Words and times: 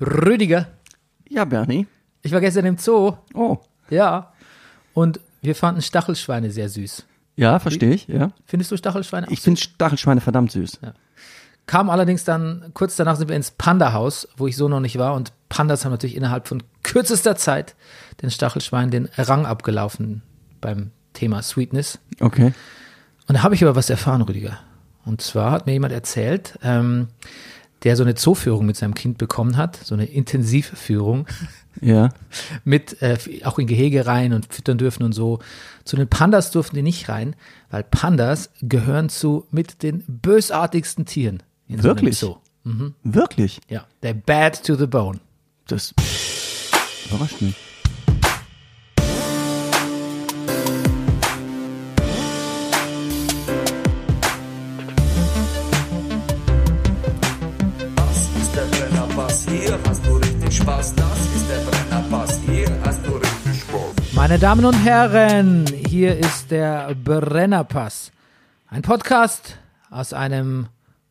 Rüdiger, 0.00 0.68
Ja, 1.28 1.44
Bernie. 1.44 1.86
ich 2.22 2.32
war 2.32 2.40
gestern 2.40 2.66
im 2.66 2.78
Zoo. 2.78 3.14
Oh. 3.34 3.58
Ja. 3.90 4.32
Und 4.94 5.20
wir 5.42 5.54
fanden 5.54 5.82
Stachelschweine 5.82 6.50
sehr 6.50 6.68
süß. 6.68 7.04
Ja, 7.36 7.58
verstehe 7.58 7.92
ich, 7.92 8.08
ja. 8.08 8.30
Findest 8.46 8.70
du 8.72 8.76
Stachelschweine? 8.76 9.26
auch 9.26 9.30
Ich 9.30 9.40
finde 9.40 9.60
Stachelschweine 9.60 10.20
verdammt 10.20 10.52
süß. 10.52 10.80
Kam 11.66 11.90
allerdings 11.90 12.24
dann, 12.24 12.70
kurz 12.74 12.96
danach 12.96 13.16
sind 13.16 13.28
wir 13.28 13.36
ins 13.36 13.50
Panda-Haus, 13.50 14.28
wo 14.36 14.46
ich 14.46 14.56
so 14.56 14.68
noch 14.68 14.80
nicht 14.80 14.98
war. 14.98 15.14
Und 15.14 15.32
Pandas 15.48 15.84
haben 15.84 15.92
natürlich 15.92 16.16
innerhalb 16.16 16.48
von 16.48 16.62
kürzester 16.82 17.36
Zeit 17.36 17.74
den 18.22 18.30
Stachelschweinen 18.30 18.90
den 18.90 19.08
Rang 19.18 19.44
abgelaufen 19.46 20.22
beim 20.60 20.92
Thema 21.12 21.42
Sweetness. 21.42 21.98
Okay. 22.20 22.52
Und 23.28 23.34
da 23.34 23.42
habe 23.42 23.54
ich 23.54 23.62
aber 23.64 23.74
was 23.76 23.90
erfahren, 23.90 24.22
Rüdiger. 24.22 24.58
Und 25.04 25.20
zwar 25.20 25.50
hat 25.50 25.66
mir 25.66 25.72
jemand 25.72 25.92
erzählt, 25.92 26.58
ähm, 26.62 27.08
der 27.86 27.96
so 27.96 28.02
eine 28.02 28.16
Zooführung 28.16 28.66
mit 28.66 28.76
seinem 28.76 28.94
Kind 28.94 29.16
bekommen 29.16 29.56
hat, 29.56 29.76
so 29.76 29.94
eine 29.94 30.06
Intensivführung 30.06 31.26
Ja. 31.80 32.08
mit 32.64 33.00
äh, 33.00 33.16
auch 33.44 33.60
in 33.60 33.68
Gehege 33.68 34.06
rein 34.06 34.32
und 34.32 34.52
füttern 34.52 34.76
dürfen 34.76 35.04
und 35.04 35.12
so. 35.12 35.38
Zu 35.84 35.94
den 35.96 36.08
Pandas 36.08 36.50
durften 36.50 36.74
die 36.74 36.82
nicht 36.82 37.08
rein, 37.08 37.36
weil 37.70 37.84
Pandas 37.84 38.50
gehören 38.60 39.08
zu 39.08 39.46
mit 39.52 39.84
den 39.84 40.02
bösartigsten 40.08 41.06
Tieren. 41.06 41.44
In 41.68 41.84
Wirklich? 41.84 42.18
So 42.18 42.40
Zoo. 42.64 42.90
Wirklich? 43.04 43.60
Ja, 43.68 43.86
they're 44.02 44.14
bad 44.14 44.64
to 44.64 44.74
the 44.74 44.88
bone. 44.88 45.20
Das 45.68 45.94
überrascht 47.08 47.40
mich. 47.40 47.54
Hier 59.56 59.78
hast 59.86 60.04
du 60.06 60.16
richtig 60.16 60.56
Spaß. 60.56 60.94
Das 60.94 61.20
ist 61.34 61.48
der 61.48 61.58
Brennerpass, 61.70 62.40
hier 62.46 62.68
hast 62.84 63.06
du 63.06 63.12
richtig 63.12 63.60
Spaß. 63.62 64.12
Meine 64.12 64.38
Damen 64.38 64.64
und 64.64 64.74
Herren, 64.74 65.64
hier 65.88 66.18
ist 66.18 66.50
der 66.50 66.94
Brennerpass. 66.94 68.12
Ein 68.68 68.82
Podcast 68.82 69.56
aus 69.90 70.12
einem 70.12 70.66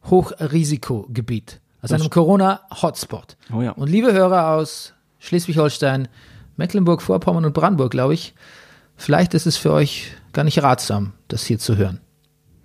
Hochrisikogebiet, 0.09 1.59
aus 1.81 1.91
einem 1.91 2.09
Corona-Hotspot. 2.09 3.37
Oh 3.53 3.61
ja. 3.61 3.71
Und 3.71 3.89
liebe 3.89 4.13
Hörer 4.13 4.49
aus 4.49 4.93
Schleswig-Holstein, 5.19 6.07
Mecklenburg-Vorpommern 6.57 7.45
und 7.45 7.53
Brandenburg, 7.53 7.91
glaube 7.91 8.13
ich, 8.13 8.35
vielleicht 8.95 9.33
ist 9.33 9.47
es 9.47 9.57
für 9.57 9.71
euch 9.71 10.11
gar 10.33 10.43
nicht 10.43 10.61
ratsam, 10.61 11.13
das 11.27 11.45
hier 11.45 11.57
zu 11.57 11.77
hören. 11.77 11.99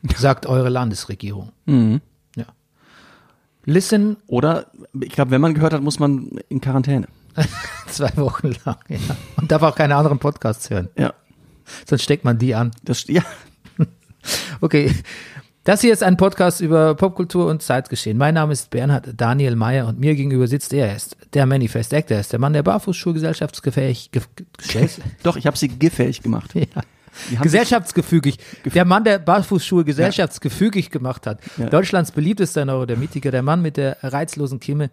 Sagt 0.16 0.47
eure 0.47 0.69
Landesregierung. 0.69 1.52
Mhm. 1.64 2.00
Listen 3.64 4.16
Oder, 4.27 4.66
ich 5.00 5.11
glaube, 5.11 5.30
wenn 5.30 5.41
man 5.41 5.55
gehört 5.55 5.72
hat, 5.72 5.83
muss 5.83 5.98
man 5.98 6.30
in 6.48 6.61
Quarantäne. 6.61 7.06
zwei 7.89 8.11
Wochen 8.16 8.55
lang. 8.64 8.77
Ja. 8.89 8.98
Und 9.36 9.50
darf 9.50 9.62
auch 9.62 9.77
keine 9.77 9.97
anderen 9.97 10.19
Podcasts 10.19 10.70
hören. 10.70 10.89
Ja. 10.97 11.12
Sonst 11.86 12.03
steckt 12.03 12.25
man 12.25 12.38
die 12.38 12.55
an. 12.55 12.72
Das, 12.83 13.06
ja. 13.06 13.22
Okay. 14.61 14.94
Das 15.64 15.81
hier 15.83 15.92
ist 15.92 16.03
ein 16.03 16.16
Podcast 16.16 16.61
über 16.61 16.94
Popkultur 16.94 17.47
und 17.47 17.62
Zeitgeschehen. 17.62 18.16
Mein 18.19 18.34
Name 18.34 18.53
ist 18.53 18.70
Bernhard 18.70 19.08
Daniel 19.16 19.56
Mayer 19.56 19.86
und 19.86 20.00
mir 20.00 20.14
gegenüber 20.14 20.47
sitzt 20.47 20.72
er. 20.72 20.88
Er 20.88 20.97
ist 20.97 21.16
der 21.34 21.47
Manifest 21.47 21.92
Actor, 21.94 22.16
er 22.16 22.20
ist 22.22 22.33
der 22.33 22.38
Mann, 22.38 22.53
der 22.55 22.62
Barfußschuhe 22.62 23.14
gesellschaftsgefähig, 23.14 24.11
ge, 24.11 24.22
ge, 24.36 24.88
Doch, 25.22 25.36
ich 25.36 25.47
habe 25.47 25.56
sie 25.56 25.69
gefähig 25.69 26.22
gemacht. 26.22 26.55
ja. 26.55 26.64
Gesellschaftsgefügig. 27.42 28.38
Der 28.74 28.84
Mann, 28.84 29.04
der 29.04 29.18
Barfußschuhe 29.18 29.84
gesellschaftsgefügig 29.84 30.90
gemacht 30.90 31.26
hat. 31.26 31.40
Ja. 31.56 31.66
Deutschlands 31.66 32.12
beliebtester 32.12 32.64
Neurodermitiker, 32.64 33.30
der 33.30 33.42
Mann 33.42 33.62
mit 33.62 33.76
der 33.76 33.96
reizlosen 34.02 34.60
Kimme. 34.60 34.90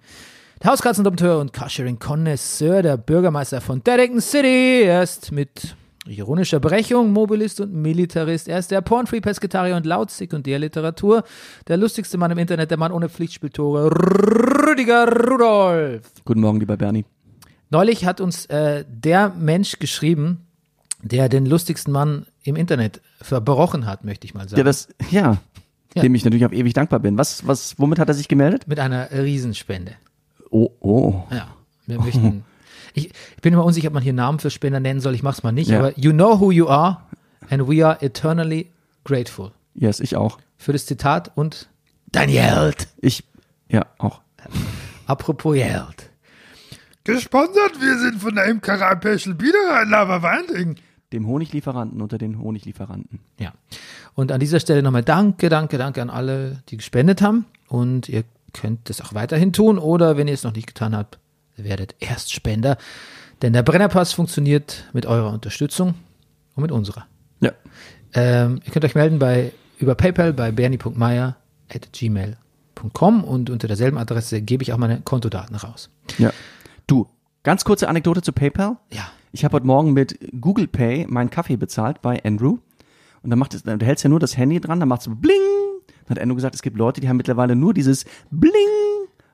Der 0.63 0.71
Hauskatzendompteur 0.71 1.39
und 1.39 1.53
Carsharing 1.53 1.99
Connoisseur, 1.99 2.81
der 2.81 2.97
Bürgermeister 2.97 3.61
von 3.61 3.83
Derrington 3.83 4.21
City. 4.21 4.83
Er 4.83 5.03
ist 5.03 5.31
mit 5.31 5.75
ironischer 6.07 6.59
Brechung 6.59 7.11
Mobilist 7.11 7.61
und 7.61 7.73
Militarist. 7.73 8.47
Er 8.47 8.59
ist 8.59 8.71
der 8.71 8.81
Pornfree 8.81 9.21
Pesketarier 9.21 9.75
und 9.75 9.85
laut 9.85 10.09
Sekundärliteratur. 10.09 11.23
Der 11.67 11.77
lustigste 11.77 12.17
Mann 12.17 12.31
im 12.31 12.37
Internet, 12.39 12.71
der 12.71 12.77
Mann 12.77 12.91
ohne 12.91 13.09
Pflichtspieltore. 13.09 13.91
Rüdiger 13.91 15.07
Rudolf. 15.07 16.11
Guten 16.25 16.41
Morgen, 16.41 16.59
lieber 16.59 16.77
Bernie. 16.77 17.05
Neulich 17.69 18.05
hat 18.05 18.21
uns 18.21 18.45
äh, 18.45 18.85
der 18.87 19.29
Mensch 19.37 19.77
geschrieben, 19.79 20.46
der 21.07 21.29
den 21.29 21.45
lustigsten 21.45 21.91
Mann 21.91 22.25
im 22.43 22.55
Internet 22.55 23.01
verbrochen 23.21 23.85
hat, 23.85 24.03
möchte 24.03 24.25
ich 24.25 24.33
mal 24.33 24.47
sagen. 24.47 24.59
Ja, 24.59 24.63
das, 24.63 24.89
ja. 25.09 25.37
Ja. 25.95 26.01
Dem 26.01 26.13
ich 26.13 26.23
natürlich 26.23 26.45
auf 26.45 26.53
ewig 26.53 26.73
dankbar 26.73 26.99
bin. 26.99 27.17
Was, 27.17 27.47
was, 27.47 27.79
womit 27.79 27.97
hat 27.97 28.07
er 28.07 28.13
sich 28.13 28.27
gemeldet? 28.27 28.67
mit 28.67 28.79
einer 28.79 29.09
Riesenspende. 29.11 29.93
Oh, 30.49 30.69
oh. 30.79 31.23
Ja, 31.31 31.47
wir 31.87 31.99
möchten. 31.99 32.43
Ich, 32.93 33.07
ich 33.07 33.41
bin 33.41 33.53
immer 33.53 33.65
unsicher, 33.65 33.87
ob 33.87 33.93
man 33.93 34.03
hier 34.03 34.13
Namen 34.13 34.39
für 34.39 34.49
Spender 34.49 34.79
nennen 34.79 35.01
soll. 35.01 35.13
Ich 35.13 35.23
mach's 35.23 35.43
mal 35.43 35.51
nicht. 35.51 35.69
Ja. 35.69 35.79
Aber 35.79 35.97
you 35.97 36.11
know 36.11 36.39
who 36.39 36.51
you 36.51 36.67
are 36.67 37.01
and 37.49 37.67
we 37.67 37.85
are 37.85 38.01
eternally 38.01 38.71
grateful. 39.03 39.51
Yes, 39.75 39.99
ich 39.99 40.15
auch. 40.15 40.39
Für 40.57 40.73
das 40.73 40.85
Zitat 40.85 41.31
und 41.35 41.69
dein 42.11 42.29
Geld. 42.29 42.87
Ich, 42.99 43.23
ja, 43.69 43.85
auch. 43.97 44.21
Apropos 45.05 45.55
Geld. 45.55 46.09
Gesponsert, 47.03 47.79
wir 47.79 47.97
sind 47.99 48.21
von 48.21 48.35
der 48.35 48.45
Imkerei 48.45 48.95
Peschel 48.95 49.33
Biederer 49.33 49.85
Laberwanding. 49.85 50.75
Dem 51.13 51.27
Honiglieferanten 51.27 52.01
unter 52.01 52.17
den 52.17 52.39
Honiglieferanten. 52.39 53.19
Ja. 53.39 53.53
Und 54.13 54.31
an 54.31 54.39
dieser 54.39 54.59
Stelle 54.59 54.83
nochmal 54.83 55.03
danke, 55.03 55.49
danke, 55.49 55.77
danke 55.77 56.01
an 56.01 56.09
alle, 56.09 56.63
die 56.69 56.77
gespendet 56.77 57.21
haben. 57.21 57.45
Und 57.69 58.09
ihr 58.09 58.23
könnt 58.53 58.89
das 58.89 59.01
auch 59.01 59.13
weiterhin 59.13 59.53
tun. 59.53 59.77
Oder 59.77 60.17
wenn 60.17 60.27
ihr 60.27 60.33
es 60.33 60.43
noch 60.43 60.53
nicht 60.53 60.67
getan 60.67 60.95
habt, 60.95 61.19
werdet 61.55 61.95
Erstspender. 61.99 62.77
Denn 63.41 63.53
der 63.53 63.63
Brennerpass 63.63 64.13
funktioniert 64.13 64.85
mit 64.93 65.05
eurer 65.05 65.31
Unterstützung 65.31 65.95
und 66.55 66.61
mit 66.61 66.71
unserer. 66.71 67.05
Ja. 67.39 67.51
Ähm, 68.13 68.61
ihr 68.65 68.71
könnt 68.71 68.85
euch 68.85 68.95
melden 68.95 69.19
bei, 69.19 69.51
über 69.77 69.95
PayPal 69.95 70.33
bei 70.33 70.51
bernie.meier 70.51 71.37
at 71.69 71.93
gmail.com 71.93 73.23
und 73.23 73.49
unter 73.49 73.67
derselben 73.67 73.97
Adresse 73.97 74.41
gebe 74.41 74.63
ich 74.63 74.73
auch 74.73 74.77
meine 74.77 75.01
Kontodaten 75.01 75.55
raus. 75.55 75.89
Ja. 76.17 76.31
Du, 76.87 77.07
ganz 77.43 77.63
kurze 77.63 77.87
Anekdote 77.89 78.21
zu 78.21 78.31
PayPal. 78.31 78.77
Ja. 78.91 79.09
Ich 79.37 79.45
habe 79.45 79.53
heute 79.53 79.67
Morgen 79.67 79.93
mit 79.93 80.17
Google 80.41 80.65
Pay 80.65 81.05
meinen 81.07 81.29
Kaffee 81.29 81.57
bezahlt 81.57 82.01
bei 82.01 82.19
Andrew. 82.23 82.57
Und 83.21 83.29
dann 83.29 83.37
macht 83.37 83.53
es, 83.53 83.61
du 83.61 83.85
hältst 83.85 84.03
ja 84.03 84.09
nur 84.09 84.19
das 84.19 84.35
Handy 84.35 84.59
dran, 84.59 84.79
dann 84.79 84.89
macht 84.89 85.01
es 85.01 85.09
bling. 85.13 85.37
Dann 86.07 86.15
hat 86.15 86.19
Andrew 86.23 86.33
gesagt, 86.33 86.55
es 86.55 86.63
gibt 86.63 86.75
Leute, 86.75 87.01
die 87.01 87.07
haben 87.07 87.17
mittlerweile 87.17 87.55
nur 87.55 87.75
dieses 87.75 88.05
bling 88.31 88.51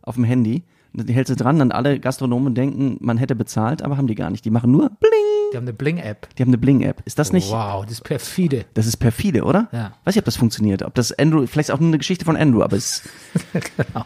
auf 0.01 0.15
dem 0.15 0.25
Handy. 0.25 0.63
Und 0.93 1.07
die 1.07 1.13
hältst 1.13 1.31
du 1.31 1.37
dran, 1.37 1.57
dann 1.57 1.71
alle 1.71 2.01
Gastronomen 2.01 2.53
denken, 2.53 2.97
man 2.99 3.17
hätte 3.17 3.33
bezahlt, 3.33 3.81
aber 3.81 3.95
haben 3.95 4.07
die 4.07 4.15
gar 4.15 4.29
nicht. 4.29 4.43
Die 4.43 4.49
machen 4.49 4.71
nur 4.71 4.89
bling. 4.89 5.11
Die 5.53 5.55
haben 5.55 5.63
eine 5.63 5.71
Bling-App. 5.71 6.35
Die 6.35 6.43
haben 6.43 6.49
eine 6.49 6.57
Bling-App. 6.57 7.01
Ist 7.05 7.17
das 7.17 7.31
nicht? 7.31 7.49
Wow, 7.49 7.85
das 7.85 7.93
ist 7.93 8.03
perfide. 8.03 8.65
Das 8.73 8.85
ist 8.85 8.97
perfide, 8.97 9.45
oder? 9.45 9.69
Ja. 9.71 9.93
Weiß 10.03 10.17
ich, 10.17 10.19
ob 10.19 10.25
das 10.25 10.35
funktioniert. 10.35 10.83
Ob 10.83 10.95
das 10.95 11.17
Andrew, 11.17 11.47
vielleicht 11.47 11.69
ist 11.69 11.75
auch 11.75 11.79
nur 11.79 11.87
eine 11.87 11.97
Geschichte 11.97 12.25
von 12.25 12.35
Andrew, 12.35 12.61
aber 12.61 12.75
es, 12.75 13.03
genau. 13.53 14.05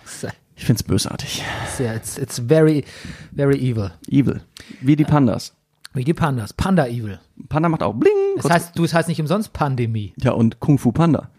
Ich 0.56 0.64
find's 0.64 0.84
bösartig. 0.84 1.44
sehr, 1.76 1.96
it's, 1.96 2.20
it's 2.20 2.38
very, 2.38 2.86
very 3.36 3.58
evil. 3.58 3.94
Evil. 4.08 4.42
Wie 4.82 4.96
die 4.96 5.04
Pandas. 5.04 5.58
Wie 5.94 6.04
die 6.04 6.14
Pandas. 6.14 6.54
Panda-Evil. 6.54 7.20
Panda 7.50 7.70
macht 7.70 7.82
auch 7.84 7.94
bling. 7.94 8.12
Das 8.38 8.50
heißt, 8.52 8.78
du, 8.78 8.84
es 8.84 8.94
heißt 8.94 9.08
nicht 9.10 9.20
umsonst 9.22 9.54
Pandemie. 9.54 10.14
ja, 10.18 10.32
und 10.32 10.60
Kung 10.60 10.78
Fu 10.78 10.92
Panda. 10.92 11.30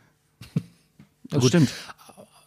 Das 1.30 1.40
gut. 1.42 1.48
stimmt. 1.50 1.70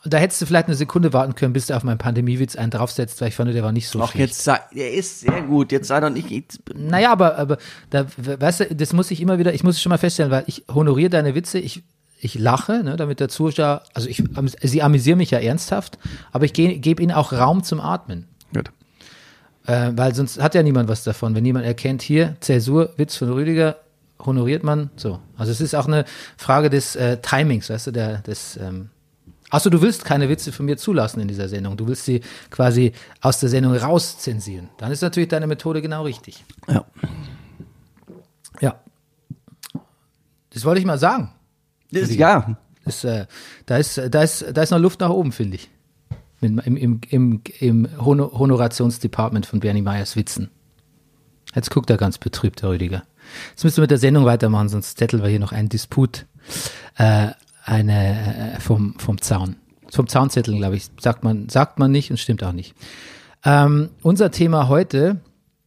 Da 0.03 0.17
hättest 0.17 0.41
du 0.41 0.47
vielleicht 0.47 0.65
eine 0.65 0.75
Sekunde 0.75 1.13
warten 1.13 1.35
können, 1.35 1.53
bis 1.53 1.67
du 1.67 1.75
auf 1.77 1.83
meinen 1.83 1.99
Pandemiewitz 1.99 2.55
einen 2.55 2.71
draufsetzt, 2.71 3.21
weil 3.21 3.27
ich 3.27 3.35
fand, 3.35 3.53
der 3.53 3.61
war 3.63 3.71
nicht 3.71 3.87
so 3.87 4.01
Ach, 4.01 4.09
schlecht. 4.11 4.29
jetzt 4.31 4.43
sei, 4.43 4.59
der 4.75 4.91
ist 4.93 5.19
sehr 5.19 5.43
gut. 5.43 5.71
Jetzt 5.71 5.87
sei 5.89 5.99
doch 5.99 6.09
nicht. 6.09 6.31
Jetzt, 6.31 6.59
Naja, 6.73 7.11
aber, 7.11 7.37
aber 7.37 7.57
da, 7.91 8.07
weißt 8.17 8.61
du, 8.61 8.75
das 8.75 8.93
muss 8.93 9.11
ich 9.11 9.21
immer 9.21 9.37
wieder, 9.37 9.53
ich 9.53 9.63
muss 9.63 9.75
es 9.75 9.81
schon 9.83 9.91
mal 9.91 9.99
feststellen, 9.99 10.31
weil 10.31 10.43
ich 10.47 10.63
honoriere 10.73 11.11
deine 11.11 11.35
Witze, 11.35 11.59
ich, 11.59 11.83
ich 12.19 12.33
lache, 12.39 12.83
ne, 12.83 12.95
damit 12.95 13.19
der 13.19 13.29
Zuschauer, 13.29 13.83
also 13.93 14.09
ich, 14.09 14.23
sie 14.63 14.81
amüsieren 14.81 15.19
mich 15.19 15.29
ja 15.29 15.37
ernsthaft, 15.37 15.99
aber 16.31 16.45
ich 16.45 16.53
ge- 16.53 16.79
gebe 16.79 17.03
ihnen 17.03 17.11
auch 17.11 17.31
Raum 17.33 17.63
zum 17.63 17.79
Atmen. 17.79 18.27
Äh, 19.65 19.91
weil 19.95 20.15
sonst 20.15 20.41
hat 20.41 20.55
ja 20.55 20.63
niemand 20.63 20.89
was 20.89 21.03
davon. 21.03 21.35
Wenn 21.35 21.45
jemand 21.45 21.65
erkennt, 21.65 22.01
hier, 22.01 22.35
Zäsur, 22.39 22.93
Witz 22.97 23.15
von 23.15 23.31
Rüdiger, 23.31 23.77
honoriert 24.19 24.63
man 24.63 24.89
so. 24.95 25.19
Also 25.37 25.51
es 25.51 25.61
ist 25.61 25.75
auch 25.75 25.87
eine 25.87 26.05
Frage 26.37 26.69
des 26.69 26.95
äh, 26.95 27.17
Timings, 27.21 27.69
weißt 27.69 27.87
du, 27.87 27.91
der, 27.91 28.19
des, 28.19 28.57
ähm, 28.57 28.89
Achso, 29.51 29.69
du 29.69 29.81
willst 29.81 30.05
keine 30.05 30.29
Witze 30.29 30.53
von 30.53 30.65
mir 30.65 30.77
zulassen 30.77 31.19
in 31.19 31.27
dieser 31.27 31.49
Sendung. 31.49 31.75
Du 31.75 31.85
willst 31.85 32.05
sie 32.05 32.21
quasi 32.49 32.93
aus 33.19 33.41
der 33.41 33.49
Sendung 33.49 33.75
rauszensieren. 33.75 34.69
Dann 34.77 34.93
ist 34.93 35.01
natürlich 35.01 35.27
deine 35.27 35.45
Methode 35.45 35.81
genau 35.81 36.03
richtig. 36.03 36.45
Ja. 36.69 36.85
Ja. 38.61 38.79
Das 40.53 40.63
wollte 40.63 40.79
ich 40.79 40.85
mal 40.85 40.97
sagen. 40.97 41.33
Das, 41.91 42.15
ja. 42.15 42.55
Das, 42.85 43.03
äh, 43.03 43.25
da, 43.65 43.77
ist, 43.77 44.01
da, 44.09 44.23
ist, 44.23 44.45
da 44.53 44.61
ist 44.63 44.71
noch 44.71 44.79
Luft 44.79 45.01
nach 45.01 45.09
oben, 45.09 45.33
finde 45.33 45.55
ich. 45.55 45.69
Im, 46.41 46.59
im, 46.59 46.77
im, 46.77 47.01
im, 47.09 47.41
im 47.59 47.87
Honor 48.03 48.31
Honorationsdepartment 48.33 49.45
von 49.45 49.59
Bernie 49.59 49.81
Meyers 49.81 50.15
Witzen. 50.15 50.49
Jetzt 51.53 51.69
guckt 51.69 51.89
er 51.89 51.97
ganz 51.97 52.17
betrübt, 52.17 52.61
der 52.61 52.69
Rüdiger. 52.69 53.03
Jetzt 53.51 53.63
müssen 53.63 53.77
wir 53.77 53.83
mit 53.83 53.91
der 53.91 53.97
Sendung 53.97 54.25
weitermachen, 54.25 54.69
sonst 54.69 54.97
zetteln 54.97 55.21
wir 55.21 55.29
hier 55.29 55.39
noch 55.39 55.51
einen 55.51 55.69
Disput 55.69 56.25
äh, 56.97 57.29
eine, 57.63 58.55
äh, 58.55 58.59
vom, 58.59 58.95
vom 58.97 59.21
Zaun. 59.21 59.57
Vom 59.89 60.07
Zaunzetteln, 60.07 60.57
glaube 60.57 60.77
ich, 60.77 60.87
sagt 60.99 61.23
man, 61.23 61.49
sagt 61.49 61.77
man 61.77 61.91
nicht 61.91 62.11
und 62.11 62.17
stimmt 62.17 62.43
auch 62.43 62.53
nicht. 62.53 62.73
Ähm, 63.43 63.89
unser 64.01 64.31
Thema 64.31 64.67
heute, 64.67 65.19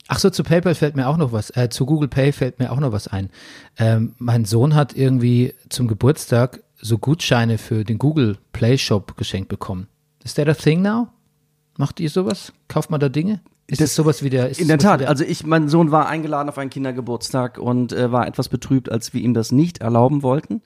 ach 0.09 0.19
so, 0.19 0.31
zu 0.31 0.43
PayPal 0.43 0.75
fällt 0.75 0.97
mir 0.97 1.09
auch 1.09 1.17
noch 1.17 1.33
was, 1.33 1.51
äh, 1.51 1.69
zu 1.69 1.87
Google 1.87 2.09
Pay 2.09 2.33
fällt 2.33 2.59
mir 2.59 2.73
auch 2.73 2.81
noch 2.81 2.93
was 2.93 3.09
ein. 3.09 3.31
Ähm, 3.79 4.15
mein 4.19 4.45
Sohn 4.45 4.75
hat 4.75 4.97
irgendwie 4.97 5.55
zum 5.69 5.89
Geburtstag 5.89 6.63
so 6.81 6.99
Gutscheine 6.99 7.59
für 7.59 7.85
den 7.85 7.99
Google 7.99 8.39
Play 8.53 8.79
Shop 8.79 9.17
geschenkt 9.17 9.49
bekommen. 9.49 9.89
Is 10.25 10.35
that 10.35 10.49
a 10.49 10.55
thing 10.55 10.83
now? 10.83 11.09
Macht 11.77 12.01
ihr 12.01 12.11
sowas? 12.11 12.53
Kauft 12.69 12.91
man 12.91 13.01
da 13.01 13.09
Dinge? 13.09 13.41
Ist 13.67 13.81
das, 13.81 13.95
sowas 13.95 14.23
wie 14.23 14.31
der? 14.31 14.51
Ist 14.51 14.61
In 14.61 14.69
das 14.69 14.79
der 14.79 14.99
Tat, 14.99 15.07
also 15.07 15.25
ich, 15.25 15.47
mein 15.47 15.69
Sohn 15.69 15.91
war 15.91 16.09
eingeladen 16.09 16.49
auf 16.49 16.59
einen 16.59 16.71
Kindergeburtstag 16.71 17.59
und 17.59 17.93
äh, 17.93 18.13
war 18.13 18.27
etwas 18.27 18.49
betrübt, 18.49 18.91
als 18.91 19.15
wir 19.15 19.23
ihm 19.23 19.33
das 19.33 19.53
nicht 19.53 19.79
erlauben 19.79 20.23
wollten. 20.23 20.63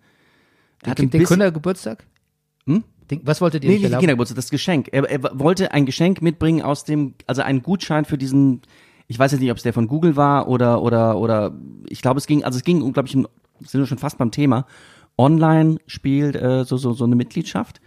Er 0.82 0.90
hat 0.92 0.98
den, 0.98 1.10
den 1.10 1.24
Kindergeburtstag? 1.24 2.04
Hm? 2.66 2.82
Den, 3.10 3.20
was 3.24 3.40
wolltet 3.40 3.62
ihr 3.62 3.70
Nee, 3.70 3.76
nicht 3.76 3.84
erlauben? 3.84 4.00
Kindergeburtstag, 4.00 4.36
das 4.36 4.50
Geschenk. 4.50 4.88
Er, 4.92 5.08
er 5.08 5.38
wollte 5.38 5.72
ein 5.72 5.86
Geschenk 5.86 6.22
mitbringen 6.22 6.62
aus 6.62 6.84
dem, 6.84 7.14
also 7.26 7.42
einen 7.42 7.62
Gutschein 7.62 8.04
für 8.04 8.18
diesen, 8.18 8.62
ich 9.06 9.18
weiß 9.18 9.30
jetzt 9.32 9.40
nicht, 9.40 9.50
ob 9.50 9.56
es 9.58 9.62
der 9.62 9.72
von 9.72 9.86
Google 9.86 10.16
war 10.16 10.48
oder, 10.48 10.82
oder, 10.82 11.18
oder, 11.18 11.56
ich 11.88 12.02
glaube, 12.02 12.18
es 12.18 12.26
ging, 12.26 12.42
also 12.42 12.58
es 12.58 12.64
ging, 12.64 12.92
glaube 12.92 13.06
ich, 13.06 13.12
sind 13.12 13.28
wir 13.80 13.86
schon 13.86 13.98
fast 13.98 14.18
beim 14.18 14.32
Thema, 14.32 14.66
online 15.16 15.78
spielt 15.86 16.34
äh, 16.34 16.64
so, 16.64 16.76
so, 16.76 16.92
so 16.92 17.04
eine 17.04 17.16
Mitgliedschaft. 17.16 17.80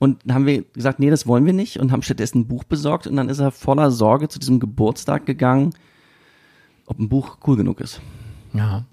Und 0.00 0.22
haben 0.32 0.46
wir 0.46 0.62
gesagt, 0.62 0.98
nee, 0.98 1.10
das 1.10 1.26
wollen 1.26 1.44
wir 1.44 1.52
nicht 1.52 1.78
und 1.78 1.92
haben 1.92 2.00
stattdessen 2.00 2.38
ein 2.38 2.46
Buch 2.48 2.64
besorgt 2.64 3.06
und 3.06 3.16
dann 3.16 3.28
ist 3.28 3.38
er 3.38 3.50
voller 3.50 3.90
Sorge 3.90 4.28
zu 4.28 4.38
diesem 4.38 4.58
Geburtstag 4.58 5.26
gegangen, 5.26 5.74
ob 6.86 6.98
ein 6.98 7.10
Buch 7.10 7.36
cool 7.46 7.58
genug 7.58 7.80
ist. 7.80 8.00
Ja. 8.54 8.86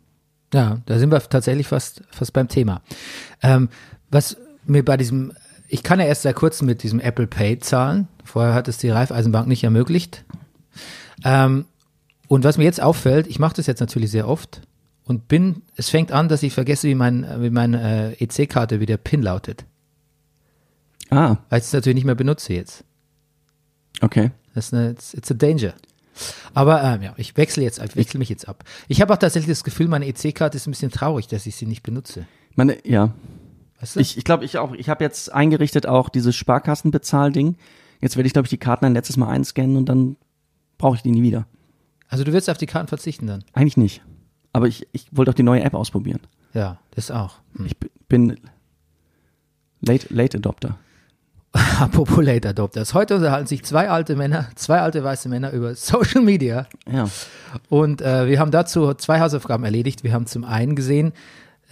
Ja, 0.54 0.82
da 0.86 1.00
sind 1.00 1.10
wir 1.10 1.20
tatsächlich 1.22 1.66
fast, 1.66 2.04
fast 2.10 2.34
beim 2.34 2.50
Thema. 2.50 2.82
Ähm, 3.42 3.70
was 4.12 4.36
mir 4.66 4.84
bei 4.84 4.98
diesem, 4.98 5.32
ich 5.70 5.82
kann 5.82 6.02
ja 6.02 6.06
erst 6.06 6.24
seit 6.24 6.36
kurzem 6.36 6.68
mit 6.68 6.84
diesem 6.84 7.00
Apple 7.00 7.28
Pay 7.28 7.60
zahlen. 7.60 8.10
Vorher 8.26 8.54
hat 8.54 8.68
es 8.68 8.78
die 8.78 8.90
Raiffeisenbank 8.90 9.48
nicht 9.48 9.64
ermöglicht. 9.64 10.26
Ähm, 11.24 11.66
und 12.28 12.44
was 12.44 12.58
mir 12.58 12.66
jetzt 12.66 12.82
auffällt, 12.82 13.28
ich 13.28 13.40
mache 13.40 13.56
das 13.56 13.68
jetzt 13.68 13.80
natürlich 13.80 14.12
sehr 14.12 14.28
oft 14.28 14.62
und 15.06 15.30
bin, 15.30 15.62
es 15.78 15.88
fängt 15.88 16.12
an, 16.12 16.28
dass 16.28 16.44
ich 16.44 16.54
vergesse, 16.54 16.90
wie 16.90 16.96
mein, 16.96 17.26
wie 17.40 17.50
meine 17.50 18.16
äh, 18.18 18.24
EC-Karte, 18.24 18.82
wie 18.82 18.86
der 18.86 18.98
PIN 18.98 19.22
lautet. 19.22 19.66
Ah, 21.10 21.38
Weil 21.50 21.60
ich 21.60 21.66
es 21.66 21.74
natürlich 21.74 21.96
nicht 21.96 22.06
mehr 22.06 22.16
benutze 22.16 22.54
jetzt. 22.54 22.84
okay. 24.02 24.32
Das 24.54 24.68
ist 24.68 24.74
eine, 24.74 24.90
it's, 24.90 25.14
it's 25.14 25.30
a 25.30 25.36
danger. 25.36 25.74
Aber 26.56 26.84
ähm, 26.84 27.04
ja, 27.04 27.14
ich 27.18 27.38
wechsle 27.38 27.62
jetzt, 27.64 27.80
ich 27.80 27.96
wechsle 27.96 28.18
mich 28.18 28.30
jetzt 28.30 28.48
ab. 28.48 28.64
Ich 28.88 29.02
habe 29.02 29.14
auch 29.14 29.18
tatsächlich 29.18 29.52
das 29.52 29.64
Gefühl, 29.64 29.88
meine 29.88 30.08
EC-Karte 30.08 30.58
ist 30.58 30.66
ein 30.66 30.72
bisschen 30.72 30.90
traurig, 30.90 31.28
dass 31.28 31.46
ich 31.46 31.56
sie 31.56 31.68
nicht 31.68 31.84
benutze. 31.84 32.26
Meine, 32.56 32.78
ja, 32.88 33.14
Weißt 33.80 33.96
du? 33.96 34.00
Ich, 34.00 34.18
ich 34.18 34.24
glaube, 34.24 34.44
ich 34.46 34.58
auch. 34.58 34.74
Ich 34.74 34.90
habe 34.90 35.04
jetzt 35.04 35.32
eingerichtet 35.32 35.86
auch 35.86 36.10
dieses 36.10 36.36
Sparkassenbezahlding. 36.36 37.56
Jetzt 38.02 38.16
werde 38.18 38.28
ich, 38.28 38.34
glaube 38.34 38.48
ich, 38.48 38.50
die 38.50 38.58
Karten 38.58 38.86
ein 38.86 38.94
letztes 38.94 39.18
Mal 39.18 39.30
einscannen 39.30 39.78
und 39.78 39.88
dann 39.88 40.18
brauche 40.78 40.96
ich 40.96 41.02
die 41.02 41.12
nie 41.12 41.22
wieder. 41.22 41.48
also 42.08 42.24
du 42.24 42.34
willst 42.34 42.50
auf 42.50 42.58
die 42.58 42.66
Karten 42.66 42.88
verzichten 42.88 43.28
dann? 43.28 43.44
Eigentlich 43.54 43.78
nicht. 43.78 44.02
Aber 44.54 44.68
ich, 44.68 44.88
ich 44.92 45.08
wollte 45.12 45.32
auch 45.32 45.36
die 45.36 45.44
neue 45.44 45.64
App 45.64 45.74
ausprobieren. 45.74 46.22
Ja, 46.54 46.80
das 46.92 47.12
auch. 47.12 47.36
Hm. 47.56 47.66
Ich 47.66 47.78
bin 48.08 48.40
Late, 49.82 50.12
late 50.12 50.38
Adopter. 50.38 50.80
Apropos 51.80 52.24
Late 52.24 52.50
Adopters. 52.50 52.94
Heute 52.94 53.16
unterhalten 53.16 53.48
sich 53.48 53.64
zwei 53.64 53.90
alte 53.90 54.16
Männer, 54.16 54.48
zwei 54.56 54.80
alte 54.82 55.04
weiße 55.04 55.30
Männer 55.30 55.52
über 55.52 55.76
Social 55.76 56.22
Media. 56.22 56.68
Ja. 56.92 57.10
Und 57.70 58.02
äh, 58.02 58.28
wir 58.28 58.40
haben 58.40 58.52
dazu 58.52 58.94
zwei 58.94 59.20
Hausaufgaben 59.20 59.64
erledigt. 59.64 60.04
Wir 60.04 60.14
haben 60.14 60.28
zum 60.28 60.44
einen 60.44 60.76
gesehen 60.76 61.14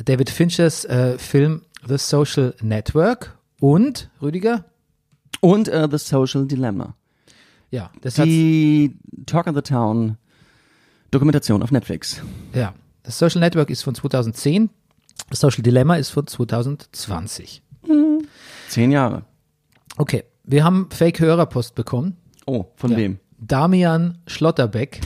David 0.04 0.30
Finchers 0.30 0.86
äh, 0.86 1.18
Film 1.18 1.62
The 1.88 1.98
Social 1.98 2.56
Network 2.62 3.38
und 3.60 4.10
Rüdiger. 4.22 4.66
Und 5.42 5.68
äh, 5.68 5.88
The 5.90 5.98
Social 5.98 6.46
Dilemma. 6.46 6.96
Ja, 7.72 7.92
das 8.02 8.16
Die 8.16 8.98
Talk 9.26 9.48
of 9.48 9.56
the 9.56 9.62
Town 9.62 10.18
Dokumentation 11.12 11.62
auf 11.62 11.72
Netflix. 11.72 12.22
ja, 12.54 12.74
das 13.04 13.20
Social 13.20 13.40
Network 13.40 13.70
ist 13.70 13.84
von 13.84 13.94
2010. 13.94 14.70
Das 15.30 15.40
Social 15.40 15.62
Dilemma 15.62 15.96
ist 15.98 16.10
von 16.10 16.26
2020. 16.26 17.62
Zehn 18.70 18.92
Jahre. 18.92 19.24
Okay, 19.98 20.24
wir 20.44 20.64
haben 20.64 20.90
Fake-Hörerpost 20.92 21.76
bekommen. 21.76 22.18
Oh, 22.46 22.66
von 22.76 22.92
Ja. 22.92 22.98
wem? 22.98 23.20
Damian 23.38 24.18
Schlotterbeck 24.28 25.02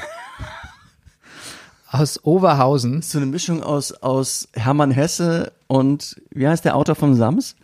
aus 1.91 2.24
Oberhausen. 2.24 3.01
So 3.01 3.18
eine 3.18 3.25
Mischung 3.27 3.63
aus, 3.63 3.91
aus 3.91 4.47
Hermann 4.53 4.91
Hesse 4.91 5.51
und 5.68 6.21
wie 6.31 6.47
heißt 6.47 6.65
der 6.65 6.75
Autor 6.75 6.95
von 6.95 7.15
Sams? 7.15 7.56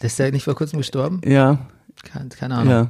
Der 0.00 0.06
ist 0.06 0.18
ja 0.18 0.30
nicht 0.30 0.44
vor 0.44 0.54
kurzem 0.54 0.78
gestorben? 0.78 1.20
Ja, 1.24 1.58
Keine, 2.04 2.28
keine 2.30 2.54
Ahnung. 2.56 2.72
ja. 2.72 2.88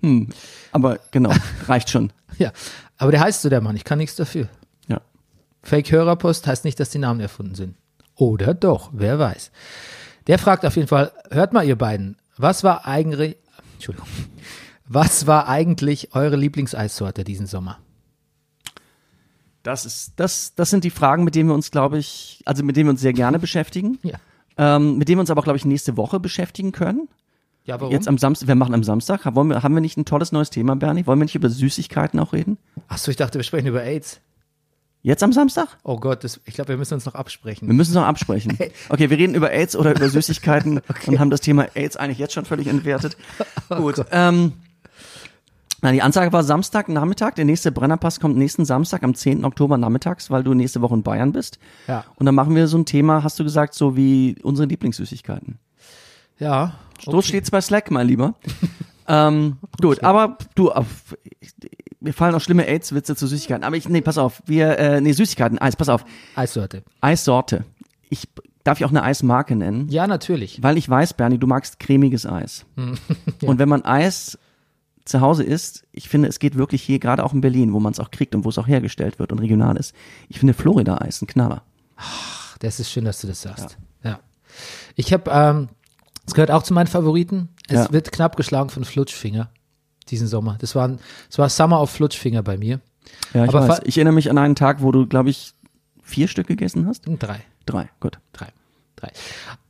Hm. 0.00 0.28
Aber 0.72 0.98
genau, 1.12 1.32
reicht 1.66 1.88
schon. 1.88 2.12
Ja, 2.38 2.52
aber 2.98 3.10
der 3.10 3.20
heißt 3.20 3.40
so 3.40 3.48
der 3.48 3.62
Mann, 3.62 3.74
ich 3.74 3.84
kann 3.84 3.96
nichts 3.98 4.16
dafür. 4.16 4.48
Ja. 4.86 5.00
Fake-Hörerpost 5.62 6.46
heißt 6.46 6.64
nicht, 6.66 6.78
dass 6.78 6.90
die 6.90 6.98
Namen 6.98 7.20
erfunden 7.20 7.54
sind. 7.54 7.74
Oder 8.14 8.52
doch, 8.52 8.90
wer 8.92 9.18
weiß. 9.18 9.50
Der 10.26 10.38
fragt 10.38 10.64
auf 10.64 10.76
jeden 10.76 10.88
Fall, 10.88 11.12
hört 11.30 11.52
mal 11.52 11.66
ihr 11.66 11.76
beiden, 11.76 12.16
was 12.36 12.64
war 12.64 12.86
eigentlich, 12.86 13.36
Entschuldigung, 13.74 14.08
was 14.86 15.26
war 15.26 15.48
eigentlich 15.48 16.14
eure 16.14 16.36
Lieblingseissorte 16.36 17.24
diesen 17.24 17.46
Sommer? 17.46 17.78
Das 19.62 19.86
ist, 19.86 20.12
das, 20.16 20.54
das 20.54 20.70
sind 20.70 20.84
die 20.84 20.90
Fragen, 20.90 21.24
mit 21.24 21.34
denen 21.34 21.48
wir 21.48 21.54
uns, 21.54 21.70
glaube 21.70 21.98
ich, 21.98 22.42
also 22.44 22.62
mit 22.62 22.76
denen 22.76 22.86
wir 22.86 22.90
uns 22.90 23.00
sehr 23.00 23.12
gerne 23.14 23.38
beschäftigen, 23.40 23.98
Ja. 24.02 24.18
ähm, 24.58 24.98
mit 24.98 25.08
denen 25.08 25.18
wir 25.18 25.20
uns 25.22 25.30
aber, 25.30 25.42
glaube 25.42 25.56
ich, 25.56 25.64
nächste 25.64 25.96
Woche 25.96 26.20
beschäftigen 26.20 26.72
können. 26.72 27.08
Ja, 27.64 27.80
warum? 27.80 27.92
Jetzt 27.94 28.08
am 28.08 28.18
Samstag, 28.18 28.46
wir 28.48 28.56
machen 28.56 28.74
am 28.74 28.84
Samstag. 28.84 29.24
Wollen 29.34 29.48
wir, 29.48 29.62
haben 29.62 29.74
wir 29.74 29.80
nicht 29.80 29.96
ein 29.96 30.04
tolles 30.04 30.32
neues 30.32 30.50
Thema, 30.50 30.76
Bernie? 30.76 31.06
Wollen 31.06 31.18
wir 31.18 31.24
nicht 31.24 31.34
über 31.34 31.48
Süßigkeiten 31.48 32.20
auch 32.20 32.34
reden? 32.34 32.58
Achso, 32.88 33.10
ich 33.10 33.16
dachte, 33.16 33.38
wir 33.38 33.42
sprechen 33.42 33.68
über 33.68 33.82
AIDS. 33.82 34.20
Jetzt 35.04 35.22
am 35.22 35.34
Samstag? 35.34 35.68
Oh 35.82 35.98
Gott, 35.98 36.24
das, 36.24 36.40
ich 36.46 36.54
glaube, 36.54 36.70
wir 36.70 36.76
müssen 36.78 36.94
uns 36.94 37.04
noch 37.04 37.14
absprechen. 37.14 37.68
Wir 37.68 37.74
müssen 37.74 37.90
es 37.90 37.94
noch 37.94 38.06
absprechen. 38.06 38.56
Okay, 38.88 39.10
wir 39.10 39.18
reden 39.18 39.34
über 39.34 39.50
AIDS 39.50 39.76
oder 39.76 39.94
über 39.94 40.08
Süßigkeiten 40.08 40.80
und 41.06 41.18
haben 41.18 41.28
das 41.28 41.42
Thema 41.42 41.66
AIDS 41.74 41.98
eigentlich 41.98 42.18
jetzt 42.18 42.32
schon 42.32 42.46
völlig 42.46 42.68
entwertet. 42.68 43.18
Gut. 43.68 44.02
Ähm, 44.10 44.54
na, 45.82 45.92
die 45.92 46.00
Ansage 46.00 46.32
war 46.32 46.42
Samstag 46.42 46.88
Nachmittag. 46.88 47.34
Der 47.34 47.44
nächste 47.44 47.70
Brennerpass 47.70 48.18
kommt 48.18 48.38
nächsten 48.38 48.64
Samstag 48.64 49.02
am 49.02 49.14
10. 49.14 49.44
Oktober 49.44 49.76
nachmittags, 49.76 50.30
weil 50.30 50.42
du 50.42 50.54
nächste 50.54 50.80
Woche 50.80 50.94
in 50.94 51.02
Bayern 51.02 51.32
bist. 51.32 51.58
Ja. 51.86 52.06
Und 52.16 52.24
dann 52.24 52.34
machen 52.34 52.54
wir 52.54 52.66
so 52.66 52.78
ein 52.78 52.86
Thema, 52.86 53.22
hast 53.22 53.38
du 53.38 53.44
gesagt, 53.44 53.74
so 53.74 53.96
wie 53.96 54.36
unsere 54.42 54.66
Lieblingssüßigkeiten. 54.68 55.58
Ja. 56.38 56.78
So 57.04 57.20
steht's 57.20 57.50
bei 57.50 57.60
Slack, 57.60 57.90
mein 57.90 58.06
Lieber. 58.06 58.34
Ähm, 59.08 59.58
gut, 59.80 60.02
aber 60.02 60.38
du, 60.54 60.70
auf, 60.70 61.16
mir 62.00 62.12
fallen 62.12 62.34
auch 62.34 62.40
schlimme 62.40 62.66
AIDS-Witze 62.66 63.16
zu 63.16 63.26
Süßigkeiten. 63.26 63.64
Aber 63.64 63.76
ich, 63.76 63.88
nee, 63.88 64.00
pass 64.00 64.18
auf, 64.18 64.42
wir, 64.46 64.78
äh, 64.78 65.00
nee, 65.00 65.12
Süßigkeiten, 65.12 65.58
Eis, 65.58 65.76
pass 65.76 65.88
auf. 65.88 66.04
Eissorte. 66.36 66.82
Eissorte. 67.00 67.64
Ich, 68.10 68.28
darf 68.62 68.78
ich 68.78 68.84
auch 68.84 68.90
eine 68.90 69.02
Eismarke 69.02 69.56
nennen? 69.56 69.88
Ja, 69.88 70.06
natürlich. 70.06 70.62
Weil 70.62 70.78
ich 70.78 70.88
weiß, 70.88 71.14
Bernie, 71.14 71.38
du 71.38 71.46
magst 71.46 71.80
cremiges 71.80 72.26
Eis. 72.26 72.66
Und 73.42 73.58
wenn 73.58 73.68
man 73.68 73.84
Eis 73.84 74.38
zu 75.04 75.20
Hause 75.20 75.44
isst, 75.44 75.84
ich 75.92 76.08
finde, 76.08 76.28
es 76.28 76.38
geht 76.38 76.56
wirklich 76.56 76.82
hier, 76.82 76.98
gerade 76.98 77.24
auch 77.24 77.32
in 77.32 77.40
Berlin, 77.40 77.72
wo 77.72 77.80
man 77.80 77.92
es 77.92 78.00
auch 78.00 78.10
kriegt 78.10 78.34
und 78.34 78.44
wo 78.44 78.48
es 78.48 78.58
auch 78.58 78.66
hergestellt 78.66 79.18
wird 79.18 79.32
und 79.32 79.38
regional 79.38 79.76
ist. 79.76 79.94
Ich 80.28 80.38
finde 80.38 80.54
Florida-Eis 80.54 81.20
ein 81.20 81.26
Knaller. 81.26 81.62
Das 82.60 82.80
ist 82.80 82.90
schön, 82.90 83.04
dass 83.04 83.20
du 83.20 83.26
das 83.26 83.42
sagst. 83.42 83.76
Ja. 84.02 84.20
Ich 84.94 85.12
habe, 85.12 85.30
ähm, 85.30 85.68
es 86.26 86.34
gehört 86.34 86.50
auch 86.50 86.62
zu 86.62 86.74
meinen 86.74 86.86
Favoriten. 86.86 87.48
Es 87.68 87.86
Ja. 87.86 87.92
wird 87.92 88.12
knapp 88.12 88.36
geschlagen 88.36 88.70
von 88.70 88.84
Flutschfinger 88.84 89.50
diesen 90.10 90.26
Sommer. 90.26 90.56
Das 90.60 90.74
war, 90.74 90.88
ein- 90.88 90.98
das 91.28 91.38
war 91.38 91.48
Summer 91.48 91.80
of 91.80 91.90
Flutschfinger 91.90 92.42
bei 92.42 92.56
mir. 92.58 92.80
Ja, 93.32 93.44
ich 93.44 93.48
Aber 93.54 93.68
weiß. 93.68 93.80
Ich 93.84 93.96
erinnere 93.96 94.14
mich 94.14 94.30
an 94.30 94.38
einen 94.38 94.54
Tag, 94.54 94.82
wo 94.82 94.92
du, 94.92 95.06
glaube 95.06 95.30
ich, 95.30 95.52
vier 96.02 96.28
Stück 96.28 96.46
gegessen 96.46 96.86
hast. 96.86 97.04
Drei. 97.06 97.40
Drei, 97.66 97.88
gut. 98.00 98.18
Drei. 98.32 98.48
Drei. 98.96 99.10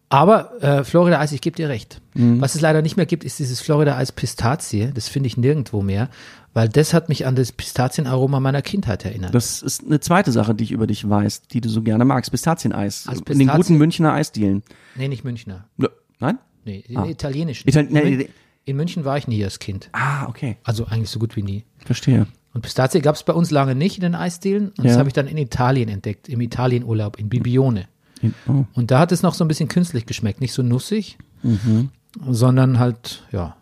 Aber 0.09 0.63
äh, 0.63 0.85
Florida 0.85 1.19
Eis, 1.19 1.33
ich 1.33 1.41
gebe 1.41 1.57
dir 1.57 1.69
recht. 1.69 2.01
Mhm. 2.15 2.41
Was 2.41 2.55
es 2.55 2.61
leider 2.61 2.83
nicht 2.83 2.97
mehr 2.97 3.07
gibt, 3.07 3.25
ist 3.25 3.39
dieses 3.39 3.61
Florida 3.61 3.97
Eis 3.97 4.13
Pistazie. 4.13 4.91
Das 4.95 5.09
finde 5.09 5.27
ich 5.29 5.37
nirgendwo 5.37 5.83
mehr, 5.83 6.09
weil 6.53 6.69
das 6.69 6.95
hat 6.95 7.09
mich 7.09 7.27
an 7.27 7.35
das 7.35 7.51
Pistazienaroma 7.53 8.39
meiner 8.39 8.63
Kindheit 8.63 9.05
erinnert. 9.05 9.35
Das 9.35 9.63
ist 9.63 9.85
eine 9.85 9.99
zweite 10.01 10.31
Sache, 10.31 10.55
die 10.55 10.65
ich 10.65 10.73
über 10.73 10.87
dich 10.87 11.09
weiß, 11.09 11.43
die 11.49 11.61
du 11.61 11.69
so 11.69 11.83
gerne 11.83 12.05
magst. 12.05 12.31
Pistazieneis. 12.31 13.07
Also 13.09 13.21
In 13.21 13.25
den 13.25 13.49
Pistazien- 13.49 13.57
guten 13.57 13.79
Münchner 13.79 14.13
Eisdielen. 14.13 14.63
nee, 14.95 15.09
nicht 15.09 15.25
Münchner. 15.25 15.65
Ja, 15.79 15.89
Nein? 16.21 16.39
Nee, 16.65 16.85
in 16.89 16.97
Ah. 16.97 17.07
italienischen. 17.07 17.69
Itali- 17.69 17.89
in, 17.89 18.19
Mün- 18.21 18.29
in 18.65 18.77
München 18.77 19.05
war 19.05 19.19
ich 19.19 19.29
nie 19.29 19.43
als 19.45 19.59
Kind. 19.59 19.89
Ah, 19.93 20.27
okay. 20.27 20.57
Also 20.65 20.87
eigentlich 20.87 21.11
so 21.11 21.19
gut 21.19 21.37
wie 21.37 21.43
nie. 21.43 21.65
Verstehe. 21.85 22.27
Und 22.55 22.63
Pistazie 22.63 23.01
gab 23.01 23.17
es 23.17 23.23
bei 23.25 23.33
uns 23.33 23.51
lange 23.51 23.75
nicht 23.75 23.97
in 23.97 24.03
den 24.03 24.15
Eisdielen. 24.15 24.69
Und 24.69 24.79
das 24.85 24.93
Ja. 24.93 24.99
habe 24.99 25.09
ich 25.09 25.13
dann 25.13 25.27
in 25.27 25.37
Italien 25.37 25.89
entdeckt, 25.89 26.29
im 26.29 26.41
Italienurlaub, 26.41 27.19
in 27.19 27.29
Bibione. 27.29 27.87
Oh. 28.49 28.65
Und 28.75 28.91
da 28.91 29.01
hat 29.01 29.13
es 29.13 29.23
noch 29.23 29.35
so 29.35 29.45
ein 29.45 29.49
bisschen 29.49 29.69
künstlich 29.69 30.07
geschmeckt. 30.07 30.41
Nicht 30.41 30.53
so 30.55 30.63
nussig, 30.63 31.19
Mhm. 31.43 31.91
sondern 32.31 32.79
halt, 32.79 33.25
ja, 33.33 33.57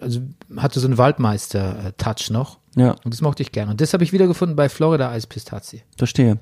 also 0.00 0.20
hatte 0.56 0.78
so 0.80 0.86
einen 0.86 0.98
Waldmeister-Touch 0.98 2.30
noch. 2.30 2.58
Ja, 2.76 2.90
Und 3.04 3.14
das 3.14 3.22
mochte 3.22 3.42
ich 3.42 3.52
gerne. 3.52 3.70
Und 3.70 3.80
das 3.80 3.94
habe 3.94 4.04
ich 4.04 4.12
wiedergefunden 4.12 4.54
bei 4.54 4.68
Florida 4.68 5.10
Eis 5.10 5.26
Pistazie. 5.26 5.82
verstehe. 5.96 6.38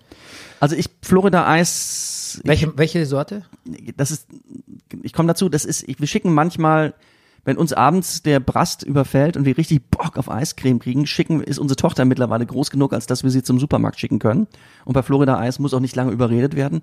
Also 0.59 0.75
ich, 0.75 0.91
Florida 1.01 1.47
Eis, 1.49 2.14
Welche, 2.45 2.77
welche 2.77 3.05
Sorte? 3.07 3.43
das 3.97 4.11
ist, 4.11 4.29
ich 5.03 5.13
komme 5.13 5.29
dazu, 5.29 5.49
das 5.49 5.65
ist, 5.65 5.89
ich, 5.89 6.01
wir 6.01 6.07
schicken 6.07 6.33
manchmal 6.33 6.95
wenn 7.45 7.57
uns 7.59 7.73
abends 7.73 8.23
der 8.23 8.41
Brast 8.41 8.83
überfällt 8.83 9.37
und 9.37 9.45
wir 9.45 9.59
richtig 9.59 9.91
Bock 9.91 10.17
auf 10.17 10.31
Eiscreme 10.31 10.79
kriegen, 10.79 11.07
schicken, 11.07 11.43
ist 11.43 11.59
unsere 11.59 11.77
Tochter 11.77 12.05
mittlerweile 12.05 12.47
groß 12.47 12.71
genug, 12.71 12.93
als 12.93 13.07
dass 13.07 13.23
wir 13.23 13.31
sie 13.31 13.43
zum 13.43 13.61
Supermarkt 13.61 14.01
schicken 14.01 14.19
können. 14.19 14.47
Und 14.85 14.95
bei 14.95 15.03
Florida 15.03 15.39
Eis 15.39 15.59
muss 15.59 15.75
auch 15.75 15.81
nicht 15.81 15.95
lange 15.95 16.13
überredet 16.13 16.57
werden. 16.57 16.81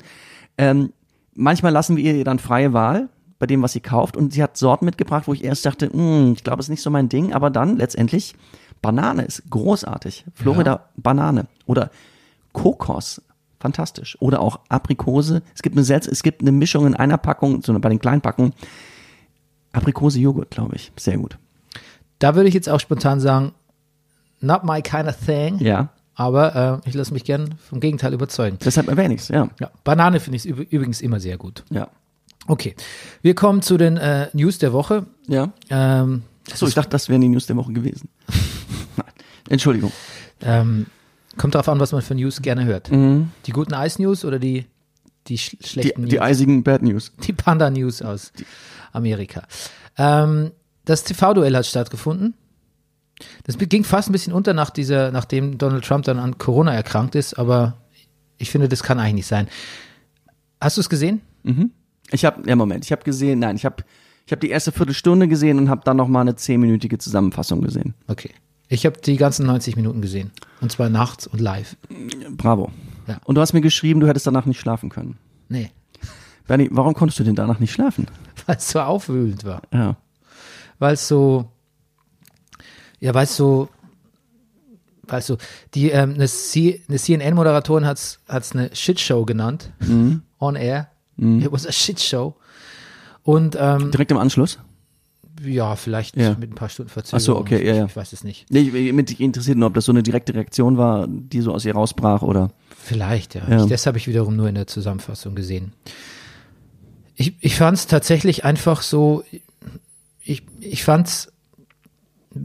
Ähm, 0.57 0.93
manchmal 1.33 1.71
lassen 1.71 1.97
wir 1.97 2.13
ihr 2.13 2.23
dann 2.23 2.39
freie 2.39 2.73
Wahl 2.73 3.09
bei 3.39 3.47
dem, 3.47 3.63
was 3.63 3.73
sie 3.73 3.79
kauft. 3.79 4.15
Und 4.15 4.33
sie 4.33 4.43
hat 4.43 4.55
Sorten 4.55 4.85
mitgebracht, 4.85 5.27
wo 5.27 5.33
ich 5.33 5.43
erst 5.43 5.65
dachte, 5.65 5.91
hm, 5.91 6.33
ich 6.33 6.43
glaube, 6.43 6.59
es 6.59 6.67
ist 6.67 6.71
nicht 6.71 6.83
so 6.83 6.91
mein 6.91 7.09
Ding. 7.09 7.33
Aber 7.33 7.49
dann 7.49 7.77
letztendlich, 7.77 8.35
Banane 8.83 9.23
ist 9.23 9.49
großartig. 9.49 10.25
Florida 10.35 10.89
Banane. 10.95 11.47
Oder 11.65 11.89
Kokos. 12.53 13.21
Fantastisch. 13.61 14.17
Oder 14.19 14.41
auch 14.41 14.59
Aprikose. 14.69 15.41
Es 15.55 15.61
gibt 15.61 15.75
eine, 15.77 15.83
Selz 15.85 16.07
es 16.07 16.23
gibt 16.23 16.41
eine 16.41 16.51
Mischung 16.51 16.85
in 16.87 16.95
einer 16.95 17.17
Packung, 17.17 17.61
so 17.61 17.77
bei 17.79 17.89
den 17.89 17.99
kleinen 17.99 18.21
Packungen. 18.21 18.53
Aprikose-Joghurt, 19.73 20.49
glaube 20.51 20.75
ich. 20.75 20.91
Sehr 20.97 21.17
gut. 21.17 21.37
Da 22.19 22.35
würde 22.35 22.49
ich 22.49 22.53
jetzt 22.53 22.69
auch 22.69 22.79
spontan 22.79 23.19
sagen, 23.19 23.53
not 24.41 24.63
my 24.63 24.81
kind 24.81 25.07
of 25.07 25.15
thing, 25.25 25.57
Ja. 25.59 25.89
aber 26.15 26.81
äh, 26.83 26.89
ich 26.89 26.95
lasse 26.95 27.13
mich 27.13 27.23
gern 27.23 27.55
vom 27.69 27.79
Gegenteil 27.79 28.13
überzeugen. 28.13 28.57
Deshalb 28.63 28.87
erwähne 28.89 29.13
ich 29.15 29.21
es, 29.21 29.27
ja. 29.29 29.47
Ja, 29.59 29.71
Banane 29.83 30.19
finde 30.19 30.37
ich 30.37 30.43
üb- 30.45 30.67
übrigens 30.69 31.01
immer 31.01 31.19
sehr 31.19 31.37
gut. 31.37 31.63
Ja. 31.69 31.87
Okay, 32.47 32.75
wir 33.21 33.35
kommen 33.35 33.61
zu 33.61 33.77
den 33.77 33.97
äh, 33.97 34.27
News 34.33 34.57
der 34.57 34.73
Woche. 34.73 35.05
Ja. 35.27 35.51
Ähm, 35.69 36.23
So, 36.53 36.67
ich 36.67 36.73
dachte, 36.73 36.89
das 36.89 37.07
wären 37.07 37.21
die 37.21 37.29
News 37.29 37.45
der 37.45 37.55
Woche 37.55 37.71
gewesen. 37.71 38.09
Nein. 38.97 39.05
Entschuldigung. 39.49 39.91
ähm, 40.41 40.87
kommt 41.37 41.55
darauf 41.55 41.69
an, 41.69 41.79
was 41.79 41.91
man 41.91 42.01
für 42.01 42.15
News 42.15 42.41
gerne 42.41 42.65
hört. 42.65 42.89
Die 42.91 43.51
guten 43.51 43.73
Ice-News 43.73 44.25
oder 44.25 44.39
die, 44.39 44.65
die 45.27 45.37
sch 45.37 45.53
Mhm. 45.53 45.57
Die, 45.61 45.67
schlechten 45.67 46.05
die 46.07 46.15
News? 46.15 46.21
eisigen 46.25 46.63
Bad 46.63 46.81
News. 46.81 47.11
Die 47.27 47.33
Panda-News 47.33 48.01
aus 48.01 48.31
Amerika. 48.91 49.43
Ähm, 49.97 50.51
das 50.85 51.03
TV-Duell 51.03 51.55
hat 51.55 51.65
stattgefunden. 51.65 52.33
Das 53.43 53.57
ging 53.57 53.83
fast 53.83 54.09
ein 54.09 54.13
bisschen 54.13 54.33
unter 54.33 54.53
nach 54.53 54.71
dieser, 54.71 55.11
nachdem 55.11 55.57
Donald 55.57 55.85
Trump 55.85 56.05
dann 56.05 56.17
an 56.17 56.37
Corona 56.39 56.73
erkrankt 56.73 57.13
ist, 57.15 57.35
aber 57.37 57.77
ich 58.37 58.49
finde, 58.49 58.67
das 58.67 58.81
kann 58.81 58.99
eigentlich 58.99 59.13
nicht 59.13 59.27
sein. 59.27 59.47
Hast 60.59 60.77
du 60.77 60.81
es 60.81 60.89
gesehen? 60.89 61.21
Ich 62.11 62.25
habe, 62.25 62.47
ja 62.49 62.55
Moment, 62.55 62.83
ich 62.85 62.91
habe 62.91 63.03
gesehen, 63.03 63.39
nein, 63.39 63.55
ich 63.55 63.65
habe 63.65 63.83
ich 64.25 64.31
hab 64.31 64.39
die 64.39 64.49
erste 64.49 64.71
Viertelstunde 64.71 65.27
gesehen 65.27 65.59
und 65.59 65.69
habe 65.69 65.81
dann 65.83 65.97
noch 65.97 66.07
mal 66.07 66.21
eine 66.21 66.35
zehnminütige 66.35 66.97
Zusammenfassung 66.97 67.61
gesehen. 67.61 67.93
Okay. 68.07 68.31
Ich 68.69 68.85
habe 68.85 68.99
die 68.99 69.17
ganzen 69.17 69.45
90 69.45 69.75
Minuten 69.75 70.01
gesehen. 70.01 70.31
Und 70.61 70.71
zwar 70.71 70.89
nachts 70.89 71.27
und 71.27 71.41
live. 71.41 71.75
Bravo. 72.37 72.71
Ja. 73.07 73.19
Und 73.25 73.35
du 73.35 73.41
hast 73.41 73.53
mir 73.53 73.61
geschrieben, 73.61 73.99
du 73.99 74.07
hättest 74.07 74.27
danach 74.27 74.45
nicht 74.45 74.59
schlafen 74.59 74.89
können. 74.89 75.17
Nee, 75.49 75.71
Bernie, 76.47 76.67
warum 76.71 76.93
konntest 76.93 77.17
du 77.19 77.23
denn 77.23 77.35
danach 77.35 77.59
nicht 77.59 77.71
schlafen? 77.71 78.07
weil 78.45 78.57
es 78.57 78.69
so 78.69 78.81
aufwühlend 78.81 79.45
war. 79.45 79.61
Ja. 79.71 79.95
Weil 80.79 80.95
es 80.95 81.07
so, 81.07 81.49
ja, 82.99 83.13
weil 83.13 83.23
es 83.23 83.37
so, 83.37 83.69
weil 85.03 85.19
es 85.19 85.27
so, 85.27 85.37
die, 85.73 85.91
ähm, 85.91 86.15
eine, 86.15 86.25
eine 86.25 86.97
CNN-Moderatorin 86.97 87.85
hat 87.85 87.97
es 87.99 88.19
eine 88.27 88.75
Shitshow 88.75 89.25
genannt. 89.25 89.71
On 90.39 90.55
air. 90.55 90.89
It 91.17 91.51
was 91.51 91.67
a 91.67 91.71
Shitshow. 91.71 92.35
Und 93.23 93.55
ähm, 93.59 93.91
Direkt 93.91 94.11
im 94.11 94.17
Anschluss? 94.17 94.59
Ja, 95.43 95.75
vielleicht 95.75 96.15
Ja. 96.17 96.35
mit 96.39 96.51
ein 96.51 96.55
paar 96.55 96.69
Stunden 96.69 96.89
Verzögerung. 96.91 97.17
Ach 97.21 97.25
so, 97.25 97.37
okay, 97.37 97.57
ich, 97.59 97.67
ja, 97.67 97.75
ja. 97.75 97.85
Ich 97.85 97.95
weiß 97.95 98.13
es 98.13 98.23
nicht. 98.23 98.45
Nee, 98.49 98.61
ich, 98.61 98.93
mich 98.93 99.19
interessiert 99.19 99.57
nur, 99.57 99.67
ob 99.67 99.73
das 99.73 99.85
so 99.85 99.91
eine 99.91 100.03
direkte 100.03 100.33
Reaktion 100.33 100.77
war, 100.77 101.07
die 101.07 101.41
so 101.41 101.53
aus 101.53 101.65
ihr 101.65 101.73
rausbrach 101.73 102.21
oder. 102.21 102.51
Vielleicht, 102.77 103.35
ja. 103.35 103.41
Ja. 103.49 103.63
Ich, 103.63 103.69
das 103.69 103.85
habe 103.85 103.97
ich 103.97 104.07
wiederum 104.07 104.35
nur 104.35 104.47
in 104.49 104.55
der 104.55 104.67
Zusammenfassung 104.67 105.35
gesehen. 105.35 105.73
Ich, 107.15 107.35
ich 107.41 107.55
fand 107.55 107.77
es 107.77 107.87
tatsächlich 107.87 108.45
einfach 108.45 108.81
so, 108.81 109.23
ich, 110.23 110.43
ich 110.59 110.83
fand 110.83 111.07
es, 111.07 111.31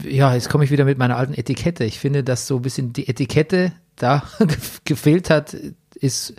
ja, 0.03 0.33
jetzt 0.33 0.49
komme 0.49 0.63
ich 0.65 0.71
wieder 0.71 0.85
mit 0.85 0.97
meiner 0.97 1.17
alten 1.17 1.33
Etikette. 1.33 1.85
Ich 1.85 1.99
finde, 1.99 2.23
dass 2.23 2.47
so 2.47 2.57
ein 2.57 2.61
bisschen 2.61 2.93
die 2.93 3.07
Etikette 3.07 3.71
da 3.95 4.23
gefehlt 4.85 5.29
hat, 5.29 5.55
ist, 5.95 6.35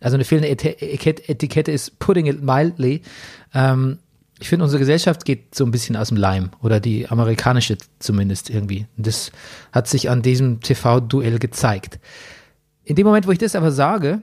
also 0.00 0.14
eine 0.16 0.24
fehlende 0.24 0.48
Eti- 0.48 0.76
Etikette 0.80 1.28
Etikette 1.28 1.72
ist 1.72 1.98
putting 1.98 2.26
it 2.26 2.42
mildly. 2.42 3.02
Ähm, 3.52 3.98
ich 4.40 4.48
finde, 4.48 4.64
unsere 4.64 4.80
Gesellschaft 4.80 5.24
geht 5.24 5.54
so 5.54 5.64
ein 5.64 5.70
bisschen 5.70 5.96
aus 5.96 6.08
dem 6.08 6.16
Leim 6.16 6.50
oder 6.60 6.80
die 6.80 7.08
amerikanische 7.08 7.78
zumindest 7.98 8.50
irgendwie. 8.50 8.86
Das 8.96 9.30
hat 9.72 9.88
sich 9.88 10.10
an 10.10 10.22
diesem 10.22 10.60
TV-Duell 10.60 11.38
gezeigt. 11.38 12.00
In 12.84 12.96
dem 12.96 13.06
Moment, 13.06 13.26
wo 13.26 13.30
ich 13.30 13.38
das 13.38 13.54
aber 13.54 13.70
sage, 13.70 14.22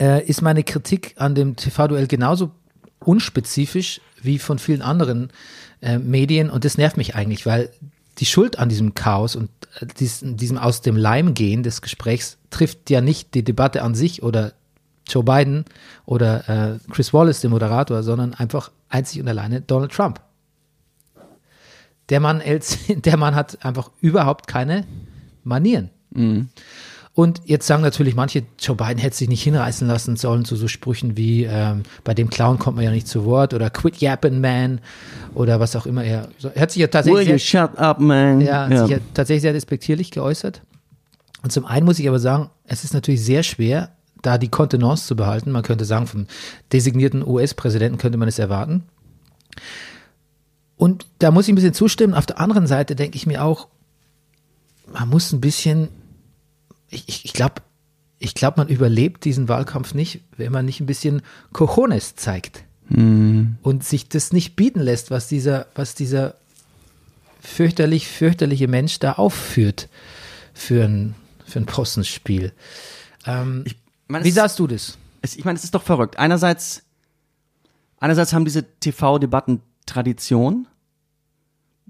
äh, 0.00 0.24
ist 0.26 0.42
meine 0.42 0.62
Kritik 0.62 1.14
an 1.16 1.34
dem 1.34 1.56
TV-Duell 1.56 2.06
genauso 2.06 2.52
unspezifisch 3.00 4.00
wie 4.20 4.38
von 4.38 4.58
vielen 4.58 4.82
anderen 4.82 5.30
äh, 5.80 5.98
Medien 5.98 6.50
und 6.50 6.64
das 6.64 6.76
nervt 6.76 6.96
mich 6.96 7.14
eigentlich, 7.14 7.46
weil 7.46 7.70
die 8.18 8.26
Schuld 8.26 8.58
an 8.58 8.68
diesem 8.68 8.94
Chaos 8.94 9.36
und 9.36 9.50
äh, 9.80 9.86
diesem 9.86 10.58
aus 10.58 10.82
dem 10.82 10.96
Leim 10.96 11.34
gehen 11.34 11.62
des 11.62 11.82
Gesprächs 11.82 12.36
trifft 12.50 12.90
ja 12.90 13.00
nicht 13.00 13.34
die 13.34 13.44
Debatte 13.44 13.82
an 13.82 13.94
sich 13.94 14.22
oder 14.22 14.52
Joe 15.08 15.24
Biden 15.24 15.64
oder 16.06 16.48
äh, 16.48 16.78
Chris 16.92 17.12
Wallace, 17.12 17.40
der 17.40 17.50
Moderator, 17.50 18.02
sondern 18.02 18.34
einfach 18.34 18.70
einzig 18.88 19.20
und 19.20 19.28
alleine 19.28 19.60
Donald 19.60 19.92
Trump. 19.92 20.20
Der 22.08 22.20
Mann, 22.20 22.42
der 22.88 23.16
Mann 23.16 23.34
hat 23.34 23.64
einfach 23.64 23.90
überhaupt 24.00 24.46
keine 24.46 24.86
Manieren. 25.44 25.90
Und 27.18 27.42
jetzt 27.46 27.66
sagen 27.66 27.82
natürlich 27.82 28.14
manche, 28.14 28.44
Joe 28.60 28.76
Biden 28.76 28.98
hätte 28.98 29.16
sich 29.16 29.28
nicht 29.28 29.42
hinreißen 29.42 29.88
lassen 29.88 30.14
sollen 30.14 30.44
zu 30.44 30.54
so 30.54 30.68
Sprüchen 30.68 31.16
wie, 31.16 31.42
ähm, 31.42 31.82
bei 32.04 32.14
dem 32.14 32.30
Clown 32.30 32.60
kommt 32.60 32.76
man 32.76 32.84
ja 32.84 32.92
nicht 32.92 33.08
zu 33.08 33.24
Wort 33.24 33.54
oder 33.54 33.70
quit 33.70 33.96
yapping 33.96 34.40
man 34.40 34.80
oder 35.34 35.58
was 35.58 35.74
auch 35.74 35.84
immer 35.84 36.04
er. 36.04 36.28
Er 36.54 36.62
hat 36.62 36.70
sich 36.70 36.80
ja 36.80 36.86
Will 36.86 36.90
tatsächlich, 36.90 37.28
you 37.28 37.38
sehr, 37.38 37.38
shut 37.40 37.76
up, 37.76 37.98
man? 37.98 38.40
ja, 38.40 38.68
hat 38.68 38.78
sich 38.78 38.90
ja 38.90 38.98
tatsächlich 39.14 39.42
sehr 39.42 39.52
despektierlich 39.52 40.12
geäußert. 40.12 40.62
Und 41.42 41.50
zum 41.50 41.64
einen 41.66 41.84
muss 41.84 41.98
ich 41.98 42.08
aber 42.08 42.20
sagen, 42.20 42.50
es 42.64 42.84
ist 42.84 42.94
natürlich 42.94 43.24
sehr 43.24 43.42
schwer, 43.42 43.90
da 44.22 44.38
die 44.38 44.48
Kontenance 44.48 45.06
zu 45.06 45.16
behalten. 45.16 45.50
Man 45.50 45.62
könnte 45.62 45.84
sagen, 45.84 46.06
vom 46.06 46.26
designierten 46.72 47.26
US-Präsidenten 47.26 47.98
könnte 47.98 48.18
man 48.18 48.28
es 48.28 48.38
erwarten. 48.38 48.84
Und 50.76 51.06
da 51.18 51.30
muss 51.30 51.46
ich 51.46 51.52
ein 51.52 51.56
bisschen 51.56 51.74
zustimmen. 51.74 52.14
Auf 52.14 52.26
der 52.26 52.40
anderen 52.40 52.66
Seite 52.66 52.94
denke 52.94 53.16
ich 53.16 53.26
mir 53.26 53.44
auch, 53.44 53.68
man 54.92 55.08
muss 55.08 55.32
ein 55.32 55.40
bisschen, 55.40 55.88
ich, 56.88 57.08
ich, 57.08 57.24
ich 57.24 57.32
glaube, 57.32 57.62
ich 58.20 58.34
glaube, 58.34 58.54
man 58.58 58.68
überlebt 58.68 59.24
diesen 59.24 59.48
Wahlkampf 59.48 59.94
nicht, 59.94 60.22
wenn 60.36 60.52
man 60.52 60.64
nicht 60.64 60.80
ein 60.80 60.86
bisschen 60.86 61.22
Cojones 61.52 62.16
zeigt 62.16 62.64
und 63.62 63.84
sich 63.84 64.08
das 64.08 64.32
nicht 64.32 64.56
bieten 64.56 64.80
lässt, 64.80 65.10
was 65.10 65.28
dieser, 65.28 65.66
was 65.74 65.94
dieser 65.94 66.34
fürchterlich, 67.40 68.08
fürchterliche 68.08 68.66
Mensch 68.66 68.98
da 68.98 69.12
aufführt 69.12 69.88
für 70.54 70.84
ein, 70.84 71.14
für 71.44 71.60
ein 71.60 71.66
Possenspiel. 71.66 72.52
Ähm, 73.26 73.64
meine, 74.08 74.24
wie 74.24 74.30
sahst 74.30 74.58
du 74.58 74.66
das? 74.66 74.98
es, 75.22 75.36
ich 75.36 75.44
meine, 75.44 75.56
es 75.56 75.64
ist 75.64 75.74
doch 75.74 75.82
verrückt. 75.82 76.18
Einerseits, 76.18 76.82
einerseits 77.98 78.32
haben 78.32 78.44
diese 78.44 78.64
TV-Debatten 78.80 79.60
Tradition. 79.86 80.66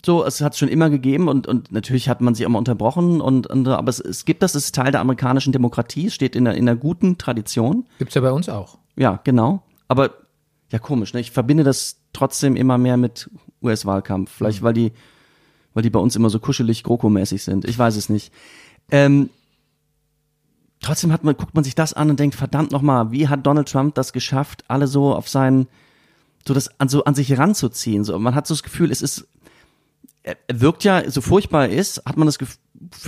So, 0.05 0.25
es 0.25 0.41
hat 0.41 0.53
es 0.53 0.59
schon 0.59 0.69
immer 0.69 0.91
gegeben 0.91 1.29
und, 1.29 1.49
und 1.49 1.73
natürlich 1.73 2.09
hat 2.09 2.21
man 2.21 2.35
sie 2.35 2.45
immer 2.45 2.59
unterbrochen 2.59 3.21
und, 3.21 3.49
und 3.49 3.67
aber 3.67 3.89
es, 3.89 3.99
es 3.99 4.25
gibt 4.25 4.43
das, 4.43 4.55
es 4.55 4.67
ist 4.67 4.75
Teil 4.77 4.93
der 4.93 5.01
amerikanischen 5.01 5.53
Demokratie, 5.53 6.07
es 6.07 6.15
steht 6.15 6.37
in 6.37 6.45
der, 6.45 6.55
in 6.55 6.69
einer 6.69 6.79
guten 6.79 7.19
Tradition. 7.19 7.85
Gibt's 7.99 8.15
ja 8.15 8.21
bei 8.21 8.31
uns 8.31 8.49
auch. 8.49 8.79
Ja, 8.95 9.21
genau. 9.25 9.65
Aber 9.89 10.13
ja, 10.71 10.79
komisch, 10.79 11.15
ne? 11.15 11.21
Ich 11.21 11.33
verbinde 11.33 11.65
das 11.65 11.97
trotzdem 12.13 12.55
immer 12.55 12.79
mehr 12.79 12.97
mit 12.97 13.29
US-Wahlkampf. 13.61 14.31
Vielleicht, 14.31 14.63
weil 14.63 14.75
die, 14.75 14.93
weil 15.75 15.83
die 15.83 15.91
bei 15.91 15.99
uns 15.99 16.15
immer 16.15 16.31
so 16.31 16.39
kuschelig 16.39 16.85
GroKo-mäßig 16.85 17.43
sind. 17.43 17.65
Ich 17.65 17.77
weiß 17.77 17.97
es 17.97 18.09
nicht. 18.09 18.33
Ähm, 18.93 19.31
trotzdem 20.81 21.13
hat 21.13 21.25
man, 21.25 21.37
guckt 21.37 21.55
man 21.55 21.65
sich 21.65 21.75
das 21.75 21.93
an 21.93 22.11
und 22.11 22.21
denkt, 22.21 22.37
verdammt 22.37 22.73
nochmal, 22.73 23.11
wie 23.11 23.29
hat 23.29 23.47
Donald 23.47 23.69
Trump 23.69 23.95
das 23.95 24.13
geschafft, 24.13 24.65
alle 24.69 24.87
so 24.87 25.15
auf 25.15 25.29
seinen, 25.29 25.69
so 26.47 26.55
das 26.55 26.79
an, 26.81 26.89
so 26.89 27.05
an 27.05 27.15
sich 27.15 27.37
ranzuziehen? 27.37 28.05
So, 28.05 28.19
man 28.19 28.35
hat 28.35 28.47
so 28.47 28.55
das 28.55 28.63
Gefühl, 28.63 28.91
es 28.91 29.03
ist, 29.03 29.27
er, 30.23 30.37
wirkt 30.53 30.85
ja, 30.85 31.11
so 31.11 31.21
furchtbar 31.21 31.69
er 31.69 31.77
ist, 31.77 32.03
hat 32.05 32.17
man 32.17 32.27
das 32.27 32.39
Gefühl, 32.39 32.59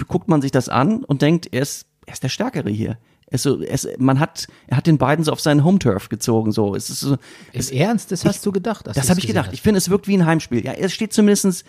guckt 0.09 0.29
man 0.29 0.43
sich 0.43 0.51
das 0.51 0.69
an 0.69 1.05
und 1.05 1.23
denkt, 1.23 1.49
er 1.53 1.63
ist, 1.63 1.87
er 2.07 2.13
ist 2.15 2.23
der 2.23 2.29
Stärkere 2.29 2.71
hier. 2.71 2.99
Er 3.27 3.35
ist 3.35 3.43
so, 3.45 3.57
ist, 3.59 3.89
man 3.99 4.19
hat, 4.19 4.49
er 4.67 4.77
hat 4.77 4.89
den 4.89 4.99
beiden 4.99 5.25
so 5.25 5.31
auf 5.31 5.41
seinen 5.41 5.63
Home-Turf 5.63 6.09
gezogen, 6.09 6.51
so. 6.51 6.75
Es 6.75 6.91
ist 6.91 7.01
so, 7.01 7.17
Im 7.53 7.69
Ernst, 7.71 8.11
das 8.11 8.25
hast 8.25 8.45
du 8.45 8.51
gedacht? 8.51 8.89
das 8.89 9.09
habe 9.09 9.21
ich 9.21 9.27
gedacht. 9.27 9.47
hast? 9.47 9.55
Ich 9.55 9.63
finde, 9.63 9.79
es 9.79 9.89
wirkt 9.89 10.09
wie 10.09 10.17
ein 10.17 10.27
Heimspiel. 10.27 10.65
Ja, 10.65 10.73
es 10.73 10.93
steht 10.93 11.13
zumindestens. 11.13 11.65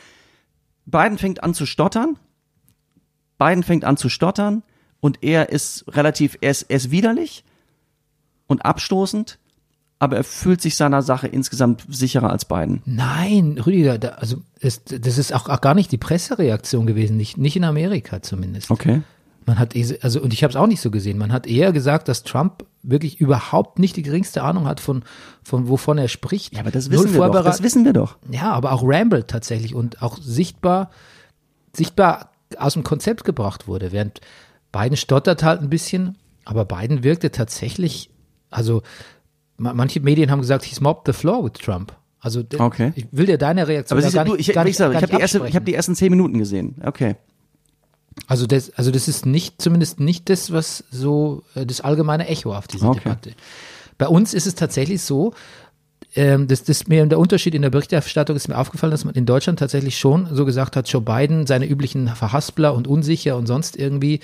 Biden 0.85 1.19
fängt 1.19 1.43
an 1.43 1.53
zu 1.53 1.67
stottern. 1.67 2.17
Biden 3.37 3.61
fängt 3.61 3.85
an 3.85 3.97
zu 3.97 4.09
stottern 4.09 4.63
und 5.01 5.21
er 5.21 5.49
ist 5.49 5.83
relativ, 5.89 6.37
er 6.39 6.51
ist, 6.51 6.63
er 6.69 6.77
ist 6.77 6.91
widerlich 6.91 7.43
und 8.47 8.63
abstoßend, 8.63 9.37
aber 9.99 10.15
er 10.17 10.23
fühlt 10.23 10.61
sich 10.61 10.75
seiner 10.75 11.01
Sache 11.01 11.27
insgesamt 11.27 11.83
sicherer 11.89 12.29
als 12.31 12.45
Biden. 12.45 12.81
Nein, 12.85 13.59
Rüdiger, 13.63 13.97
da, 13.99 14.09
also 14.09 14.37
es, 14.59 14.83
das 14.85 15.17
ist 15.17 15.33
auch, 15.33 15.49
auch 15.49 15.61
gar 15.61 15.75
nicht 15.75 15.91
die 15.91 15.97
Pressereaktion 15.97 16.87
gewesen, 16.87 17.17
nicht, 17.17 17.37
nicht 17.37 17.55
in 17.55 17.63
Amerika 17.63 18.21
zumindest. 18.21 18.71
Okay. 18.71 19.01
Man 19.45 19.59
hat, 19.59 19.75
eh- 19.75 19.99
also 20.01 20.21
und 20.21 20.33
ich 20.33 20.43
habe 20.43 20.51
es 20.51 20.55
auch 20.55 20.67
nicht 20.67 20.81
so 20.81 20.91
gesehen. 20.91 21.17
Man 21.17 21.31
hat 21.31 21.47
eher 21.47 21.71
gesagt, 21.71 22.07
dass 22.07 22.23
Trump 22.23 22.65
wirklich 22.83 23.19
überhaupt 23.19 23.79
nicht 23.79 23.95
die 23.95 24.01
geringste 24.03 24.43
Ahnung 24.43 24.67
hat 24.67 24.79
von, 24.79 25.03
von 25.43 25.67
wovon 25.67 25.97
er 25.97 26.07
spricht. 26.07 26.53
Ja, 26.53 26.61
aber 26.61 26.71
das 26.71 26.89
Null 26.89 27.05
wissen 27.05 27.13
wir 27.19 27.29
doch. 27.29 27.43
Das 27.43 27.63
wissen 27.63 27.85
wir 27.85 27.93
doch. 27.93 28.17
Ja, 28.29 28.51
aber 28.51 28.71
auch 28.71 28.83
Ramble 28.83 29.25
tatsächlich 29.25 29.73
und 29.75 30.01
auch 30.01 30.17
sichtbar, 30.19 30.91
sichtbar 31.73 32.31
aus 32.57 32.73
dem 32.73 32.83
Konzept 32.83 33.23
gebracht 33.23 33.67
wurde. 33.67 33.91
Während 33.91 34.21
Biden 34.71 34.95
stottert 34.97 35.43
halt 35.43 35.61
ein 35.61 35.69
bisschen, 35.69 36.17
aber 36.45 36.65
Biden 36.65 37.03
wirkte 37.03 37.31
tatsächlich, 37.31 38.09
also 38.49 38.81
ma- 39.57 39.73
manche 39.73 39.99
Medien 39.99 40.31
haben 40.31 40.41
gesagt, 40.41 40.63
he's 40.65 40.81
mopped 40.81 41.07
the 41.07 41.13
floor 41.13 41.43
with 41.43 41.53
Trump. 41.53 41.93
Also 42.19 42.43
Okay. 42.57 42.93
ich 42.95 43.07
will 43.11 43.25
dir 43.25 43.37
deine 43.37 43.67
Reaktion 43.67 43.97
Aber 43.99 44.07
du, 44.07 44.13
gar 44.13 44.25
du, 44.25 44.35
ich, 44.35 44.53
gar 44.53 44.65
ich, 44.65 44.77
nicht, 44.77 44.79
gar 44.79 44.91
ich 44.91 44.97
habe 45.01 45.07
die, 45.15 45.19
erste- 45.21 45.47
ich 45.47 45.55
hab 45.55 45.65
die 45.65 45.73
ersten 45.73 45.95
zehn 45.95 46.11
Minuten 46.11 46.37
gesehen. 46.37 46.75
Okay. 46.83 47.15
Also 48.27 48.45
das, 48.45 48.71
also 48.75 48.91
das 48.91 49.07
ist 49.07 49.25
nicht, 49.25 49.61
zumindest 49.61 49.99
nicht 49.99 50.29
das, 50.29 50.51
was 50.51 50.83
so 50.91 51.43
äh, 51.55 51.65
das 51.65 51.81
allgemeine 51.81 52.27
Echo 52.27 52.53
auf 52.55 52.67
diese 52.67 52.85
Okay. 52.87 52.99
Debatte. 53.03 53.31
Bei 53.97 54.07
uns 54.07 54.33
ist 54.33 54.47
es 54.47 54.55
tatsächlich 54.55 55.01
so, 55.01 55.33
ähm, 56.15 56.47
das, 56.47 56.63
das 56.63 56.87
mir 56.87 57.05
der 57.05 57.19
Unterschied 57.19 57.55
in 57.55 57.61
der 57.61 57.69
Berichterstattung 57.69 58.35
ist 58.35 58.47
mir 58.47 58.57
aufgefallen, 58.57 58.91
dass 58.91 59.05
man 59.05 59.15
in 59.15 59.25
Deutschland 59.25 59.59
tatsächlich 59.59 59.97
schon 59.97 60.27
so 60.33 60.45
gesagt 60.45 60.75
hat, 60.75 60.89
Joe 60.89 61.01
Biden, 61.01 61.47
seine 61.47 61.67
üblichen 61.67 62.07
Verhaspler 62.07 62.73
und 62.73 62.87
unsicher 62.87 63.37
und 63.37 63.47
sonst 63.47 63.77
irgendwie. 63.77 64.19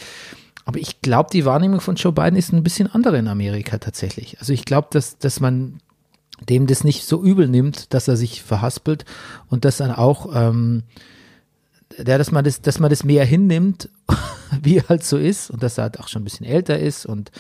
Aber 0.66 0.80
ich 0.80 1.02
glaube, 1.02 1.30
die 1.32 1.46
Wahrnehmung 1.46 1.80
von 1.80 1.96
Joe 1.96 2.12
Biden 2.12 2.36
ist 2.36 2.52
ein 2.52 2.64
bisschen 2.64 2.88
andere 2.94 3.18
in 3.18 3.28
Amerika 3.28 3.78
tatsächlich. 3.78 4.38
Also 4.40 4.52
ich 4.52 4.66
glaube, 4.66 4.90
dass, 4.92 5.18
dass 5.18 5.40
man 5.40 5.80
dem 6.42 6.68
das 6.68 6.84
nicht 6.84 7.06
so 7.06 7.24
übel 7.24 7.48
nimmt, 7.48 7.94
dass 7.94 8.08
er 8.08 8.18
sich 8.18 8.44
verhaspelt 8.44 9.06
und 9.50 9.66
dass 9.66 9.78
dann 9.78 9.92
auch 9.92 10.30
ähm, 10.36 10.84
ja, 11.96 12.18
dass 12.18 12.32
man 12.32 12.44
das, 12.44 12.62
dass 12.62 12.80
man 12.80 12.90
das 12.90 13.04
mehr 13.04 13.26
hinnimmt, 13.26 13.90
wie 14.62 14.82
halt 14.82 15.04
so 15.04 15.18
ist 15.18 15.50
und 15.50 15.64
dass 15.64 15.78
er 15.78 15.84
halt 15.84 16.00
auch 16.00 16.08
schon 16.08 16.22
ein 16.22 16.26
bisschen 16.26 16.46
älter 16.46 16.78
ist 16.78 17.06
und 17.06 17.32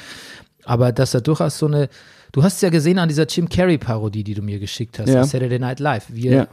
aber 0.63 0.91
dass 0.91 1.13
er 1.13 1.21
durchaus 1.21 1.57
so 1.57 1.67
eine, 1.67 1.89
du 2.31 2.43
hast 2.43 2.55
es 2.55 2.61
ja 2.61 2.69
gesehen 2.69 2.99
an 2.99 3.07
dieser 3.09 3.25
Jim 3.25 3.49
Carrey 3.49 3.77
Parodie, 3.77 4.23
die 4.23 4.33
du 4.33 4.41
mir 4.41 4.59
geschickt 4.59 4.99
hast, 4.99 5.09
Ja. 5.09 5.23
Saturday 5.23 5.59
Night 5.59 5.79
Live. 5.79 6.05
Wie 6.09 6.27
er, 6.27 6.35
Ja. 6.35 6.47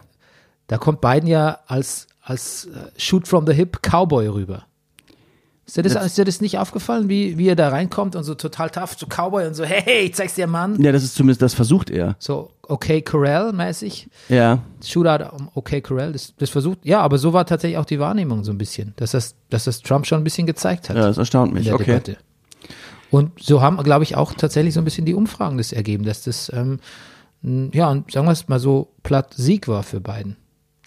Da 0.67 0.79
kommt 0.79 1.01
Biden 1.03 1.27
ja 1.29 1.59
als, 1.67 2.07
als 2.23 2.67
äh, 2.67 2.91
Shoot 2.99 3.29
from 3.29 3.47
the 3.47 3.53
Hip 3.53 3.81
Cowboy 3.83 4.29
rüber. 4.29 4.65
Ist 5.67 5.79
dir 5.79 5.83
das, 5.83 5.95
ist 6.05 6.19
dir 6.19 6.27
das 6.27 6.43
nicht 6.43 6.59
aufgefallen, 6.59 7.09
wie, 7.09 7.39
wie 7.39 7.49
er 7.49 7.57
da 7.57 7.71
reinkommt 7.71 8.17
und 8.17 8.25
so 8.25 8.35
total 8.35 8.69
tough, 8.69 8.97
so 8.99 9.07
Cowboy 9.07 9.47
und 9.47 9.55
so, 9.55 9.65
hey, 9.65 9.81
hey, 9.83 10.01
ich 10.05 10.15
zeig's 10.15 10.35
dir, 10.35 10.47
Mann. 10.47 10.79
Ja, 10.83 10.93
das 10.93 11.03
ist 11.05 11.15
zumindest, 11.15 11.41
das 11.41 11.55
versucht 11.55 11.89
er. 11.89 12.17
So, 12.19 12.51
okay, 12.69 13.01
Corral-mäßig. 13.01 14.09
Ja. 14.29 14.59
Shootout 14.85 15.25
okay 15.55 15.81
Corral, 15.81 16.13
das, 16.13 16.35
das 16.37 16.51
versucht, 16.51 16.81
ja, 16.83 17.01
aber 17.01 17.17
so 17.17 17.33
war 17.33 17.47
tatsächlich 17.47 17.79
auch 17.79 17.87
die 17.87 17.99
Wahrnehmung 17.99 18.45
so 18.45 18.53
ein 18.53 18.59
bisschen, 18.59 18.93
dass 18.97 19.13
das, 19.13 19.37
dass 19.49 19.65
das 19.65 19.81
Trump 19.81 20.07
schon 20.07 20.21
ein 20.21 20.25
bisschen 20.25 20.47
gezeigt 20.47 20.91
hat 20.91 20.97
Ja, 20.97 21.07
das 21.07 21.17
erstaunt 21.17 21.55
mich. 21.55 21.73
Okay. 21.73 21.85
Debatte. 21.85 22.17
Und 23.15 23.33
so 23.43 23.61
haben, 23.63 23.77
glaube 23.83 24.05
ich, 24.05 24.17
auch 24.17 24.33
tatsächlich 24.35 24.75
so 24.75 24.81
ein 24.81 24.85
bisschen 24.85 25.05
die 25.07 25.15
Umfragen 25.15 25.57
das 25.59 25.73
ergeben, 25.73 26.05
dass 26.05 26.23
das, 26.23 26.51
ähm, 26.55 26.79
ja, 27.73 27.91
und 27.91 28.11
sagen 28.11 28.27
wir 28.27 28.33
es 28.33 28.49
mal 28.49 28.59
so, 28.59 28.89
platt 29.03 29.35
Sieg 29.37 29.69
war 29.69 29.83
für 29.83 30.01
Biden. 30.01 30.37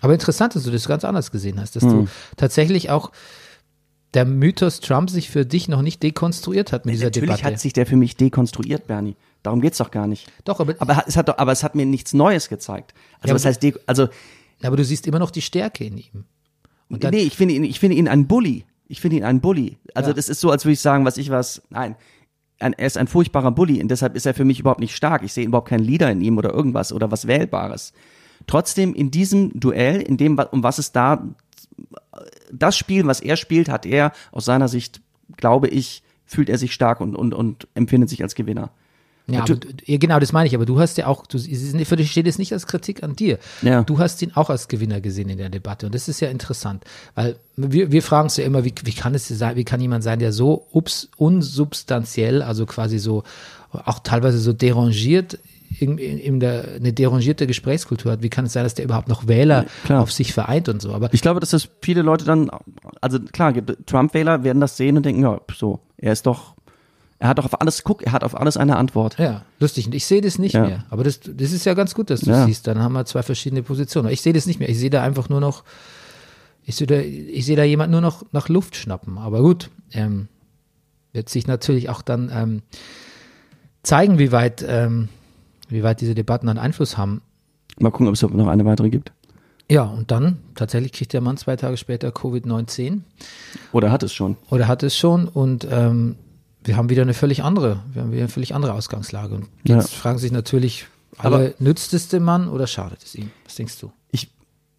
Aber 0.02 0.14
interessant, 0.14 0.56
dass 0.56 0.64
du 0.64 0.72
das 0.72 0.88
ganz 0.88 1.06
anders 1.06 1.32
gesehen 1.32 1.60
hast, 1.60 1.76
dass 1.76 1.84
Hm. 1.84 1.90
du 1.92 2.08
tatsächlich 2.36 2.90
auch 2.90 3.12
der 4.14 4.26
Mythos 4.26 4.80
Trump 4.80 5.10
sich 5.10 5.30
für 5.30 5.46
dich 5.46 5.68
noch 5.68 5.82
nicht 5.82 6.02
dekonstruiert 6.02 6.72
hat 6.72 6.86
mit 6.86 6.96
dieser 6.96 7.06
Natürlich 7.06 7.30
Debatte. 7.30 7.44
hat 7.54 7.60
sich 7.60 7.74
der 7.74 7.86
für 7.86 7.96
mich 7.98 8.16
dekonstruiert, 8.16 8.88
Bernie. 8.88 9.16
Darum 9.44 9.62
geht's 9.62 9.78
doch 9.78 9.92
gar 9.92 10.08
nicht. 10.08 10.32
Doch, 10.46 10.60
aber, 10.60 10.76
Aber 10.80 11.04
es 11.08 11.18
hat 11.18 11.30
doch, 11.30 11.38
aber 11.38 11.52
es 11.52 11.64
hat 11.64 11.76
mir 11.76 11.86
nichts 11.86 12.14
Neues 12.14 12.50
gezeigt. 12.50 12.94
Also 13.22 13.30
Ja, 13.30 13.36
was 13.36 13.46
heißt, 13.46 13.62
de 13.62 13.76
also 13.86 14.08
aber 14.64 14.76
du 14.78 14.84
siehst 14.84 15.06
immer 15.08 15.20
noch 15.20 15.30
die 15.32 15.42
Stärke 15.42 15.84
in 15.86 15.98
ihm. 15.98 16.26
Und 16.90 17.04
dann, 17.04 17.14
nee, 17.14 17.22
ich 17.22 17.36
finde 17.36 17.54
ihn, 17.54 17.64
ich 17.64 17.80
finde 17.80 17.96
ihn 17.98 18.08
ein 18.08 18.28
Bully. 18.28 18.66
Ich 18.88 19.02
finde 19.02 19.18
ihn 19.18 19.24
ein 19.24 19.42
Bully. 19.42 19.78
Also 19.94 20.10
Ja. 20.12 20.14
das 20.16 20.30
ist 20.30 20.40
so, 20.40 20.50
als 20.52 20.64
würde 20.66 20.74
ich 20.74 20.80
sagen, 20.80 21.06
was 21.06 21.18
ich 21.18 21.30
was. 21.30 21.62
Nein, 21.70 21.96
ein, 22.60 22.74
er 22.74 22.88
ist 22.88 22.98
ein 22.98 23.08
furchtbarer 23.08 23.52
Bully 23.52 23.82
und 23.82 23.90
deshalb 23.90 24.16
ist 24.16 24.26
er 24.26 24.34
für 24.34 24.46
mich 24.46 24.60
überhaupt 24.60 24.80
nicht 24.80 24.96
stark. 24.96 25.24
Ich 25.24 25.34
sehe 25.34 25.46
überhaupt 25.46 25.70
keinen 25.70 25.84
Leader 25.84 26.12
in 26.12 26.22
ihm 26.22 26.38
oder 26.38 26.54
irgendwas 26.54 26.92
oder 26.92 27.12
was 27.12 27.28
Wählbares. 27.28 27.94
Trotzdem 28.48 28.94
in 28.94 29.12
diesem 29.12 29.60
Duell, 29.60 30.02
in 30.02 30.18
dem, 30.18 30.40
um 30.52 30.64
was 30.64 30.78
es 30.78 30.92
da, 30.92 31.28
das 32.52 32.78
Spiel, 32.78 33.06
was 33.06 33.20
er 33.20 33.36
spielt, 33.36 33.70
hat 33.70 33.86
er 33.86 34.12
aus 34.32 34.46
seiner 34.46 34.68
Sicht, 34.68 35.02
glaube 35.36 35.68
ich, 35.68 36.04
fühlt 36.26 36.50
er 36.50 36.58
sich 36.58 36.74
stark 36.74 37.00
und, 37.02 37.16
und, 37.16 37.34
und 37.34 37.68
empfindet 37.74 38.10
sich 38.10 38.24
als 38.24 38.36
Gewinner. 38.36 38.72
Ja, 39.30 39.42
aber, 39.42 39.58
ja, 39.86 39.98
genau, 39.98 40.20
das 40.20 40.32
meine 40.32 40.48
ich. 40.48 40.56
Aber 40.56 40.66
du 40.66 40.80
hast 40.80 40.98
ja 40.98 41.08
auch, 41.08 41.28
du, 41.28 41.38
es 41.38 41.88
für 41.88 41.96
dich 41.98 42.12
steht 42.12 42.28
es 42.28 42.38
nicht 42.38 42.54
als 42.54 42.66
Kritik 42.66 43.04
an 43.04 43.16
dir. 43.16 43.40
Ja. 43.62 43.84
Du 43.84 44.00
hast 44.00 44.22
ihn 44.22 44.32
auch 44.36 44.50
als 44.50 44.70
Gewinner 44.70 45.02
gesehen 45.02 45.30
in 45.30 45.38
der 45.38 45.50
Debatte. 45.50 45.86
Und 45.86 45.96
das 45.96 46.08
ist 46.08 46.22
ja 46.22 46.30
interessant. 46.30 46.86
Weil 47.14 47.36
wir, 47.58 47.92
wir 47.92 48.02
fragen 48.02 48.26
uns 48.26 48.38
ja 48.38 48.46
immer, 48.46 48.64
wie, 48.64 48.74
wie 48.84 48.94
kann 48.94 49.14
es 49.16 49.28
sein, 49.28 49.56
wie 49.58 49.66
kann 49.66 49.82
jemand 49.82 50.04
sein, 50.04 50.20
der 50.20 50.32
so 50.32 50.68
ups, 50.72 51.10
unsubstanziell, 51.18 52.42
also 52.42 52.66
quasi 52.66 53.00
so, 53.00 53.24
auch 53.72 54.00
teilweise 54.00 54.40
so 54.40 54.54
derangiert, 54.54 55.40
in, 55.80 55.98
in, 55.98 56.18
in 56.18 56.40
der, 56.40 56.76
eine 56.76 56.94
derangierte 56.94 57.48
Gesprächskultur 57.48 58.12
hat. 58.12 58.24
Wie 58.24 58.30
kann 58.30 58.46
es 58.46 58.54
sein, 58.54 58.64
dass 58.64 58.76
der 58.76 58.86
überhaupt 58.86 59.10
noch 59.10 59.28
Wähler 59.28 59.66
klar. 59.84 60.02
auf 60.02 60.12
sich 60.12 60.34
vereint 60.34 60.70
und 60.70 60.82
so? 60.82 60.94
Aber 60.94 61.14
Ich 61.14 61.22
glaube, 61.22 61.40
dass 61.40 61.50
das 61.50 61.68
viele 61.82 62.02
Leute 62.02 62.26
dann, 62.26 62.50
also 63.02 63.20
klar, 63.20 63.54
Trump-Wähler 63.86 64.44
werden 64.44 64.62
das 64.62 64.78
sehen 64.78 64.98
und 64.98 65.06
denken, 65.06 65.24
ja, 65.24 65.42
so, 65.56 65.82
er 65.98 66.14
ist 66.14 66.26
doch, 66.26 66.56
er 67.20 67.30
hat 67.30 67.40
doch 67.40 67.46
auf 67.46 67.60
alles, 67.62 67.84
guck, 67.84 68.04
er 68.04 68.12
hat 68.12 68.24
auf 68.24 68.38
alles 68.40 68.58
eine 68.58 68.76
Antwort. 68.78 69.18
Ja, 69.18 69.44
lustig. 69.60 69.88
Und 69.88 69.96
ich 69.96 70.06
sehe 70.06 70.22
das 70.22 70.38
nicht 70.38 70.54
Ja. 70.54 70.66
mehr. 70.68 70.86
Aber 70.90 71.04
das, 71.04 71.20
das 71.22 71.52
ist 71.52 71.66
ja 71.66 71.74
ganz 71.74 71.96
gut, 71.96 72.10
dass 72.10 72.22
du 72.22 72.30
Ja. 72.30 72.46
siehst. 72.46 72.68
Dann 72.68 72.80
haben 72.80 72.94
wir 72.94 73.06
zwei 73.06 73.24
verschiedene 73.24 73.64
Positionen. 73.64 74.10
Ich 74.10 74.22
sehe 74.22 74.34
das 74.34 74.46
nicht 74.46 74.60
mehr. 74.60 74.70
Ich 74.70 74.78
sehe 74.78 74.90
da 74.92 75.02
einfach 75.04 75.28
nur 75.30 75.40
noch, 75.42 75.64
ich 76.64 76.76
sehe 76.76 76.86
da, 76.88 76.96
ich 77.00 77.46
sehe 77.46 77.56
da 77.56 77.64
jemand 77.64 77.92
nur 77.92 78.02
noch 78.02 78.24
nach 78.34 78.50
Luft 78.50 78.76
schnappen. 78.76 79.18
Aber 79.18 79.42
gut, 79.42 79.70
ähm, 79.94 80.28
wird 81.14 81.30
sich 81.30 81.48
natürlich 81.48 81.90
auch 81.90 82.02
dann 82.04 82.30
ähm, 82.32 82.62
zeigen, 83.84 84.20
wie 84.20 84.32
weit, 84.32 84.64
ähm, 84.68 85.10
wie 85.70 85.84
weit 85.84 86.02
diese 86.02 86.14
Debatten 86.16 86.50
einen 86.50 86.60
Einfluss 86.60 86.98
haben. 86.98 87.22
Mal 87.80 87.90
gucken, 87.92 88.08
ob 88.08 88.14
es 88.14 88.22
noch 88.22 88.48
eine 88.48 88.66
weitere 88.66 88.90
gibt. 88.90 89.12
Ja, 89.70 89.84
und 89.84 90.12
dann 90.12 90.38
tatsächlich 90.56 90.94
kriegt 90.94 91.14
der 91.14 91.22
Mann 91.22 91.36
zwei 91.38 91.56
Tage 91.58 91.76
später 91.78 92.10
Covid-19 92.10 93.02
Oder 93.74 93.92
hat 93.92 94.02
es 94.04 94.14
schon. 94.14 94.38
oder 94.50 94.68
hat 94.68 94.82
es 94.84 94.96
schon 94.96 95.28
und 95.28 95.68
ähm, 95.70 96.16
wir 96.68 96.76
haben 96.78 96.90
wieder 96.90 97.02
eine 97.02 97.14
völlig 97.14 97.44
andere, 97.44 97.80
wir 97.94 98.02
haben 98.02 98.12
wieder 98.12 98.22
eine 98.24 98.30
völlig 98.30 98.54
andere 98.54 98.74
Ausgangslage. 98.74 99.36
Und 99.36 99.48
jetzt 99.64 99.92
Ja. 99.94 99.98
fragen 100.00 100.18
sich 100.20 100.32
natürlich 100.32 100.86
alle, 101.18 101.36
Aber- 101.36 101.50
nützt 101.60 101.94
es 101.94 102.10
dem 102.10 102.24
Mann 102.24 102.50
oder 102.50 102.68
schadet 102.68 103.02
es 103.04 103.16
ihm? 103.16 103.32
Was 103.46 103.56
denkst 103.56 103.80
du? 103.80 103.92
Ich, 104.12 104.32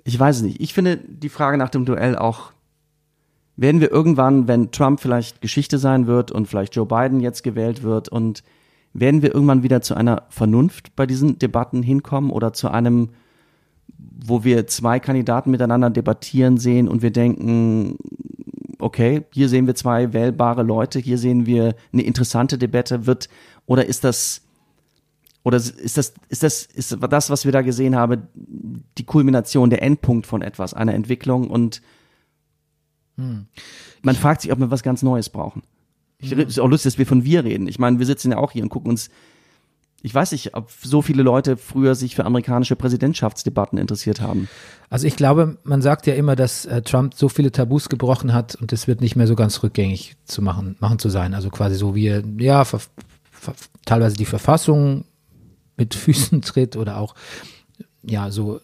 ich 0.05 0.19
weiß 0.19 0.37
es 0.37 0.43
nicht. 0.43 0.61
Ich 0.61 0.75
finde 0.75 0.99
die 0.99 1.29
Frage 1.31 1.57
nach 1.57 1.71
dem 1.71 1.85
Duell 1.85 2.17
auch, 2.17 2.53
werden 3.57 3.81
wir 3.81 3.91
irgendwann, 3.91 4.47
wenn 4.47 4.71
Trump 4.71 5.01
vielleicht 5.01 5.41
Geschichte 5.41 5.79
sein 5.79 6.07
wird 6.07 6.31
und 6.31 6.47
vielleicht 6.47 6.77
Joe 6.77 6.87
Biden 6.87 7.21
jetzt 7.21 7.43
gewählt 7.43 7.83
wird 7.83 8.09
und 8.09 8.45
werden 8.93 9.23
wir 9.23 9.35
irgendwann 9.35 9.63
wieder 9.63 9.81
zu 9.83 9.95
einer 9.95 10.23
Vernunft 10.29 10.95
bei 10.95 11.07
diesen 11.07 11.39
Debatten 11.39 11.83
hinkommen 11.83 12.31
oder 12.31 12.53
zu 12.53 12.69
einem, 12.71 13.11
wo 13.99 14.45
wir 14.45 14.67
zwei 14.67 15.01
Kandidaten 15.01 15.51
miteinander 15.51 15.91
debattieren 15.91 16.59
sehen 16.59 16.87
und 16.89 17.03
wir 17.03 17.11
denken, 17.11 17.97
okay, 18.79 19.25
hier 19.33 19.49
sehen 19.49 19.67
wir 19.67 19.75
zwei 19.75 20.13
wählbare 20.13 20.63
Leute, 20.63 20.99
hier 20.99 21.19
sehen 21.19 21.47
wir 21.47 21.75
eine 21.93 22.03
interessante 22.03 22.59
Debatte, 22.59 23.07
wird, 23.07 23.29
oder 23.67 23.87
ist 23.87 24.05
das, 24.05 24.43
oder 25.43 25.57
ist 25.57 25.97
das, 25.97 26.15
ist 26.29 26.43
das, 26.43 26.67
ist 26.67 26.97
das, 27.01 27.31
was 27.31 27.45
wir 27.45 27.53
da 27.53 27.63
gesehen 27.63 27.97
haben, 27.97 28.29
die 28.35 29.05
Kulmination, 29.05 29.71
der 29.71 29.83
Endpunkt 29.83 30.27
von 30.27 30.43
etwas, 30.43 30.75
einer 30.75 30.95
Entwicklung 30.95 31.49
und 31.49 31.83
man 34.03 34.15
fragt 34.15 34.43
sich, 34.43 34.53
ob 34.53 34.61
wir 34.61 34.71
was 34.71 34.85
ganz 34.85 35.03
Neues 35.03 35.29
brauchen. 35.29 35.63
Ich, 36.19 36.31
Es 36.31 36.51
ist 36.51 36.61
auch 36.61 36.69
lustig, 36.69 36.93
dass 36.93 36.99
wir 36.99 37.07
von 37.07 37.25
wir 37.25 37.45
reden. 37.45 37.67
Ich 37.67 37.79
meine, 37.79 37.99
wir 37.99 38.07
sitzen 38.07 38.31
ja 38.31 38.39
auch 38.39 38.53
hier 38.53 38.63
und 38.63 38.69
gucken 38.69 38.91
uns, 38.91 39.11
ich 40.03 40.15
weiß 40.15 40.33
nicht, 40.33 40.55
ob 40.55 40.71
so 40.71 41.03
viele 41.03 41.23
Leute 41.23 41.57
früher 41.57 41.95
sich 41.95 42.15
für 42.15 42.25
amerikanische 42.25 42.77
Präsidentschaftsdebatten 42.77 43.79
interessiert 43.79 44.21
haben. 44.21 44.49
Also 44.91 45.07
ich 45.07 45.17
glaube, 45.17 45.59
man 45.65 45.83
sagt 45.83 46.07
ja 46.07 46.15
immer, 46.15 46.37
dass 46.37 46.67
äh, 46.67 46.83
Trump 46.83 47.15
so 47.15 47.29
viele 47.29 47.51
Tabus 47.51 47.89
gebrochen 47.89 48.33
hat 48.33 48.55
und 48.55 48.73
es 48.73 48.87
wird 48.87 49.01
nicht 49.01 49.17
mehr 49.17 49.27
so 49.27 49.35
ganz 49.35 49.63
rückgängig 49.63 50.17
zu 50.25 50.41
machen, 50.41 50.77
machen 50.79 51.01
zu 51.01 51.09
sein. 51.09 51.35
Also 51.35 51.51
quasi 51.51 51.75
so 51.75 51.97
wie 51.97 52.07
er, 52.07 52.23
ja, 52.39 52.65
ver, 52.65 52.81
ver, 53.31 53.55
teilweise 53.85 54.17
die 54.17 54.25
Verfassung 54.25 55.05
mit 55.77 55.95
Füßen 55.95 56.43
tritt 56.43 56.77
oder 56.77 56.99
auch, 56.99 57.17
ja, 58.03 58.31
so, 58.31 58.61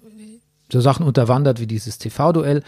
so 0.71 0.81
Sachen 0.81 1.05
unterwandert 1.05 1.61
wie 1.61 1.67
dieses 1.67 1.99
TV-Duell. 1.99 2.63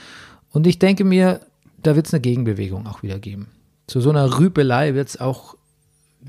Und 0.50 0.66
ich 0.66 0.80
denke 0.80 1.04
mir, 1.04 1.40
da 1.82 1.94
wird 1.94 2.08
es 2.08 2.14
eine 2.14 2.20
Gegenbewegung 2.20 2.88
auch 2.88 3.04
wieder 3.04 3.20
geben. 3.20 3.46
Zu 3.86 4.00
so 4.00 4.10
einer 4.10 4.40
Rüpelei 4.40 4.94
wird 4.94 5.08
es 5.08 5.20
auch 5.20 5.56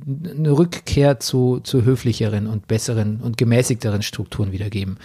eine 0.06 0.52
Rückkehr 0.52 1.20
zu, 1.20 1.60
zu 1.62 1.84
höflicheren 1.84 2.48
und 2.48 2.68
besseren 2.68 3.22
und 3.22 3.38
gemäßigteren 3.38 4.02
Strukturen 4.02 4.52
wieder 4.52 4.70
geben. 4.70 4.98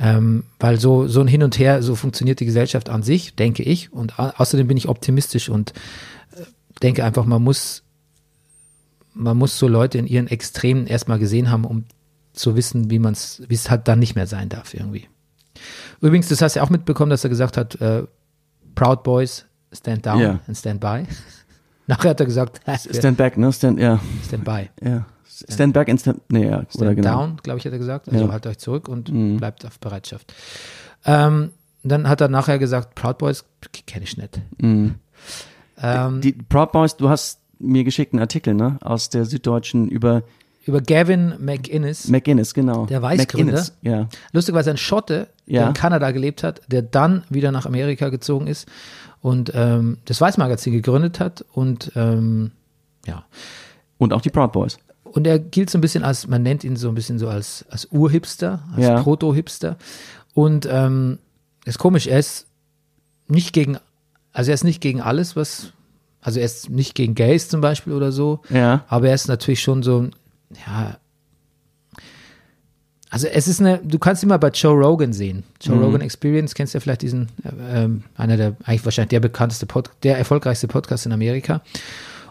Ähm, 0.00 0.44
weil 0.60 0.78
so, 0.78 1.08
so 1.08 1.20
ein 1.20 1.28
Hin 1.28 1.42
und 1.42 1.58
Her, 1.58 1.82
so 1.82 1.94
funktioniert 1.96 2.40
die 2.40 2.44
Gesellschaft 2.46 2.88
an 2.88 3.02
sich, 3.02 3.34
denke 3.34 3.62
ich. 3.62 3.92
Und 3.92 4.18
au 4.18 4.30
außerdem 4.36 4.68
bin 4.68 4.76
ich 4.76 4.88
optimistisch 4.88 5.48
und 5.48 5.72
äh, 6.36 6.42
denke 6.82 7.04
einfach, 7.04 7.24
man 7.24 7.42
muss, 7.42 7.82
man 9.14 9.36
muss 9.36 9.58
so 9.58 9.66
Leute 9.66 9.98
in 9.98 10.06
ihren 10.06 10.28
Extremen 10.28 10.86
erstmal 10.86 11.18
gesehen 11.18 11.50
haben, 11.50 11.64
um 11.64 11.84
zu 12.32 12.54
wissen, 12.54 12.90
wie 12.90 13.00
man 13.00 13.14
es, 13.14 13.42
wie 13.48 13.54
es 13.54 13.68
halt 13.70 13.88
dann 13.88 13.98
nicht 13.98 14.14
mehr 14.14 14.28
sein 14.28 14.48
darf 14.48 14.74
irgendwie. 14.74 15.08
Übrigens, 16.00 16.28
das 16.28 16.40
hast 16.40 16.54
du 16.54 16.60
ja 16.60 16.64
auch 16.64 16.70
mitbekommen, 16.70 17.10
dass 17.10 17.24
er 17.24 17.30
gesagt 17.30 17.56
hat, 17.56 17.80
äh, 17.80 18.04
Proud 18.76 19.02
Boys, 19.02 19.44
stand 19.72 20.06
down 20.06 20.20
Ja. 20.20 20.40
and 20.46 20.56
stand 20.56 20.80
by. 20.80 21.02
Nachher 21.88 22.10
hat 22.10 22.20
er 22.20 22.26
gesagt, 22.26 22.60
Stand 22.92 23.16
back, 23.16 23.36
ne? 23.36 23.52
Stand, 23.52 23.80
ja. 23.80 23.98
stand 24.24 24.44
by. 24.44 24.68
ja. 24.82 25.04
Stand 25.48 25.72
back 25.72 25.88
and 25.88 26.00
stand, 26.00 26.20
nee, 26.30 26.48
ja, 26.48 26.64
Stand 26.68 26.96
genau. 26.96 27.18
down, 27.20 27.36
glaube 27.42 27.58
ich, 27.58 27.64
hat 27.64 27.72
er 27.72 27.78
gesagt. 27.78 28.08
Also 28.08 28.20
Ja. 28.20 28.26
Mhm. 28.26 28.32
haltet 28.32 28.50
euch 28.52 28.58
zurück 28.58 28.88
und 28.88 29.36
bleibt 29.38 29.64
auf 29.66 29.78
Bereitschaft. 29.80 30.32
Ähm, 31.04 31.50
dann 31.84 32.08
hat 32.08 32.20
er 32.20 32.28
nachher 32.28 32.58
gesagt, 32.58 32.94
Proud 32.94 33.18
Boys 33.18 33.44
kenne 33.86 34.04
ich 34.04 34.16
nicht. 34.16 34.40
Mhm. 34.60 34.96
Ähm, 35.80 36.20
Die 36.20 36.32
Proud 36.32 36.72
Boys, 36.72 36.96
du 36.96 37.08
hast 37.08 37.40
mir 37.60 37.84
geschickt 37.84 38.12
einen 38.12 38.20
Artikel, 38.20 38.54
ne? 38.54 38.78
Aus 38.82 39.10
der 39.10 39.24
Süddeutschen 39.24 39.88
über 39.88 40.22
über 40.68 40.80
Gavin 40.80 41.34
McInnes, 41.40 42.08
McGuinness, 42.08 42.54
genau. 42.54 42.86
Der 42.86 43.00
Weißgründer? 43.02 43.52
McInnes, 43.52 43.72
Ja. 43.82 44.08
lustigerweise 44.32 44.70
ein 44.70 44.76
Schotte, 44.76 45.28
der 45.46 45.54
Ja. 45.62 45.68
in 45.68 45.74
Kanada 45.74 46.10
gelebt 46.10 46.42
hat, 46.42 46.60
der 46.68 46.82
dann 46.82 47.24
wieder 47.30 47.50
nach 47.52 47.66
Amerika 47.66 48.10
gezogen 48.10 48.46
ist 48.46 48.68
und 49.22 49.50
ähm, 49.54 49.98
das 50.04 50.20
Weiß-Magazin 50.20 50.72
gegründet 50.74 51.20
hat 51.20 51.44
und 51.52 51.90
ähm, 51.96 52.52
ja, 53.06 53.24
Und 53.96 54.12
auch 54.12 54.20
die 54.20 54.30
Proud 54.30 54.52
Boys. 54.52 54.78
Und 55.04 55.26
er 55.26 55.38
gilt 55.38 55.70
so 55.70 55.78
ein 55.78 55.80
bisschen 55.80 56.04
als, 56.04 56.28
man 56.28 56.42
nennt 56.42 56.62
ihn 56.64 56.76
so 56.76 56.88
ein 56.90 56.94
bisschen 56.94 57.18
so 57.18 57.28
als, 57.28 57.64
als 57.70 57.86
Urhipster, 57.90 58.62
als 58.76 58.84
Ja. 58.84 59.02
Proto-Hipster. 59.02 59.76
Und 60.34 60.68
ähm, 60.70 61.18
ist 61.64 61.78
komisch, 61.78 62.06
er 62.06 62.18
ist 62.18 62.46
nicht 63.26 63.52
gegen, 63.54 63.78
also 64.32 64.50
er 64.50 64.54
ist 64.54 64.64
nicht 64.64 64.80
gegen 64.82 65.00
alles, 65.00 65.34
was, 65.34 65.72
also 66.20 66.38
er 66.38 66.44
ist 66.46 66.68
nicht 66.70 66.94
gegen 66.94 67.14
Gays 67.14 67.48
zum 67.48 67.60
Beispiel 67.62 67.94
oder 67.94 68.12
so, 68.12 68.40
Ja. 68.50 68.84
aber 68.88 69.08
er 69.08 69.14
ist 69.14 69.28
natürlich 69.28 69.62
schon 69.62 69.82
so, 69.82 70.08
ja, 70.66 70.98
also 73.10 73.26
es 73.26 73.48
ist 73.48 73.60
eine, 73.60 73.78
du 73.78 73.98
kannst 73.98 74.22
ihn 74.22 74.28
mal 74.28 74.38
bei 74.38 74.50
Joe 74.50 74.74
Rogan 74.74 75.12
sehen. 75.12 75.44
Joe 75.62 75.76
Mhm. 75.76 75.82
Rogan 75.82 76.00
Experience, 76.02 76.54
kennst 76.54 76.74
du 76.74 76.78
ja 76.78 76.80
vielleicht 76.80 77.02
diesen, 77.02 77.28
äh, 77.42 77.84
ähm, 77.84 78.04
einer 78.16 78.36
der, 78.36 78.56
eigentlich 78.64 78.84
wahrscheinlich 78.84 79.10
der 79.10 79.20
bekannteste, 79.20 79.66
Pod, 79.66 79.90
der 80.02 80.18
erfolgreichste 80.18 80.68
Podcast 80.68 81.06
in 81.06 81.12
Amerika. 81.12 81.62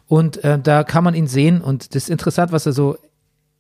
Und 0.08 0.44
äh, 0.44 0.60
da 0.60 0.84
kann 0.84 1.04
man 1.04 1.16
ihn 1.16 1.28
sehen 1.28 1.62
und 1.62 1.96
das 1.96 2.04
ist 2.04 2.10
interessant, 2.10 2.52
was 2.52 2.66
er 2.66 2.74
so 2.74 2.98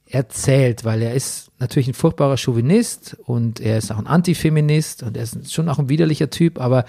erzählt, 0.09 0.85
weil 0.85 1.01
er 1.01 1.13
ist 1.13 1.49
natürlich 1.59 1.89
ein 1.89 1.93
furchtbarer 1.93 2.37
Chauvinist 2.37 3.17
und 3.25 3.59
er 3.59 3.77
ist 3.77 3.91
auch 3.91 3.97
ein 3.97 4.07
Antifeminist 4.07 5.03
und 5.03 5.17
er 5.17 5.23
ist 5.23 5.51
schon 5.51 5.67
auch 5.67 5.79
ein 5.79 5.89
widerlicher 5.89 6.29
Typ, 6.29 6.61
aber 6.61 6.85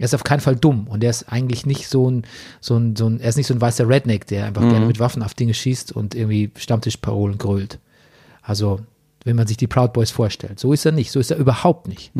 er 0.00 0.06
ist 0.06 0.14
auf 0.14 0.24
keinen 0.24 0.40
Fall 0.40 0.56
dumm 0.56 0.88
und 0.88 1.04
er 1.04 1.10
ist 1.10 1.30
eigentlich 1.30 1.66
nicht 1.66 1.86
so 1.86 2.10
ein, 2.10 2.24
so 2.62 2.74
ein, 2.74 2.96
so 2.96 3.06
ein 3.06 3.20
er 3.20 3.28
ist 3.28 3.36
nicht 3.36 3.46
so 3.46 3.52
ein 3.52 3.60
weißer 3.60 3.86
Redneck, 3.86 4.26
der 4.26 4.46
einfach 4.46 4.62
gerne 4.62 4.86
mit 4.86 4.98
Waffen 4.98 5.22
auf 5.22 5.34
Dinge 5.34 5.52
schießt 5.52 5.92
und 5.92 6.14
irgendwie 6.14 6.50
Stammtischparolen 6.56 7.36
grölt. 7.36 7.78
Also, 8.40 8.80
wenn 9.24 9.36
man 9.36 9.46
sich 9.46 9.58
die 9.58 9.66
Proud 9.66 9.92
Boys 9.92 10.10
vorstellt. 10.10 10.58
So 10.58 10.72
ist 10.72 10.86
er 10.86 10.92
nicht, 10.92 11.12
so 11.12 11.20
ist 11.20 11.30
er 11.30 11.36
überhaupt 11.36 11.86
nicht. 11.86 12.12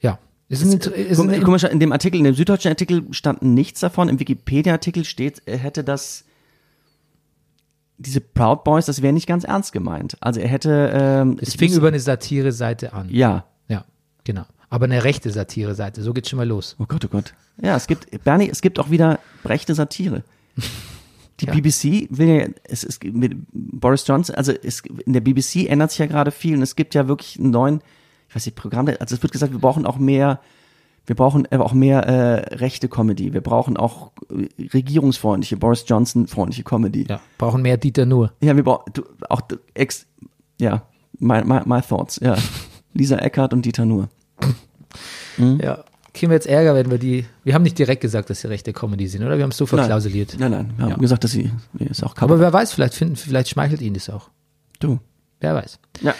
Ja. 0.00 0.18
Ist 0.50 0.62
ein, 0.62 0.72
ist 0.72 1.16
Guck, 1.16 1.30
ein, 1.30 1.42
guck 1.42 1.62
mal, 1.62 1.64
in 1.68 1.80
dem 1.80 1.90
Artikel, 1.90 2.18
in 2.18 2.24
dem 2.24 2.34
süddeutschen 2.34 2.68
Artikel 2.68 3.06
stand 3.12 3.40
nichts 3.40 3.80
davon. 3.80 4.10
Im 4.10 4.20
Wikipedia-Artikel 4.20 5.06
steht, 5.06 5.40
er 5.46 5.56
hätte 5.56 5.84
das, 5.84 6.26
diese 7.96 8.20
Proud 8.20 8.62
Boys, 8.62 8.84
das 8.84 9.00
wäre 9.00 9.14
nicht 9.14 9.26
ganz 9.26 9.44
ernst 9.44 9.72
gemeint. 9.72 10.18
Also 10.20 10.40
er 10.40 10.48
hätte, 10.48 10.92
ähm, 10.94 11.38
es 11.40 11.54
fing 11.54 11.72
über 11.72 11.88
eine 11.88 11.98
Satire-Seite 11.98 12.92
an. 12.92 13.08
ja. 13.08 13.46
Ja, 13.68 13.86
genau. 14.24 14.44
Aber 14.74 14.86
eine 14.86 15.04
rechte 15.04 15.30
Satire-Seite, 15.30 16.02
so 16.02 16.12
geht's 16.12 16.28
schon 16.28 16.36
mal 16.38 16.48
los. 16.48 16.74
Oh 16.80 16.84
Gott, 16.88 17.04
oh 17.04 17.08
Gott. 17.08 17.32
Ja, 17.62 17.76
es 17.76 17.86
gibt, 17.86 18.08
Bernie, 18.24 18.48
es 18.50 18.60
gibt 18.60 18.80
auch 18.80 18.90
wieder 18.90 19.20
rechte 19.44 19.72
Satire. 19.72 20.24
Die 21.38 21.46
Ja. 21.46 21.52
BBC 21.52 22.08
will 22.10 22.26
ja, 22.26 22.46
es 22.64 22.82
ist 22.82 23.04
mit 23.04 23.36
Boris 23.52 24.04
Johnson, 24.04 24.34
also 24.34 24.50
es, 24.50 24.80
in 24.80 25.12
der 25.12 25.20
BBC 25.20 25.68
ändert 25.68 25.92
sich 25.92 26.00
ja 26.00 26.06
gerade 26.06 26.32
viel 26.32 26.56
und 26.56 26.62
es 26.62 26.74
gibt 26.74 26.96
ja 26.96 27.06
wirklich 27.06 27.38
einen 27.38 27.52
neuen, 27.52 27.82
ich 28.28 28.34
weiß 28.34 28.46
nicht, 28.46 28.56
Programm, 28.56 28.88
also 28.88 29.14
es 29.14 29.22
wird 29.22 29.30
gesagt, 29.30 29.52
wir 29.52 29.60
brauchen 29.60 29.86
auch 29.86 29.96
mehr, 29.96 30.40
wir 31.06 31.14
brauchen 31.14 31.46
auch 31.52 31.72
mehr 31.72 32.08
äh, 32.08 32.56
rechte 32.56 32.88
Comedy, 32.88 33.32
wir 33.32 33.42
brauchen 33.42 33.76
auch 33.76 34.10
äh, 34.28 34.66
regierungsfreundliche, 34.72 35.56
Boris 35.56 35.84
Johnson 35.86 36.26
freundliche 36.26 36.64
Comedy. 36.64 37.06
Ja, 37.08 37.20
brauchen 37.38 37.62
mehr 37.62 37.76
Dieter 37.76 38.06
nur. 38.06 38.32
Ja, 38.40 38.56
wir 38.56 38.64
brauchen 38.64 38.92
auch 39.28 39.42
ex, 39.74 40.06
ja, 40.60 40.82
my, 41.20 41.44
my, 41.44 41.60
my 41.64 41.80
thoughts, 41.80 42.18
ja. 42.20 42.36
Lisa 42.92 43.18
Eckert 43.18 43.52
und 43.52 43.64
Dieter 43.64 43.86
Nuhr. 45.36 45.58
Ja. 45.62 45.84
Kriegen 46.12 46.30
wir 46.30 46.36
jetzt 46.36 46.46
Ärger, 46.46 46.74
wenn 46.76 46.90
wir 46.90 46.98
die. 46.98 47.26
Wir 47.42 47.54
haben 47.54 47.62
nicht 47.64 47.76
direkt 47.78 48.00
gesagt, 48.00 48.30
dass 48.30 48.40
sie 48.40 48.48
rechte 48.48 48.72
Comedy 48.72 49.08
sind, 49.08 49.24
oder? 49.24 49.36
Wir 49.36 49.42
haben 49.42 49.50
es 49.50 49.56
so 49.56 49.66
verklausuliert. 49.66 50.36
Nein, 50.38 50.52
nein, 50.52 50.72
wir 50.76 50.84
haben 50.84 50.90
Ja. 50.92 50.96
gesagt, 50.96 51.24
dass 51.24 51.32
sie, 51.32 51.50
nee, 51.72 51.86
ist 51.86 52.04
auch 52.04 52.14
Aber 52.18 52.38
wer 52.38 52.52
weiß, 52.52 52.72
vielleicht 52.72 52.94
finden, 52.94 53.16
vielleicht 53.16 53.48
schmeichelt 53.48 53.80
ihnen 53.80 53.94
das 53.94 54.08
auch. 54.10 54.30
du. 54.78 55.00
Wer 55.40 55.54
weiß. 55.56 55.78
Ja. 56.02 56.14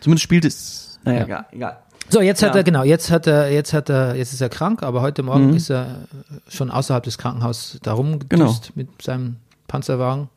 Zumindest 0.00 0.22
spielt 0.24 0.44
es. 0.44 0.98
Naja, 1.04 1.20
Ja. 1.20 1.24
egal. 1.24 1.46
egal. 1.52 1.78
So, 2.10 2.20
jetzt 2.20 2.42
hat 2.42 2.48
Ja. 2.50 2.52
Mhm. 2.54 2.58
er, 2.58 2.64
genau, 2.64 2.82
jetzt 2.84 3.10
hat 3.10 3.26
er, 3.26 3.50
jetzt 3.50 3.72
hat 3.72 3.88
er, 3.88 4.14
jetzt 4.16 4.34
ist 4.34 4.40
er 4.42 4.50
krank, 4.50 4.82
aber 4.82 5.00
heute 5.00 5.22
Morgen 5.22 5.54
ist 5.56 5.70
er 5.70 6.02
äh, 6.12 6.50
schon 6.50 6.70
außerhalb 6.70 7.02
des 7.02 7.16
Krankenhauses 7.16 7.80
darum 7.82 8.18
Genau. 8.28 8.54
mit 8.74 8.88
seinem 9.00 9.36
Panzerwagen. 9.66 10.28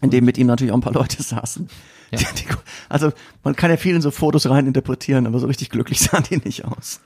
In 0.00 0.10
dem 0.10 0.24
mit 0.24 0.38
ihm 0.38 0.46
natürlich 0.46 0.70
auch 0.72 0.76
ein 0.76 0.82
paar 0.82 0.92
Leute 0.92 1.20
saßen. 1.22 1.68
Ja. 2.10 2.18
Die, 2.18 2.24
die, 2.44 2.46
also 2.88 3.12
man 3.42 3.56
kann 3.56 3.70
ja 3.70 3.76
viel 3.76 3.94
in 3.96 4.00
so 4.02 4.10
Fotos 4.10 4.48
rein 4.48 4.66
interpretieren, 4.66 5.26
aber 5.26 5.38
so 5.40 5.46
richtig 5.46 5.70
glücklich 5.70 6.00
sahen 6.02 6.24
die 6.30 6.36
nicht 6.38 6.64
aus. 6.64 7.00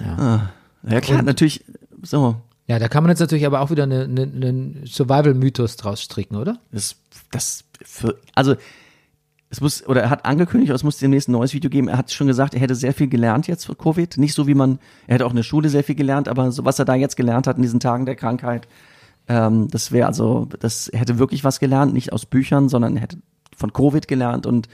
Ja. 0.00 0.16
Ah. 0.18 0.50
Ja 0.88 1.00
klar, 1.00 1.18
Und- 1.20 1.26
natürlich 1.26 1.64
so. 2.02 2.36
Ja, 2.66 2.78
da 2.78 2.88
kann 2.88 3.02
man 3.02 3.10
jetzt 3.10 3.20
natürlich 3.20 3.46
aber 3.46 3.60
auch 3.60 3.70
wieder 3.70 3.84
einen 3.84 4.18
eine, 4.18 4.22
einen 4.22 4.86
Survival-Mythos 4.86 5.76
draus 5.76 6.02
stricken, 6.02 6.36
oder? 6.36 6.58
Das, 6.70 6.96
das 7.30 7.64
für, 7.82 8.18
also 8.34 8.56
es 9.50 9.62
muss, 9.62 9.86
oder 9.86 10.02
er 10.02 10.10
hat 10.10 10.26
angekündigt, 10.26 10.70
es 10.72 10.84
muss 10.84 10.98
demnächst 10.98 11.28
ein 11.28 11.32
neues 11.32 11.54
Video 11.54 11.70
geben. 11.70 11.88
Er 11.88 11.96
hat 11.96 12.12
schon 12.12 12.26
gesagt, 12.26 12.52
er 12.54 12.60
hätte 12.60 12.74
sehr 12.74 12.92
viel 12.92 13.08
gelernt 13.08 13.46
jetzt 13.46 13.64
für 13.64 13.74
Covid. 13.74 14.18
Nicht 14.18 14.34
so 14.34 14.46
wie 14.46 14.52
man, 14.54 14.78
er 15.06 15.14
hätte 15.14 15.24
auch 15.26 15.30
in 15.30 15.36
der 15.36 15.42
Schule 15.42 15.70
sehr 15.70 15.82
viel 15.84 15.94
gelernt, 15.94 16.28
aber 16.28 16.52
so 16.52 16.66
was 16.66 16.78
er 16.78 16.84
da 16.84 16.94
jetzt 16.94 17.16
gelernt 17.16 17.46
hat 17.46 17.56
in 17.56 17.62
diesen 17.62 17.80
Tagen 17.80 18.04
der 18.04 18.16
Krankheit, 18.16 18.68
ähm, 19.28 19.68
das 19.68 19.90
wäre 19.90 20.06
also, 20.06 20.46
das 20.60 20.88
er 20.88 21.00
hätte 21.00 21.18
wirklich 21.18 21.44
was 21.44 21.60
gelernt, 21.60 21.94
nicht 21.94 22.12
aus 22.12 22.26
Büchern, 22.26 22.68
sondern 22.68 22.96
er 22.96 23.02
hätte 23.02 23.18
von 23.58 23.72
Covid 23.72 24.08
gelernt 24.08 24.46
und 24.46 24.68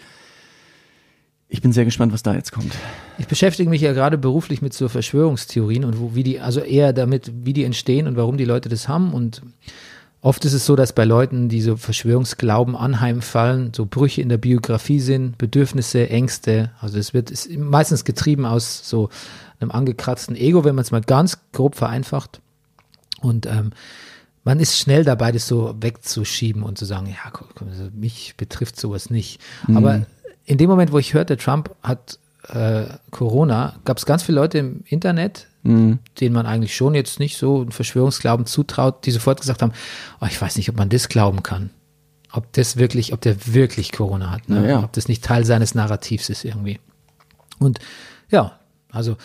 ich 1.48 1.62
bin 1.62 1.72
sehr 1.72 1.84
gespannt, 1.84 2.12
was 2.12 2.22
da 2.22 2.34
jetzt 2.34 2.52
kommt. 2.52 2.74
Ich 3.18 3.28
beschäftige 3.28 3.70
mich 3.70 3.80
ja 3.80 3.92
gerade 3.92 4.18
beruflich 4.18 4.60
mit 4.60 4.74
so 4.74 4.88
Verschwörungstheorien 4.88 5.84
und 5.84 6.00
wo, 6.00 6.14
wie 6.14 6.22
die, 6.22 6.40
also 6.40 6.60
eher 6.60 6.92
damit, 6.92 7.30
wie 7.44 7.52
die 7.52 7.64
entstehen 7.64 8.06
und 8.06 8.16
warum 8.16 8.36
die 8.36 8.44
Leute 8.44 8.68
das 8.68 8.88
haben. 8.88 9.12
Und 9.12 9.42
oft 10.20 10.44
ist 10.44 10.52
es 10.52 10.66
so, 10.66 10.74
dass 10.74 10.92
bei 10.92 11.04
Leuten, 11.04 11.48
die 11.48 11.60
so 11.60 11.76
Verschwörungsglauben 11.76 12.74
anheimfallen, 12.74 13.72
so 13.74 13.86
Brüche 13.86 14.20
in 14.20 14.30
der 14.30 14.38
Biografie 14.38 15.00
sind, 15.00 15.38
Bedürfnisse, 15.38 16.10
Ängste. 16.10 16.72
Also 16.80 16.98
es 16.98 17.14
wird 17.14 17.30
ist 17.30 17.50
meistens 17.56 18.04
getrieben 18.04 18.46
aus 18.46 18.88
so 18.88 19.10
einem 19.60 19.70
angekratzten 19.70 20.34
Ego, 20.34 20.64
wenn 20.64 20.74
man 20.74 20.82
es 20.82 20.90
mal 20.90 21.02
ganz 21.02 21.38
grob 21.52 21.76
vereinfacht. 21.76 22.40
Und 23.20 23.46
ähm, 23.46 23.70
man 24.44 24.60
ist 24.60 24.78
schnell 24.78 25.04
dabei, 25.04 25.32
das 25.32 25.46
so 25.48 25.74
wegzuschieben 25.80 26.62
und 26.62 26.78
zu 26.78 26.84
sagen, 26.84 27.06
ja, 27.06 27.32
also 27.66 27.88
mich 27.94 28.34
betrifft 28.36 28.78
sowas 28.78 29.10
nicht. 29.10 29.40
Aber 29.74 30.06
in 30.44 30.58
dem 30.58 30.68
Moment, 30.68 30.92
wo 30.92 30.98
ich 30.98 31.14
hörte, 31.14 31.36
Trump 31.36 31.74
hat 31.82 32.18
äh, 32.48 32.84
Corona, 33.10 33.76
gab 33.84 33.96
es 33.96 34.06
ganz 34.06 34.22
viele 34.22 34.40
Leute 34.40 34.58
im 34.58 34.82
Internet, 34.86 35.48
denen 36.20 36.34
man 36.34 36.44
eigentlich 36.44 36.76
schon 36.76 36.94
jetzt 36.94 37.18
nicht 37.18 37.38
so 37.38 37.62
einen 37.62 37.72
Verschwörungsglauben 37.72 38.44
zutraut, 38.44 39.06
die 39.06 39.10
sofort 39.12 39.40
gesagt 39.40 39.62
haben, 39.62 39.72
oh, 40.20 40.26
ich 40.26 40.40
weiß 40.40 40.56
nicht, 40.56 40.68
ob 40.68 40.76
man 40.76 40.90
das 40.90 41.08
glauben 41.08 41.42
kann. 41.42 41.70
Ob 42.30 42.52
das 42.52 42.76
wirklich, 42.76 43.14
ob 43.14 43.22
der 43.22 43.54
wirklich 43.54 43.92
Corona 43.92 44.30
hat, 44.30 44.48
ne? 44.48 44.68
Ja. 44.68 44.84
ob 44.84 44.92
das 44.92 45.08
nicht 45.08 45.24
Teil 45.24 45.46
seines 45.46 45.74
Narrativs 45.74 46.28
ist 46.28 46.44
irgendwie. 46.44 46.80
Und 47.58 47.78
ja, 48.28 48.58
also 48.90 49.16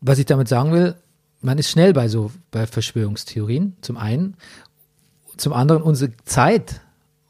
was 0.00 0.18
ich 0.18 0.26
damit 0.26 0.48
sagen 0.48 0.72
will, 0.72 0.96
man 1.44 1.58
ist 1.58 1.70
schnell 1.70 1.92
bei 1.92 2.08
so 2.08 2.32
bei 2.50 2.66
Verschwörungstheorien, 2.66 3.76
zum 3.82 3.96
einen. 3.96 4.36
Zum 5.36 5.52
anderen 5.52 5.82
unsere 5.82 6.12
Zeit 6.24 6.80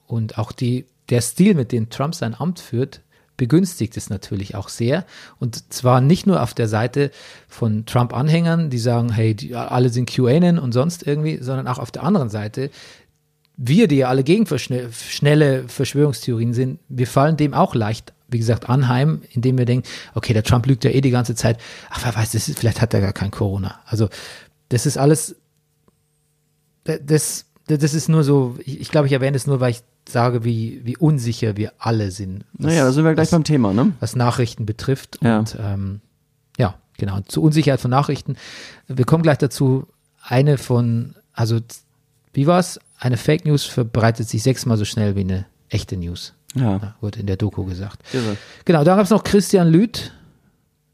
und 0.07 0.39
auch 0.39 0.53
die, 0.53 0.87
der 1.09 1.21
Stil, 1.21 1.55
mit 1.55 1.73
dem 1.73 1.91
Trump 1.91 2.15
sein 2.15 2.35
Amt 2.35 2.61
führt, 2.61 3.01
begünstigt 3.37 3.97
es 3.97 4.11
natürlich 4.11 4.55
auch 4.55 4.69
sehr. 4.69 5.05
Und 5.41 5.73
zwar 5.73 6.01
nicht 6.01 6.27
nur 6.27 6.43
auf 6.43 6.55
der 6.55 6.69
Seite 6.69 7.11
von 7.49 7.87
Trump-Anhängern, 7.87 8.71
die 8.71 8.79
sagen, 8.79 9.11
hey, 9.11 9.35
die, 9.35 9.57
alle 9.57 9.89
sind 9.89 10.09
QAnon 10.09 10.59
und 10.59 10.73
sonst 10.73 11.05
irgendwie, 11.07 11.39
sondern 11.43 11.67
auch 11.67 11.79
auf 11.79 11.91
der 11.91 12.05
anderen 12.05 12.29
Seite, 12.29 12.71
wir, 13.57 13.89
die 13.89 13.97
ja 13.97 14.09
alle 14.09 14.25
gegen 14.25 14.47
schnelle 14.47 15.69
Verschwörungstheorien 15.69 16.55
sind, 16.55 16.79
wir 16.89 17.07
fallen 17.07 17.37
dem 17.37 17.55
auch 17.55 17.75
leicht, 17.75 18.13
wie 18.29 18.39
gesagt, 18.39 18.69
anheim, 18.69 19.23
indem 19.31 19.59
wir 19.59 19.65
denken, 19.67 19.87
okay, 20.15 20.33
der 20.33 20.43
Trump 20.43 20.67
lügt 20.67 20.85
ja 20.85 20.91
eh 20.91 21.01
die 21.01 21.11
ganze 21.11 21.35
Zeit. 21.35 21.59
Ach, 21.91 22.01
wer 22.05 22.15
weiß, 22.15 22.33
das 22.33 22.49
ist, 22.49 22.59
vielleicht 22.59 22.81
hat 22.81 22.95
er 22.95 23.01
gar 23.01 23.13
kein 23.13 23.31
Corona. 23.31 23.81
Also, 23.87 24.09
das 24.71 24.87
ist 24.87 24.97
alles, 24.99 25.37
das, 26.85 27.47
das 27.67 27.95
ist 27.95 28.09
nur 28.09 28.25
so, 28.25 28.57
ich, 28.65 28.81
ich 28.81 28.91
glaube, 28.91 29.07
ich 29.07 29.13
erwähne 29.13 29.37
es 29.37 29.47
nur, 29.47 29.61
weil 29.61 29.71
ich 29.73 29.83
sage, 30.09 30.45
wie, 30.45 30.81
wie 30.85 30.97
unsicher 30.97 31.57
wir 31.57 31.73
alle 31.79 32.11
sind. 32.11 32.45
was- 32.55 32.67
Naja, 32.67 32.85
da 32.85 32.93
sind 32.93 33.05
wir 33.05 33.15
gleich 33.15 33.27
was, 33.27 33.31
beim 33.31 33.45
Thema, 33.45 33.73
ne? 33.73 33.93
was 34.01 34.17
Nachrichten 34.17 34.67
betrifft. 34.67 35.19
Ja. 35.23 35.39
Und 35.39 35.57
ähm, 35.59 36.01
ja, 36.59 36.75
genau, 36.99 37.21
zur 37.27 37.43
Unsicherheit 37.43 37.81
von 37.81 37.91
Nachrichten. 37.91 38.37
Wir 38.87 39.05
kommen 39.07 39.23
gleich 39.23 39.39
dazu, 39.39 39.87
eine 40.23 40.59
von, 40.59 41.15
also 41.33 41.61
wie 42.33 42.47
war's? 42.47 42.81
Eine 42.99 43.17
Fake 43.17 43.45
News 43.45 43.65
verbreitet 43.65 44.29
sich 44.29 44.43
sechsmal 44.43 44.77
so 44.77 44.85
schnell 44.85 45.17
wie 45.17 45.21
eine 45.21 45.47
echte 45.69 45.97
News. 45.97 46.35
Ja. 46.55 46.63
Ja, 46.77 46.95
wurde 47.01 47.21
in 47.21 47.27
der 47.27 47.37
Doku 47.37 47.65
gesagt. 47.65 48.03
Irre. 48.13 48.37
Genau, 48.65 48.85
da 48.85 48.97
gab 48.97 49.05
es 49.05 49.11
noch 49.11 49.25
Christian 49.25 49.69
Lüth, 49.69 50.13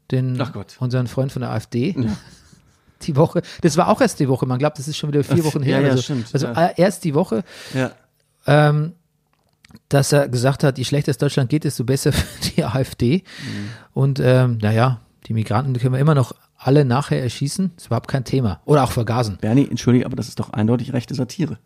den 0.09 0.41
unseren 0.79 1.07
Freund 1.07 1.31
von 1.31 1.41
der 1.41 1.51
AfD. 1.51 1.95
die 3.03 3.15
Woche, 3.15 3.41
das 3.61 3.77
war 3.77 3.87
auch 3.87 4.01
erst 4.01 4.19
die 4.19 4.27
Woche, 4.27 4.45
man 4.45 4.59
glaubt, 4.59 4.77
das 4.79 4.87
ist 4.87 4.97
schon 4.97 5.11
wieder 5.11 5.23
vier 5.23 5.43
Wochen 5.43 5.61
her. 5.63 5.77
ja, 5.79 5.85
ja, 5.85 5.91
also 5.91 6.03
stimmt, 6.03 6.27
also 6.33 6.47
ja. 6.47 6.67
äh, 6.67 6.73
erst 6.77 7.03
die 7.03 7.13
Woche, 7.15 7.43
Ja. 7.73 7.91
ähm, 8.45 8.93
dass 9.89 10.11
er 10.11 10.27
gesagt 10.29 10.63
hat, 10.63 10.77
je 10.77 10.83
schlechter 10.83 11.11
es 11.11 11.17
Deutschland 11.17 11.49
geht, 11.49 11.63
desto 11.63 11.83
besser 11.83 12.11
für 12.13 12.51
die 12.51 12.63
AfD. 12.63 13.23
Mhm. 13.43 13.69
Und 13.93 14.19
ähm, 14.19 14.57
naja, 14.61 14.99
die 15.27 15.33
Migranten 15.33 15.73
können 15.77 15.93
wir 15.93 15.99
immer 15.99 16.15
noch 16.15 16.33
alle 16.57 16.85
nachher 16.85 17.21
erschießen, 17.23 17.71
ist 17.75 17.87
überhaupt 17.87 18.07
kein 18.07 18.23
Thema. 18.23 18.61
Oder 18.65 18.83
auch 18.83 18.91
vergasen, 18.91 19.37
Bernie, 19.41 19.67
entschuldige, 19.67 20.05
aber 20.05 20.15
das 20.15 20.27
ist 20.27 20.39
doch 20.39 20.51
eindeutig 20.53 20.93
rechte 20.93 21.15
Satire. 21.15 21.57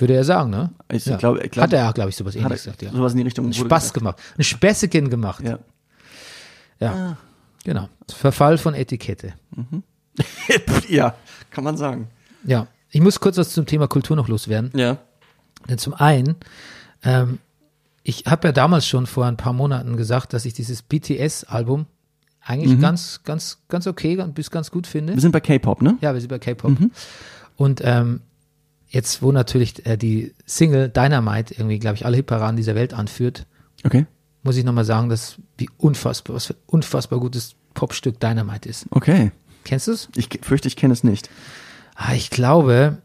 Würde 0.00 0.14
er 0.14 0.24
sagen, 0.24 0.50
ne? 0.50 0.70
Ich 0.90 1.06
Ja. 1.06 1.16
glaube, 1.16 1.42
ich 1.44 1.50
glaub, 1.50 1.64
hat 1.64 1.72
er, 1.72 1.92
glaube 1.92 2.10
ich, 2.10 2.16
sowas 2.16 2.34
ähnliches 2.36 2.64
gesagt, 2.64 2.82
ja. 2.82 2.90
sowas 2.92 3.12
in 3.12 3.18
die 3.18 3.24
Richtung 3.24 3.52
Spaß 3.52 3.82
gesagt. 3.84 3.94
gemacht. 3.94 4.18
Ein 4.38 4.44
Späßchen 4.44 5.10
gemacht. 5.10 5.44
Ja. 5.44 5.58
Ja. 6.78 7.16
Genau. 7.64 7.88
Verfall 8.08 8.58
von 8.58 8.74
Etikette. 8.74 9.34
ja, 10.88 11.14
kann 11.50 11.64
man 11.64 11.76
sagen. 11.76 12.08
Ja. 12.44 12.66
Ich 12.90 13.00
muss 13.00 13.20
kurz 13.20 13.36
was 13.36 13.50
zum 13.50 13.66
Thema 13.66 13.86
Kultur 13.86 14.16
noch 14.16 14.28
loswerden. 14.28 14.70
Ja. 14.74 14.98
Denn 15.68 15.78
zum 15.78 15.94
einen, 15.94 16.36
ähm, 17.04 17.38
ich 18.02 18.24
habe 18.26 18.48
ja 18.48 18.52
damals 18.52 18.86
schon 18.86 19.06
vor 19.06 19.26
ein 19.26 19.36
paar 19.36 19.52
Monaten 19.52 19.96
gesagt, 19.96 20.32
dass 20.32 20.44
ich 20.44 20.54
dieses 20.54 20.82
BTS-Album 20.82 21.86
eigentlich 22.42 22.80
ganz, 22.80 23.20
ganz, 23.24 23.58
ganz 23.68 23.86
okay 23.86 24.18
und 24.18 24.34
bis 24.34 24.50
ganz 24.50 24.70
gut 24.70 24.86
finde. 24.86 25.12
Wir 25.14 25.20
sind 25.20 25.32
bei 25.32 25.40
K-Pop, 25.40 25.82
ne? 25.82 25.98
Ja, 26.00 26.14
wir 26.14 26.20
sind 26.20 26.30
bei 26.30 26.38
K-Pop. 26.38 26.72
Und 27.56 27.80
ähm, 27.84 28.22
jetzt, 28.90 29.22
wo 29.22 29.32
natürlich 29.32 29.86
äh, 29.86 29.96
die 29.96 30.34
Single 30.46 30.88
Dynamite 30.90 31.54
irgendwie, 31.54 31.78
glaube 31.78 31.96
ich, 31.96 32.04
alle 32.04 32.16
Hitparaden 32.16 32.56
dieser 32.56 32.74
Welt 32.74 32.92
anführt, 32.92 33.46
Okay. 33.84 34.04
muss 34.42 34.56
ich 34.56 34.64
nochmal 34.64 34.84
sagen, 34.84 35.08
dass 35.08 35.36
wie 35.56 35.70
unfassbar, 35.78 36.36
was 36.36 36.46
für 36.46 36.54
ein 36.54 36.60
unfassbar 36.66 37.18
gutes 37.20 37.54
Popstück 37.72 38.20
Dynamite 38.20 38.68
ist. 38.68 38.86
Okay. 38.90 39.32
Kennst 39.64 39.86
du 39.86 39.92
es? 39.92 40.08
Ich 40.16 40.28
fürchte, 40.42 40.68
ich 40.68 40.76
kenne 40.76 40.92
es 40.92 41.04
nicht. 41.04 41.30
Ah, 41.94 42.14
ich 42.14 42.28
glaube, 42.30 42.98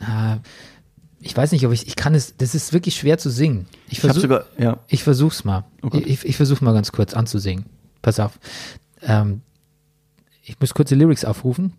ah, 0.00 0.38
ich 1.20 1.36
weiß 1.36 1.52
nicht, 1.52 1.66
ob 1.66 1.72
ich, 1.72 1.86
ich 1.88 1.96
kann 1.96 2.14
es, 2.14 2.36
das 2.36 2.54
ist 2.54 2.72
wirklich 2.72 2.94
schwer 2.96 3.18
zu 3.18 3.28
singen. 3.30 3.66
Ich 3.88 3.94
Ich 3.94 3.98
habe 3.98 4.12
versuche, 4.12 4.20
sogar, 4.22 4.44
ja. 4.58 4.78
ich 4.88 5.02
versuch's 5.02 5.44
mal. 5.44 5.64
Oh 5.82 5.88
ich 5.92 6.24
ich 6.24 6.36
versuche 6.36 6.62
mal 6.64 6.72
ganz 6.72 6.92
kurz 6.92 7.14
anzusingen. 7.14 7.66
Pass 8.00 8.20
auf. 8.20 8.38
Ähm, 9.02 9.40
ich 10.44 10.60
muss 10.60 10.72
kurz 10.74 10.90
die 10.90 10.94
Lyrics 10.94 11.24
aufrufen. 11.24 11.72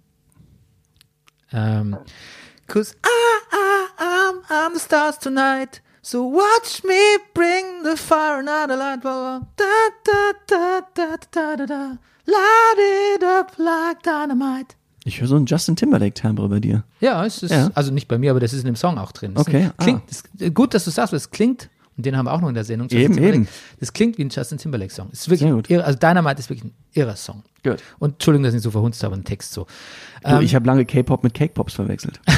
Ähm, 1.53 1.95
Cause 2.67 2.95
I'm, 4.49 4.73
the 4.73 4.79
stars 4.79 5.17
tonight. 5.17 5.81
So 6.01 6.23
watch 6.23 6.83
me 6.83 6.95
bring 7.33 7.83
the 7.83 7.97
fire 7.97 8.39
and 8.39 8.47
the 8.69 8.75
light. 8.77 9.01
Da, 9.03 9.41
da, 9.57 10.33
da, 10.47 10.81
da, 10.93 11.17
da, 11.31 11.55
da, 11.57 11.65
da. 11.65 11.97
Light 12.25 13.15
it 13.15 13.23
up 13.23 13.51
like 13.57 14.03
dynamite. 14.03 14.75
Ich 15.05 15.21
höre 15.21 15.27
so 15.27 15.35
einen 15.37 15.45
Justin 15.45 15.75
Timberlake-Timbre 15.77 16.49
bei 16.49 16.59
dir. 16.59 16.83
Ja, 16.99 17.25
es 17.25 17.41
ist, 17.43 17.51
Ja. 17.51 17.69
also 17.75 17.91
nicht 17.93 18.07
bei 18.09 18.17
mir, 18.17 18.31
aber 18.31 18.39
das 18.41 18.51
ist 18.53 18.59
in 18.61 18.65
dem 18.65 18.75
Song 18.75 18.97
auch 18.97 19.11
drin. 19.13 19.33
Das 19.35 19.47
Okay, 19.47 19.69
klingt, 19.77 20.01
das, 20.09 20.23
gut, 20.53 20.73
dass 20.73 20.83
du 20.85 20.91
sagst, 20.91 21.13
weil 21.13 21.17
es 21.17 21.31
klingt, 21.31 21.69
und 21.95 22.05
den 22.05 22.17
haben 22.17 22.25
wir 22.25 22.33
auch 22.33 22.41
noch 22.41 22.49
in 22.49 22.55
der 22.55 22.65
Sendung. 22.65 22.87
Justin 22.89 23.01
Eben, 23.01 23.13
Timberlake. 23.15 23.37
eben. 23.43 23.47
Das 23.79 23.93
klingt 23.93 24.17
wie 24.17 24.23
ein 24.25 24.29
Justin 24.29 24.57
Timberlake-Song. 24.57 25.07
Es 25.13 25.21
ist 25.21 25.27
wirklich 25.29 25.47
Sehr 25.47 25.53
gut. 25.53 25.69
irre, 25.69 25.85
also 25.85 25.97
Dynamite 25.97 26.39
ist 26.39 26.49
wirklich 26.49 26.65
ein 26.65 26.73
irrer 26.93 27.15
Song. 27.15 27.43
Gut. 27.63 27.81
Und 27.99 28.13
Entschuldigung, 28.15 28.43
dass 28.43 28.53
ich 28.53 28.61
so 28.61 28.71
verhunzt 28.71 29.01
habe, 29.03 29.15
ein 29.15 29.23
Text 29.23 29.53
so. 29.53 29.65
Du, 30.23 30.29
Ähm, 30.29 30.41
ich 30.41 30.53
habe 30.55 30.65
lange 30.67 30.85
K-Pop 30.85 31.23
mit 31.23 31.33
Cake-Pops 31.33 31.73
verwechselt. 31.73 32.19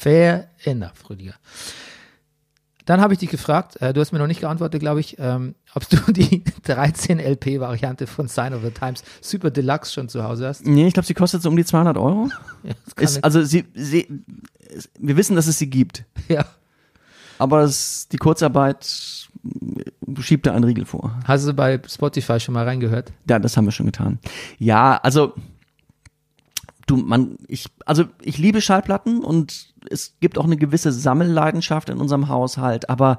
Fair 0.00 0.48
enough, 0.64 1.10
Rüdiger. 1.10 1.34
Dann 2.86 3.02
habe 3.02 3.12
ich 3.12 3.18
dich 3.18 3.28
gefragt, 3.28 3.76
äh, 3.82 3.92
du 3.92 4.00
hast 4.00 4.12
mir 4.12 4.18
noch 4.18 4.26
nicht 4.26 4.40
geantwortet, 4.40 4.80
glaube 4.80 5.00
ich, 5.00 5.16
ähm, 5.18 5.54
ob 5.74 5.86
du 5.90 6.10
die 6.10 6.42
13 6.64 7.18
LP-Variante 7.20 8.06
von 8.06 8.26
Sign 8.26 8.54
of 8.54 8.62
the 8.62 8.70
Times 8.70 9.04
Super 9.20 9.50
Deluxe 9.50 9.92
schon 9.92 10.08
zu 10.08 10.24
Hause 10.24 10.48
hast. 10.48 10.66
Nee, 10.66 10.86
ich 10.86 10.94
glaube, 10.94 11.06
sie 11.06 11.12
kostet 11.12 11.42
so 11.42 11.50
um 11.50 11.56
die 11.56 11.66
200 11.66 11.98
Euro. 11.98 12.30
Ja, 12.62 12.72
Ist, 12.96 13.22
also 13.22 13.42
sie, 13.42 13.66
sie, 13.74 14.06
wir 14.98 15.16
wissen, 15.18 15.36
dass 15.36 15.46
es 15.46 15.58
sie 15.58 15.68
gibt. 15.68 16.04
ja. 16.28 16.46
Aber 17.38 17.60
es, 17.62 18.08
die 18.08 18.16
Kurzarbeit 18.16 18.86
schiebt 20.20 20.46
da 20.46 20.54
einen 20.54 20.64
Riegel 20.64 20.86
vor. 20.86 21.18
Hast 21.24 21.46
du 21.46 21.52
bei 21.52 21.80
Spotify 21.86 22.40
schon 22.40 22.54
mal 22.54 22.64
reingehört? 22.64 23.12
Ja, 23.28 23.38
das 23.38 23.56
haben 23.56 23.66
wir 23.66 23.72
schon 23.72 23.86
getan. 23.86 24.18
Ja, 24.58 24.96
also 24.96 25.34
du, 26.86 26.96
man, 26.96 27.36
ich, 27.46 27.66
also 27.86 28.04
ich 28.22 28.38
liebe 28.38 28.60
Schallplatten 28.60 29.22
und 29.22 29.69
es 29.88 30.14
gibt 30.20 30.38
auch 30.38 30.44
eine 30.44 30.56
gewisse 30.56 30.92
Sammelleidenschaft 30.92 31.88
in 31.88 31.98
unserem 31.98 32.28
Haushalt, 32.28 32.90
aber 32.90 33.18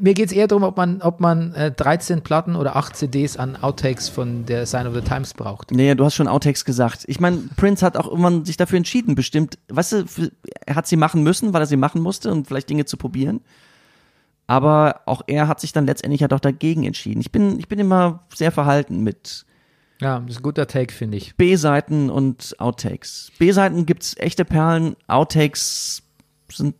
Mir 0.00 0.12
geht 0.12 0.26
es 0.26 0.32
eher 0.32 0.46
darum, 0.46 0.64
ob 0.64 0.76
man, 0.76 1.00
ob 1.00 1.20
man 1.20 1.54
äh, 1.54 1.70
13 1.70 2.22
Platten 2.22 2.56
oder 2.56 2.76
8 2.76 2.94
CDs 2.94 3.36
an 3.36 3.56
Outtakes 3.56 4.08
von 4.08 4.44
der 4.44 4.66
Sign 4.66 4.86
of 4.86 4.94
the 4.94 5.00
Times 5.00 5.32
braucht. 5.32 5.70
nee, 5.70 5.94
du 5.94 6.04
hast 6.04 6.14
schon 6.14 6.28
Outtakes 6.28 6.64
gesagt. 6.64 7.04
Ich 7.06 7.20
meine, 7.20 7.38
Prince 7.56 7.84
hat 7.84 7.96
auch 7.96 8.06
irgendwann 8.06 8.44
sich 8.44 8.56
dafür 8.56 8.76
entschieden, 8.76 9.14
bestimmt, 9.14 9.58
weißt 9.68 9.92
du, 9.92 10.04
er 10.66 10.74
hat 10.74 10.86
sie 10.86 10.96
machen 10.96 11.22
müssen, 11.22 11.54
weil 11.54 11.62
er 11.62 11.66
sie 11.66 11.76
machen 11.76 12.02
musste 12.02 12.30
und 12.30 12.46
vielleicht 12.46 12.68
Dinge 12.68 12.84
zu 12.84 12.96
probieren. 12.96 13.40
Aber 14.46 15.02
auch 15.06 15.22
er 15.26 15.48
hat 15.48 15.60
sich 15.60 15.72
dann 15.72 15.86
letztendlich 15.86 16.20
ja 16.20 16.28
doch 16.28 16.40
dagegen 16.40 16.84
entschieden. 16.84 17.20
Ich 17.20 17.32
bin, 17.32 17.58
ich 17.58 17.68
bin 17.68 17.78
immer 17.78 18.24
sehr 18.34 18.52
verhalten 18.52 19.02
mit 19.02 19.46
Ja, 20.00 20.20
das 20.20 20.30
ist 20.30 20.40
ein 20.40 20.42
guter 20.42 20.66
Take, 20.66 20.92
finde 20.92 21.16
ich. 21.16 21.36
B-Seiten 21.36 22.08
und 22.10 22.54
Outtakes. 22.58 23.32
B-Seiten 23.38 23.84
gibt's 23.84 24.16
echte 24.16 24.44
Perlen, 24.44 24.96
Outtakes 25.08 26.02
sind 26.52 26.76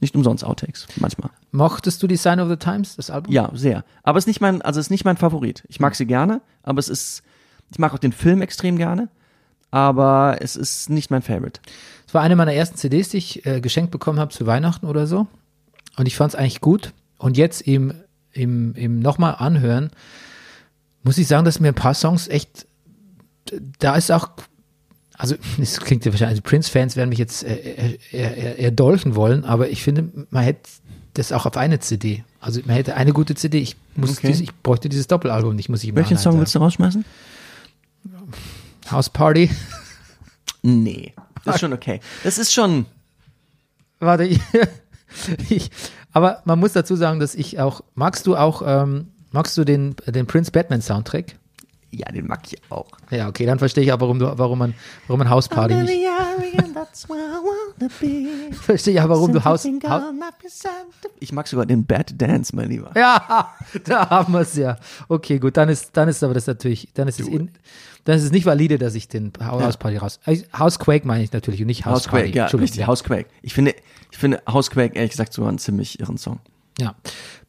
nicht 0.00 0.14
umsonst 0.14 0.44
Outtakes, 0.44 0.86
manchmal. 0.96 1.30
Mochtest 1.52 2.02
du 2.02 2.06
die 2.06 2.16
Sign 2.16 2.40
of 2.40 2.48
the 2.48 2.56
Times, 2.56 2.96
das 2.96 3.10
Album? 3.10 3.32
Ja, 3.32 3.50
sehr. 3.54 3.84
Aber 4.02 4.18
es 4.18 4.24
ist 4.24 4.28
nicht 4.28 4.40
mein, 4.40 4.62
also 4.62 4.80
es 4.80 4.86
ist 4.86 4.90
nicht 4.90 5.04
mein 5.04 5.16
Favorit. 5.16 5.64
Ich 5.68 5.80
mag 5.80 5.94
sie 5.94 6.06
gerne, 6.06 6.40
aber 6.62 6.78
es 6.78 6.88
ist, 6.88 7.22
ich 7.70 7.78
mag 7.78 7.92
auch 7.92 7.98
den 7.98 8.12
Film 8.12 8.40
extrem 8.42 8.76
gerne, 8.76 9.08
aber 9.70 10.38
es 10.40 10.56
ist 10.56 10.90
nicht 10.90 11.10
mein 11.10 11.22
Favorite. 11.22 11.60
Es 12.06 12.14
war 12.14 12.22
eine 12.22 12.36
meiner 12.36 12.54
ersten 12.54 12.76
CDs, 12.76 13.10
die 13.10 13.18
ich 13.18 13.46
äh, 13.46 13.60
geschenkt 13.60 13.90
bekommen 13.90 14.18
habe 14.18 14.32
zu 14.32 14.46
Weihnachten 14.46 14.86
oder 14.86 15.06
so. 15.06 15.26
Und 15.96 16.06
ich 16.06 16.16
fand 16.16 16.34
es 16.34 16.38
eigentlich 16.38 16.60
gut. 16.60 16.92
Und 17.18 17.36
jetzt 17.36 17.60
im, 17.62 17.92
im, 18.32 18.74
im 18.74 19.00
nochmal 19.00 19.36
anhören, 19.38 19.90
muss 21.02 21.18
ich 21.18 21.26
sagen, 21.26 21.44
dass 21.44 21.60
mir 21.60 21.68
ein 21.68 21.74
paar 21.74 21.94
Songs 21.94 22.28
echt, 22.28 22.66
da 23.78 23.96
ist 23.96 24.10
auch, 24.10 24.30
also 25.16 25.34
es 25.60 25.80
klingt 25.80 26.04
ja 26.04 26.12
wahrscheinlich, 26.12 26.38
also 26.38 26.42
Prince-Fans 26.48 26.96
werden 26.96 27.10
mich 27.10 27.18
jetzt 27.18 27.44
äh, 27.44 27.54
äh, 27.54 27.98
äh, 28.12 28.62
erdolchen 28.62 29.14
wollen, 29.14 29.44
aber 29.44 29.68
ich 29.70 29.82
finde, 29.82 30.10
man 30.30 30.44
hätte 30.44 30.68
das 31.14 31.32
auch 31.32 31.46
auf 31.46 31.56
eine 31.56 31.80
CD. 31.80 32.24
Also 32.40 32.60
man 32.64 32.76
hätte 32.76 32.94
eine 32.94 33.12
gute 33.12 33.34
CD. 33.34 33.58
Ich 33.58 33.76
muss 33.96 34.12
Okay. 34.18 34.28
dieses, 34.28 34.42
ich 34.42 34.54
bräuchte 34.62 34.88
dieses 34.88 35.08
Doppelalbum 35.08 35.56
nicht, 35.56 35.68
muss 35.68 35.82
ich 35.82 35.94
Welchen 35.94 36.18
Song 36.18 36.38
willst 36.38 36.54
du 36.54 36.58
rausschmeißen? 36.60 37.04
House 38.90 39.10
Party. 39.10 39.50
Nee. 40.62 41.12
Das 41.44 41.56
ist 41.56 41.60
schon 41.60 41.72
okay. 41.72 42.00
Das 42.22 42.38
ist 42.38 42.52
schon, 42.52 42.86
Warte, 44.00 44.24
ich, 44.24 44.40
ich, 45.50 45.70
aber 46.12 46.42
man 46.44 46.58
muss 46.58 46.72
dazu 46.72 46.96
sagen, 46.96 47.20
dass 47.20 47.34
ich 47.34 47.60
auch, 47.60 47.82
magst 47.94 48.26
du 48.26 48.36
auch, 48.36 48.62
ähm, 48.64 49.08
magst 49.32 49.56
du 49.56 49.64
den, 49.64 49.96
den 50.06 50.26
Prince 50.26 50.50
Batman 50.50 50.82
Soundtrack? 50.82 51.36
ja, 51.92 52.10
den 52.12 52.26
mag 52.26 52.40
ich 52.46 52.60
auch. 52.70 52.86
Ja, 53.10 53.28
okay, 53.28 53.46
dann 53.46 53.58
verstehe 53.58 53.82
ich 53.84 53.92
auch, 53.92 54.00
warum 54.00 54.18
du, 54.18 54.38
warum 54.38 54.58
man, 54.58 54.74
warum 55.06 55.18
man 55.18 55.30
House 55.30 55.48
Party 55.48 55.74
nicht, 55.74 56.06
verstehe 58.62 58.94
ich 58.94 59.00
auch, 59.00 59.08
warum 59.08 59.32
du 59.32 59.44
House, 59.44 59.64
Haus, 59.64 60.12
Ich 61.18 61.32
mag 61.32 61.48
sogar 61.48 61.66
den 61.66 61.84
Bad 61.84 62.20
Dance, 62.20 62.54
mein 62.54 62.68
Lieber. 62.68 62.92
ja, 62.94 63.52
da 63.84 64.08
haben 64.08 64.32
wir 64.32 64.40
es 64.40 64.54
ja. 64.54 64.76
Okay, 65.08 65.38
gut, 65.38 65.56
dann 65.56 65.68
ist, 65.68 65.96
dann 65.96 66.08
ist 66.08 66.22
aber 66.22 66.34
das 66.34 66.46
natürlich, 66.46 66.88
dann 66.94 67.08
ist 67.08 67.18
es 67.18 67.26
in, 67.26 67.50
dann 68.04 68.16
ist 68.16 68.24
es 68.24 68.30
nicht 68.30 68.46
valide, 68.46 68.78
dass 68.78 68.94
ich 68.94 69.08
den 69.08 69.32
House 69.40 69.76
Party 69.76 69.96
raus, 69.96 70.20
äh, 70.26 70.38
House 70.56 70.78
Quake 70.78 71.06
meine 71.06 71.24
ich 71.24 71.32
natürlich 71.32 71.60
und 71.60 71.66
nicht 71.66 71.86
House 71.86 72.04
Party. 72.04 72.28
Housequake, 72.28 72.36
ja, 72.36 72.42
Entschuldigung, 72.44 72.68
richtig, 72.68 72.86
Housequake. 72.86 73.26
Ich 73.42 73.54
finde, 73.54 73.74
ich 74.12 74.18
finde 74.18 74.42
Housequake, 74.48 74.94
ehrlich 74.94 75.10
gesagt, 75.10 75.32
sogar 75.32 75.48
einen 75.48 75.58
ziemlich 75.58 75.98
irren 75.98 76.18
Song. 76.18 76.38
Ja, 76.78 76.94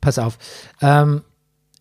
pass 0.02 0.17
auf. 0.17 0.38
Ähm, 0.82 1.22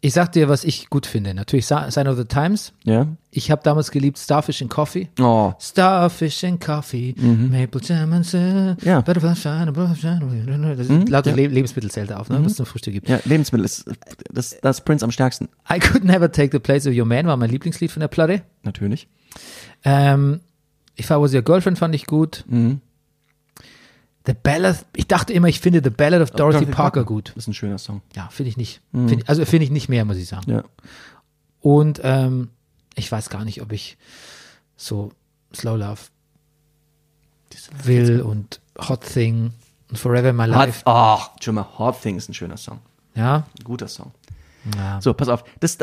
ich 0.03 0.13
sag 0.15 0.33
dir, 0.33 0.49
was 0.49 0.65
ich 0.65 0.89
gut 0.89 1.07
finde. 1.07 1.35
Natürlich 1.35 1.67
Sign 1.67 2.09
of 2.09 2.17
the 2.17 2.25
Times. 2.25 2.73
Ja? 2.85 3.07
Ich 3.31 3.51
habe 3.51 3.63
damals 3.63 3.91
geliebt 3.91 4.19
Starfish 4.19 4.63
and 4.63 4.71
Coffee. 4.71 5.09
Oh, 5.21 5.53
Starfish 5.61 6.43
and 6.45 6.61
Coffee, 6.61 7.15
Maple 7.19 7.81
Jam 7.85 8.13
and 8.15 8.25
Syrup, 8.27 8.83
Mhm. 8.83 8.89
Ja. 8.89 9.01
Mhm, 9.01 9.05
Butterfly 9.05 9.37
Shine. 9.37 9.73
Das 10.77 10.89
ist 10.89 11.09
lauter 11.09 11.33
Le 11.37 11.47
Lebensmittel 11.49 11.91
zählt 11.91 12.13
auf, 12.13 12.29
ne, 12.31 12.43
was 12.43 12.53
es 12.53 12.57
zum 12.57 12.67
Frühstück 12.67 12.95
gibt. 12.95 13.09
ja, 13.09 13.21
Lebensmittel 13.25 13.65
ist, 13.65 13.85
das, 14.33 14.57
das 14.61 14.81
Prince 14.83 15.05
am 15.05 15.11
stärksten. 15.11 15.49
I 15.71 15.79
Could 15.79 16.05
Never 16.05 16.33
Take 16.33 16.51
the 16.53 16.59
Place 16.59 16.87
of 16.87 16.95
Your 16.95 17.05
Man 17.07 17.27
war 17.27 17.37
mein 17.37 17.51
Lieblingslied 17.51 17.91
von 17.91 18.01
der 18.01 18.09
Platte. 18.09 18.43
Natürlich. 18.63 19.07
Ähm, 19.85 20.41
If 20.99 21.11
I 21.11 21.15
Was 21.15 21.33
Your 21.35 21.43
Girlfriend 21.43 21.79
fand 21.79 21.95
ich 21.95 22.07
gut. 22.07 22.45
Mhm. 22.49 22.81
The 24.31 24.37
Ballad, 24.41 24.87
ich 24.95 25.09
dachte 25.09 25.33
immer, 25.33 25.49
ich 25.49 25.59
finde 25.59 25.81
The 25.83 25.91
Ballad 25.91 26.23
of 26.23 26.31
Dorothy, 26.31 26.65
Parker 26.67 27.03
gut. 27.05 27.31
Das 27.31 27.39
ist 27.39 27.49
ein 27.49 27.55
schöner 27.55 27.79
Song. 27.79 28.01
Ja, 28.15 28.29
finde 28.31 28.51
ich 28.51 28.57
nicht. 28.57 28.81
Find, 28.93 29.29
also 29.29 29.45
finde 29.45 29.65
ich 29.65 29.71
nicht 29.73 29.89
mehr, 29.89 30.05
muss 30.05 30.19
ich 30.19 30.29
sagen. 30.29 30.49
Ja. 30.49 30.63
Und 31.61 32.01
ähm, 32.05 32.51
ich 32.95 33.11
weiß 33.11 33.29
gar 33.29 33.45
nicht, 33.45 33.61
ob 33.61 33.73
ich 33.73 33.99
so 34.77 35.11
Slow 35.53 35.77
Love 35.77 36.01
will 37.83 38.21
und 38.21 38.61
Hot 38.89 39.01
Thing 39.05 39.53
und 39.89 39.99
Forever 39.99 40.31
in 40.31 40.37
My 40.37 40.45
Hot, 40.45 40.51
Life. 40.55 40.83
oh, 40.87 41.19
schon 41.41 41.57
mal, 41.57 41.67
Hot 41.79 42.01
Thing 42.01 42.17
ist 42.17 42.29
ein 42.29 42.35
schöner 42.35 42.57
Song. 42.57 42.79
Ja, 43.17 43.45
Ein 43.59 43.65
guter 43.65 43.89
Song. 43.89 44.13
ja. 44.77 45.01
So, 45.01 45.13
pass 45.13 45.29
auf. 45.29 45.43
Das, 45.59 45.77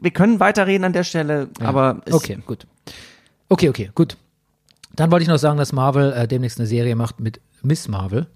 wir 0.00 0.10
können 0.10 0.40
weiterreden 0.40 0.84
an 0.84 0.92
der 0.92 1.04
Stelle, 1.04 1.50
aber 1.60 2.02
es, 2.04 2.14
okay, 2.14 2.36
gut. 2.44 2.66
Okay, 3.48 3.68
okay, 3.68 3.90
gut. 3.94 4.16
Dann 4.96 5.12
wollte 5.12 5.22
ich 5.22 5.28
noch 5.28 5.38
sagen, 5.38 5.56
dass 5.56 5.72
Marvel 5.72 6.12
äh, 6.12 6.26
demnächst 6.26 6.58
eine 6.58 6.66
Serie 6.66 6.96
macht 6.96 7.20
mit 7.20 7.40
Miss 7.64 7.88
Marvel. 7.88 8.26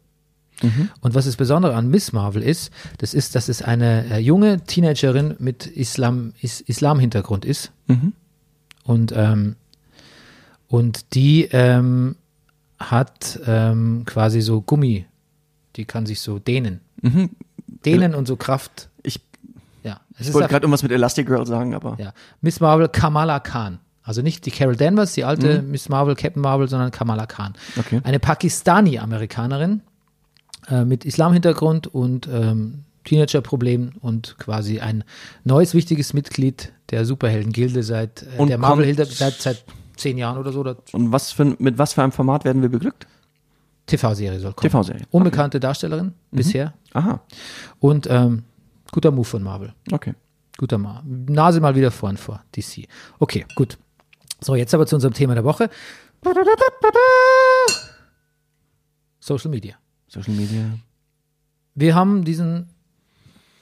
Und 1.02 1.14
was 1.14 1.26
das 1.26 1.36
Besondere 1.36 1.74
an 1.74 1.88
Miss 1.90 2.12
Marvel 2.14 2.42
ist, 2.42 2.70
das 2.96 3.12
ist, 3.12 3.34
dass 3.34 3.50
es 3.50 3.60
eine 3.60 4.06
äh, 4.10 4.18
junge 4.18 4.60
Teenagerin 4.62 5.34
mit 5.38 5.66
Islam, 5.66 6.32
is, 6.40 6.62
Islam-Hintergrund 6.62 7.44
ist. 7.44 7.72
Und, 8.84 9.12
ähm, 9.14 9.56
und 10.68 11.14
die 11.14 11.44
ähm, 11.52 12.16
hat 12.78 13.38
ähm, 13.46 14.04
quasi 14.06 14.40
so 14.40 14.62
Gummi, 14.62 15.04
die 15.76 15.84
kann 15.84 16.06
sich 16.06 16.20
so 16.20 16.38
dehnen. 16.38 16.80
Dehnen 17.84 18.14
und 18.14 18.26
so 18.26 18.36
Kraft. 18.36 18.88
Ich, 19.02 19.20
Ja, 19.82 20.00
es 20.14 20.20
ich 20.22 20.28
ist 20.28 20.34
wollte 20.34 20.48
gerade 20.48 20.64
irgendwas 20.64 20.82
mit 20.82 20.90
Elastigirl 20.92 21.46
sagen, 21.46 21.74
aber 21.74 21.96
ja. 22.00 22.14
Miss 22.40 22.60
Marvel 22.60 22.88
Kamala 22.88 23.40
Khan. 23.40 23.78
Also 24.06 24.22
nicht 24.22 24.46
die 24.46 24.50
Carol 24.50 24.76
Danvers, 24.76 25.12
die 25.14 25.24
alte 25.24 25.60
Miss 25.62 25.88
Marvel, 25.88 26.14
Captain 26.14 26.40
Marvel, 26.40 26.68
sondern 26.68 26.90
Kamala 26.92 27.26
Khan. 27.26 27.54
Okay. 27.76 28.00
Eine 28.04 28.18
Pakistani-Amerikanerin 28.20 29.82
äh, 30.70 30.84
mit 30.84 31.04
Islam-Hintergrund 31.04 31.88
und 31.88 32.28
ähm, 32.32 32.84
Teenager-Problemen 33.04 33.94
und 34.00 34.36
quasi 34.38 34.80
ein 34.80 35.04
neues 35.44 35.74
wichtiges 35.74 36.12
Mitglied 36.14 36.72
der 36.90 37.04
Superhelden-Gilde 37.04 37.82
seit 37.82 38.22
äh, 38.38 38.46
der 38.46 38.58
Marvel 38.58 38.94
kommt- 38.94 39.10
seit, 39.12 39.34
seit 39.34 39.64
zehn 39.96 40.18
Jahren 40.18 40.38
oder 40.38 40.52
so. 40.52 40.60
Und 40.92 41.12
was 41.12 41.32
für, 41.32 41.44
mit 41.58 41.78
was 41.78 41.92
für 41.94 42.02
einem 42.02 42.12
Format 42.12 42.44
werden 42.44 42.62
wir 42.62 42.68
beglückt? 42.68 43.06
TV-Serie 43.86 44.40
soll 44.40 44.52
kommen. 44.52 44.70
TV-Serie. 44.70 45.02
Unbekannte 45.10 45.60
Darstellerin 45.60 46.12
bisher 46.32 46.74
Aha, 46.92 47.20
und 47.78 48.08
ähm, 48.10 48.42
guter 48.90 49.10
Move 49.10 49.24
von 49.24 49.42
Marvel. 49.42 49.72
okay. 49.92 50.14
Guter 50.58 50.78
Mal. 50.78 51.02
Nase 51.04 51.60
mal 51.60 51.74
wieder 51.74 51.90
vorn 51.90 52.16
vor, 52.16 52.42
DC. 52.56 52.88
Okay, 53.18 53.44
gut. 53.56 53.76
So, 54.46 54.54
jetzt 54.54 54.72
aber 54.74 54.87
zu 54.87 54.94
unserem 54.94 55.12
Thema 55.12 55.35
der 55.35 55.42
Woche. 55.42 55.68
Social 59.18 59.50
Media. 59.50 59.74
Social 60.06 60.35
Media. 60.35 60.78
Wir 61.74 61.96
haben 61.96 62.24
diesen, 62.24 62.68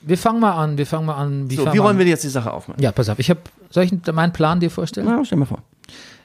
wir 0.02 0.18
fangen 0.18 0.40
mal 0.40 0.52
an, 0.52 0.76
wir 0.76 0.86
fangen 0.86 1.06
mal 1.06 1.14
an. 1.14 1.48
Wie, 1.48 1.56
So, 1.56 1.72
wie 1.72 1.78
wollen 1.78 1.96
an? 1.96 1.98
wir 1.98 2.04
jetzt 2.04 2.22
die 2.22 2.28
Sache 2.28 2.52
aufmachen? 2.52 2.82
Ja, 2.82 2.92
pass 2.92 3.08
auf, 3.08 3.18
ich 3.18 3.30
habe, 3.30 3.40
soll 3.70 3.84
ich 3.84 3.92
meinen 4.12 4.34
Plan 4.34 4.60
dir 4.60 4.70
vorstellen? 4.70 5.06
Na, 5.08 5.24
stell 5.24 5.38
mal 5.38 5.46
vor. 5.46 5.62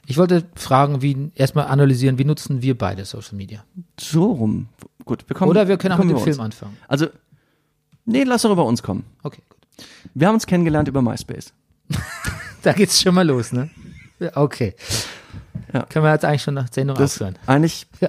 Ich 0.04 0.18
wollte 0.18 0.44
fragen, 0.56 1.00
wie, 1.00 1.30
erstmal 1.34 1.68
analysieren, 1.68 2.18
wie 2.18 2.26
nutzen 2.26 2.60
wir 2.60 2.76
beide 2.76 3.06
Social 3.06 3.36
Media? 3.36 3.64
So 3.98 4.30
rum. 4.30 4.68
Gut, 5.06 5.24
wir 5.26 5.36
kommen. 5.36 5.50
Oder 5.50 5.68
wir 5.68 5.78
können 5.78 5.94
auch 5.94 6.04
mit 6.04 6.10
dem 6.10 6.18
Film 6.22 6.38
anfangen. 6.38 6.76
Also, 6.86 7.06
nee, 8.04 8.24
lass 8.24 8.42
doch 8.42 8.50
über 8.50 8.66
uns 8.66 8.82
kommen. 8.82 9.04
Okay, 9.22 9.40
gut. 9.48 9.86
Wir 10.12 10.26
haben 10.26 10.34
uns 10.34 10.44
kennengelernt 10.44 10.86
über 10.86 11.00
MySpace. 11.00 11.54
Da 12.62 12.74
geht's 12.74 13.00
schon 13.00 13.14
mal 13.14 13.26
los, 13.26 13.52
ne? 13.52 13.70
Okay. 14.34 14.74
Ja. 15.72 15.84
Können 15.84 16.04
wir 16.04 16.12
jetzt 16.12 16.24
eigentlich 16.24 16.42
schon 16.42 16.54
nach 16.54 16.68
Sendung 16.72 16.96
Das 16.96 17.14
aufhören? 17.14 17.38
eigentlich, 17.46 17.86
Ja. 18.00 18.08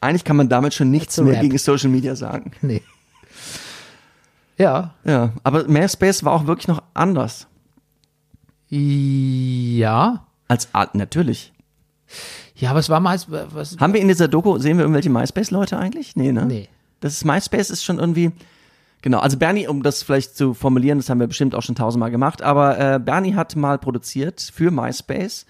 eigentlich 0.00 0.24
kann 0.24 0.36
man 0.36 0.48
damit 0.48 0.74
schon 0.74 0.90
nichts 0.90 1.18
mehr 1.20 1.40
gegen 1.40 1.58
Social 1.58 1.90
Media 1.90 2.14
sagen. 2.16 2.52
Nee. 2.62 2.82
Ja, 4.58 4.94
Ja, 5.04 5.32
aber 5.42 5.66
MySpace 5.66 6.24
war 6.24 6.32
auch 6.32 6.46
wirklich 6.46 6.68
noch 6.68 6.82
anders 6.94 7.46
ja. 8.68 10.24
als 10.48 10.68
Art, 10.72 10.94
natürlich. 10.94 11.52
Ja, 12.54 12.70
aber 12.70 12.78
es 12.80 12.88
war 12.88 13.00
meist, 13.00 13.26
was, 13.30 13.76
Haben 13.78 13.92
wir 13.92 14.00
in 14.00 14.08
dieser 14.08 14.28
Doku, 14.28 14.58
sehen 14.58 14.76
wir 14.76 14.84
irgendwelche 14.84 15.10
MySpace-Leute 15.10 15.76
eigentlich? 15.78 16.14
Nee, 16.16 16.32
ne? 16.32 16.46
nee. 16.46 16.68
Das 17.00 17.14
ist 17.14 17.24
MySpace 17.24 17.70
ist 17.70 17.84
schon 17.84 17.98
irgendwie. 17.98 18.30
Genau, 19.02 19.18
also 19.18 19.36
Bernie, 19.36 19.66
um 19.66 19.82
das 19.82 20.02
vielleicht 20.02 20.36
zu 20.36 20.54
formulieren, 20.54 20.98
das 20.98 21.10
haben 21.10 21.18
wir 21.20 21.26
bestimmt 21.26 21.54
auch 21.54 21.62
schon 21.62 21.74
tausendmal 21.74 22.10
gemacht, 22.12 22.40
aber 22.40 22.78
äh, 22.78 22.98
Bernie 23.00 23.34
hat 23.34 23.56
mal 23.56 23.78
produziert 23.78 24.40
für 24.54 24.70
MySpace 24.70 25.44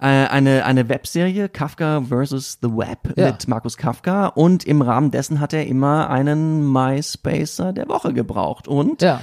äh, 0.00 0.06
eine, 0.06 0.64
eine 0.64 0.88
Webserie, 0.88 1.48
Kafka 1.50 2.00
versus 2.08 2.58
the 2.62 2.68
Web, 2.70 3.12
Ja. 3.16 3.26
mit 3.26 3.46
Markus 3.46 3.76
Kafka 3.76 4.26
und 4.28 4.64
im 4.64 4.80
Rahmen 4.80 5.10
dessen 5.10 5.38
hat 5.38 5.52
er 5.52 5.66
immer 5.66 6.08
einen 6.08 6.72
MySpacer 6.72 7.72
der 7.74 7.88
Woche 7.88 8.14
gebraucht. 8.14 8.66
Und 8.68 9.02
Ja. 9.02 9.20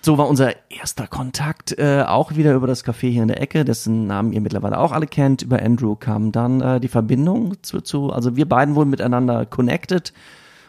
so 0.00 0.16
war 0.16 0.28
unser 0.28 0.52
erster 0.70 1.08
Kontakt 1.08 1.76
äh, 1.78 2.04
auch 2.06 2.36
wieder 2.36 2.54
über 2.54 2.68
das 2.68 2.84
Café 2.84 3.10
hier 3.10 3.22
in 3.22 3.28
der 3.28 3.40
Ecke, 3.42 3.64
dessen 3.64 4.06
Namen 4.06 4.32
ihr 4.32 4.40
mittlerweile 4.40 4.78
auch 4.78 4.92
alle 4.92 5.08
kennt. 5.08 5.42
Über 5.42 5.60
Andrew 5.60 5.96
kam 5.96 6.30
dann 6.30 6.60
äh, 6.60 6.78
die 6.80 6.88
Verbindung 6.88 7.54
zu, 7.62 7.80
zu, 7.80 8.12
also 8.12 8.36
wir 8.36 8.48
beiden 8.48 8.76
wurden 8.76 8.90
miteinander 8.90 9.46
connected 9.46 10.12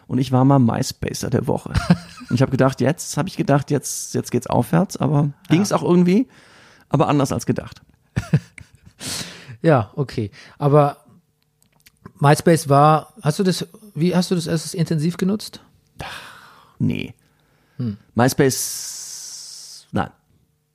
und 0.06 0.18
ich 0.18 0.32
war 0.32 0.44
mal 0.44 0.58
MySpacer 0.58 1.30
der 1.30 1.46
Woche. 1.46 1.70
und 2.28 2.34
ich 2.34 2.42
habe 2.42 2.50
gedacht, 2.50 2.80
jetzt 2.80 3.16
habe 3.16 3.28
ich 3.28 3.36
gedacht, 3.36 3.70
jetzt 3.70 4.14
jetzt 4.14 4.30
geht's 4.30 4.46
aufwärts, 4.46 4.96
aber 4.96 5.30
ging 5.48 5.60
es 5.60 5.72
auch 5.72 5.82
irgendwie, 5.82 6.28
aber 6.88 7.08
anders 7.08 7.32
als 7.32 7.46
gedacht. 7.46 7.82
Ja, 9.64 9.90
okay. 9.96 10.30
Aber 10.58 10.98
MySpace 12.20 12.68
war, 12.68 13.14
hast 13.22 13.38
du 13.38 13.44
das, 13.44 13.66
wie 13.94 14.14
hast 14.14 14.30
du 14.30 14.34
das 14.34 14.46
erstes 14.46 14.74
intensiv 14.74 15.16
genutzt? 15.16 15.62
Nee. 16.78 17.14
MySpace, 18.14 19.86
nein. 19.90 20.10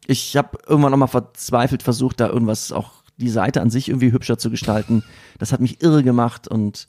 Ich 0.08 0.36
habe 0.36 0.58
irgendwann 0.68 0.90
noch 0.90 0.98
mal 0.98 1.06
verzweifelt 1.06 1.84
versucht, 1.84 2.20
da 2.20 2.30
irgendwas 2.30 2.72
auch 2.72 3.04
die 3.18 3.30
Seite 3.30 3.62
an 3.62 3.70
sich 3.70 3.90
irgendwie 3.90 4.12
hübscher 4.12 4.40
zu 4.40 4.50
gestalten. 4.50 5.04
Das 5.38 5.52
hat 5.52 5.60
mich 5.60 5.84
irre 5.84 6.04
gemacht 6.04 6.48
und 6.48 6.88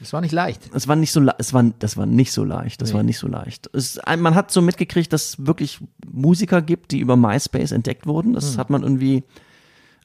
Das 0.00 0.12
war 0.12 0.20
nicht 0.20 0.32
leicht. 0.32 0.70
es 0.74 0.86
war 0.86 0.94
nicht 0.96 1.10
so, 1.12 1.26
es 1.38 1.52
war, 1.52 1.64
das 1.78 1.96
war 1.96 2.06
nicht 2.06 2.32
so 2.32 2.44
leicht. 2.44 2.80
Das 2.80 2.90
Nee. 2.90 2.94
war 2.96 3.02
nicht 3.02 3.18
so 3.18 3.26
leicht. 3.26 3.68
Es, 3.72 3.98
man 4.18 4.34
hat 4.34 4.50
so 4.52 4.62
mitgekriegt, 4.62 5.12
dass 5.12 5.30
es 5.30 5.46
wirklich 5.46 5.80
Musiker 6.10 6.62
gibt, 6.62 6.92
die 6.92 7.00
über 7.00 7.16
MySpace 7.16 7.72
entdeckt 7.72 8.06
wurden. 8.06 8.32
Das 8.34 8.52
Hm. 8.52 8.58
hat 8.58 8.70
man 8.70 8.82
irgendwie 8.84 9.24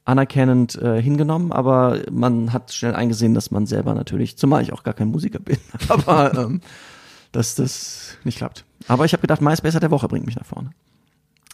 anerkennend 0.05 0.75
äh, 0.81 1.01
hingenommen, 1.01 1.51
aber 1.51 1.99
man 2.11 2.51
hat 2.51 2.73
schnell 2.73 2.93
eingesehen, 2.95 3.33
dass 3.33 3.51
man 3.51 3.65
selber 3.65 3.93
natürlich, 3.93 4.37
zumal 4.37 4.61
ich 4.61 4.73
auch 4.73 4.83
gar 4.83 4.93
kein 4.93 5.07
Musiker 5.09 5.39
bin, 5.39 5.57
aber 5.87 6.33
ähm, 6.37 6.61
dass 7.31 7.55
das 7.55 8.17
nicht 8.23 8.37
klappt. 8.37 8.65
Aber 8.87 9.05
ich 9.05 9.13
habe 9.13 9.21
gedacht, 9.21 9.41
MySpace 9.41 9.75
hat 9.75 9.83
der 9.83 9.91
Woche 9.91 10.07
bringt 10.09 10.25
mich 10.25 10.35
nach 10.35 10.45
vorne. 10.45 10.71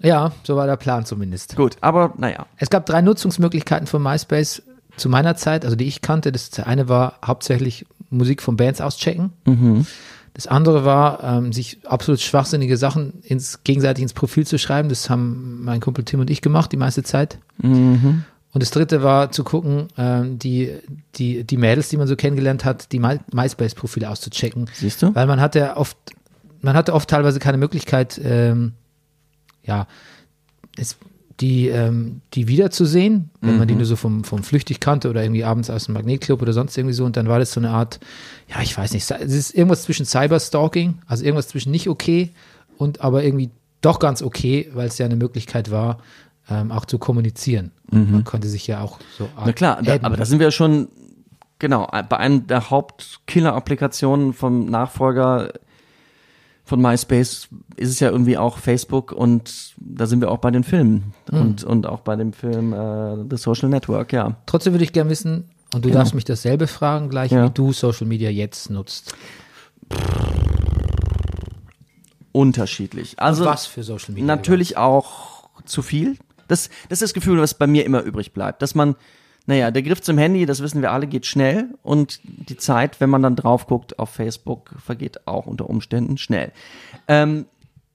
Ja, 0.02 0.32
so 0.43 0.56
war 0.56 0.65
der 0.65 0.78
Plan 0.78 1.06
zumindest. 1.06 1.56
Gut, 1.58 1.78
aber 1.82 2.13
naja. 2.17 2.45
Es 2.58 2.69
gab 2.69 2.86
drei 2.86 3.02
Nutzungsmöglichkeiten 3.02 3.86
von 3.86 4.02
MySpace 4.02 4.63
zu 4.97 5.10
meiner 5.10 5.36
Zeit, 5.36 5.63
also 5.63 5.75
die 5.75 5.86
ich 5.86 6.02
kannte. 6.02 6.32
Das 6.32 6.58
eine 6.60 6.89
war 6.89 7.19
hauptsächlich 7.23 7.86
Musik 8.09 8.41
von 8.41 8.57
Bands 8.57 8.81
auschecken. 8.81 9.31
Das 10.33 10.47
andere 10.47 10.85
war, 10.85 11.23
ähm, 11.23 11.51
sich 11.51 11.79
absolut 11.85 12.21
schwachsinnige 12.21 12.77
Sachen 12.77 13.21
ins, 13.23 13.63
gegenseitig 13.63 14.03
ins 14.03 14.13
Profil 14.13 14.47
zu 14.47 14.57
schreiben. 14.57 14.87
Das 14.87 15.09
haben 15.09 15.63
mein 15.63 15.81
Kumpel 15.81 16.05
Tim 16.05 16.19
und 16.19 16.29
ich 16.29 16.41
gemacht 16.41 16.71
die 16.71 16.77
meiste 16.77 17.03
Zeit. 17.03 17.39
Und 18.51 18.63
das 18.63 18.71
dritte 18.71 19.03
war 19.03 19.31
zu 19.31 19.43
gucken, 19.43 19.89
ähm, 19.97 20.39
die, 20.39 20.71
die, 21.15 21.43
die 21.43 21.57
Mädels, 21.57 21.89
die 21.89 21.97
man 21.97 22.07
so 22.07 22.15
kennengelernt 22.15 22.65
hat, 22.65 22.91
die 22.91 22.99
My 22.99 23.19
MySpace-Profile 23.31 24.09
auszuchecken. 24.09 24.69
Siehst 24.73 25.01
du? 25.01 25.13
Weil 25.13 25.27
man 25.27 25.39
hatte 25.39 25.75
oft, 25.77 25.97
man 26.61 26.73
hatte 26.73 26.93
oft 26.93 27.09
teilweise 27.09 27.39
keine 27.39 27.57
Möglichkeit, 27.57 28.19
ähm, 28.23 28.73
ja, 29.63 29.87
es, 30.77 30.97
die, 31.39 31.69
ähm, 31.69 32.21
die 32.34 32.47
wiederzusehen, 32.47 33.30
wenn 33.39 33.58
man 33.58 33.67
die 33.67 33.75
nur 33.75 33.86
so 33.86 33.95
vom, 33.95 34.23
vom 34.23 34.43
flüchtig 34.43 34.80
kannte 34.80 35.10
oder 35.10 35.23
irgendwie 35.23 35.45
abends 35.45 35.69
aus 35.69 35.86
dem 35.86 35.93
Magnetclub 35.93 36.41
oder 36.41 36.52
sonst 36.52 36.78
irgendwie 36.78 36.93
so. 36.93 37.06
Und 37.06 37.15
dann 37.15 37.28
war 37.28 37.39
das 37.39 37.54
so 37.54 37.62
eine 37.62 37.69
Art, 37.69 37.99
ja, 38.49 38.62
ich 38.62 38.78
weiß 38.78 38.91
nicht, 38.91 39.10
es 39.10 39.34
ist 39.34 39.56
irgendwas 39.56 39.84
zwischen 39.84 40.06
Cyberstalking, 40.06 40.99
also 41.08 41.23
irgendwas 41.23 41.47
zwischen 41.47 41.71
nicht 41.71 41.88
okay 41.88 42.32
und 42.78 43.02
aber 43.02 43.23
irgendwie 43.23 43.52
doch 43.82 43.99
ganz 43.99 44.21
okay, 44.21 44.69
weil 44.73 44.88
es 44.88 44.97
ja 44.97 45.06
eine 45.06 45.15
Möglichkeit 45.15 45.71
war, 45.71 45.99
ähm, 46.49 46.71
auch 46.71 46.86
zu 46.86 46.97
kommunizieren. 46.97 47.71
Und 47.89 48.12
man 48.12 48.23
konnte 48.23 48.49
sich 48.49 48.67
ja 48.67 48.82
auch 48.82 48.99
so 49.17 49.30
Na 49.45 49.54
klar, 49.54 49.82
da, 49.82 49.97
aber 50.02 50.17
da 50.17 50.25
sind 50.25 50.39
wir 50.39 50.52
schon, 50.52 50.89
genau, 51.58 51.88
bei 52.10 52.17
einem 52.17 52.47
der 52.47 52.69
Hauptkiller-Applikationen 52.69 54.34
vom 54.34 54.65
Nachfolger 54.65 55.54
von 56.69 56.82
MySpace 56.82 57.49
ist 57.75 57.89
es 57.89 57.99
ja 57.99 58.10
irgendwie 58.10 58.38
auch 58.38 58.58
Facebook 58.60 59.12
und 59.12 59.73
da 59.77 60.05
sind 60.05 60.21
wir 60.21 60.29
auch 60.32 60.38
bei 60.38 60.51
den 60.51 60.63
Filmen 60.63 61.13
und, 61.32 61.63
und 61.63 61.88
auch 61.88 62.01
bei 62.01 62.15
dem 62.15 62.32
Film 62.32 62.73
äh, 62.73 63.15
The 63.29 63.38
Social 63.38 63.69
Network, 63.69 64.13
ja. 64.13 64.38
Trotzdem 64.45 64.73
würde 64.73 64.84
ich 64.84 64.93
gerne 64.93 65.10
wissen, 65.10 65.49
und 65.73 65.86
du 65.86 65.89
darfst 65.91 66.15
mich 66.15 66.25
dasselbe 66.25 66.67
fragen 66.67 67.10
gleich, 67.10 67.32
Ja. 67.32 67.45
wie 67.45 67.49
du 67.51 67.73
Social 67.73 68.08
Media 68.08 68.29
jetzt 68.29 68.69
nutzt. 68.69 69.13
Unterschiedlich. 72.32 73.19
Also 73.19 73.46
Was 73.46 73.65
für 73.65 73.83
Social 73.83 74.13
Media? 74.13 74.25
natürlich 74.25 74.77
auch 74.77 75.50
zu 75.65 75.81
viel. 75.81 76.17
Das, 76.48 76.69
das 76.89 76.98
ist 76.98 77.02
das 77.02 77.13
Gefühl, 77.13 77.39
was 77.39 77.54
bei 77.54 77.67
mir 77.67 77.85
immer 77.85 78.02
übrig 78.02 78.33
bleibt, 78.33 78.62
dass 78.62 78.75
man, 78.75 78.96
naja, 79.46 79.71
der 79.71 79.81
Griff 79.81 80.02
zum 80.02 80.17
Handy, 80.17 80.46
das 80.46 80.62
wissen 80.62 80.81
wir 80.81 80.92
alle, 80.92 81.08
geht 81.08 81.25
schnell 81.25 81.69
und 81.81 82.19
die 82.23 82.58
Zeit, 82.58 83.02
wenn 83.02 83.10
man 83.10 83.23
dann 83.23 83.35
drauf 83.35 83.67
guckt 83.67 83.98
auf 83.98 84.10
Facebook, 84.10 84.75
vergeht 84.77 85.27
auch 85.27 85.48
unter 85.48 85.69
Umständen 85.69 86.17
schnell. 86.17 86.52
Ähm, 87.08 87.46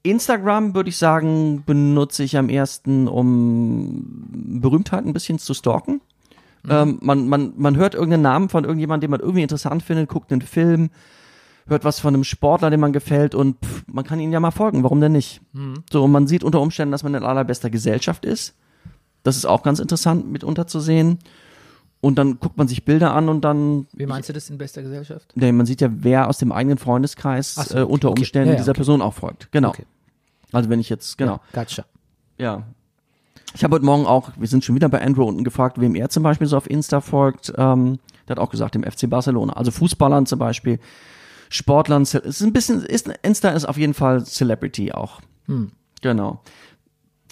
Instagram 0.03 0.75
würde 0.75 0.91
ich 0.91 0.97
sagen, 0.97 1.63
benutze 1.65 2.25
ich 2.25 2.37
am 2.37 2.49
ersten, 2.49 3.09
um 3.09 4.61
Berühmtheiten 4.61 5.11
ein 5.11 5.15
bisschen 5.15 5.39
zu 5.39 5.55
stalken. 5.55 6.01
Ähm, 6.69 6.99
man, 7.03 7.29
man, 7.29 7.53
man 7.57 7.77
hört 7.77 7.95
irgendeinen 7.95 8.23
Namen 8.23 8.49
von 8.49 8.65
irgendjemandem, 8.65 9.09
den 9.09 9.11
man 9.11 9.21
irgendwie 9.21 9.43
interessant 9.43 9.83
findet, 9.83 10.09
guckt 10.09 10.33
einen 10.33 10.43
Film, 10.43 10.91
hört 11.67 11.85
was 11.85 12.01
von 12.01 12.15
einem 12.15 12.25
Sportler, 12.25 12.71
dem 12.71 12.81
man 12.81 12.93
gefällt 12.93 13.35
und 13.35 13.57
pff, 13.65 13.85
man 13.87 14.05
kann 14.05 14.21
ihnen 14.21 14.33
ja 14.33 14.41
mal 14.41 14.51
folgen, 14.51 14.83
warum 14.83 15.01
denn 15.01 15.13
nicht? 15.13 15.41
So, 15.91 16.05
und 16.05 16.13
man 16.13 16.27
sieht 16.27 16.45
unter 16.45 16.61
Umständen, 16.61 16.93
dass 16.93 17.03
man 17.03 17.15
in 17.15 17.23
allerbester 17.23 17.71
Gesellschaft 17.71 18.25
ist. 18.25 18.55
Das 19.25 19.37
ist 19.37 19.45
auch 19.47 19.63
ganz 19.65 19.81
interessant 19.81 20.31
mitunter 20.31 20.67
zu 20.69 20.79
sehen. 20.79 21.19
und 22.01 22.17
dann 22.17 22.39
guckt 22.39 22.57
man 22.59 22.69
sich 22.69 22.85
Bilder 22.85 23.15
an 23.15 23.29
und 23.29 23.41
dann, 23.41 23.87
Wie 23.95 24.07
meinst 24.07 24.29
du 24.29 24.33
das 24.35 24.49
in 24.51 24.59
bester 24.59 24.83
Gesellschaft? 24.83 25.33
nee, 25.35 25.51
man 25.51 25.65
sieht 25.67 25.81
ja, 25.81 25.89
wer 25.91 26.29
aus 26.29 26.39
dem 26.39 26.53
eigenen 26.53 26.79
Freundeskreis 26.79 27.55
so, 27.55 27.79
äh, 27.79 27.83
unter 27.83 28.11
okay. 28.11 28.21
Umständen 28.21 28.49
Ja, 28.49 28.53
ja, 28.55 28.59
dieser 28.61 28.71
okay. 28.73 28.79
Person 28.79 29.01
auch 29.03 29.15
folgt. 29.15 29.51
Genau. 29.51 29.71
Okay. 29.71 29.87
Also 30.53 30.69
wenn 30.71 30.79
ich 30.79 30.89
jetzt, 30.91 31.19
genau. 31.19 31.41
Gotcha. 31.53 31.85
Ja. 32.39 32.63
Ich 33.57 33.65
habe 33.65 33.75
heute 33.77 33.85
Morgen 33.85 34.05
auch, 34.07 34.31
wir 34.37 34.49
sind 34.49 34.65
schon 34.65 34.75
wieder 34.75 34.89
bei 34.89 35.01
Andrew 35.01 35.25
unten 35.25 35.45
gefragt, 35.45 35.81
wem 35.81 35.95
er 35.95 36.11
zum 36.11 36.23
Beispiel 36.23 36.47
so 36.47 36.57
auf 36.57 36.69
Insta 36.69 37.01
folgt. 37.01 37.53
Ähm, 37.57 37.99
der 38.29 38.37
hat 38.37 38.39
auch 38.39 38.51
gesagt, 38.51 38.75
dem 38.75 38.83
FC 38.85 39.09
Barcelona. 39.09 39.55
Also 39.55 39.71
Fußballern 39.71 40.27
zum 40.27 40.39
Beispiel, 40.39 40.79
Sportlern. 41.51 42.03
Es 42.03 42.15
ist 42.15 42.43
ein 42.43 42.53
bisschen, 42.53 42.83
ist, 42.83 43.09
Insta 43.23 43.51
ist 43.51 43.65
auf 43.65 43.77
jeden 43.79 43.95
Fall 43.95 44.25
Celebrity 44.25 44.93
auch. 44.93 45.21
Genau. 46.03 46.41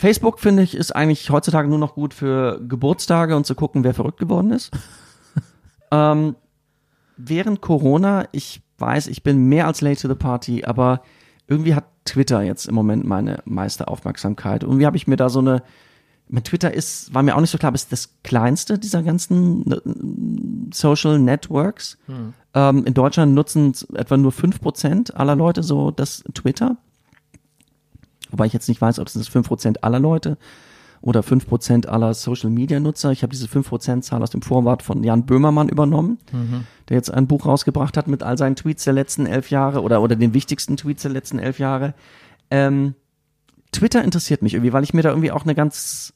Facebook, 0.03 0.41
finde 0.41 0.65
ich, 0.65 0.75
ist 0.75 0.97
eigentlich 0.97 1.31
heutzutage 1.31 1.69
nur 1.69 1.79
noch 1.79 1.95
gut 1.95 2.13
für 2.13 2.61
Geburtstage 2.67 3.37
und 3.37 3.47
zu 3.47 3.55
gucken, 3.55 3.85
wer 3.85 3.95
verrückt 3.95 4.19
geworden 4.19 4.51
ist. 4.51 4.73
ähm, 5.93 6.35
während 7.17 7.61
Corona, 7.61 8.27
ich 8.33 8.63
weiß, 8.79 9.07
ich 9.07 9.23
bin 9.23 9.45
mehr 9.45 9.69
als 9.69 9.81
late 9.81 10.03
to 10.03 10.09
the 10.09 10.17
party, 10.17 10.65
aber 10.65 11.03
irgendwie 11.47 11.77
hat 11.77 11.85
Twitter 12.05 12.43
jetzt 12.43 12.67
im 12.67 12.75
Moment 12.75 13.05
meine 13.05 13.43
meiste 13.45 13.87
Aufmerksamkeit. 13.87 14.65
Irgendwie 14.65 14.87
habe 14.87 14.97
ich 14.97 15.07
mir 15.07 15.15
da 15.15 15.29
so 15.29 15.39
eine, 15.39 15.63
mein 16.29 16.43
Twitter 16.43 16.75
ist, 16.75 17.15
war 17.15 17.23
mir 17.23 17.37
auch 17.37 17.41
nicht 17.41 17.51
so 17.51 17.59
klar, 17.59 17.69
aber 17.69 17.77
ist 17.77 17.93
das 17.93 18.17
kleinste 18.25 18.81
dieser 18.81 19.05
ganzen 19.05 19.71
äh, 19.71 20.75
Social 20.75 21.21
Networks. 21.21 21.97
Ähm, 22.55 22.85
in 22.87 22.95
Deutschland 22.95 23.35
nutzen 23.35 23.73
etwa 23.95 24.17
nur 24.17 24.33
5% 24.33 25.13
aller 25.13 25.37
Leute 25.37 25.63
so 25.63 25.93
das 25.93 26.25
Twitter. 26.35 26.77
Wobei 28.33 28.47
ich 28.47 28.53
jetzt 28.53 28.69
nicht 28.69 28.81
weiß, 28.81 28.99
ob 28.99 29.07
es 29.07 29.13
das 29.13 29.31
5% 29.31 29.79
aller 29.83 30.01
Leute 30.01 30.37
oder 31.03 31.21
5% 31.21 31.87
aller 31.87 32.15
Social 32.15 32.51
Media 32.51 32.81
Nutzer. 32.81 33.13
Ich 33.13 33.23
habe 33.23 33.33
diese 33.33 33.47
5% 33.47 34.03
Zahl 34.03 34.23
aus 34.23 34.31
dem 34.31 34.43
Vorwort 34.43 34.83
von 34.83 35.05
Jan 35.05 35.27
Böhmermann 35.27 35.69
übernommen, 35.69 36.19
der 36.89 36.97
jetzt 36.97 37.13
ein 37.13 37.27
Buch 37.27 37.45
rausgebracht 37.45 37.97
hat 37.97 38.09
mit 38.09 38.23
all 38.23 38.39
seinen 38.39 38.57
Tweets 38.57 38.85
der 38.85 38.95
letzten 38.95 39.27
elf 39.27 39.51
Jahre 39.51 39.83
oder, 39.83 40.01
oder 40.01 40.17
den 40.17 40.33
wichtigsten 40.33 40.77
Tweets 40.77 41.03
der 41.03 41.11
letzten 41.11 41.39
elf 41.39 41.59
Jahre. 41.59 41.95
Ähm, 42.51 42.95
Twitter 43.73 44.03
interessiert 44.05 44.43
mich 44.43 44.55
irgendwie, 44.55 44.73
weil 44.73 44.85
ich 44.85 44.95
mir 44.95 45.03
da 45.03 45.11
irgendwie 45.11 45.33
auch 45.33 45.45
eine 45.45 45.55
ganz 45.55 46.15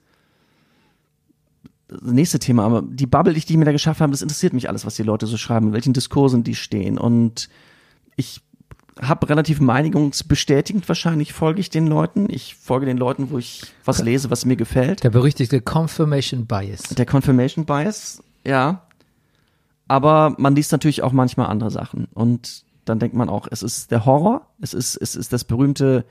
das 1.89 2.13
nächste 2.13 2.39
Thema, 2.39 2.65
aber 2.65 2.83
die 2.83 3.07
Bubble, 3.07 3.33
die 3.33 3.39
ich 3.39 3.57
mir 3.57 3.65
da 3.65 3.73
geschafft 3.73 4.01
habe, 4.01 4.11
das 4.11 4.23
interessiert 4.23 4.53
mich 4.53 4.69
alles, 4.69 4.85
was 4.85 4.97
die 4.97 5.05
Leute 5.05 5.27
so 5.27 5.37
schreiben, 5.37 5.69
in 5.69 5.73
welchen 5.73 5.93
Diskursen 5.93 6.43
die 6.43 6.57
stehen. 6.57 6.99
Und 6.99 7.49
ich 8.17 8.41
habe 9.01 9.29
relativ 9.29 9.61
meinungsbestätigend 9.61 10.89
wahrscheinlich 10.89 11.33
folge 11.33 11.61
ich 11.61 11.71
den 11.71 11.87
Leuten. 11.87 12.29
Ich 12.31 12.57
folge 12.57 12.87
den 12.87 12.97
Leuten, 12.97 13.31
wo 13.31 13.39
ich 13.39 13.63
was 13.85 14.03
lese, 14.03 14.31
was 14.31 14.45
mir 14.45 14.57
gefällt. 14.57 15.05
Der 15.05 15.11
berüchtigte 15.11 15.61
Confirmation 15.61 16.47
Bias. 16.47 16.83
Der 16.83 17.07
Confirmation 17.07 17.67
Bias, 17.67 18.23
ja. 18.45 18.83
Aber 19.89 20.35
man 20.39 20.55
liest 20.57 20.73
natürlich 20.73 21.03
auch 21.03 21.13
manchmal 21.13 21.47
andere 21.47 21.71
Sachen. 21.71 22.09
Und 22.15 22.65
dann 22.85 22.99
denkt 22.99 23.15
man 23.15 23.29
auch, 23.29 23.47
es 23.51 23.63
ist 23.63 23.91
der 23.91 24.07
Horror, 24.07 24.47
es 24.61 24.73
ist, 24.73 24.97
es 24.97 25.15
ist 25.15 25.33
das 25.33 25.45
berühmte, 25.45 26.05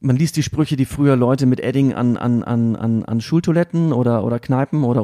man 0.00 0.16
liest 0.16 0.36
die 0.36 0.42
Sprüche, 0.42 0.76
die 0.76 0.86
früher 0.86 1.14
Leute 1.14 1.46
mit 1.46 1.60
Edding 1.60 1.92
an, 1.92 2.16
an, 2.16 2.42
an, 2.42 2.74
an, 2.74 3.04
an 3.04 3.20
Schultoiletten 3.20 3.92
oder, 3.92 4.24
oder 4.24 4.38
Kneipen 4.38 4.82
oder 4.82 5.02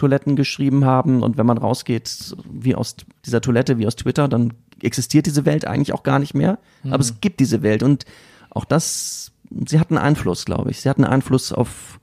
Universitätstoiletten 0.00 0.36
geschrieben 0.36 0.84
haben. 0.84 1.22
Und 1.22 1.36
wenn 1.36 1.46
man 1.46 1.58
rausgeht, 1.58 2.34
wie 2.50 2.74
aus 2.74 2.96
dieser 3.24 3.40
Toilette, 3.40 3.78
wie 3.78 3.86
aus 3.86 3.96
Twitter, 3.96 4.28
dann 4.28 4.54
existiert 4.82 5.26
diese 5.26 5.44
Welt 5.44 5.66
eigentlich 5.66 5.92
auch 5.92 6.02
gar 6.02 6.18
nicht 6.18 6.34
mehr. 6.34 6.58
Aber 6.84 7.00
es 7.00 7.20
gibt 7.20 7.40
diese 7.40 7.62
Welt. 7.62 7.82
Und 7.82 8.04
auch 8.50 8.64
das, 8.64 9.32
sie 9.66 9.78
hat 9.78 9.90
einen 9.90 9.98
Einfluss, 9.98 10.44
glaube 10.44 10.70
ich. 10.70 10.80
Sie 10.80 10.88
hat 10.88 10.96
einen 10.96 11.06
Einfluss 11.06 11.52
auf, 11.52 12.00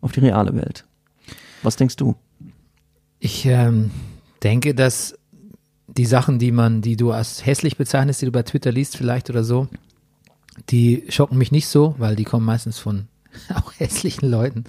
auf 0.00 0.12
die 0.12 0.20
reale 0.20 0.54
Welt. 0.54 0.84
Was 1.62 1.76
denkst 1.76 1.96
du? 1.96 2.16
Ich 3.20 3.46
ähm, 3.46 3.90
denke, 4.42 4.74
dass 4.74 5.16
die 5.86 6.06
Sachen, 6.06 6.38
die 6.38 6.52
man, 6.52 6.82
die 6.82 6.96
du 6.96 7.12
als 7.12 7.44
hässlich 7.46 7.76
bezeichnest, 7.76 8.20
die 8.22 8.26
du 8.26 8.32
bei 8.32 8.42
Twitter 8.42 8.70
liest 8.70 8.96
vielleicht 8.96 9.30
oder 9.30 9.42
so, 9.42 9.68
die 10.70 11.04
schocken 11.08 11.38
mich 11.38 11.50
nicht 11.50 11.68
so, 11.68 11.94
weil 11.98 12.14
die 12.14 12.24
kommen 12.24 12.44
meistens 12.44 12.78
von 12.78 13.08
auch 13.54 13.72
hässlichen 13.78 14.28
Leuten. 14.28 14.64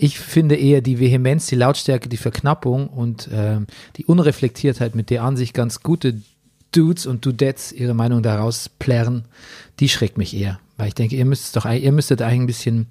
Ich 0.00 0.20
finde 0.20 0.54
eher 0.54 0.80
die 0.80 1.00
Vehemenz, 1.00 1.46
die 1.46 1.56
Lautstärke, 1.56 2.08
die 2.08 2.16
Verknappung 2.16 2.88
und 2.88 3.28
ähm, 3.32 3.66
die 3.96 4.04
Unreflektiertheit, 4.04 4.94
mit 4.94 5.10
der 5.10 5.24
an 5.24 5.36
sich 5.36 5.52
ganz 5.52 5.82
gute 5.82 6.22
Dudes 6.70 7.06
und 7.06 7.26
Dudettes 7.26 7.72
ihre 7.72 7.94
Meinung 7.94 8.22
daraus 8.22 8.68
plärren, 8.68 9.24
die 9.80 9.88
schreckt 9.88 10.16
mich 10.16 10.36
eher. 10.36 10.60
Weil 10.76 10.88
ich 10.88 10.94
denke, 10.94 11.16
ihr 11.16 11.24
müsst 11.24 11.56
doch, 11.56 11.64
ihr 11.64 11.92
müsstet 11.92 12.22
eigentlich 12.22 12.40
ein 12.40 12.46
bisschen, 12.46 12.86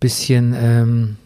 bisschen 0.00 0.54
ähm, 0.56 1.16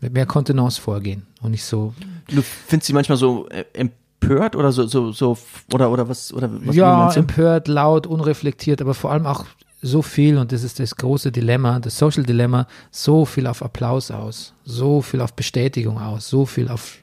mit 0.00 0.12
mehr 0.12 0.26
Kontenance 0.26 0.78
vorgehen 0.78 1.26
und 1.40 1.52
nicht 1.52 1.64
so 1.64 1.94
Du 2.28 2.42
findest 2.42 2.88
sie 2.88 2.92
manchmal 2.92 3.16
so 3.16 3.48
äh, 3.48 3.64
empört 3.72 4.54
oder 4.54 4.70
so, 4.70 4.86
so, 4.86 5.12
so, 5.12 5.38
oder, 5.72 5.90
oder 5.90 6.08
was, 6.08 6.32
oder 6.32 6.50
was 6.62 6.76
ja, 6.76 7.10
empört, 7.12 7.68
laut, 7.68 8.06
unreflektiert, 8.06 8.82
aber 8.82 8.92
vor 8.92 9.12
allem 9.12 9.24
auch 9.24 9.46
so 9.80 10.02
viel, 10.02 10.36
und 10.38 10.50
das 10.52 10.64
ist 10.64 10.80
das 10.80 10.96
große 10.96 11.30
Dilemma, 11.30 11.78
das 11.78 11.96
Social 11.98 12.24
Dilemma, 12.24 12.66
so 12.90 13.24
viel 13.24 13.46
auf 13.46 13.62
Applaus 13.62 14.10
aus, 14.10 14.52
so 14.64 15.02
viel 15.02 15.20
auf 15.20 15.32
Bestätigung 15.34 15.98
aus, 16.00 16.28
so 16.28 16.46
viel 16.46 16.68
auf, 16.68 16.98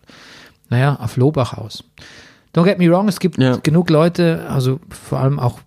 naja, 0.69 0.95
auf 0.99 1.15
Lobach 1.17 1.53
aus. 1.53 1.83
Don't 2.53 2.65
get 2.65 2.77
me 2.79 2.89
wrong, 2.89 3.07
es 3.07 3.19
gibt 3.19 3.37
Ja. 3.37 3.57
genug 3.57 3.89
Leute, 3.89 4.45
also 4.49 4.79
vor 4.89 5.19
allem 5.19 5.39
auch 5.39 5.59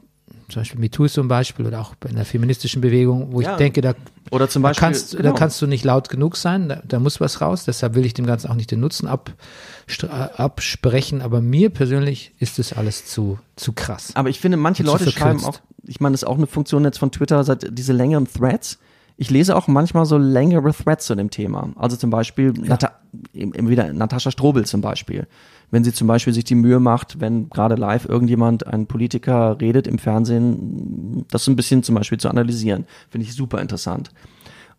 zum 0.49 0.61
Beispiel 0.63 0.81
MeToo 0.81 1.07
zum 1.09 1.29
Beispiel 1.29 1.67
oder 1.67 1.81
auch 1.81 1.95
in 2.09 2.17
der 2.17 2.25
feministischen 2.25 2.81
Bewegung, 2.81 3.29
wo 3.33 3.41
Ja. 3.43 3.53
ich 3.53 3.57
denke, 3.59 3.81
da, 3.83 3.95
Oder 4.31 4.49
zum 4.49 4.63
da, 4.63 4.71
Beispiel, 4.71 4.81
kannst, 4.87 5.17
genau. 5.17 5.31
da 5.31 5.33
kannst 5.33 5.61
du 5.63 5.67
nicht 5.67 5.85
laut 5.85 6.09
genug 6.09 6.37
sein, 6.37 6.69
da, 6.69 6.83
da 6.87 6.99
muss 6.99 7.21
was 7.21 7.41
raus, 7.41 7.65
deshalb 7.65 7.95
will 7.95 8.05
ich 8.05 8.15
dem 8.15 8.27
Ganzen 8.27 8.51
auch 8.51 8.55
nicht 8.55 8.71
den 8.71 8.81
Nutzen 8.81 9.09
abstre- 9.09 10.09
absprechen, 10.37 11.23
aber 11.23 11.41
mir 11.41 11.71
persönlich 11.71 12.33
ist 12.39 12.59
das 12.59 12.73
alles 12.73 13.07
zu, 13.07 13.39
zu 13.57 13.73
krass. 13.73 14.11
Aber 14.15 14.29
ich 14.29 14.41
finde, 14.41 14.57
manche 14.57 14.83
Leute 14.83 15.11
schreiben 15.11 15.45
auch, 15.45 15.59
ich 15.85 16.01
meine, 16.01 16.13
das 16.15 16.23
ist 16.23 16.29
auch 16.29 16.37
eine 16.37 16.47
Funktion 16.47 16.85
jetzt 16.85 16.99
von 16.99 17.11
Twitter, 17.11 17.43
seit 17.45 17.67
diese 17.77 17.93
längeren 17.93 18.27
Threads. 18.31 18.79
Ich 19.17 19.31
lese 19.31 19.57
auch 19.57 19.67
manchmal 19.67 20.07
so 20.07 20.17
längere 20.17 20.73
Threads 20.73 21.07
zu 21.07 21.15
dem 21.17 21.31
Thema. 21.31 21.71
Also 21.77 21.97
zum 21.97 22.11
Beispiel, 22.11 22.53
Nata 22.53 22.93
immer 23.33 23.69
wieder 23.69 23.93
Natascha 23.93 24.31
Strobel 24.31 24.65
zum 24.65 24.81
Beispiel. 24.81 25.27
Wenn 25.71 25.85
sie 25.85 25.93
zum 25.93 26.07
Beispiel 26.09 26.33
sich 26.33 26.45
die 26.45 26.55
Mühe 26.55 26.81
macht, 26.81 27.21
wenn 27.21 27.51
gerade 27.51 27.75
live 27.75 28.07
irgendjemand, 28.07 28.67
ein 28.67 28.87
Politiker 28.87 29.61
redet 29.61 29.87
im 29.87 29.99
Fernsehen, 29.99 31.27
das 31.31 31.45
so 31.45 31.51
ein 31.51 31.57
bisschen 31.57 31.83
zum 31.83 31.95
Beispiel 31.95 32.19
zu 32.19 32.31
analysieren. 32.31 32.87
Finde 33.11 33.27
ich 33.27 33.35
super 33.35 33.61
interessant. 33.61 34.11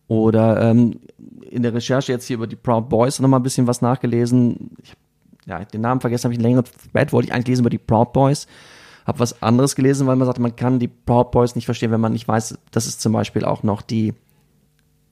Oder 0.08 0.60
ähm, 0.60 0.98
in 1.48 1.62
der 1.62 1.72
Recherche 1.72 2.10
jetzt 2.10 2.26
hier 2.26 2.34
über 2.34 2.48
die 2.48 2.56
Proud 2.56 2.88
Boys 2.88 3.20
noch 3.20 3.28
mal 3.28 3.36
ein 3.36 3.44
bisschen 3.44 3.68
was 3.68 3.80
nachgelesen. 3.80 4.70
Ich, 4.82 4.94
ja, 5.46 5.64
den 5.64 5.80
Namen 5.80 6.00
vergessen 6.00 6.24
habe 6.24 6.34
ich 6.34 6.40
längeren 6.40 6.64
Thread, 6.92 7.12
wollte 7.12 7.28
ich 7.28 7.32
eigentlich 7.32 7.46
lesen 7.46 7.62
über 7.62 7.70
die 7.70 7.78
Proud 7.78 8.12
Boys. 8.12 8.48
Habe 9.06 9.20
was 9.20 9.40
anderes 9.40 9.76
gelesen, 9.76 10.08
weil 10.08 10.16
man 10.16 10.26
sagt, 10.26 10.40
man 10.40 10.56
kann 10.56 10.80
die 10.80 10.88
Proud 10.88 11.30
Boys 11.30 11.54
nicht 11.54 11.64
verstehen, 11.64 11.92
wenn 11.92 12.00
man 12.00 12.12
nicht 12.12 12.26
weiß, 12.26 12.58
dass 12.72 12.86
es 12.86 12.98
zum 12.98 13.12
Beispiel 13.12 13.44
auch 13.44 13.62
noch 13.62 13.82
die 13.82 14.14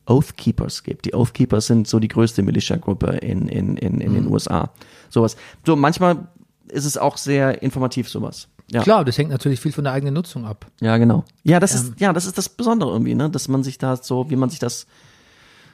Oath 0.08 0.36
Keepers 0.36 0.82
gibt. 0.82 1.04
Die 1.04 1.14
Oath 1.14 1.34
Keepers 1.34 1.66
sind 1.66 1.86
so 1.86 1.98
die 1.98 2.08
größte 2.08 2.42
Militia-Gruppe 2.42 3.18
in, 3.18 3.48
in, 3.48 3.76
in, 3.76 4.00
in 4.00 4.14
den 4.14 4.26
USA. 4.26 4.70
Sowas. 5.10 5.36
So, 5.66 5.76
manchmal 5.76 6.28
ist 6.68 6.84
es 6.84 6.96
auch 6.98 7.16
sehr 7.16 7.62
informativ, 7.62 8.08
sowas. 8.08 8.48
Ja. 8.70 8.82
Klar, 8.82 9.04
das 9.04 9.16
hängt 9.16 9.30
natürlich 9.30 9.60
viel 9.60 9.72
von 9.72 9.84
der 9.84 9.92
eigenen 9.94 10.14
Nutzung 10.14 10.44
ab. 10.44 10.66
Ja, 10.80 10.96
genau. 10.98 11.24
Ja, 11.42 11.58
das 11.60 11.74
Ähm. 11.74 11.92
ist, 11.92 12.00
ja, 12.00 12.12
das 12.12 12.26
ist 12.26 12.36
das 12.36 12.48
Besondere 12.48 12.90
irgendwie, 12.90 13.14
ne? 13.14 13.30
Dass 13.30 13.48
man 13.48 13.62
sich 13.62 13.78
da 13.78 13.96
so, 13.96 14.28
wie 14.30 14.36
man 14.36 14.50
sich 14.50 14.58
das 14.58 14.86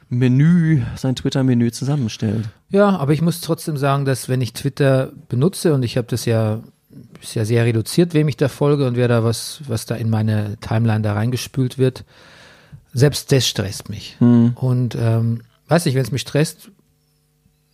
Menü, 0.08 0.82
sein 0.96 1.16
Twitter-Menü 1.16 1.72
zusammenstellt. 1.72 2.48
Ja, 2.70 2.90
aber 2.96 3.12
ich 3.12 3.22
muss 3.22 3.40
trotzdem 3.40 3.76
sagen, 3.76 4.04
dass 4.04 4.28
wenn 4.28 4.40
ich 4.40 4.52
Twitter 4.52 5.10
benutze 5.28 5.74
und 5.74 5.82
ich 5.82 5.96
habe 5.96 6.06
das 6.08 6.24
ja, 6.24 6.60
ist 7.20 7.34
ja 7.34 7.44
sehr 7.44 7.64
reduziert, 7.64 8.14
wem 8.14 8.28
ich 8.28 8.36
da 8.36 8.48
folge 8.48 8.86
und 8.86 8.96
wer 8.96 9.08
da 9.08 9.24
was, 9.24 9.62
was 9.66 9.86
da 9.86 9.94
in 9.96 10.10
meine 10.10 10.56
Timeline 10.60 11.00
da 11.02 11.14
reingespült 11.14 11.78
wird, 11.78 12.04
selbst 12.94 13.30
das 13.32 13.46
stresst 13.46 13.90
mich. 13.90 14.16
Und 14.20 14.96
ähm, 14.98 15.42
weiß 15.68 15.84
nicht, 15.84 15.94
wenn 15.94 16.02
es 16.02 16.10
mich 16.12 16.22
stresst, 16.22 16.70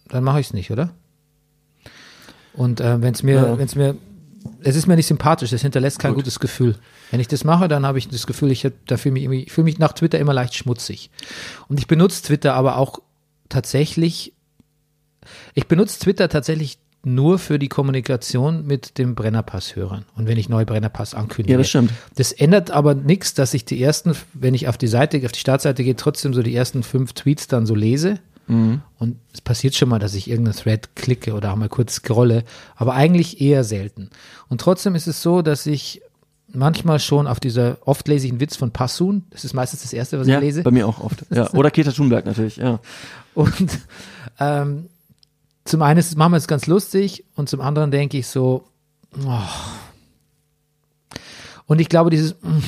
dann 0.08 0.24
mache 0.24 0.40
ich 0.40 0.48
es 0.48 0.52
nicht, 0.52 0.70
oder? 0.72 0.90
Und 2.54 2.80
äh, 2.80 3.00
wenn 3.00 3.14
es 3.14 3.22
mir, 3.22 3.34
Ja. 3.34 3.58
wenn 3.58 3.66
es 3.66 3.76
mir, 3.76 3.96
es 4.62 4.74
ist 4.74 4.86
mir 4.86 4.96
nicht 4.96 5.06
sympathisch, 5.06 5.52
es 5.52 5.62
hinterlässt 5.62 5.98
kein 5.98 6.14
gutes 6.14 6.40
Gefühl. 6.40 6.76
Wenn 7.10 7.20
ich 7.20 7.28
das 7.28 7.44
mache, 7.44 7.68
dann 7.68 7.86
habe 7.86 7.98
ich 7.98 8.08
das 8.08 8.26
Gefühl, 8.26 8.50
ich 8.50 8.66
da 8.86 8.96
fühle 8.96 9.12
mich, 9.12 9.22
irgendwie- 9.24 9.42
ich 9.44 9.52
fühle 9.52 9.66
mich 9.66 9.78
nach 9.78 9.92
Twitter 9.92 10.18
immer 10.18 10.34
leicht 10.34 10.54
schmutzig. 10.54 11.10
Und 11.68 11.78
ich 11.78 11.86
benutze 11.86 12.22
Twitter 12.22 12.54
aber 12.54 12.76
auch 12.76 13.00
tatsächlich 13.48 14.32
ich 15.54 15.68
benutze 15.68 15.98
Twitter 16.00 16.28
tatsächlich 16.30 16.78
nur 17.02 17.38
für 17.38 17.58
die 17.58 17.68
Kommunikation 17.68 18.66
mit 18.66 18.98
den 18.98 19.14
Brennerpass-Hörern 19.14 20.04
und 20.16 20.26
wenn 20.26 20.36
ich 20.38 20.48
neue 20.48 20.66
Brennerpass 20.66 21.14
ankündige. 21.14 21.52
Ja, 21.52 21.58
das 21.58 21.68
stimmt. 21.68 21.92
Das 22.16 22.32
ändert 22.32 22.70
aber 22.70 22.94
nichts, 22.94 23.32
dass 23.34 23.54
ich 23.54 23.64
die 23.64 23.82
ersten, 23.82 24.14
wenn 24.34 24.52
ich 24.54 24.68
auf 24.68 24.76
die 24.76 24.86
Seite, 24.86 25.20
auf 25.24 25.32
die 25.32 25.40
Startseite 25.40 25.82
gehe, 25.82 25.96
trotzdem 25.96 26.34
so 26.34 26.42
die 26.42 26.54
ersten 26.54 26.82
fünf 26.82 27.12
Tweets 27.14 27.46
dann 27.46 27.66
so 27.66 27.74
lese. 27.74 28.18
Und 28.48 29.16
es 29.32 29.40
passiert 29.40 29.76
schon 29.76 29.88
mal, 29.88 30.00
dass 30.00 30.14
ich 30.14 30.28
irgendeinen 30.28 30.56
Thread 30.56 30.96
klicke 30.96 31.34
oder 31.34 31.52
auch 31.52 31.56
mal 31.56 31.68
kurz 31.68 31.94
scrolle, 31.94 32.42
aber 32.74 32.94
eigentlich 32.94 33.40
eher 33.40 33.62
selten. 33.62 34.10
Und 34.48 34.60
trotzdem 34.60 34.96
ist 34.96 35.06
es 35.06 35.22
so, 35.22 35.40
dass 35.40 35.66
ich 35.66 36.02
manchmal 36.52 36.98
schon 36.98 37.28
auf 37.28 37.38
dieser, 37.38 37.78
oft 37.86 38.08
lese 38.08 38.26
ich 38.26 38.32
einen 38.32 38.40
Witz 38.40 38.56
von 38.56 38.72
Passun, 38.72 39.22
das 39.30 39.44
ist 39.44 39.54
meistens 39.54 39.82
das 39.82 39.92
Erste, 39.92 40.18
was 40.18 40.26
Ja, 40.26 40.38
ich 40.38 40.42
lese. 40.46 40.62
bei 40.64 40.72
mir 40.72 40.88
auch 40.88 40.98
oft. 40.98 41.24
Ja. 41.30 41.48
Oder 41.52 41.70
Keter 41.70 41.92
Thunberg 41.92 42.26
natürlich, 42.26 42.56
ja. 42.56 42.80
Und 43.34 43.78
ähm, 44.40 44.86
zum 45.70 45.82
einen 45.82 46.00
ist 46.00 46.16
es 46.16 46.48
ganz 46.48 46.66
lustig 46.66 47.24
und 47.36 47.48
zum 47.48 47.60
anderen 47.60 47.92
denke 47.92 48.18
ich 48.18 48.26
so, 48.26 48.64
oh. 49.24 49.38
und 51.66 51.80
ich 51.80 51.88
glaube, 51.88 52.10
dieses, 52.10 52.34
mm, 52.42 52.58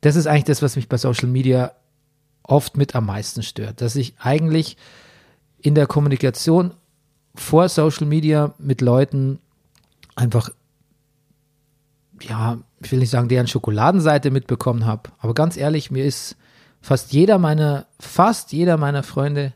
das 0.00 0.16
ist 0.16 0.26
eigentlich 0.26 0.44
das, 0.44 0.62
was 0.62 0.76
mich 0.76 0.88
bei 0.88 0.96
Social 0.96 1.28
Media 1.28 1.72
oft 2.42 2.78
mit 2.78 2.94
am 2.94 3.04
meisten 3.04 3.42
stört, 3.42 3.82
dass 3.82 3.96
ich 3.96 4.14
eigentlich 4.18 4.78
in 5.58 5.74
der 5.74 5.86
Kommunikation 5.86 6.72
vor 7.34 7.68
Social 7.68 8.06
Media 8.06 8.54
mit 8.56 8.80
Leuten 8.80 9.38
einfach, 10.16 10.48
ja, 12.22 12.56
ich 12.80 12.90
will 12.90 13.00
nicht 13.00 13.10
sagen, 13.10 13.28
deren 13.28 13.46
Schokoladenseite 13.46 14.30
mitbekommen 14.30 14.86
habe, 14.86 15.10
aber 15.18 15.34
ganz 15.34 15.58
ehrlich, 15.58 15.90
mir 15.90 16.06
ist 16.06 16.36
fast 16.80 17.12
jeder 17.12 17.36
meiner, 17.38 17.86
fast 18.00 18.52
jeder 18.52 18.78
meiner 18.78 19.02
Freunde 19.02 19.52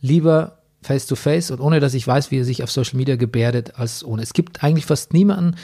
lieber 0.00 0.57
face 0.82 1.06
to 1.06 1.16
face 1.16 1.50
und 1.50 1.60
ohne 1.60 1.80
dass 1.80 1.94
ich 1.94 2.06
weiß, 2.06 2.30
wie 2.30 2.38
er 2.38 2.44
sich 2.44 2.62
auf 2.62 2.70
Social 2.70 2.96
Media 2.96 3.16
gebärdet, 3.16 3.74
als 3.76 4.04
ohne. 4.04 4.22
Es 4.22 4.32
gibt 4.32 4.62
eigentlich 4.62 4.86
fast 4.86 5.12
niemanden, 5.12 5.56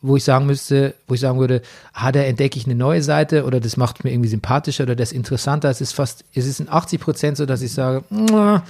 wo 0.00 0.16
ich 0.16 0.24
sagen 0.24 0.46
müsste, 0.46 0.94
wo 1.06 1.14
ich 1.14 1.20
sagen 1.20 1.40
würde, 1.40 1.62
ah, 1.92 2.12
da 2.12 2.20
entdecke 2.20 2.56
ich 2.58 2.66
eine 2.66 2.76
neue 2.76 3.02
Seite 3.02 3.44
oder 3.44 3.58
das 3.58 3.76
macht 3.76 4.04
mir 4.04 4.12
irgendwie 4.12 4.28
sympathischer 4.28 4.84
oder 4.84 4.94
das 4.94 5.12
interessanter. 5.12 5.70
Es 5.70 5.80
ist 5.80 5.92
fast, 5.92 6.24
es 6.34 6.46
ist 6.46 6.60
in 6.60 6.68
80 6.68 7.00
Prozent 7.00 7.36
so, 7.36 7.46
dass 7.46 7.62
ich 7.62 7.72
sage, 7.72 8.04
"Mua." 8.10 8.62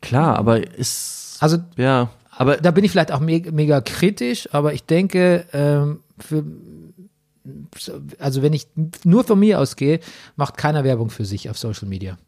Klar, 0.00 0.38
aber 0.38 0.62
ist, 0.76 1.38
also 1.40 1.58
ja, 1.76 2.10
aber 2.30 2.58
da 2.58 2.70
bin 2.70 2.84
ich 2.84 2.90
vielleicht 2.90 3.10
auch 3.10 3.20
me 3.20 3.42
mega 3.50 3.80
kritisch, 3.80 4.48
aber 4.52 4.72
ich 4.74 4.84
denke, 4.84 5.46
ähm, 5.52 6.00
für, 6.18 6.44
also 8.18 8.42
wenn 8.42 8.52
ich 8.52 8.68
nur 9.04 9.24
von 9.24 9.38
mir 9.38 9.58
ausgehe, 9.58 10.00
macht 10.36 10.56
keiner 10.56 10.84
Werbung 10.84 11.10
für 11.10 11.24
sich 11.24 11.48
auf 11.50 11.58
Social 11.58 11.88
Media. 11.88 12.18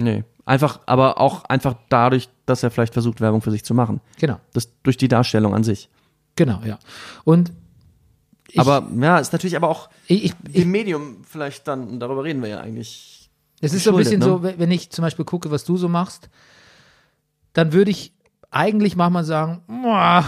Nee. 0.00 0.24
Einfach, 0.46 0.80
aber 0.86 1.20
auch 1.20 1.44
einfach 1.44 1.74
dadurch, 1.90 2.28
dass 2.46 2.62
er 2.64 2.70
vielleicht 2.72 2.92
versucht, 2.92 3.20
Werbung 3.20 3.40
für 3.40 3.50
sich 3.52 3.64
zu 3.64 3.72
machen. 3.74 4.00
Genau, 4.18 4.40
Das 4.52 4.68
durch 4.82 4.96
die 4.96 5.06
Darstellung 5.08 5.54
an 5.54 5.62
sich. 5.62 5.88
genau, 6.34 6.60
ja. 6.64 6.78
Und 7.24 7.52
ich, 8.48 8.58
aber 8.58 8.88
ja, 8.98 9.18
ist 9.18 9.32
natürlich 9.32 9.54
aber 9.54 9.68
auch 9.68 9.90
ich, 10.08 10.24
ich, 10.24 10.34
dem 10.42 10.70
Medium 10.72 11.18
vielleicht 11.22 11.68
dann, 11.68 12.00
darüber 12.00 12.24
reden 12.24 12.42
wir 12.42 12.48
ja 12.48 12.60
eigentlich. 12.60 13.30
es 13.60 13.72
ist 13.72 13.84
so 13.84 13.90
ein 13.92 13.96
bisschen 13.96 14.18
ne? 14.18 14.24
so, 14.24 14.42
wenn 14.42 14.70
ich 14.72 14.90
zum 14.90 15.02
Beispiel 15.02 15.24
gucke, 15.24 15.52
was 15.52 15.64
du 15.64 15.76
so 15.76 15.88
machst, 15.88 16.28
dann 17.52 17.72
würde 17.72 17.92
ich 17.92 18.12
eigentlich 18.50 18.96
manchmal 18.96 19.22
sagen, 19.24 19.62
"Mua, 19.68 20.24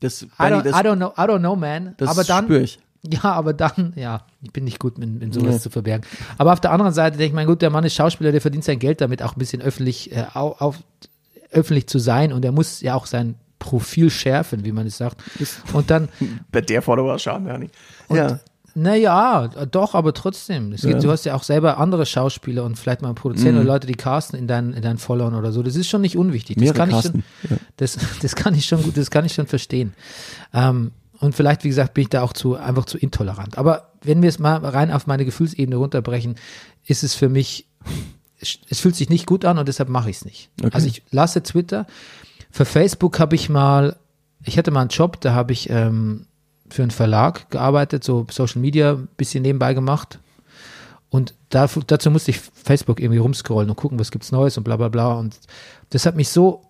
Das, 0.00 0.22
I 0.22 0.26
Benny, 0.36 0.56
don't, 0.56 0.62
das, 0.64 0.72
I 0.76 0.80
don't 0.84 0.96
know, 0.96 1.08
I 1.16 1.20
don't 1.22 1.38
know, 1.38 1.56
man. 1.56 1.94
das 1.96 2.10
aber 2.10 2.24
dann, 2.24 2.44
spüre 2.44 2.60
ich. 2.62 2.78
Ja, 3.10 3.22
aber 3.32 3.52
dann, 3.52 3.92
ja, 3.96 4.22
ich 4.42 4.52
bin 4.52 4.64
nicht 4.64 4.78
gut 4.80 4.98
in, 4.98 5.20
in 5.20 5.32
sowas 5.32 5.54
Nee. 5.54 5.60
zu 5.60 5.70
verbergen. 5.70 6.04
Aber 6.36 6.52
auf 6.52 6.60
der 6.60 6.72
anderen 6.72 6.92
Seite 6.92 7.16
denke 7.16 7.28
ich, 7.30 7.32
mein 7.34 7.46
gut, 7.46 7.62
der 7.62 7.70
Mann 7.70 7.84
ist 7.84 7.94
Schauspieler, 7.94 8.32
der 8.32 8.40
verdient 8.40 8.64
sein 8.64 8.78
Geld 8.80 9.00
damit 9.00 9.22
auch 9.22 9.36
ein 9.36 9.38
bisschen 9.38 9.62
öffentlich, 9.62 10.10
äh, 10.12 10.24
au- 10.34 10.56
auf, 10.58 10.78
öffentlich 11.52 11.86
zu 11.86 11.98
sein 12.00 12.32
und 12.32 12.44
er 12.44 12.52
muss 12.52 12.80
ja 12.80 12.94
auch 12.94 13.06
sein 13.06 13.36
Profil 13.60 14.10
schärfen, 14.10 14.64
wie 14.64 14.72
man 14.72 14.86
es 14.86 14.98
sagt. 14.98 15.22
Und 15.72 15.90
dann, 15.90 16.08
Bei 16.52 16.60
der 16.60 16.82
Follower-Schaden, 16.82 17.46
ja 17.46 17.56
nicht. 17.58 17.74
Ja. 18.10 18.40
naja, 18.74 19.48
doch, 19.70 19.94
aber 19.94 20.12
trotzdem. 20.12 20.70
Geht, 20.72 20.82
Ja. 20.84 20.98
Du 20.98 21.10
hast 21.10 21.24
ja 21.24 21.34
auch 21.34 21.42
selber 21.44 21.78
andere 21.78 22.04
Schauspieler 22.06 22.64
und 22.64 22.78
vielleicht 22.78 23.02
mal 23.02 23.08
einen 23.08 23.14
Produzenten 23.14 23.54
Mhm. 23.54 23.60
oder 23.62 23.72
Leute, 23.74 23.86
die 23.86 23.94
casten 23.94 24.38
in 24.38 24.46
deinen, 24.48 24.72
in 24.74 24.82
deinen 24.82 24.98
Followern 24.98 25.34
oder 25.34 25.52
so. 25.52 25.62
Das 25.62 25.76
ist 25.76 25.88
schon 25.88 26.00
nicht 26.02 26.16
unwichtig. 26.16 26.56
Das 26.56 26.62
Mehrere 26.62 26.76
kann 26.78 26.90
ich 26.90 27.02
schon, 27.02 27.22
casten, 27.48 27.58
das, 27.76 27.96
das 28.22 28.34
kann 28.36 28.54
ich 28.54 28.66
schon 28.66 28.82
gut, 28.82 28.96
das 28.96 29.10
kann 29.10 29.24
ich 29.24 29.34
schon 29.34 29.46
verstehen. 29.46 29.94
Ähm, 30.52 30.92
und 31.20 31.34
vielleicht, 31.34 31.64
wie 31.64 31.68
gesagt, 31.68 31.94
bin 31.94 32.02
ich 32.02 32.08
da 32.08 32.22
auch 32.22 32.32
zu, 32.32 32.54
einfach 32.54 32.84
zu 32.84 32.98
intolerant. 32.98 33.58
Aber 33.58 33.92
wenn 34.02 34.22
wir 34.22 34.28
es 34.28 34.38
mal 34.38 34.64
rein 34.64 34.92
auf 34.92 35.06
meine 35.06 35.24
Gefühlsebene 35.24 35.76
runterbrechen, 35.76 36.36
ist 36.86 37.02
es 37.02 37.14
für 37.14 37.28
mich, 37.28 37.66
es, 38.40 38.80
fühlt 38.80 38.94
sich 38.94 39.10
nicht 39.10 39.26
gut 39.26 39.44
an 39.44 39.58
und 39.58 39.66
deshalb 39.66 39.88
mache 39.88 40.10
ich 40.10 40.16
es 40.16 40.24
nicht. 40.24 40.50
Okay. 40.60 40.70
Also 40.72 40.86
ich 40.86 41.02
lasse 41.10 41.42
Twitter. 41.42 41.86
Für 42.50 42.64
Facebook 42.64 43.18
habe 43.18 43.34
ich 43.34 43.48
mal, 43.48 43.96
ich 44.44 44.58
hatte 44.58 44.70
mal 44.70 44.82
einen 44.82 44.90
Job, 44.90 45.20
da 45.20 45.34
habe 45.34 45.52
ich 45.52 45.68
ähm, 45.70 46.26
für 46.70 46.82
einen 46.82 46.92
Verlag 46.92 47.50
gearbeitet, 47.50 48.04
so 48.04 48.26
Social 48.30 48.60
Media 48.60 48.92
ein 48.92 49.08
bisschen 49.16 49.42
nebenbei 49.42 49.74
gemacht. 49.74 50.20
Und 51.10 51.34
dafür, 51.48 51.82
dazu 51.86 52.10
musste 52.10 52.30
ich 52.30 52.38
Facebook 52.38 53.00
irgendwie 53.00 53.18
rumscrollen 53.18 53.70
und 53.70 53.76
gucken, 53.76 53.98
was 53.98 54.10
gibt's 54.10 54.30
Neues 54.30 54.56
und 54.56 54.64
bla 54.64 54.76
bla 54.76 54.88
bla. 54.88 55.14
Und 55.14 55.38
das 55.90 56.06
hat 56.06 56.14
mich 56.14 56.28
so, 56.28 56.62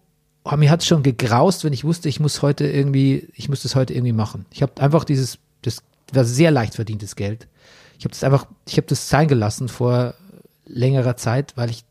oh, 0.44 0.56
mir 0.56 0.70
hat 0.70 0.84
schon 0.84 1.02
gegraust, 1.02 1.64
wenn 1.64 1.72
ich 1.72 1.84
wusste, 1.84 2.08
ich 2.08 2.20
muss 2.20 2.42
heute 2.42 2.66
irgendwie, 2.66 3.28
ich 3.34 3.48
muss 3.48 3.62
das 3.62 3.74
heute 3.74 3.94
irgendwie 3.94 4.12
machen. 4.12 4.46
Ich 4.50 4.62
habe 4.62 4.80
einfach 4.80 5.04
dieses, 5.04 5.38
das 5.62 5.82
war 6.12 6.24
sehr 6.24 6.50
leicht 6.50 6.74
verdientes 6.74 7.16
Geld. 7.16 7.46
Ich 7.98 8.04
habe 8.04 8.12
das 8.12 8.24
einfach, 8.24 8.46
ich 8.66 8.76
habe 8.76 8.86
das 8.86 9.08
sein 9.08 9.28
gelassen 9.28 9.68
vor 9.68 10.14
längerer 10.66 11.16
Zeit, 11.16 11.56
weil 11.56 11.70
ich 11.70 11.84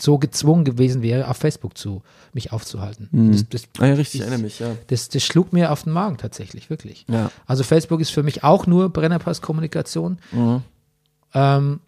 so 0.00 0.16
gezwungen 0.18 0.64
gewesen 0.64 1.02
wäre, 1.02 1.28
auf 1.28 1.36
Facebook 1.36 1.76
zu 1.76 2.02
mich 2.32 2.52
aufzuhalten. 2.52 3.08
Das, 3.32 3.46
das, 3.50 3.62
Ah 3.78 3.86
ja, 3.86 3.94
richtig, 3.94 4.14
ich 4.14 4.14
ich- 4.14 4.20
erinnere 4.22 4.42
mich, 4.42 4.58
ja. 4.60 4.74
das, 4.86 5.10
das 5.10 5.22
schlug 5.22 5.52
mir 5.52 5.70
auf 5.70 5.82
den 5.82 5.92
Magen 5.92 6.16
tatsächlich, 6.16 6.70
wirklich. 6.70 7.04
Ja. 7.08 7.30
Also 7.46 7.64
Facebook 7.64 8.00
ist 8.00 8.10
für 8.10 8.22
mich 8.22 8.42
auch 8.42 8.66
nur 8.66 8.88
Brennerpass-Kommunikation. 8.88 10.18
Mhm. 10.32 10.62
Ähm, 11.34 11.80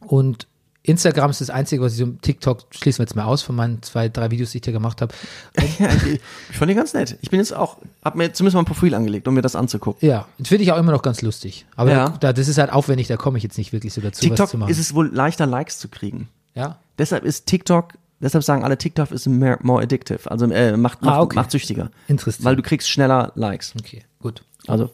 und 0.00 0.48
Instagram 0.86 1.30
ist 1.30 1.40
das 1.40 1.48
Einzige, 1.48 1.80
was 1.82 1.94
ich 1.94 1.98
so, 1.98 2.06
TikTok 2.06 2.66
schließen 2.70 2.98
wir 2.98 3.04
jetzt 3.04 3.16
mal 3.16 3.24
aus 3.24 3.40
von 3.40 3.56
meinen 3.56 3.82
zwei, 3.82 4.10
drei 4.10 4.30
Videos, 4.30 4.50
die 4.50 4.58
ich 4.58 4.62
da 4.62 4.70
gemacht 4.70 5.00
habe. 5.00 5.14
ja 5.78 5.88
ich, 5.88 6.20
fand 6.56 6.70
die 6.70 6.74
ganz 6.74 6.92
nett. 6.92 7.16
Ich 7.22 7.30
bin 7.30 7.40
jetzt 7.40 7.54
auch, 7.54 7.78
hab 8.04 8.14
mir 8.16 8.32
zumindest 8.34 8.54
mal 8.54 8.60
ein 8.62 8.66
Profil 8.66 8.94
angelegt, 8.94 9.26
um 9.26 9.32
mir 9.34 9.40
das 9.40 9.56
anzugucken. 9.56 10.06
Ja, 10.06 10.26
das 10.38 10.48
finde 10.48 10.62
ich 10.64 10.72
auch 10.72 10.76
immer 10.76 10.92
noch 10.92 11.00
ganz 11.02 11.22
lustig. 11.22 11.64
Aber 11.74 11.90
Ja. 11.90 12.08
da, 12.20 12.34
das 12.34 12.48
ist 12.48 12.58
halt 12.58 12.70
aufwendig, 12.70 13.06
da 13.08 13.16
komme 13.16 13.38
ich 13.38 13.42
jetzt 13.44 13.56
nicht 13.56 13.72
wirklich 13.72 13.94
so 13.94 14.02
dazu, 14.02 14.16
was 14.22 14.28
TikTok 14.28 14.48
zu 14.50 14.58
machen. 14.58 14.70
ist 14.70 14.78
es 14.78 14.94
wohl 14.94 15.08
leichter, 15.12 15.46
Likes 15.46 15.78
zu 15.78 15.88
kriegen. 15.88 16.28
ja? 16.54 16.78
Deshalb 16.98 17.24
ist 17.24 17.46
TikTok, 17.46 17.94
deshalb 18.20 18.44
sagen 18.44 18.62
alle, 18.62 18.76
TikTok 18.76 19.10
ist 19.10 19.26
more, 19.26 19.58
more 19.62 19.82
addictive. 19.82 20.30
Also 20.30 20.44
äh, 20.50 20.76
macht, 20.76 21.00
macht, 21.02 21.14
Ah, 21.16 21.22
okay. 21.22 21.34
macht 21.36 21.50
süchtiger. 21.50 21.90
Interessant. 22.08 22.44
Weil 22.44 22.56
du 22.56 22.62
kriegst 22.62 22.88
schneller 22.90 23.32
Likes. 23.36 23.72
Okay, 23.80 24.02
gut. 24.20 24.44
Also, 24.68 24.90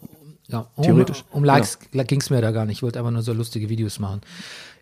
Ja, 0.50 0.66
um, 0.76 0.84
Theoretisch, 0.84 1.24
Um 1.32 1.44
Likes 1.44 1.78
ging 1.92 2.20
es 2.20 2.30
mir 2.30 2.40
da 2.40 2.50
gar 2.50 2.64
nicht. 2.64 2.78
Ich 2.78 2.82
wollte 2.82 2.98
einfach 2.98 3.12
nur 3.12 3.22
so 3.22 3.32
lustige 3.32 3.68
Videos 3.68 3.98
machen. 3.98 4.20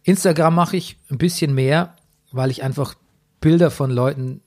Instagram 0.04 0.54
mache 0.54 0.76
ich 0.76 0.96
ein 1.10 1.18
bisschen 1.18 1.54
mehr, 1.54 1.94
weil 2.32 2.50
ich 2.50 2.62
einfach 2.62 2.94
Bilder 3.40 3.70
von 3.70 3.90
Leuten, 3.90 4.40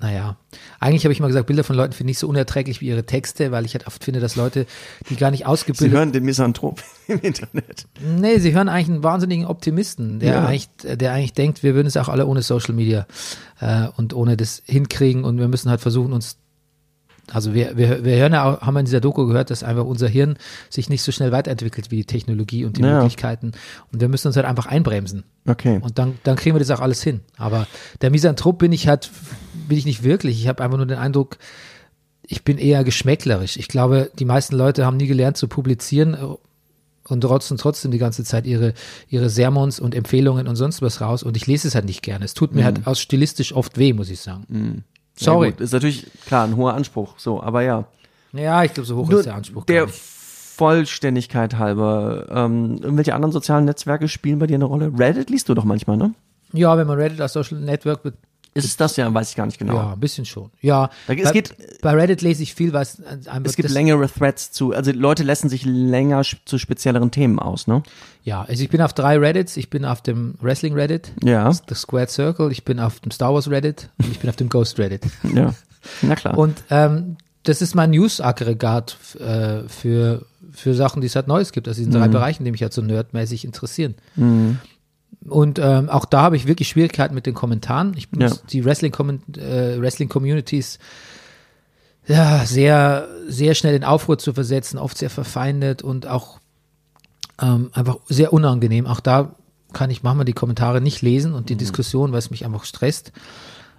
naja, 0.00 0.36
eigentlich 0.80 1.04
habe 1.04 1.12
ich 1.12 1.20
mal 1.20 1.28
gesagt, 1.28 1.46
Bilder 1.46 1.62
von 1.62 1.76
Leuten 1.76 1.92
finde 1.92 2.10
ich 2.10 2.18
so 2.18 2.28
unerträglich 2.28 2.80
wie 2.80 2.88
ihre 2.88 3.06
Texte, 3.06 3.52
weil 3.52 3.64
ich 3.64 3.74
halt 3.74 3.86
oft 3.86 4.02
finde, 4.02 4.18
dass 4.20 4.34
Leute, 4.36 4.66
die 5.08 5.16
gar 5.16 5.30
nicht 5.30 5.40
Sie 5.40 5.46
ausgebildet 5.46 5.96
hören 5.96 6.12
den 6.12 6.24
Misanthrop 6.24 6.82
im 7.06 7.20
Internet. 7.20 7.86
Nee, 8.00 8.38
sie 8.38 8.52
hören 8.52 8.68
eigentlich 8.68 8.88
einen 8.88 9.04
wahnsinnigen 9.04 9.46
Optimisten, 9.46 10.18
der, 10.18 10.34
Ja. 10.34 10.46
eigentlich, 10.46 10.68
der 10.82 11.12
eigentlich 11.12 11.32
denkt, 11.32 11.62
wir 11.62 11.74
würden 11.74 11.86
es 11.86 11.96
auch 11.96 12.08
alle 12.08 12.26
ohne 12.26 12.42
Social 12.42 12.74
Media 12.74 13.06
äh, 13.60 13.86
und 13.96 14.12
ohne 14.14 14.36
das 14.36 14.62
hinkriegen 14.66 15.24
und 15.24 15.38
wir 15.38 15.48
müssen 15.48 15.70
halt 15.70 15.80
versuchen, 15.80 16.12
uns 16.12 16.38
also 17.32 17.54
wir, 17.54 17.76
wir, 17.76 18.04
wir 18.04 18.16
hören 18.16 18.32
ja 18.32 18.44
auch, 18.44 18.60
haben 18.60 18.74
wir 18.74 18.80
in 18.80 18.86
dieser 18.86 19.00
Doku 19.00 19.26
gehört, 19.26 19.50
dass 19.50 19.62
einfach 19.62 19.84
unser 19.84 20.08
Hirn 20.08 20.36
sich 20.70 20.88
nicht 20.88 21.02
so 21.02 21.10
schnell 21.12 21.32
weiterentwickelt 21.32 21.90
wie 21.90 21.96
die 21.96 22.04
Technologie 22.04 22.64
und 22.64 22.76
die 22.76 22.82
Ja. 22.82 22.96
Möglichkeiten. 22.98 23.52
Und 23.92 24.00
wir 24.00 24.08
müssen 24.08 24.26
uns 24.28 24.36
halt 24.36 24.46
einfach 24.46 24.66
einbremsen. 24.66 25.24
Okay. 25.46 25.80
Und 25.82 25.98
dann, 25.98 26.18
dann 26.22 26.36
kriegen 26.36 26.54
wir 26.54 26.60
das 26.60 26.70
auch 26.70 26.80
alles 26.80 27.02
hin. 27.02 27.20
Aber 27.36 27.66
der 28.02 28.10
Misanthrop 28.10 28.58
bin 28.58 28.72
ich 28.72 28.88
halt, 28.88 29.10
bin 29.68 29.78
ich 29.78 29.84
nicht 29.86 30.02
wirklich. 30.02 30.40
Ich 30.40 30.48
habe 30.48 30.62
einfach 30.62 30.76
nur 30.76 30.86
den 30.86 30.98
Eindruck, 30.98 31.38
ich 32.26 32.42
bin 32.44 32.58
eher 32.58 32.84
geschmäcklerisch. 32.84 33.56
Ich 33.56 33.68
glaube, 33.68 34.10
die 34.18 34.24
meisten 34.24 34.56
Leute 34.56 34.86
haben 34.86 34.96
nie 34.96 35.06
gelernt 35.06 35.36
zu 35.36 35.46
publizieren 35.48 36.14
äh, 36.14 36.18
und 37.06 37.24
rotzen 37.26 37.58
trotzdem 37.58 37.90
die 37.90 37.98
ganze 37.98 38.24
Zeit 38.24 38.46
ihre, 38.46 38.72
ihre 39.08 39.28
Sermons 39.28 39.78
und 39.78 39.94
Empfehlungen 39.94 40.48
und 40.48 40.56
sonst 40.56 40.80
was 40.80 41.02
raus. 41.02 41.22
Und 41.22 41.36
ich 41.36 41.46
lese 41.46 41.68
es 41.68 41.74
halt 41.74 41.84
nicht 41.84 42.02
gerne. 42.02 42.24
Es 42.24 42.32
tut 42.32 42.54
mir 42.54 42.64
halt 42.64 42.86
aus 42.86 42.98
stilistisch 43.00 43.52
oft 43.54 43.76
weh, 43.78 43.92
muss 43.92 44.08
ich 44.08 44.20
sagen. 44.20 44.84
Sorry. 45.16 45.50
Gut, 45.52 45.60
ist 45.60 45.72
natürlich, 45.72 46.06
klar, 46.26 46.44
ein 46.46 46.56
hoher 46.56 46.74
Anspruch, 46.74 47.14
so, 47.18 47.42
aber 47.42 47.62
ja. 47.62 47.84
Ja, 48.32 48.64
ich 48.64 48.74
glaube, 48.74 48.86
so 48.86 48.96
hoch 48.96 49.08
Nur 49.08 49.20
ist 49.20 49.26
der 49.26 49.34
Anspruch. 49.36 49.64
der. 49.64 49.86
Vollständigkeit 50.56 51.58
halber, 51.58 52.26
ähm, 52.30 52.78
irgendwelche 52.80 53.14
anderen 53.14 53.32
sozialen 53.32 53.64
Netzwerke 53.64 54.06
spielen 54.08 54.38
bei 54.38 54.46
dir 54.46 54.54
eine 54.54 54.64
Rolle? 54.66 54.92
Reddit 54.96 55.28
liest 55.30 55.48
du 55.48 55.54
doch 55.54 55.64
manchmal, 55.64 55.96
ne? 55.96 56.14
Ja, 56.52 56.76
wenn 56.78 56.86
man 56.86 56.96
Reddit 56.96 57.20
als 57.20 57.32
Social 57.32 57.58
Network 57.58 58.04
be- 58.04 58.12
Ist 58.56 58.64
es 58.64 58.76
das 58.76 58.96
ja, 58.96 59.12
weiß 59.12 59.30
ich 59.30 59.36
gar 59.36 59.46
nicht 59.46 59.58
genau. 59.58 59.74
Ja, 59.74 59.92
ein 59.94 60.00
bisschen 60.00 60.24
schon. 60.24 60.50
Ja, 60.60 60.88
Da- 61.08 61.14
es 61.14 61.24
bei, 61.24 61.32
geht- 61.32 61.54
bei 61.82 61.90
Reddit 61.92 62.22
lese 62.22 62.42
ich 62.44 62.54
viel, 62.54 62.72
was 62.72 63.02
einfach 63.04 63.40
Es 63.44 63.56
gibt 63.56 63.66
das, 63.68 63.72
längere 63.74 64.08
Threads 64.08 64.52
zu, 64.52 64.72
also 64.72 64.92
Leute 64.92 65.24
lassen 65.24 65.48
sich 65.48 65.64
länger 65.64 66.22
zu 66.44 66.58
spezielleren 66.58 67.10
Themen 67.10 67.40
aus, 67.40 67.66
ne? 67.66 67.82
Ja, 68.22 68.42
also 68.42 68.62
ich 68.62 68.70
bin 68.70 68.80
auf 68.80 68.92
drei 68.92 69.18
Reddits. 69.18 69.56
Ich 69.56 69.70
bin 69.70 69.84
auf 69.84 70.02
dem 70.02 70.34
Wrestling 70.40 70.74
Reddit, 70.74 71.12
Ja, 71.22 71.52
The 71.52 71.74
Squared 71.74 72.10
Circle, 72.10 72.52
ich 72.52 72.64
bin 72.64 72.78
auf 72.80 73.00
dem 73.00 73.10
Star 73.10 73.34
Wars 73.34 73.50
Reddit 73.50 73.90
und 73.98 74.08
ich 74.12 74.20
bin 74.20 74.30
auf 74.30 74.36
dem 74.36 74.48
Ghost 74.48 74.78
Reddit. 74.78 75.02
ja. 75.34 75.52
Na 76.02 76.14
klar. 76.14 76.38
Und 76.38 76.62
ähm, 76.70 77.16
das 77.42 77.60
ist 77.60 77.74
mein 77.74 77.90
News-Aggregat 77.90 78.96
äh, 79.20 79.68
für, 79.68 80.24
für 80.52 80.74
Sachen, 80.74 81.00
die 81.02 81.08
es 81.08 81.16
halt 81.16 81.26
Neues 81.28 81.52
gibt, 81.52 81.68
aus 81.68 81.76
diesen 81.76 81.92
Mhm. 81.92 81.98
drei 81.98 82.08
Bereichen, 82.08 82.44
die 82.44 82.50
mich 82.52 82.62
halt 82.62 82.72
so 82.72 82.80
nerdmäßig 82.82 83.44
interessieren. 83.44 83.96
Und 85.28 85.58
ähm, 85.58 85.88
auch 85.88 86.04
da 86.04 86.22
habe 86.22 86.36
ich 86.36 86.46
wirklich 86.46 86.68
Schwierigkeiten 86.68 87.14
mit 87.14 87.26
den 87.26 87.34
Kommentaren. 87.34 87.94
Ich 87.96 88.10
benutze 88.10 88.36
Ja. 88.36 88.42
die 88.50 88.64
Wrestling-Communities, 88.64 89.42
äh, 89.42 89.80
Wrestling 89.80 90.08
-Communities, 90.10 90.78
ja, 92.06 92.44
sehr, 92.44 93.08
sehr 93.26 93.54
schnell 93.54 93.74
in 93.74 93.84
Aufruhr 93.84 94.18
zu 94.18 94.34
versetzen, 94.34 94.78
oft 94.78 94.98
sehr 94.98 95.10
verfeindet 95.10 95.82
und 95.82 96.06
auch 96.06 96.38
ähm, 97.40 97.70
einfach 97.72 97.96
sehr 98.08 98.32
unangenehm. 98.32 98.86
Auch 98.86 99.00
da 99.00 99.34
kann 99.72 99.90
ich 99.90 100.02
manchmal 100.02 100.26
die 100.26 100.34
Kommentare 100.34 100.80
nicht 100.80 101.02
lesen 101.02 101.34
und 101.34 101.48
die 101.48 101.56
Diskussion, 101.56 102.12
weil 102.12 102.18
es 102.18 102.30
mich 102.30 102.44
einfach 102.44 102.64
stresst. 102.64 103.12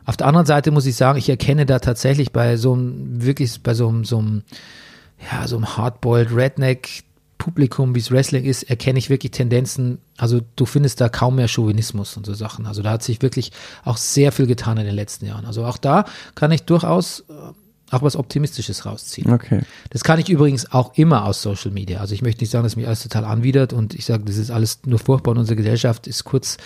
Auf 0.05 0.17
der 0.17 0.27
anderen 0.27 0.45
Seite 0.45 0.71
muss 0.71 0.85
ich 0.85 0.95
sagen, 0.95 1.17
ich 1.17 1.29
erkenne 1.29 1.65
da 1.65 1.79
tatsächlich 1.79 2.31
bei 2.31 2.57
so 2.57 2.73
einem, 2.73 3.23
wirklich 3.23 3.61
bei 3.63 3.73
so 3.73 3.87
einem, 3.87 4.03
so 4.05 4.17
einem, 4.17 4.43
ja, 5.31 5.47
so 5.47 5.55
einem 5.55 5.77
Hardboiled 5.77 6.35
Redneck 6.35 7.04
Publikum, 7.45 7.93
wie 7.93 7.99
es 7.99 8.09
Wrestling 8.09 8.43
ist, 8.43 8.63
erkenne 8.63 8.97
ich 8.97 9.11
wirklich 9.11 9.31
Tendenzen. 9.31 9.99
Also 10.17 10.41
du 10.55 10.65
findest 10.65 10.99
da 10.99 11.09
kaum 11.09 11.35
mehr 11.35 11.47
Chauvinismus 11.47 12.17
und 12.17 12.25
so 12.25 12.33
Sachen. 12.33 12.65
Also 12.65 12.81
da 12.81 12.89
hat 12.89 13.03
sich 13.03 13.21
wirklich 13.21 13.51
auch 13.83 13.97
sehr 13.97 14.31
viel 14.31 14.47
getan 14.47 14.79
in 14.79 14.85
den 14.85 14.95
letzten 14.95 15.27
Jahren. 15.27 15.45
Also 15.45 15.63
auch 15.63 15.77
da 15.77 16.05
kann 16.33 16.51
ich 16.51 16.63
durchaus 16.63 17.19
äh, 17.29 17.33
auch 17.91 18.01
was 18.01 18.15
Optimistisches 18.15 18.87
rausziehen. 18.87 19.31
Okay. 19.31 19.61
Das 19.91 20.03
kann 20.03 20.19
ich 20.19 20.27
übrigens 20.27 20.71
auch 20.71 20.95
immer 20.95 21.23
aus 21.25 21.43
Social 21.43 21.69
Media. 21.69 21.99
Also 21.99 22.15
ich 22.15 22.23
möchte 22.23 22.41
nicht 22.41 22.49
sagen, 22.49 22.63
dass 22.63 22.75
mich 22.75 22.87
alles 22.87 23.03
total 23.03 23.25
anwidert 23.25 23.73
und 23.73 23.93
ich 23.93 24.05
sage, 24.05 24.23
das 24.25 24.37
ist 24.37 24.49
alles 24.49 24.79
nur 24.87 24.97
furchtbar 24.97 25.33
und 25.33 25.37
unsere 25.37 25.55
Gesellschaft 25.55 26.07
ist 26.07 26.23
kurz 26.23 26.57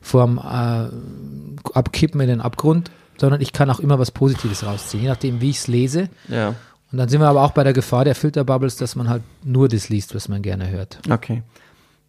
vorm 0.00 0.38
äh, 0.38 1.72
Abkippen 1.74 2.20
in 2.20 2.28
den 2.28 2.40
Abgrund, 2.40 2.92
sondern 3.18 3.40
ich 3.40 3.52
kann 3.52 3.68
auch 3.68 3.80
immer 3.80 3.98
was 3.98 4.12
Positives 4.12 4.64
rausziehen, 4.64 5.02
je 5.02 5.08
nachdem, 5.08 5.40
wie 5.40 5.50
ich 5.50 5.58
es 5.58 5.66
lese. 5.66 6.08
Ja. 6.28 6.54
Und 6.92 6.98
dann 6.98 7.08
sind 7.08 7.20
wir 7.20 7.28
aber 7.28 7.42
auch 7.42 7.52
bei 7.52 7.62
der 7.62 7.72
Gefahr 7.72 8.04
der 8.04 8.14
Filterbubbles, 8.14 8.76
dass 8.76 8.96
man 8.96 9.08
halt 9.08 9.22
nur 9.44 9.68
das 9.68 9.88
liest, 9.88 10.14
was 10.14 10.28
man 10.28 10.42
gerne 10.42 10.68
hört. 10.70 10.98
Okay. 11.08 11.42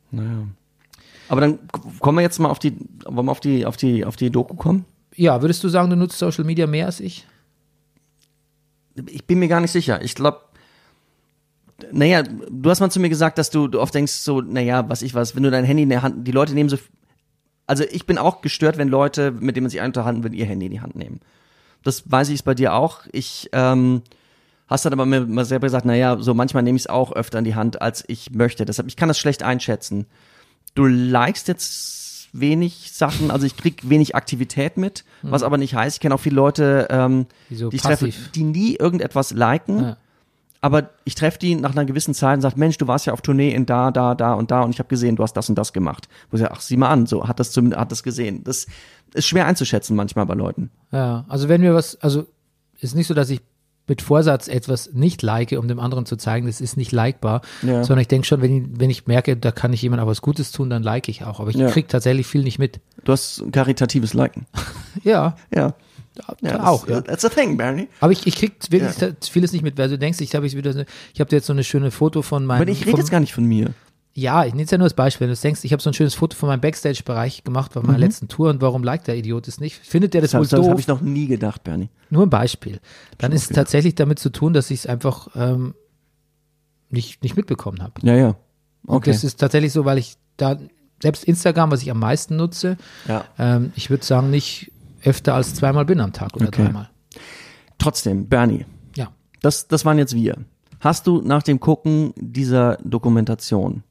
Naja. 0.09 0.47
Aber 1.29 1.41
dann 1.41 1.59
kommen 1.99 2.17
wir 2.17 2.23
jetzt 2.23 2.39
mal 2.39 2.49
auf 2.49 2.59
die, 2.59 2.75
wollen 3.05 3.27
wir 3.27 3.31
auf 3.31 3.39
die, 3.39 3.65
auf 3.65 3.77
die, 3.77 4.03
auf 4.03 4.15
die 4.15 4.31
Doku 4.31 4.55
kommen? 4.55 4.85
Ja, 5.15 5.41
würdest 5.41 5.63
du 5.63 5.69
sagen, 5.69 5.89
du 5.89 5.95
nutzt 5.95 6.17
Social 6.17 6.43
Media 6.43 6.67
mehr 6.67 6.87
als 6.87 6.99
ich? 6.99 7.27
Ich 9.07 9.25
bin 9.25 9.39
mir 9.39 9.47
gar 9.47 9.61
nicht 9.61 9.71
sicher. 9.71 10.01
Ich 10.01 10.15
glaube, 10.15 10.41
naja, 11.91 12.23
du 12.23 12.69
hast 12.69 12.79
mal 12.79 12.89
zu 12.89 12.99
mir 12.99 13.09
gesagt, 13.09 13.37
dass 13.37 13.49
du, 13.49 13.69
oft 13.79 13.93
denkst 13.93 14.11
so, 14.11 14.41
naja, 14.41 14.89
was 14.89 15.01
ich 15.01 15.13
was, 15.13 15.35
wenn 15.35 15.43
du 15.43 15.51
dein 15.51 15.65
Handy 15.65 15.83
in 15.83 15.89
der 15.89 16.01
Hand, 16.01 16.27
die 16.27 16.31
Leute 16.31 16.53
nehmen 16.53 16.69
so, 16.69 16.77
also 17.67 17.83
ich 17.89 18.05
bin 18.05 18.17
auch 18.17 18.41
gestört, 18.41 18.77
wenn 18.77 18.89
Leute, 18.89 19.31
mit 19.31 19.55
denen 19.55 19.65
man 19.65 19.71
sich 19.71 19.81
unterhalten 19.81 20.23
will, 20.23 20.33
ihr 20.33 20.45
Handy 20.45 20.65
in 20.65 20.71
die 20.71 20.81
Hand 20.81 20.95
nehmen. 20.95 21.21
Das 21.83 22.11
weiß 22.11 22.29
ich 22.29 22.35
ist 22.35 22.43
bei 22.43 22.53
dir 22.53 22.73
auch. 22.73 23.01
Ich, 23.11 23.49
ähm, 23.53 24.01
hast 24.71 24.85
dann 24.85 24.93
aber 24.93 25.05
mir 25.05 25.21
mal 25.27 25.45
selber 25.45 25.67
gesagt, 25.67 25.85
naja, 25.85 26.17
so 26.19 26.33
manchmal 26.33 26.63
nehme 26.63 26.77
ich 26.77 26.83
es 26.83 26.87
auch 26.87 27.11
öfter 27.11 27.37
in 27.39 27.45
die 27.45 27.55
Hand, 27.55 27.81
als 27.81 28.03
ich 28.07 28.31
möchte. 28.31 28.65
Deshalb, 28.65 28.87
ich 28.87 28.95
kann 28.95 29.07
das 29.09 29.19
schlecht 29.19 29.43
einschätzen. 29.43 30.05
Du 30.73 30.85
likest 30.85 31.47
jetzt 31.47 32.29
wenig 32.33 32.91
Sachen, 32.93 33.29
also 33.29 33.45
ich 33.45 33.57
krieg 33.57 33.89
wenig 33.89 34.15
Aktivität 34.15 34.77
mit, 34.77 35.03
was 35.21 35.43
aber 35.43 35.57
nicht 35.57 35.75
heißt, 35.75 35.97
ich 35.97 35.99
kenne 35.99 36.15
auch 36.15 36.19
viele 36.21 36.37
Leute, 36.37 36.87
ähm, 36.89 37.25
Die 37.49 37.55
so 37.55 37.69
die 37.69 37.77
treffe, 37.77 38.09
die 38.33 38.43
nie 38.43 38.75
irgendetwas 38.77 39.31
liken, 39.33 39.79
Ja. 39.83 39.97
aber 40.61 40.91
ich 41.03 41.15
treffe 41.15 41.39
die 41.39 41.55
nach 41.55 41.71
einer 41.73 41.83
gewissen 41.83 42.13
Zeit 42.13 42.35
und 42.35 42.41
sage, 42.41 42.55
Mensch, 42.57 42.77
du 42.77 42.87
warst 42.87 43.05
ja 43.05 43.11
auf 43.11 43.21
Tournee 43.21 43.51
in 43.53 43.65
da, 43.65 43.91
da, 43.91 44.15
da 44.15 44.33
und 44.35 44.49
da 44.49 44.61
und 44.61 44.69
ich 44.71 44.79
habe 44.79 44.87
gesehen, 44.87 45.17
du 45.17 45.23
hast 45.23 45.33
das 45.33 45.49
und 45.49 45.55
das 45.55 45.73
gemacht. 45.73 46.07
Wo 46.29 46.37
ich 46.37 46.41
sage, 46.41 46.53
ach, 46.55 46.61
sieh 46.61 46.77
mal 46.77 46.87
an, 46.89 47.05
so 47.05 47.27
hat 47.27 47.41
das 47.41 47.51
zumindest, 47.51 47.81
hat 47.81 47.91
das 47.91 48.01
gesehen. 48.01 48.45
Das 48.45 48.65
ist 49.13 49.27
schwer 49.27 49.45
einzuschätzen 49.45 49.97
manchmal 49.97 50.25
bei 50.25 50.35
Leuten. 50.35 50.71
Ja, 50.93 51.25
also 51.27 51.49
wenn 51.49 51.61
wir 51.61 51.73
was, 51.73 51.99
also 51.99 52.27
ist 52.79 52.95
nicht 52.95 53.07
so, 53.07 53.13
dass 53.13 53.29
ich 53.29 53.41
mit 53.91 54.01
Vorsatz 54.01 54.47
etwas 54.47 54.93
nicht 54.93 55.21
like, 55.21 55.51
um 55.51 55.67
dem 55.67 55.79
anderen 55.81 56.05
zu 56.05 56.15
zeigen, 56.15 56.47
das 56.47 56.61
ist 56.61 56.77
nicht 56.77 56.93
likebar, 56.93 57.41
Ja. 57.61 57.83
sondern 57.83 57.99
ich 58.01 58.07
denke 58.07 58.25
schon, 58.25 58.41
wenn 58.41 58.55
ich, 58.55 58.79
wenn 58.79 58.89
ich 58.89 59.05
merke, 59.05 59.35
da 59.35 59.51
kann 59.51 59.73
ich 59.73 59.81
jemand 59.81 60.01
auch 60.01 60.07
was 60.07 60.21
Gutes 60.21 60.53
tun, 60.53 60.69
dann 60.69 60.81
like 60.81 61.09
ich 61.09 61.25
auch. 61.25 61.41
Aber 61.41 61.49
ich 61.49 61.57
Ja. 61.57 61.69
krieg 61.69 61.89
tatsächlich 61.89 62.25
viel 62.25 62.43
nicht 62.43 62.57
mit. 62.57 62.79
Du 63.03 63.11
hast 63.11 63.43
karitatives 63.51 64.13
Liken. 64.13 64.45
Ja, 65.03 65.35
Ja. 65.53 65.73
ja 66.41 66.57
das- 66.57 66.59
auch, 66.61 66.87
ja. 66.87 67.01
That's 67.01 67.25
a 67.25 67.29
thing, 67.29 67.57
Barney. 67.57 67.87
Aber 67.99 68.11
ich, 68.13 68.25
ich 68.27 68.35
krieg 68.35 68.53
wirklich 68.69 68.97
Ja. 68.99 69.09
vieles 69.29 69.51
nicht 69.51 69.61
mit, 69.63 69.77
weil 69.77 69.89
du 69.89 69.97
denkst, 69.97 70.19
ich 70.21 70.33
habe 70.35 70.45
jetzt 70.45 70.55
wieder, 70.55 70.71
so- 70.73 70.83
ich 71.13 71.19
habe 71.19 71.35
jetzt 71.35 71.47
so 71.47 71.53
eine 71.53 71.63
schöne 71.65 71.91
Foto 71.91 72.21
von 72.21 72.45
meinem. 72.45 72.61
Aber 72.61 72.71
ich 72.71 72.85
rede 72.85 72.97
jetzt 72.97 73.11
gar 73.11 73.19
nicht 73.19 73.33
von 73.33 73.43
mir. 73.45 73.71
Ja, 74.13 74.43
ich 74.45 74.53
nehme 74.53 74.65
es 74.65 74.71
ja 74.71 74.77
nur 74.77 74.85
als 74.85 74.93
Beispiel. 74.93 75.27
Wenn 75.27 75.33
du 75.33 75.39
denkst, 75.39 75.61
ich 75.63 75.71
habe 75.71 75.81
so 75.81 75.89
ein 75.89 75.93
schönes 75.93 76.15
Foto 76.15 76.35
von 76.35 76.47
meinem 76.49 76.59
Backstage-Bereich 76.59 77.43
gemacht 77.45 77.71
bei 77.73 77.81
meiner 77.81 77.97
letzten 77.97 78.27
Tour 78.27 78.49
und 78.49 78.61
warum 78.61 78.83
liked 78.83 79.07
der 79.07 79.15
Idiot 79.15 79.47
es 79.47 79.59
nicht? 79.61 79.77
Findet 79.77 80.13
der 80.13 80.19
das, 80.21 80.31
Das, 80.31 80.39
wohl 80.39 80.43
das, 80.43 80.49
das 80.49 80.59
doof? 80.59 80.69
habe 80.69 80.79
ich 80.81 80.87
noch 80.87 80.99
nie 81.01 81.27
gedacht, 81.27 81.63
Bernie. 81.63 81.89
Nur 82.09 82.23
ein 82.25 82.29
Beispiel. 82.29 82.79
Dann 83.19 83.31
ist 83.31 83.43
es 83.49 83.55
tatsächlich 83.55 83.95
damit 83.95 84.19
zu 84.19 84.29
tun, 84.29 84.51
dass 84.51 84.69
ich 84.69 84.79
es 84.79 84.85
einfach 84.85 85.29
ähm, 85.35 85.75
nicht, 86.89 87.23
nicht 87.23 87.37
mitbekommen 87.37 87.81
habe. 87.81 87.93
Ja, 88.03 88.15
ja. 88.15 88.27
Und 88.85 88.97
Okay. 88.97 89.11
das 89.11 89.23
ist 89.23 89.39
tatsächlich 89.39 89.71
so, 89.71 89.85
weil 89.85 89.97
ich 89.97 90.17
da, 90.35 90.57
selbst 91.01 91.23
Instagram, 91.23 91.71
was 91.71 91.81
ich 91.81 91.89
am 91.91 91.99
meisten 91.99 92.35
nutze, 92.35 92.77
ja. 93.07 93.23
ähm, 93.39 93.71
ich 93.75 93.89
würde 93.89 94.03
sagen, 94.03 94.29
nicht 94.29 94.71
öfter 95.03 95.35
als 95.35 95.55
zweimal 95.55 95.85
bin 95.85 95.99
am 96.01 96.11
Tag 96.13 96.35
oder 96.35 96.47
Okay. 96.47 96.63
dreimal. 96.65 96.89
Trotzdem, 97.77 98.27
Bernie, 98.27 98.65
Ja. 98.95 99.09
das, 99.41 99.67
das 99.67 99.85
waren 99.85 99.97
jetzt 99.97 100.15
wir. 100.15 100.37
Hast 100.79 101.07
du 101.07 101.21
nach 101.21 101.43
dem 101.43 101.59
Gucken 101.59 102.13
dieser 102.17 102.77
Dokumentation, 102.83 103.83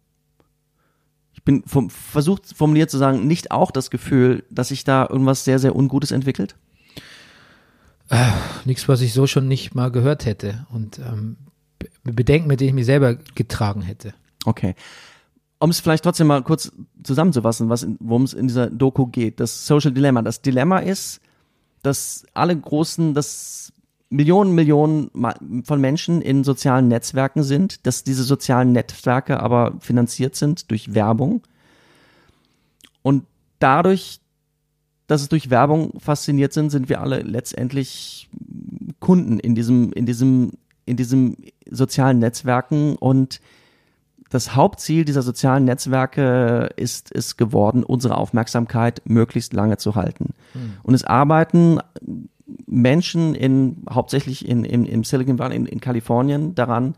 ich 1.41 1.45
bin 1.45 1.62
vom, 1.66 1.88
versucht 1.88 2.55
formuliert 2.55 2.91
zu 2.91 2.99
sagen, 2.99 3.26
nicht 3.26 3.51
auch 3.51 3.70
das 3.70 3.91
Gefühl, 3.91 4.45
dass 4.51 4.68
sich 4.68 4.84
da 4.84 5.09
irgendwas 5.09 5.43
sehr, 5.45 5.59
sehr 5.59 5.74
Ungutes 5.74 6.11
entwickelt? 6.11 6.55
Nichts, 8.66 8.88
was 8.88 9.01
ich 9.01 9.14
so 9.14 9.26
schon 9.26 9.49
nicht 9.49 9.74
mal 9.74 9.91
gehört 9.91 10.26
hätte. 10.26 10.66
Und 10.70 10.99
ähm, 10.99 11.38
Be- 11.78 12.12
Bedenken, 12.12 12.47
mit 12.49 12.61
denen 12.61 12.68
ich 12.68 12.74
mich 12.74 12.86
selber 12.86 13.14
getragen 13.14 13.80
hätte. 13.80 14.12
Okay. 14.45 14.74
Um 15.59 15.70
es 15.70 15.80
vielleicht 15.80 16.05
trotzdem 16.05 16.26
mal 16.26 16.43
kurz 16.43 16.72
zusammenzufassen, 17.03 17.70
was 17.70 17.86
worum 18.01 18.24
es 18.24 18.34
in 18.34 18.49
dieser 18.49 18.68
Doku 18.68 19.07
geht. 19.07 19.41
Das 19.41 19.66
Social 19.66 19.93
Dilemma. 19.93 20.22
Das 20.22 20.43
Dilemma 20.43 20.80
ist, 20.80 21.20
dass 21.82 22.26
alle 22.34 22.55
großen, 22.55 23.14
dass 23.14 23.72
Millionen, 24.11 24.54
Millionen 24.54 25.11
von 25.64 25.80
Menschen 25.80 26.20
in 26.20 26.42
sozialen 26.42 26.88
Netzwerken 26.88 27.44
sind, 27.44 27.86
dass 27.86 28.02
diese 28.02 28.24
sozialen 28.24 28.72
Netzwerke 28.72 29.40
aber 29.40 29.74
finanziert 29.78 30.34
sind 30.34 30.70
durch 30.70 30.94
Werbung. 30.94 31.42
Und 33.02 33.24
dadurch, 33.61 34.20
dass 35.06 35.22
es 35.22 35.28
durch 35.28 35.48
Werbung 35.48 35.98
fasziniert 36.00 36.52
sind, 36.52 36.70
sind 36.70 36.88
wir 36.88 37.00
alle 37.00 37.22
letztendlich 37.22 38.28
Kunden 38.98 39.38
in 39.38 39.54
diesem, 39.54 39.92
in 39.92 40.06
diesem, 40.06 40.52
in 40.86 40.96
diesem 40.96 41.36
sozialen 41.70 42.18
Netzwerken 42.18 42.96
und 42.96 43.40
das 44.28 44.54
Hauptziel 44.54 45.04
dieser 45.04 45.22
sozialen 45.22 45.64
Netzwerke 45.64 46.70
ist 46.76 47.12
es 47.12 47.36
geworden, 47.36 47.82
unsere 47.82 48.16
Aufmerksamkeit 48.16 49.02
möglichst 49.04 49.52
lange 49.52 49.76
zu 49.76 49.96
halten. 49.96 50.34
Und 50.84 50.94
es 50.94 51.02
arbeiten 51.02 51.80
Menschen 52.70 53.34
in, 53.34 53.82
hauptsächlich 53.90 54.48
in, 54.48 54.64
in, 54.64 54.84
im 54.84 55.02
Silicon 55.02 55.38
Valley 55.38 55.56
in, 55.56 55.66
in 55.66 55.80
Kalifornien 55.80 56.54
daran, 56.54 56.94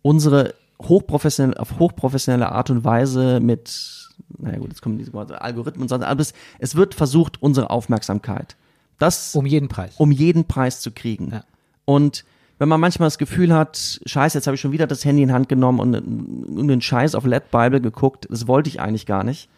unsere 0.00 0.54
hochprofessionelle, 0.80 1.58
auf 1.58 1.78
hochprofessionelle 1.78 2.50
Art 2.50 2.70
und 2.70 2.84
Weise 2.84 3.40
mit, 3.40 4.10
naja 4.38 4.58
gut, 4.58 4.68
jetzt 4.68 4.80
kommen 4.80 4.98
diese 4.98 5.12
Worte, 5.12 5.42
Algorithmen 5.42 5.82
und 5.82 5.88
so, 5.88 5.96
aber 5.96 6.20
es, 6.58 6.76
wird 6.76 6.94
versucht, 6.94 7.42
unsere 7.42 7.70
Aufmerksamkeit, 7.70 8.56
das 8.98 9.34
Um 9.34 9.44
jeden 9.44 9.68
Preis. 9.68 9.94
um 9.98 10.12
jeden 10.12 10.44
Preis 10.44 10.80
zu 10.80 10.92
kriegen. 10.92 11.30
Ja. 11.32 11.44
Und 11.84 12.24
wenn 12.58 12.68
man 12.68 12.80
manchmal 12.80 13.08
das 13.08 13.18
Gefühl 13.18 13.52
hat, 13.52 14.00
scheiße, 14.06 14.38
jetzt 14.38 14.46
habe 14.46 14.54
ich 14.54 14.60
schon 14.60 14.70
wieder 14.70 14.86
das 14.86 15.04
Handy 15.04 15.22
in 15.22 15.32
Hand 15.32 15.48
genommen 15.48 15.80
und, 15.80 15.94
und 15.96 16.68
den 16.68 16.80
Scheiß 16.80 17.16
auf 17.16 17.24
Let 17.24 17.50
Bible 17.50 17.80
geguckt, 17.80 18.28
das 18.30 18.46
wollte 18.46 18.68
ich 18.68 18.80
eigentlich 18.80 19.06
gar 19.06 19.24
nicht, 19.24 19.48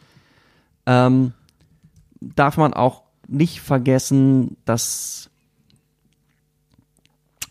ähm, 0.86 1.32
darf 2.20 2.56
man 2.56 2.72
auch 2.72 3.02
nicht 3.28 3.60
vergessen, 3.60 4.56
dass 4.64 5.30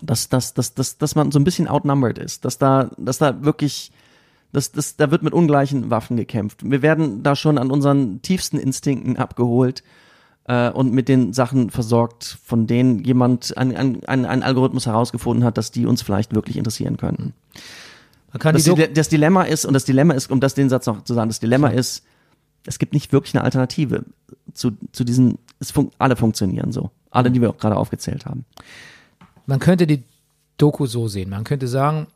dass, 0.06 0.30
dass, 0.30 0.54
dass, 0.54 0.74
dass, 0.74 0.98
dass 0.98 1.16
man 1.16 1.32
so 1.32 1.40
ein 1.40 1.44
bisschen 1.44 1.68
outnumbered 1.68 2.18
ist, 2.18 2.46
dass 2.46 2.58
da, 2.58 2.92
dass 2.98 3.18
da 3.18 3.44
wirklich, 3.44 3.92
dass, 4.52 4.72
dass, 4.72 4.98
da 4.98 5.12
wird 5.12 5.24
mit 5.24 5.34
ungleichen 5.34 5.90
Waffen 5.90 6.18
gekämpft. 6.18 6.70
Wir 6.70 6.82
werden 6.82 7.24
da 7.24 7.36
schon 7.36 7.58
an 7.58 7.72
unseren 7.72 8.22
tiefsten 8.22 8.58
Instinkten 8.58 9.18
abgeholt 9.18 9.84
äh, 10.46 10.70
und 10.70 10.94
mit 10.94 11.08
den 11.08 11.34
Sachen 11.34 11.70
versorgt, 11.70 12.38
von 12.44 12.68
denen 12.68 13.04
jemand 13.04 13.58
ein, 13.58 13.76
ein, 13.76 14.04
ein, 14.06 14.26
ein 14.26 14.44
Algorithmus 14.44 14.86
herausgefunden 14.86 15.46
hat, 15.46 15.58
dass 15.58 15.72
die 15.72 15.86
uns 15.86 16.02
vielleicht 16.02 16.36
wirklich 16.36 16.58
interessieren 16.58 16.98
könnten. 16.98 17.34
Man 18.32 18.40
kann 18.40 18.54
Das, 18.54 18.64
die 18.64 18.94
das 18.94 19.10
Dilemma 19.10 19.44
ist, 19.44 19.66
und 19.66 19.74
das 19.74 19.86
Dilemma 19.86 20.14
ist, 20.14 20.32
um 20.32 20.40
das 20.40 20.54
den 20.54 20.70
Satz 20.70 20.86
noch 20.88 21.04
zu 21.04 21.14
sagen, 21.14 21.30
das 21.30 21.40
Dilemma 21.40 21.70
ist, 21.70 22.04
es 22.66 22.80
gibt 22.80 22.94
nicht 22.94 23.12
wirklich 23.12 23.36
eine 23.36 23.44
Alternative 23.44 24.04
zu, 24.54 24.72
zu 24.92 25.04
diesen, 25.04 25.38
es 25.60 25.72
fun 25.72 25.92
alle 25.98 26.16
funktionieren 26.16 26.72
so. 26.72 26.92
Alle, 27.12 27.30
die 27.30 27.42
wir 27.42 27.50
auch 27.50 27.58
gerade 27.58 27.76
aufgezählt 27.76 28.26
haben. 28.26 28.46
Man 29.46 29.60
könnte 29.60 29.88
die 29.88 30.04
Doku 30.58 30.86
so 30.86 31.08
sehen. 31.08 31.30
Man 31.30 31.44
könnte 31.44 31.68
sagen, 31.68 32.08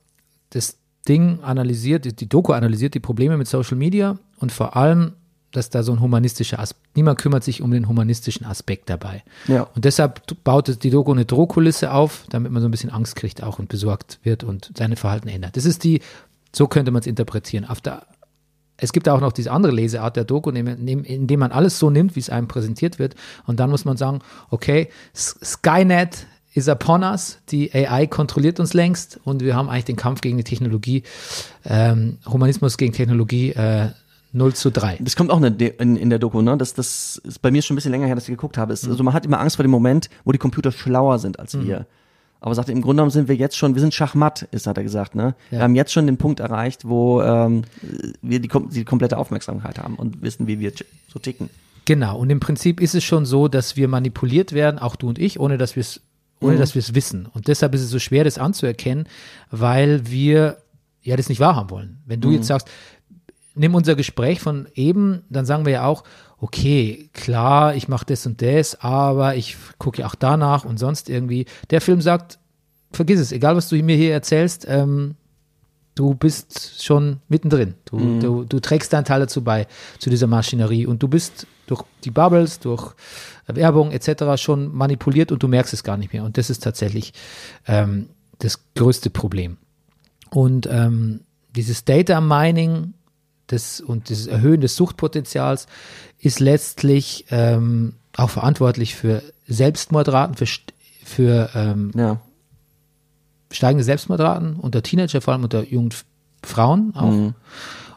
das 0.51 0.77
Ding 1.07 1.39
analysiert, 1.41 2.19
die- 2.19 2.29
Doku 2.29 2.53
analysiert 2.53 2.93
die 2.93 2.99
Probleme 2.99 3.37
mit 3.37 3.47
Social 3.47 3.77
Media 3.77 4.17
und 4.39 4.51
vor 4.51 4.75
allem, 4.75 5.13
dass 5.51 5.69
da 5.69 5.81
so 5.81 5.93
ein 5.93 6.01
humanistischer 6.01 6.59
Aspekt, 6.59 6.95
niemand 6.95 7.19
kümmert 7.19 7.43
sich 7.43 7.61
um 7.61 7.71
den 7.71 7.87
humanistischen 7.87 8.45
Aspekt 8.45 8.89
dabei. 8.89 9.23
Ja. 9.47 9.63
Und 9.75 9.85
deshalb 9.85 10.21
baut 10.43 10.83
die 10.83 10.89
Doku 10.89 11.11
eine 11.11 11.25
Drohkulisse 11.25 11.91
auf, 11.91 12.25
damit 12.29 12.51
man 12.51 12.61
so 12.61 12.67
ein 12.67 12.71
bisschen 12.71 12.89
Angst 12.89 13.15
kriegt 13.15 13.41
auch 13.41 13.57
und 13.59 13.69
besorgt 13.69 14.19
wird 14.23 14.43
und 14.43 14.71
seine 14.77 14.97
Verhalten 14.97 15.29
ändert. 15.29 15.55
Das 15.55 15.65
ist 15.65 15.83
die, 15.83 16.01
so 16.53 16.67
könnte 16.67 16.91
man 16.91 16.99
es 16.99 17.07
interpretieren. 17.07 17.65
Auf 17.65 17.79
der, 17.81 18.05
es 18.75 18.91
gibt 18.91 19.07
auch 19.09 19.21
noch 19.21 19.31
diese 19.31 19.51
andere 19.51 19.71
Leseart 19.71 20.17
der 20.17 20.25
Doku, 20.25 20.49
indem, 20.49 21.39
man 21.39 21.51
alles 21.51 21.79
so 21.79 21.89
nimmt, 21.89 22.15
wie 22.15 22.19
es 22.19 22.29
einem 22.29 22.47
präsentiert 22.47 22.99
wird. 22.99 23.15
Und 23.45 23.59
dann 23.59 23.69
muss 23.69 23.85
man 23.85 23.95
sagen, 23.97 24.19
okay, 24.49 24.89
Skynet 25.15 26.27
is 26.57 26.67
upon 26.67 27.03
us. 27.03 27.39
Die 27.49 27.73
AI 27.73 28.07
kontrolliert 28.07 28.59
uns 28.59 28.73
längst 28.73 29.19
und 29.23 29.41
wir 29.41 29.55
haben 29.55 29.69
eigentlich 29.69 29.85
den 29.85 29.95
Kampf 29.95 30.21
gegen 30.21 30.37
die 30.37 30.43
Technologie, 30.43 31.03
ähm, 31.65 32.17
Humanismus 32.25 32.77
gegen 32.77 32.93
Technologie 32.93 33.51
äh, 33.51 33.89
0 34.33 34.53
zu 34.53 34.71
3. 34.71 34.97
Das 35.01 35.15
kommt 35.15 35.31
auch 35.31 35.41
in 35.41 35.57
der, 35.57 35.79
in, 35.79 35.95
in 35.95 36.09
der 36.09 36.19
Doku, 36.19 36.41
ne? 36.41 36.57
Das, 36.57 36.73
das 36.73 37.21
ist 37.23 37.41
bei 37.41 37.49
mir 37.51 37.61
schon 37.61 37.75
ein 37.75 37.77
bisschen 37.77 37.91
länger 37.91 38.07
her, 38.07 38.15
dass 38.15 38.25
ich 38.25 38.33
geguckt 38.33 38.57
habe. 38.57 38.73
Es, 38.73 38.87
Also 38.87 39.03
man 39.03 39.13
hat 39.13 39.25
immer 39.25 39.39
Angst 39.39 39.55
vor 39.55 39.63
dem 39.63 39.71
Moment, 39.71 40.09
wo 40.25 40.31
die 40.31 40.37
Computer 40.37 40.71
schlauer 40.71 41.19
sind 41.19 41.39
als 41.39 41.57
wir. 41.59 41.85
Aber 42.39 42.53
sagt, 42.53 42.69
im 42.69 42.81
Grunde 42.81 42.97
genommen 42.97 43.09
sind 43.11 43.29
wir 43.29 43.35
jetzt 43.35 43.57
schon, 43.57 43.73
wir 43.73 43.81
sind 43.81 43.95
Schachmatt, 43.95 44.43
ist, 44.51 44.67
hat 44.67 44.77
er 44.77 44.83
gesagt, 44.83 45.15
ne? 45.15 45.33
Wir 45.49 45.57
Ja. 45.59 45.63
haben 45.63 45.73
jetzt 45.75 45.91
schon 45.91 46.05
den 46.05 46.17
Punkt 46.17 46.39
erreicht, 46.39 46.87
wo 46.87 47.21
ähm, 47.21 47.63
wir 48.21 48.39
die, 48.39 48.49
die 48.71 48.83
komplette 48.83 49.17
Aufmerksamkeit 49.17 49.79
haben 49.79 49.95
und 49.95 50.21
wissen, 50.21 50.45
wie 50.45 50.59
wir 50.59 50.71
so 51.11 51.17
ticken. 51.19 51.49
Genau, 51.85 52.17
und 52.19 52.29
im 52.29 52.41
Prinzip 52.41 52.81
ist 52.81 52.95
es 52.95 53.03
schon 53.05 53.25
so, 53.25 53.47
dass 53.47 53.77
wir 53.77 53.87
manipuliert 53.87 54.51
werden, 54.51 54.77
auch 54.77 54.97
du 54.97 55.07
und 55.07 55.17
ich, 55.17 55.39
ohne 55.39 55.57
dass 55.57 55.75
wir 55.77 55.81
es 55.81 56.01
ohne 56.39 56.57
dass 56.57 56.75
wir 56.75 56.79
es 56.79 56.93
wissen. 56.93 57.25
Und 57.25 57.47
deshalb 57.47 57.73
ist 57.73 57.81
es 57.81 57.89
so 57.89 57.99
schwer, 57.99 58.23
das 58.23 58.37
anzuerkennen, 58.37 59.07
weil 59.49 60.09
wir 60.09 60.57
ja 61.01 61.15
das 61.15 61.29
nicht 61.29 61.39
wahrhaben 61.39 61.69
wollen. 61.69 61.97
Wenn 62.05 62.21
du 62.21 62.31
jetzt 62.31 62.47
sagst, 62.47 62.69
nimm 63.55 63.75
unser 63.75 63.95
Gespräch 63.95 64.39
von 64.39 64.67
eben, 64.75 65.23
dann 65.29 65.45
sagen 65.45 65.65
wir 65.65 65.73
ja 65.73 65.85
auch, 65.85 66.03
okay, 66.39 67.09
klar, 67.13 67.75
ich 67.75 67.87
mache 67.87 68.05
das 68.05 68.25
und 68.25 68.41
das, 68.41 68.79
aber 68.81 69.35
ich 69.35 69.57
gucke 69.79 70.01
ja 70.01 70.07
auch 70.07 70.15
danach 70.15 70.65
und 70.65 70.77
sonst 70.77 71.09
irgendwie. 71.09 71.45
Der 71.71 71.81
Film 71.81 72.01
sagt, 72.01 72.39
vergiss 72.91 73.19
es, 73.19 73.31
egal 73.31 73.55
was 73.55 73.69
du 73.69 73.75
mir 73.77 73.95
hier 73.95 74.13
erzählst, 74.13 74.65
ähm, 74.69 75.15
du 75.97 76.13
bist 76.13 76.83
schon 76.83 77.19
mittendrin. 77.27 77.73
Du, 77.85 78.19
du, 78.19 78.43
du 78.43 78.59
trägst 78.59 78.93
deinen 78.93 79.05
Teil 79.05 79.19
dazu 79.19 79.43
bei, 79.43 79.67
zu 79.97 80.09
dieser 80.09 80.27
Maschinerie 80.27 80.85
und 80.85 81.01
du 81.01 81.07
bist 81.07 81.47
durch 81.65 81.83
die 82.03 82.11
Bubbles, 82.11 82.59
durch 82.59 82.93
Werbung 83.47 83.91
etc. 83.91 84.41
schon 84.41 84.73
manipuliert 84.73 85.31
und 85.31 85.41
du 85.41 85.47
merkst 85.47 85.73
es 85.73 85.83
gar 85.83 85.97
nicht 85.97 86.13
mehr. 86.13 86.23
Und 86.23 86.37
das 86.37 86.49
ist 86.49 86.63
tatsächlich 86.63 87.13
ähm, 87.67 88.09
das 88.39 88.59
größte 88.75 89.09
Problem. 89.09 89.57
Und 90.29 90.67
ähm, 90.71 91.21
dieses 91.55 91.83
Data 91.83 92.21
Mining 92.21 92.93
das, 93.47 93.81
und 93.81 94.09
dieses 94.09 94.27
Erhöhen 94.27 94.61
des 94.61 94.75
Suchtpotenzials 94.75 95.67
ist 96.19 96.39
letztlich 96.39 97.25
ähm, 97.31 97.93
auch 98.15 98.29
verantwortlich 98.29 98.95
für 98.95 99.23
Selbstmordraten, 99.47 100.35
für, 100.35 100.47
für 101.03 101.49
ähm, 101.55 101.91
Ja. 101.95 102.19
Steigende 103.51 103.83
Selbstmordraten 103.83 104.55
unter 104.55 104.83
Teenager, 104.83 105.21
vor 105.21 105.33
allem 105.33 105.43
unter 105.43 105.63
jungen 105.63 105.91
F- 105.91 106.05
Frauen 106.43 106.95
auch, 106.95 107.33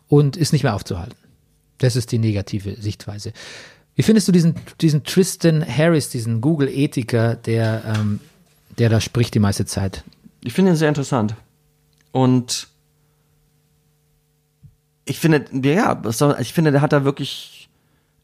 und 0.09 0.37
ist 0.37 0.53
nicht 0.53 0.63
mehr 0.63 0.75
aufzuhalten. 0.75 1.17
Das 1.79 1.97
ist 1.97 2.13
die 2.13 2.19
negative 2.19 2.81
Sichtweise. 2.81 3.33
Wie 3.95 4.03
findest 4.03 4.29
du 4.29 4.33
diesen, 4.33 4.55
diesen 4.81 5.05
Tristan 5.05 5.65
Harris, 5.67 6.09
diesen 6.09 6.41
Google-Ethiker, 6.41 7.35
der, 7.35 7.83
ähm, 7.85 8.21
der 8.79 8.89
da 8.89 9.01
spricht 9.01 9.35
die 9.35 9.41
meiste 9.41 9.67
Zeit? 9.67 10.05
Ich 10.43 10.53
finde 10.53 10.73
ihn 10.73 10.77
sehr 10.77 10.89
interessant. 10.89 11.35
Und 12.13 12.69
ich 15.05 15.19
finde, 15.19 15.45
ja, 15.53 16.01
ich 16.39 16.53
finde, 16.53 16.73
der 16.73 16.81
hat 16.81 16.93
da 16.93 17.05
wirklich, 17.05 17.69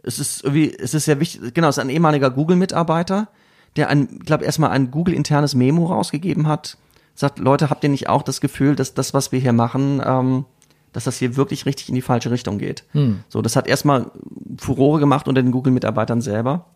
es 0.03 0.19
ist 0.19 0.45
irgendwie, 0.45 0.75
es 0.77 0.95
ist 0.95 1.05
sehr 1.05 1.21
wichtig, 1.21 1.53
genau, 1.53 1.69
es 1.69 1.77
ist 1.77 1.83
ein 1.83 1.91
ehemaliger 1.91 2.31
Google-Mitarbeiter, 2.31 3.29
der 3.77 3.89
ein, 3.89 4.09
ich 4.21 4.27
glaube, 4.27 4.45
erstmal 4.45 4.71
ein 4.71 4.91
Google-internes 4.91 5.55
Memo 5.55 5.87
rausgegeben 5.87 6.47
hat, 6.47 6.79
sagt, 7.17 7.39
Leute, 7.39 7.71
habt 7.71 7.83
ihr 7.83 7.91
nicht 7.91 8.09
auch 8.09 8.23
das 8.23 8.41
Gefühl, 8.41 8.77
dass 8.77 8.95
das, 8.95 9.15
was 9.15 9.33
wir 9.33 9.41
hier 9.41 9.53
machen, 9.53 10.01
ähm, 10.05 10.45
dass 10.93 11.05
das 11.05 11.19
hier 11.19 11.37
wirklich 11.37 11.67
richtig 11.67 11.89
in 11.89 11.95
die 11.95 12.03
falsche 12.03 12.31
Richtung 12.31 12.59
geht? 12.59 12.85
So, 13.29 13.43
das 13.43 13.57
hat 13.57 13.67
erstmal 13.67 14.11
Furore 14.59 15.01
gemacht 15.01 15.27
unter 15.27 15.43
den 15.43 15.53
Google-Mitarbeitern 15.53 16.21
selber. 16.21 16.67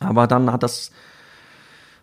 Aber 0.00 0.26
dann 0.26 0.52
hat 0.52 0.62
das 0.62 0.90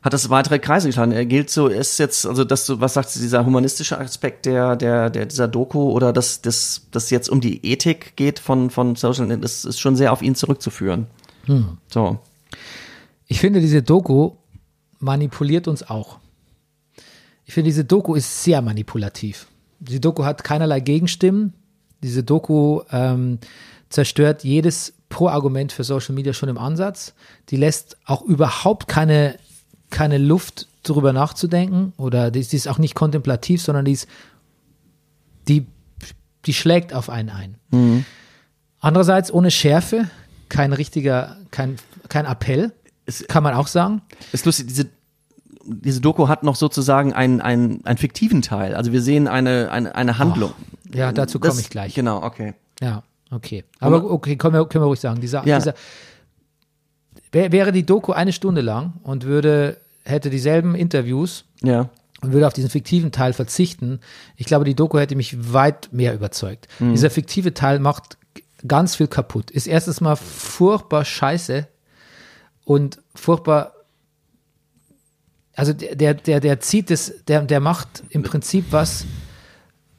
hat 0.03 0.11
das 0.11 0.29
weitere 0.29 0.59
Kreise 0.59 0.89
geschlagen. 0.89 1.13
Er 1.13 1.25
gilt 1.25 1.49
so, 1.49 1.67
ist 1.67 1.97
jetzt, 1.97 2.25
also 2.25 2.43
das 2.43 2.65
so, 2.65 2.81
was 2.81 2.93
sagt 2.93 3.15
dieser 3.15 3.45
humanistische 3.45 3.97
Aspekt 3.97 4.45
der, 4.45 4.75
der, 4.75 5.09
der 5.09 5.25
dieser 5.25 5.47
Doku 5.47 5.91
oder 5.91 6.11
dass 6.11 6.41
das, 6.41 6.87
das 6.91 7.09
jetzt 7.09 7.29
um 7.29 7.39
die 7.39 7.65
Ethik 7.65 8.17
geht 8.17 8.39
von, 8.39 8.69
von 8.69 8.97
Social, 8.97 9.37
das 9.37 9.63
ist 9.63 9.79
schon 9.79 9.95
sehr 9.95 10.11
auf 10.11 10.21
ihn 10.21 10.35
zurückzuführen. 10.35 11.07
So. 11.87 12.19
Ich 13.27 13.39
finde, 13.39 13.61
diese 13.61 13.81
Doku 13.81 14.31
manipuliert 14.99 15.69
uns 15.69 15.89
auch. 15.89 16.19
Ich 17.45 17.53
finde, 17.53 17.69
diese 17.69 17.85
Doku 17.85 18.15
ist 18.15 18.43
sehr 18.43 18.61
manipulativ. 18.61 19.47
Die 19.79 19.99
Doku 19.99 20.23
hat 20.23 20.43
keinerlei 20.43 20.79
Gegenstimmen. 20.79 21.53
Diese 22.01 22.23
Doku 22.23 22.81
ähm, 22.91 23.39
zerstört 23.89 24.43
jedes 24.43 24.93
Pro-Argument 25.09 25.71
für 25.71 25.83
Social 25.83 26.15
Media 26.15 26.33
schon 26.33 26.49
im 26.49 26.57
Ansatz. 26.57 27.13
Die 27.49 27.57
lässt 27.57 27.97
auch 28.05 28.21
überhaupt 28.23 28.87
keine, 28.87 29.37
keine 29.89 30.17
Luft 30.17 30.67
darüber 30.83 31.13
nachzudenken 31.13 31.93
oder 31.97 32.31
die, 32.31 32.41
die 32.41 32.55
ist 32.55 32.67
auch 32.67 32.77
nicht 32.79 32.95
kontemplativ, 32.95 33.61
sondern 33.61 33.85
die, 33.85 33.91
ist, 33.93 34.07
die, 35.47 35.65
die 36.45 36.53
schlägt 36.53 36.93
auf 36.93 37.09
einen 37.09 37.29
ein. 37.29 38.05
Andererseits 38.79 39.31
ohne 39.33 39.51
Schärfe, 39.51 40.09
kein 40.49 40.73
richtiger, 40.73 41.37
kein, 41.51 41.77
kein 42.09 42.25
Appell, 42.25 42.71
Es- 43.05 43.25
kann 43.27 43.43
man 43.43 43.53
auch 43.53 43.67
sagen. 43.67 44.01
Ist 44.31 44.45
lustig, 44.45 44.67
diese, 44.67 44.89
diese 45.65 46.01
Doku 46.01 46.27
hat 46.27 46.43
noch 46.43 46.55
sozusagen 46.55 47.13
einen, 47.13 47.41
einen, 47.41 47.85
einen 47.85 47.97
fiktiven 47.97 48.41
Teil. 48.41 48.75
Also 48.75 48.91
wir 48.91 49.01
sehen 49.01 49.27
eine, 49.27 49.71
eine, 49.71 49.95
eine 49.95 50.17
Handlung. 50.17 50.51
Ja, 50.93 51.11
dazu 51.11 51.39
komme 51.39 51.59
ich 51.59 51.69
gleich. 51.69 51.95
Genau, 51.95 52.21
okay. 52.23 52.53
Ja, 52.81 53.03
okay. 53.31 53.63
Aber 53.79 54.11
okay, 54.11 54.35
können 54.35 54.53
wir, 54.53 54.65
können 54.67 54.83
wir 54.83 54.87
ruhig 54.87 54.99
sagen. 54.99 55.21
Dieser, 55.21 55.45
Ja. 55.47 55.57
dieser, 55.59 55.73
wär, 57.31 57.51
wäre 57.51 57.71
die 57.71 57.85
Doku 57.85 58.11
eine 58.11 58.33
Stunde 58.33 58.61
lang 58.61 58.93
und 59.03 59.23
würde, 59.25 59.77
hätte 60.03 60.29
dieselben 60.29 60.75
Interviews 60.75 61.45
Ja. 61.61 61.89
und 62.21 62.33
würde 62.33 62.47
auf 62.47 62.53
diesen 62.53 62.69
fiktiven 62.69 63.11
Teil 63.11 63.33
verzichten, 63.33 63.99
ich 64.35 64.45
glaube, 64.45 64.65
die 64.65 64.75
Doku 64.75 64.97
hätte 64.99 65.15
mich 65.15 65.53
weit 65.53 65.89
mehr 65.91 66.13
überzeugt. 66.13 66.67
Dieser 66.79 67.09
fiktive 67.09 67.53
Teil 67.53 67.79
macht 67.79 68.17
ganz 68.67 68.95
viel 68.95 69.07
kaputt. 69.07 69.51
Ist 69.51 69.67
erstens 69.67 69.99
mal 70.01 70.15
furchtbar 70.15 71.03
scheiße 71.05 71.67
und 72.65 72.99
furchtbar 73.15 73.72
also 75.55 75.73
der, 75.73 76.13
der, 76.15 76.39
der, 76.39 76.59
zieht 76.59 76.89
es, 76.89 77.23
der, 77.27 77.41
der 77.41 77.59
macht 77.59 78.03
im 78.09 78.23
Prinzip 78.23 78.65
was, 78.71 79.05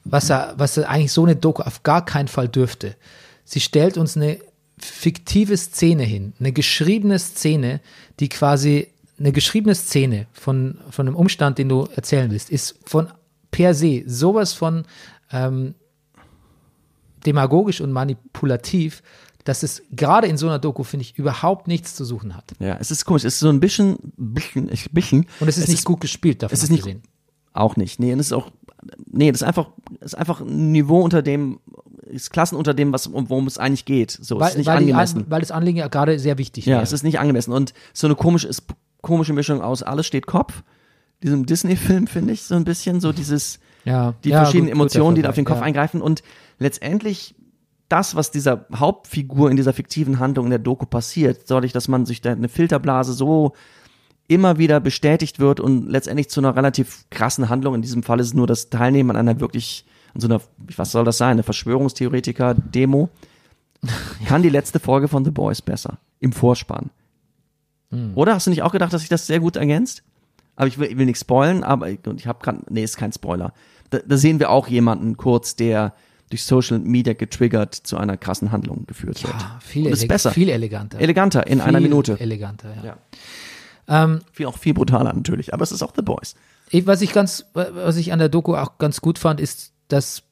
was 0.05 0.31
er, 0.31 0.55
was 0.57 0.77
er 0.77 0.89
eigentlich 0.89 1.13
so 1.13 1.25
eine 1.25 1.37
Doku 1.37 1.63
auf 1.63 1.83
gar 1.83 2.05
keinen 2.05 2.29
Fall 2.29 2.49
dürfte. 2.49 2.97
Sie 3.45 3.61
stellt 3.61 3.97
uns 3.97 4.17
eine 4.17 4.39
fiktive 4.79 5.57
Szene 5.57 6.03
hin, 6.03 6.33
eine 6.41 6.53
geschriebene 6.53 7.19
Szene, 7.19 7.81
die 8.21 8.29
quasi 8.29 8.89
eine 9.19 9.33
geschriebene 9.33 9.75
Szene 9.75 10.27
von, 10.33 10.79
von 10.91 11.07
einem 11.07 11.17
Umstand, 11.17 11.59
den 11.59 11.69
du 11.69 11.89
erzählen 11.95 12.31
willst, 12.31 12.51
ist 12.51 12.77
von 12.85 13.09
per 13.51 13.75
se 13.75 14.03
sowas 14.07 14.53
von 14.53 14.85
ähm, 15.31 15.75
demagogisch 17.25 17.81
und 17.81 17.93
manipulativ, 17.93 19.03
dass 19.45 19.63
es 19.63 19.83
gerade 19.93 20.27
in 20.27 20.37
so 20.39 20.47
einer 20.47 20.59
Doku, 20.59 20.83
finde 20.83 21.03
ich, 21.03 21.19
überhaupt 21.19 21.69
nichts 21.69 21.95
zu 21.95 22.05
suchen 22.05 22.35
hat. 22.35 22.53
Ja, 22.59 22.77
es 22.81 22.91
ist 22.91 23.05
komisch. 23.05 23.25
Es 23.25 23.35
ist 23.35 23.41
so 23.41 23.51
ein 23.51 23.61
bisschen, 23.61 23.99
bisschen, 24.17 24.71
bisschen. 24.93 25.27
Und 25.41 25.49
es 25.49 25.59
ist 25.59 25.69
nicht 25.69 25.85
gut 25.85 26.01
gespielt, 26.01 26.43
davon 26.43 26.55
es 26.55 26.63
ist 26.63 26.71
nicht- 26.71 26.81
abgesehen. 26.83 27.03
Auch 27.53 27.77
nicht. 27.77 28.01
Nee, 28.01 28.13
und 28.13 28.19
es 28.19 28.27
ist 28.27 28.33
auch, 28.33 28.51
nee, 29.07 29.31
das 29.31 29.43
ist 29.43 29.47
einfach, 29.47 29.69
ist 30.01 30.17
einfach 30.19 30.41
ein 30.41 30.73
Niveau 30.73 31.01
unter 31.03 31.23
dem, 31.23 31.61
ist 32.07 32.31
Klassen 32.33 32.57
unter 32.57 32.75
dem, 32.75 32.93
was, 32.93 33.07
um, 33.07 33.31
worum 33.31 33.47
es 33.47 33.59
eigentlich 33.59 33.85
geht. 33.85 34.11
So, 34.11 34.41
es 34.41 34.51
ist 34.51 34.57
nicht 34.59 34.67
weil, 34.67 34.79
die, 34.79 34.93
angemessen. 34.93 35.21
An- 35.21 35.31
weil 35.31 35.41
das 35.41 35.51
Anliegen 35.53 35.79
ja 35.79 35.87
gerade 35.89 36.19
sehr 36.19 36.37
wichtig 36.39 36.67
ja, 36.67 36.73
wäre. 36.75 36.83
es 36.83 36.93
ist 36.93 37.05
nicht 37.05 37.21
angemessen. 37.21 37.53
Und 37.53 37.73
so 37.93 38.07
eine 38.09 38.17
komische, 38.17 38.49
ist, 38.49 38.65
komische 39.03 39.35
Mischung 39.35 39.61
aus 39.63 39.83
alles 39.85 40.07
steht 40.07 40.27
Kopf, 40.27 40.63
diesem 41.23 41.47
Disney-Film, 41.47 42.07
finde 42.09 42.33
ich, 42.33 42.43
so 42.43 42.55
ein 42.57 42.65
bisschen, 42.65 43.01
so 43.01 43.13
dieses, 43.13 43.61
ja, 43.85 44.15
die 44.25 44.31
ja, 44.31 44.43
verschiedenen 44.43 44.73
gut, 44.73 44.81
Emotionen, 44.81 45.15
die 45.15 45.23
da 45.23 45.29
auf 45.29 45.35
den 45.37 45.45
Kopf 45.45 45.59
ja. 45.59 45.63
eingreifen 45.65 46.01
und 46.03 46.23
letztendlich 46.59 47.35
das, 47.95 48.17
was 48.17 48.33
dieser 48.33 48.67
Hauptfigur 48.75 49.53
in 49.53 49.57
dieser 49.57 49.73
fiktiven 49.73 50.19
Handlung 50.19 50.47
in 50.47 50.51
der 50.51 50.59
Doku 50.59 50.85
passiert, 50.85 51.49
dadurch, 51.49 51.73
dass 51.73 51.87
man 51.87 52.07
sich 52.07 52.21
da 52.21 52.33
eine 52.33 52.49
Filterblase 52.49 53.13
so 53.13 53.53
immer 54.27 54.59
wieder 54.59 54.81
bestätigt 54.81 55.39
wird 55.39 55.61
und 55.61 55.89
letztendlich 55.89 56.29
zu 56.29 56.41
einer 56.41 56.57
relativ 56.57 57.05
krassen 57.11 57.49
Handlung, 57.49 57.77
in 57.77 57.83
diesem 57.83 58.03
Fall 58.03 58.19
ist 58.19 58.29
es 58.29 58.35
nur 58.35 58.49
das 58.49 58.69
Teilnehmen 58.69 59.11
an 59.11 59.17
einer 59.17 59.39
wirklich, 59.39 59.87
an 60.13 60.21
so 60.21 60.27
einer, 60.27 60.41
was 60.77 60.91
soll 60.91 61.05
das 61.05 61.19
sein, 61.19 61.33
eine 61.33 61.45
Verschwörungstheoretiker-Demo, 61.45 63.11
kann 64.27 64.43
die 64.43 64.49
letzte 64.49 64.81
Folge 64.81 65.07
von 65.07 65.25
The 65.25 65.31
Boys 65.31 65.63
besser, 65.63 65.99
im 66.19 66.33
Vorspann. 66.33 66.91
Hm. 67.93 68.11
Oder 68.17 68.35
hast 68.35 68.49
du 68.49 68.51
nicht 68.51 68.63
auch 68.63 68.73
gedacht, 68.73 68.93
dass 68.93 69.03
sich 69.03 69.11
das 69.11 69.29
sehr 69.29 69.39
gut 69.39 69.55
ergänzt? 69.55 70.03
Aber 70.57 70.67
ich 70.67 70.79
will, 70.79 70.89
ich 70.89 70.99
will 70.99 71.07
nicht 71.07 71.21
spoilen, 71.21 71.63
aber 71.63 71.91
ich, 71.91 72.01
ich 72.17 72.27
habe 72.27 72.43
gerade, 72.43 72.59
nee, 72.71 72.83
ist 72.83 72.97
kein 72.97 73.13
Spoiler. 73.13 73.53
Da, 73.91 73.99
da 74.05 74.17
sehen 74.17 74.41
wir 74.41 74.51
auch 74.51 74.67
jemanden 74.67 75.17
kurz, 75.17 75.55
der 75.55 75.95
durch 76.31 76.45
Social 76.45 76.79
Media 76.79 77.12
getriggert 77.12 77.75
zu 77.75 77.97
einer 77.97 78.16
krassen 78.16 78.51
Handlung 78.53 78.87
geführt 78.87 79.22
wird. 79.22 79.35
Ja, 79.35 79.59
viel, 79.61 79.87
Und 79.87 79.93
ist 79.93 80.09
besser. 80.09 80.31
viel 80.33 80.49
eleganter. 80.49 80.99
Eleganter 81.01 81.47
in 81.47 81.59
viel 81.59 81.68
einer 81.68 81.81
Minute. 81.81 82.18
Eleganter, 82.18 82.75
ja. 82.77 82.85
Ja. 82.85 84.05
Ähm, 84.05 84.20
Viel, 84.33 84.47
auch 84.47 84.57
viel 84.57 84.72
brutaler 84.75 85.12
natürlich, 85.12 85.53
aber 85.53 85.62
es 85.62 85.70
ist 85.70 85.83
auch 85.83 85.93
The 85.95 86.03
Boys. 86.03 86.35
was 86.72 87.03
ich 87.03 87.12
ganz, 87.12 87.45
was 87.53 87.97
ich 87.97 88.12
an 88.12 88.18
der 88.18 88.31
Doku 88.31 88.55
auch 88.57 88.79
ganz 88.79 89.01
gut 89.03 89.18
fand, 89.18 89.41
ist, 89.41 89.72
dass 89.89 90.22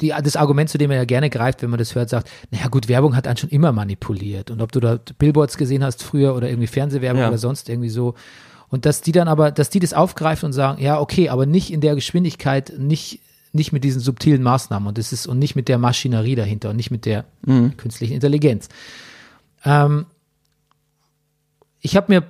die, 0.00 0.08
das 0.08 0.36
Argument, 0.36 0.70
zu 0.70 0.78
dem 0.78 0.90
er 0.90 0.96
ja 0.96 1.04
gerne 1.04 1.28
greift, 1.30 1.62
wenn 1.62 1.70
man 1.70 1.78
das 1.78 1.94
hört, 1.94 2.08
sagt, 2.08 2.30
naja 2.50 2.68
gut, 2.68 2.88
Werbung 2.88 3.14
hat 3.14 3.26
einen 3.28 3.36
schon 3.36 3.50
immer 3.50 3.72
manipuliert. 3.72 4.50
Und 4.50 4.60
ob 4.62 4.72
du 4.72 4.80
da 4.80 4.98
Billboards 5.18 5.56
gesehen 5.58 5.84
hast 5.84 6.02
früher 6.02 6.34
oder 6.34 6.48
irgendwie 6.48 6.66
Fernsehwerbung 6.66 7.20
Ja. 7.20 7.28
oder 7.28 7.38
sonst 7.38 7.68
irgendwie 7.68 7.90
so. 7.90 8.14
Und 8.70 8.86
dass 8.86 9.02
die 9.02 9.12
dann 9.12 9.28
aber, 9.28 9.52
dass 9.52 9.70
die 9.70 9.78
das 9.78 9.92
aufgreifen 9.92 10.46
und 10.46 10.52
sagen, 10.52 10.82
ja, 10.82 10.98
okay, 10.98 11.28
aber 11.28 11.46
nicht 11.46 11.70
in 11.72 11.80
der 11.80 11.94
Geschwindigkeit, 11.94 12.72
nicht, 12.78 13.20
nicht 13.54 13.72
mit 13.72 13.84
diesen 13.84 14.00
subtilen 14.00 14.42
Maßnahmen 14.42 14.88
und 14.88 14.98
das 14.98 15.12
ist 15.12 15.26
und 15.26 15.38
nicht 15.38 15.54
mit 15.54 15.68
der 15.68 15.78
Maschinerie 15.78 16.34
dahinter 16.34 16.70
und 16.70 16.76
nicht 16.76 16.90
mit 16.90 17.06
der 17.06 17.24
künstlichen 17.76 18.14
Intelligenz. 18.14 18.68
Ähm, 19.64 20.06
ich 21.80 21.96
habe 21.96 22.12
mir 22.12 22.26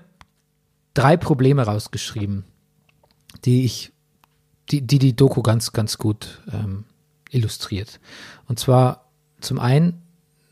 drei 0.94 1.16
Probleme 1.16 1.62
rausgeschrieben, 1.62 2.44
die 3.44 3.64
ich, 3.64 3.92
die 4.70 4.82
die, 4.82 4.98
die 4.98 5.16
Doku 5.16 5.42
ganz, 5.42 5.72
ganz 5.72 5.98
gut 5.98 6.42
ähm, 6.52 6.84
illustriert. 7.30 8.00
Und 8.46 8.58
zwar 8.58 9.10
zum 9.40 9.58
einen, 9.58 10.02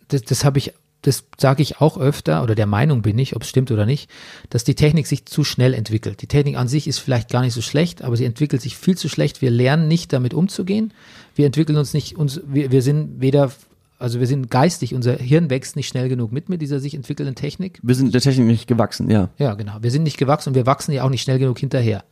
das, 0.08 0.22
das 0.22 0.44
habe 0.44 0.58
ich, 0.58 0.72
das 1.02 1.24
sage 1.36 1.62
ich 1.62 1.80
auch 1.80 1.98
öfter, 1.98 2.42
oder 2.42 2.54
der 2.54 2.66
Meinung 2.66 3.02
bin 3.02 3.18
ich, 3.18 3.34
ob 3.34 3.42
es 3.42 3.48
stimmt 3.48 3.70
oder 3.70 3.86
nicht, 3.86 4.08
dass 4.50 4.64
die 4.64 4.76
Technik 4.76 5.06
sich 5.06 5.26
zu 5.26 5.42
schnell 5.42 5.74
entwickelt. 5.74 6.22
Die 6.22 6.28
Technik 6.28 6.56
an 6.56 6.68
sich 6.68 6.86
ist 6.86 6.98
vielleicht 6.98 7.28
gar 7.28 7.42
nicht 7.42 7.54
so 7.54 7.60
schlecht, 7.60 8.02
aber 8.02 8.16
sie 8.16 8.24
entwickelt 8.24 8.62
sich 8.62 8.76
viel 8.76 8.96
zu 8.96 9.08
schlecht. 9.08 9.42
Wir 9.42 9.50
lernen 9.50 9.88
nicht 9.88 10.12
damit 10.12 10.32
umzugehen. 10.32 10.94
Wir 11.34 11.46
entwickeln 11.46 11.76
uns 11.76 11.92
nicht, 11.92 12.16
uns, 12.16 12.40
wir, 12.46 12.70
wir 12.70 12.82
sind 12.82 13.20
weder, 13.20 13.50
also 13.98 14.20
wir 14.20 14.28
sind 14.28 14.48
geistig, 14.50 14.94
unser 14.94 15.14
Hirn 15.14 15.50
wächst 15.50 15.74
nicht 15.74 15.88
schnell 15.88 16.08
genug 16.08 16.30
mit 16.30 16.48
mit 16.48 16.62
dieser 16.62 16.78
sich 16.78 16.94
entwickelnden 16.94 17.34
Technik. 17.34 17.80
Wir 17.82 17.96
sind 17.96 18.14
der 18.14 18.20
Technik 18.20 18.46
nicht 18.46 18.68
gewachsen, 18.68 19.10
ja. 19.10 19.28
Ja, 19.38 19.54
genau. 19.54 19.78
Wir 19.80 19.90
sind 19.90 20.04
nicht 20.04 20.18
gewachsen 20.18 20.50
und 20.50 20.54
wir 20.54 20.66
wachsen 20.66 20.92
ja 20.92 21.02
auch 21.02 21.10
nicht 21.10 21.22
schnell 21.22 21.40
genug 21.40 21.58
hinterher. 21.58 22.04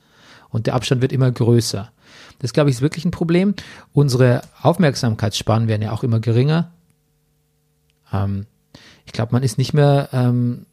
Und 0.49 0.67
der 0.67 0.75
Abstand 0.75 1.01
wird 1.01 1.13
immer 1.13 1.31
größer. 1.31 1.93
Das, 2.41 2.53
glaube 2.53 2.71
ich, 2.71 2.77
ist 2.77 2.83
wirklich 2.83 3.05
ein 3.05 3.13
Problem. 3.13 3.55
Unsere 3.93 4.43
Aufmerksamkeitsspannen 4.63 5.69
werden 5.69 5.83
ja 5.83 5.93
auch 5.93 6.03
immer 6.03 6.19
geringer. 6.19 6.73
Ähm, 8.13 8.47
glaube, 9.21 9.33
man 9.33 9.43
ist 9.43 9.59
nicht 9.59 9.75
mehr, 9.75 10.09
ähm, 10.13 10.67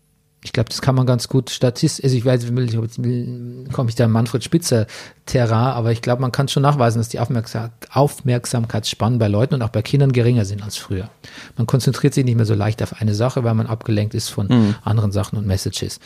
ich 0.43 0.53
glaube, 0.53 0.69
das 0.69 0.81
kann 0.81 0.95
man 0.95 1.05
ganz 1.05 1.27
gut 1.27 1.49
statistisch, 1.49 2.03
also 2.03 2.15
ich 2.15 2.23
weiß, 2.23 2.43
ich- 2.45 3.73
komme 3.73 3.89
ich 3.89 3.95
da 3.95 4.07
Manfred 4.07 4.43
Spitzer 4.43 4.85
Terrain, 5.25 5.73
aber 5.73 5.91
ich 5.91 6.01
glaube, 6.01 6.21
man 6.21 6.31
kann 6.31 6.47
schon 6.47 6.63
nachweisen, 6.63 6.99
dass 6.99 7.09
die 7.09 7.19
Aufmerksam 7.19 7.71
Aufmerksamkeitsspannen 7.91 9.19
bei 9.19 9.27
Leuten 9.27 9.55
und 9.55 9.61
auch 9.61 9.69
bei 9.69 9.81
Kindern 9.81 10.11
geringer 10.11 10.45
sind 10.45 10.63
als 10.63 10.77
früher. 10.77 11.09
Man 11.57 11.67
konzentriert 11.67 12.13
sich 12.13 12.23
nicht 12.25 12.35
mehr 12.35 12.45
so 12.45 12.53
leicht 12.53 12.81
auf 12.83 13.01
eine 13.01 13.13
Sache, 13.15 13.43
weil 13.43 13.53
man 13.55 13.67
abgelenkt 13.67 14.13
ist 14.13 14.29
von 14.29 14.47
anderen 14.83 15.11
Sachen 15.11 15.37
und 15.37 15.45
Messages. 15.47 15.99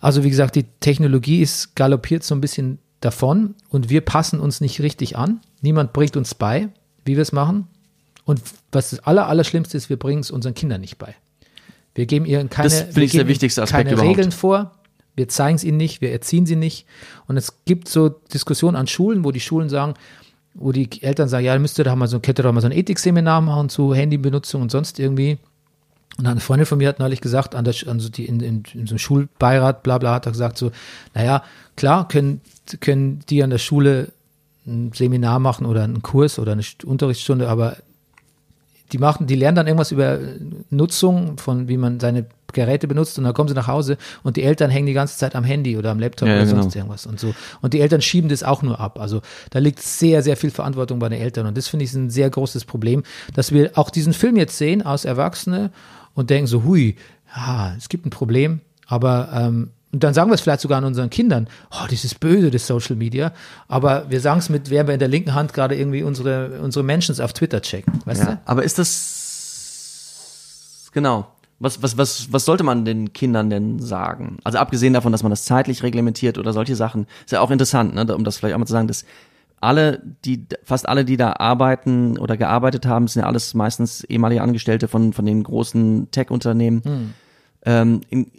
Also 0.00 0.24
wie 0.24 0.30
gesagt, 0.30 0.56
die 0.56 0.64
Technologie 0.80 1.42
ist 1.42 1.76
galoppiert 1.76 2.22
so 2.24 2.34
ein 2.34 2.40
bisschen 2.40 2.78
davon 3.00 3.54
und 3.68 3.90
wir 3.90 4.00
passen 4.02 4.40
uns 4.40 4.60
nicht 4.60 4.80
richtig 4.80 5.16
an. 5.18 5.40
Niemand 5.60 5.92
bringt 5.92 6.16
uns 6.16 6.34
bei, 6.34 6.68
wie 7.04 7.16
wir 7.16 7.22
es 7.22 7.32
machen. 7.32 7.66
Und 8.24 8.40
was 8.72 8.90
das 8.90 9.00
aller, 9.00 9.26
Allerschlimmste 9.26 9.76
ist, 9.76 9.88
wir 9.90 9.98
bringen 9.98 10.20
es 10.20 10.30
unseren 10.30 10.54
Kindern 10.54 10.80
nicht 10.80 10.98
bei. 10.98 11.14
Wir 11.94 12.06
geben 12.06 12.24
ihnen 12.24 12.48
keine, 12.50 12.68
Das 12.68 12.94
wir 12.96 13.02
ich 13.02 13.12
der 13.12 13.28
wichtigste 13.28 13.62
Aspekt 13.62 13.84
keine 13.84 13.92
überhaupt. 13.94 14.16
Regeln 14.18 14.32
vor. 14.32 14.72
Wir 15.16 15.28
zeigen 15.28 15.56
es 15.56 15.64
ihnen 15.64 15.76
nicht, 15.76 16.00
wir 16.00 16.12
erziehen 16.12 16.46
sie 16.46 16.56
nicht. 16.56 16.86
Und 17.26 17.36
es 17.36 17.64
gibt 17.64 17.88
so 17.88 18.08
Diskussionen 18.08 18.76
an 18.76 18.86
Schulen, 18.86 19.24
wo 19.24 19.32
die 19.32 19.40
Schulen 19.40 19.68
sagen, 19.68 19.94
wo 20.54 20.72
die 20.72 20.88
Eltern 21.02 21.28
sagen, 21.28 21.44
ja, 21.44 21.58
müsst 21.58 21.78
ihr 21.78 21.84
doch 21.84 21.94
mal 21.96 22.06
so, 22.08 22.20
könnt 22.20 22.38
ihr 22.38 22.42
doch 22.44 22.52
mal 22.52 22.60
so 22.60 22.68
ein 22.68 22.72
Ethikseminar 22.72 23.40
machen 23.40 23.68
zu 23.68 23.94
Handybenutzung 23.94 24.62
und 24.62 24.70
sonst 24.70 24.98
irgendwie. 24.98 25.38
Und 26.18 26.26
eine 26.26 26.40
Freundin 26.40 26.66
von 26.66 26.78
mir 26.78 26.88
hat 26.88 26.98
neulich 26.98 27.20
gesagt, 27.20 27.54
an 27.54 27.64
der, 27.64 27.74
also 27.86 28.08
die 28.08 28.26
in, 28.26 28.40
in, 28.40 28.62
in 28.74 28.86
so 28.86 28.92
einem 28.92 28.98
Schulbeirat, 28.98 29.82
bla 29.82 29.98
bla, 29.98 30.14
hat 30.14 30.26
er 30.26 30.32
gesagt 30.32 30.58
so, 30.58 30.70
naja, 31.14 31.42
klar, 31.76 32.08
können, 32.08 32.40
können 32.80 33.20
die 33.28 33.42
an 33.42 33.50
der 33.50 33.58
Schule 33.58 34.08
ein 34.66 34.92
Seminar 34.94 35.38
machen 35.38 35.66
oder 35.66 35.82
einen 35.84 36.02
Kurs 36.02 36.38
oder 36.38 36.52
eine 36.52 36.62
St- 36.62 36.84
Unterrichtsstunde, 36.84 37.48
aber 37.48 37.76
die 38.92 38.98
machen, 38.98 39.26
die 39.26 39.34
lernen 39.34 39.56
dann 39.56 39.66
irgendwas 39.66 39.92
über 39.92 40.18
Nutzung 40.70 41.38
von, 41.38 41.68
wie 41.68 41.76
man 41.76 42.00
seine 42.00 42.26
Geräte 42.52 42.88
benutzt 42.88 43.16
und 43.18 43.24
dann 43.24 43.34
kommen 43.34 43.48
sie 43.48 43.54
nach 43.54 43.68
Hause 43.68 43.96
und 44.22 44.36
die 44.36 44.42
Eltern 44.42 44.70
hängen 44.70 44.86
die 44.86 44.92
ganze 44.92 45.16
Zeit 45.16 45.36
am 45.36 45.44
Handy 45.44 45.76
oder 45.76 45.90
am 45.90 46.00
Laptop 46.00 46.28
Ja, 46.28 46.34
oder 46.34 46.44
ja, 46.44 46.48
sonst 46.48 46.72
genau. 46.72 46.84
irgendwas 46.84 47.06
und 47.06 47.20
so. 47.20 47.34
Und 47.60 47.74
die 47.74 47.80
Eltern 47.80 48.02
schieben 48.02 48.28
das 48.28 48.42
auch 48.42 48.62
nur 48.62 48.80
ab. 48.80 48.98
Also 48.98 49.22
da 49.50 49.58
liegt 49.58 49.80
sehr, 49.80 50.22
sehr 50.22 50.36
viel 50.36 50.50
Verantwortung 50.50 50.98
bei 50.98 51.08
den 51.08 51.20
Eltern 51.20 51.46
und 51.46 51.56
das 51.56 51.68
finde 51.68 51.84
ich 51.84 51.94
ein 51.94 52.10
sehr 52.10 52.28
großes 52.28 52.64
Problem, 52.64 53.02
dass 53.34 53.52
wir 53.52 53.72
auch 53.74 53.90
diesen 53.90 54.12
Film 54.12 54.36
jetzt 54.36 54.58
sehen 54.58 54.82
aus 54.82 55.04
Erwachsene 55.04 55.70
und 56.14 56.30
denken 56.30 56.46
so, 56.46 56.64
hui, 56.64 56.96
ja, 57.34 57.74
es 57.76 57.88
gibt 57.88 58.06
ein 58.06 58.10
Problem, 58.10 58.60
aber 58.86 59.30
ähm, 59.32 59.70
und 59.92 60.04
dann 60.04 60.14
sagen 60.14 60.30
wir 60.30 60.34
es 60.34 60.40
vielleicht 60.40 60.60
sogar 60.60 60.78
an 60.78 60.84
unseren 60.84 61.10
Kindern, 61.10 61.48
oh, 61.70 61.86
das 61.90 62.04
ist 62.04 62.20
böse, 62.20 62.50
das 62.50 62.66
Social 62.66 62.96
Media, 62.96 63.32
aber 63.66 64.08
wir 64.08 64.20
sagen 64.20 64.38
es 64.38 64.48
mit, 64.48 64.70
während 64.70 64.88
wir 64.88 64.94
in 64.94 65.00
der 65.00 65.08
linken 65.08 65.34
Hand 65.34 65.52
gerade 65.52 65.76
irgendwie 65.76 66.02
unsere, 66.02 66.60
unsere 66.60 66.84
Mentions 66.84 67.18
auf 67.20 67.32
Twitter 67.32 67.60
checken, 67.60 68.00
weißt 68.04 68.22
Ja, 68.22 68.38
aber 68.44 68.62
ist 68.62 68.78
das 68.78 69.30
genau? 70.92 71.26
Was, 71.62 71.82
was, 71.82 71.98
was, 71.98 72.32
was 72.32 72.46
sollte 72.46 72.64
man 72.64 72.86
den 72.86 73.12
Kindern 73.12 73.50
denn 73.50 73.80
sagen? 73.80 74.38
Also 74.44 74.56
abgesehen 74.58 74.94
davon, 74.94 75.12
dass 75.12 75.22
man 75.22 75.28
das 75.30 75.44
zeitlich 75.44 75.82
reglementiert 75.82 76.38
oder 76.38 76.54
solche 76.54 76.74
Sachen, 76.74 77.06
ist 77.26 77.32
ja 77.32 77.40
auch 77.40 77.50
interessant, 77.50 77.94
ne, 77.94 78.14
um 78.14 78.24
das 78.24 78.38
vielleicht 78.38 78.54
auch 78.54 78.58
mal 78.58 78.66
zu 78.66 78.72
sagen, 78.72 78.88
dass 78.88 79.04
alle, 79.60 80.00
die, 80.24 80.46
fast 80.64 80.88
alle, 80.88 81.04
die 81.04 81.18
da 81.18 81.34
arbeiten 81.34 82.16
oder 82.16 82.38
gearbeitet 82.38 82.86
haben, 82.86 83.08
sind 83.08 83.20
ja 83.22 83.28
alles 83.28 83.52
meistens 83.52 84.04
ehemalige 84.04 84.40
Angestellte 84.40 84.88
von, 84.88 85.12
von 85.12 85.26
den 85.26 85.42
großen 85.42 86.10
Tech-Unternehmen. 86.10 87.12
Ähm, 87.66 88.00
in 88.08 88.30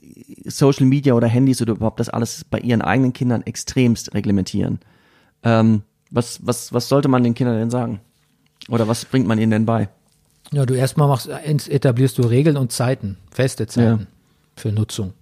Social 0.45 0.85
Media 0.85 1.13
oder 1.13 1.27
Handys 1.27 1.61
oder 1.61 1.73
überhaupt 1.73 1.99
das 1.99 2.09
alles 2.09 2.43
bei 2.43 2.59
ihren 2.59 2.81
eigenen 2.81 3.13
Kindern 3.13 3.41
extremst 3.43 4.13
reglementieren. 4.13 4.79
Ähm, 5.43 5.83
was, 6.09 6.45
was, 6.45 6.73
was 6.73 6.89
sollte 6.89 7.07
man 7.07 7.23
den 7.23 7.33
Kindern 7.33 7.57
denn 7.57 7.69
sagen? 7.69 8.01
Oder 8.69 8.87
was 8.87 9.05
bringt 9.05 9.27
man 9.27 9.39
ihnen 9.39 9.51
denn 9.51 9.65
bei? 9.65 9.89
Ja, 10.51 10.65
du 10.65 10.73
erstmal 10.73 11.07
machst, 11.07 11.29
etablierst 11.29 12.17
du 12.17 12.23
Regeln 12.23 12.57
und 12.57 12.71
Zeiten, 12.71 13.17
feste 13.31 13.67
Zeiten 13.67 14.07
für 14.55 14.71
Nutzung. 14.71 15.13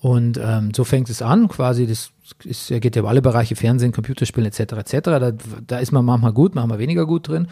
Und 0.00 0.38
ähm, 0.42 0.72
so 0.74 0.84
fängt 0.84 1.10
es 1.10 1.20
an, 1.20 1.48
quasi, 1.48 1.86
das 1.86 2.10
ist, 2.44 2.68
geht 2.68 2.96
ja 2.96 3.00
über 3.00 3.10
alle 3.10 3.20
Bereiche, 3.22 3.54
Fernsehen, 3.54 3.92
Computerspielen 3.92 4.50
etc. 4.50 4.72
etc. 4.72 4.98
Da, 5.02 5.32
da 5.66 5.78
ist 5.78 5.92
man 5.92 6.04
manchmal 6.04 6.32
gut, 6.32 6.54
manchmal 6.54 6.78
weniger 6.78 7.06
gut 7.06 7.28
drin. 7.28 7.48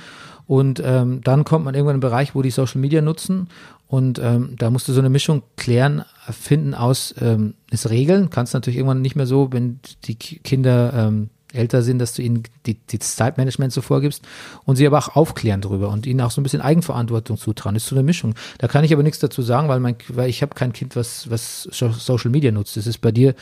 Und 0.49 0.83
ähm, 0.85 1.21
dann 1.23 1.45
kommt 1.45 1.65
man 1.67 1.75
irgendwann 1.75 1.93
in 1.93 2.03
einen 2.03 2.11
Bereich, 2.11 2.35
wo 2.35 2.43
die 2.43 2.51
Social 2.51 2.81
Media 2.81 3.01
nutzen. 3.03 3.49
Und 3.87 4.19
ähm, 4.19 4.55
da 4.59 4.71
musst 4.71 4.89
du 4.89 4.93
so 4.93 5.01
eine 5.01 5.11
Mischung 5.11 5.43
klären, 5.57 6.05
finden 6.31 6.75
aus 6.75 7.15
ähm, 7.21 7.55
ist 7.71 7.89
Regeln. 7.91 8.31
Kannst 8.31 8.55
natürlich 8.55 8.79
irgendwann 8.79 9.03
nicht 9.03 9.15
mehr 9.15 9.27
so, 9.27 9.53
wenn 9.53 9.79
die 10.05 10.15
Ki- 10.17 10.41
Kinder 10.43 10.93
ähm, 10.95 11.29
älter 11.53 11.83
sind, 11.83 11.99
dass 11.99 12.13
du 12.15 12.23
ihnen 12.23 12.43
die, 12.67 12.75
die 12.75 12.99
Zeitmanagement 12.99 13.73
so 13.73 13.81
vorgibst 13.83 14.23
und 14.65 14.77
sie 14.77 14.87
aber 14.87 14.99
auch 14.99 15.17
aufklären 15.17 15.61
darüber 15.63 15.89
und 15.91 16.07
ihnen 16.07 16.21
auch 16.23 16.31
so 16.31 16.41
ein 16.41 16.45
bisschen 16.45 16.61
Eigenverantwortung 16.61 17.37
zutrauen. 17.39 17.75
Das 17.75 17.85
ist 17.85 17.89
so 17.91 17.97
eine 17.97 18.03
Mischung. 18.03 18.35
Da 18.59 18.69
kann 18.69 18.85
ich 18.85 18.93
aber 18.93 19.03
nichts 19.03 19.19
dazu 19.21 19.41
sagen, 19.43 19.69
weil, 19.69 19.81
mein, 19.81 19.97
weil 20.09 20.29
ich 20.29 20.43
habe 20.43 20.55
kein 20.55 20.73
Kind, 20.73 20.97
was, 20.97 21.31
was 21.31 21.63
So- 21.71 21.91
Social 21.93 22.31
Media 22.31 22.53
nutzt. 22.53 22.77
Das 22.77 22.87
ist 22.87 22.99
bei 22.99 23.13
dir, 23.13 23.35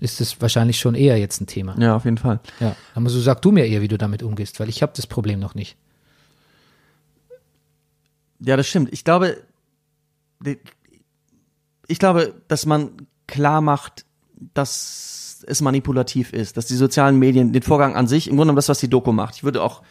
ist 0.00 0.20
das 0.20 0.40
wahrscheinlich 0.40 0.78
schon 0.78 0.94
eher 0.94 1.18
jetzt 1.18 1.40
ein 1.40 1.46
Thema. 1.46 1.74
Ja, 1.78 1.96
auf 1.96 2.04
jeden 2.04 2.18
Fall. 2.18 2.40
Ja. 2.60 2.74
Aber 2.94 3.08
so 3.10 3.20
sag 3.20 3.40
du 3.42 3.52
mir 3.52 3.66
eher, 3.66 3.80
wie 3.82 3.88
du 3.88 3.96
damit 3.98 4.22
umgehst, 4.22 4.58
weil 4.60 4.68
ich 4.68 4.82
habe 4.82 4.92
das 4.96 5.06
Problem 5.06 5.38
noch 5.38 5.54
nicht. 5.54 5.76
Ja, 8.44 8.56
das 8.56 8.66
stimmt. 8.66 8.92
Ich 8.92 9.04
glaube, 9.04 9.36
ich 11.86 11.98
glaube, 11.98 12.34
dass 12.48 12.66
man 12.66 13.06
klar 13.26 13.60
macht, 13.60 14.04
dass 14.54 15.44
es 15.46 15.60
manipulativ 15.60 16.32
ist, 16.32 16.56
dass 16.56 16.66
die 16.66 16.74
sozialen 16.74 17.18
Medien 17.18 17.52
den 17.52 17.62
Vorgang 17.62 17.94
an 17.94 18.06
sich, 18.06 18.26
im 18.26 18.32
Grunde 18.32 18.46
genommen 18.46 18.56
das, 18.56 18.68
was 18.68 18.80
die 18.80 18.88
Doku 18.88 19.12
macht. 19.12 19.36
Ich 19.36 19.44
würde 19.44 19.62
auch, 19.62 19.82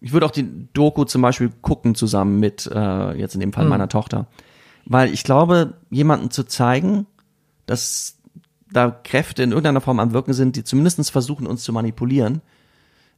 ich 0.00 0.12
würde 0.12 0.26
auch 0.26 0.30
die 0.30 0.68
Doku 0.72 1.04
zum 1.04 1.22
Beispiel 1.22 1.50
gucken 1.62 1.94
zusammen 1.94 2.38
mit, 2.38 2.70
äh, 2.72 3.12
jetzt 3.12 3.34
in 3.34 3.40
dem 3.40 3.52
Fall 3.52 3.66
meiner 3.66 3.88
Tochter. 3.88 4.26
Weil 4.84 5.12
ich 5.12 5.24
glaube, 5.24 5.74
jemanden 5.90 6.30
zu 6.30 6.44
zeigen, 6.44 7.06
dass 7.66 8.18
da 8.70 8.90
Kräfte 8.90 9.42
in 9.42 9.50
irgendeiner 9.50 9.80
Form 9.80 10.00
am 10.00 10.12
Wirken 10.12 10.34
sind, 10.34 10.56
die 10.56 10.64
zumindest 10.64 11.10
versuchen, 11.10 11.46
uns 11.46 11.64
zu 11.64 11.72
manipulieren. 11.72 12.42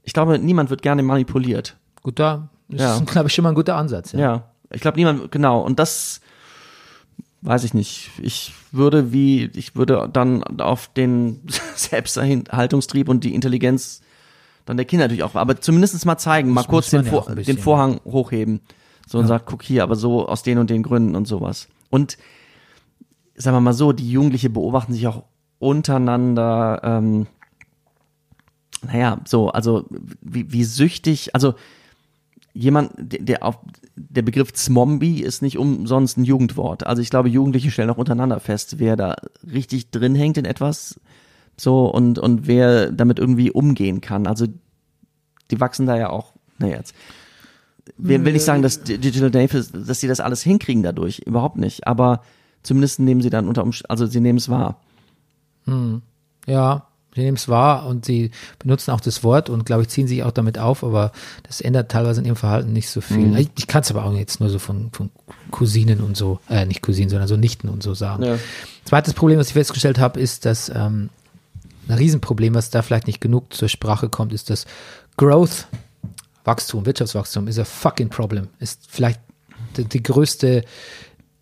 Ich 0.02 0.12
glaube, 0.12 0.38
niemand 0.38 0.70
wird 0.70 0.82
gerne 0.82 1.02
manipuliert. 1.02 1.76
Gut, 2.02 2.18
da 2.18 2.48
ist, 2.68 2.80
Ja. 2.80 2.98
glaube 3.00 3.28
ich, 3.28 3.34
schon 3.34 3.42
mal 3.42 3.50
ein 3.50 3.54
guter 3.54 3.76
Ansatz. 3.76 4.12
Ja. 4.12 4.18
Ja, 4.18 4.44
ich 4.70 4.80
glaube 4.80 4.96
niemand, 4.98 5.30
genau. 5.30 5.60
Und 5.60 5.78
das 5.78 6.20
weiß 7.42 7.64
ich 7.64 7.74
nicht. 7.74 8.10
Ich 8.20 8.52
würde 8.72 9.12
wie, 9.12 9.44
ich 9.54 9.76
würde 9.76 10.08
dann 10.12 10.42
auf 10.60 10.88
den 10.88 11.42
Selbsterhaltungstrieb 11.76 13.08
und 13.08 13.24
die 13.24 13.34
Intelligenz 13.34 14.00
dann 14.64 14.76
der 14.76 14.86
Kinder 14.86 15.04
natürlich 15.04 15.22
auch, 15.22 15.36
aber 15.36 15.60
zumindest 15.60 16.04
mal 16.06 16.18
zeigen, 16.18 16.50
mal 16.50 16.62
Das 16.62 16.68
kurz 16.68 16.90
den, 16.90 17.04
Vor 17.04 17.32
den 17.34 17.58
Vorhang 17.58 18.00
hochheben. 18.04 18.60
So 19.06 19.18
und 19.18 19.28
sagt, 19.28 19.46
guck 19.46 19.62
hier, 19.62 19.84
aber 19.84 19.94
so 19.94 20.26
aus 20.26 20.42
den 20.42 20.58
und 20.58 20.68
den 20.70 20.82
Gründen 20.82 21.14
und 21.14 21.28
sowas. 21.28 21.68
Und 21.90 22.18
sagen 23.36 23.56
wir 23.56 23.60
mal 23.60 23.72
so, 23.72 23.92
die 23.92 24.10
Jugendliche 24.10 24.50
beobachten 24.50 24.92
sich 24.92 25.06
auch 25.06 25.22
untereinander, 25.60 26.80
ähm, 26.82 27.28
naja, 28.82 29.20
so, 29.24 29.50
also 29.50 29.84
wie, 30.20 30.50
wie 30.52 30.64
süchtig, 30.64 31.34
also 31.36 31.54
jemand, 32.56 32.92
der, 32.96 33.20
der 33.20 33.42
auf 33.44 33.58
der 33.96 34.22
Begriff 34.22 34.52
Zombie 34.52 35.22
ist 35.22 35.42
nicht 35.42 35.58
umsonst 35.58 36.16
ein 36.16 36.24
Jugendwort. 36.24 36.86
Also 36.86 37.02
ich 37.02 37.10
glaube, 37.10 37.28
Jugendliche 37.28 37.70
stellen 37.70 37.90
auch 37.90 37.98
untereinander 37.98 38.40
fest, 38.40 38.78
wer 38.78 38.96
da 38.96 39.16
richtig 39.50 39.90
drin 39.90 40.14
hängt 40.14 40.38
in 40.38 40.44
etwas, 40.44 40.98
so 41.56 41.86
und 41.86 42.18
und 42.18 42.46
wer 42.46 42.90
damit 42.90 43.18
irgendwie 43.18 43.50
umgehen 43.50 44.00
kann. 44.00 44.26
Also 44.26 44.46
die 45.50 45.60
wachsen 45.60 45.86
da 45.86 45.96
ja 45.96 46.10
auch. 46.10 46.32
Naja, 46.58 46.76
jetzt 46.76 46.94
will, 47.96 48.24
will 48.24 48.32
nicht 48.32 48.44
sagen, 48.44 48.62
dass 48.62 48.82
Digital 48.82 49.30
Natives, 49.30 49.70
dass 49.72 50.00
sie 50.00 50.08
das 50.08 50.20
alles 50.20 50.42
hinkriegen 50.42 50.82
dadurch, 50.82 51.20
überhaupt 51.20 51.58
nicht. 51.58 51.86
Aber 51.86 52.22
zumindest 52.62 53.00
nehmen 53.00 53.20
sie 53.20 53.30
dann 53.30 53.48
unter 53.48 53.62
Umständen, 53.62 53.90
also 53.90 54.06
sie 54.06 54.20
nehmen 54.20 54.38
es 54.38 54.48
wahr. 54.48 54.80
Ja, 56.46 56.86
sie 57.16 57.22
nehmen 57.22 57.36
es 57.36 57.48
wahr 57.48 57.86
und 57.86 58.04
sie 58.04 58.30
benutzen 58.58 58.92
auch 58.92 59.00
das 59.00 59.24
Wort 59.24 59.48
und 59.50 59.66
glaube 59.66 59.82
ich 59.82 59.88
ziehen 59.88 60.06
sich 60.06 60.22
auch 60.22 60.30
damit 60.30 60.58
auf, 60.58 60.84
aber 60.84 61.12
das 61.42 61.60
ändert 61.60 61.90
teilweise 61.90 62.20
in 62.20 62.26
ihrem 62.26 62.36
Verhalten 62.36 62.72
nicht 62.72 62.90
so 62.90 63.00
viel. 63.00 63.28
Mhm. 63.28 63.36
Ich, 63.36 63.50
ich 63.56 63.66
kann 63.66 63.82
es 63.82 63.90
aber 63.90 64.04
auch 64.04 64.12
jetzt 64.12 64.38
nur 64.38 64.50
so 64.50 64.58
von, 64.58 64.90
von 64.92 65.10
Cousinen 65.50 66.00
und 66.00 66.16
so, 66.16 66.38
äh, 66.48 66.66
nicht 66.66 66.82
Cousinen, 66.82 67.08
sondern 67.08 67.26
so 67.26 67.36
Nichten 67.36 67.68
und 67.68 67.82
so 67.82 67.94
sagen. 67.94 68.22
Ja. 68.22 68.38
Zweites 68.84 69.14
Problem, 69.14 69.38
was 69.38 69.48
ich 69.48 69.54
festgestellt 69.54 69.98
habe, 69.98 70.20
ist, 70.20 70.44
dass 70.44 70.68
ähm, 70.68 71.10
ein 71.88 71.96
Riesenproblem, 71.96 72.54
was 72.54 72.70
da 72.70 72.82
vielleicht 72.82 73.06
nicht 73.06 73.20
genug 73.20 73.52
zur 73.52 73.68
Sprache 73.68 74.08
kommt, 74.08 74.32
ist, 74.32 74.50
dass 74.50 74.66
Growth, 75.16 75.66
Wachstum, 76.44 76.86
Wirtschaftswachstum 76.86 77.48
ist 77.48 77.58
a 77.58 77.64
fucking 77.64 78.10
problem. 78.10 78.48
Ist 78.60 78.82
vielleicht 78.88 79.20
die, 79.76 79.84
die 79.84 80.02
größte, 80.02 80.64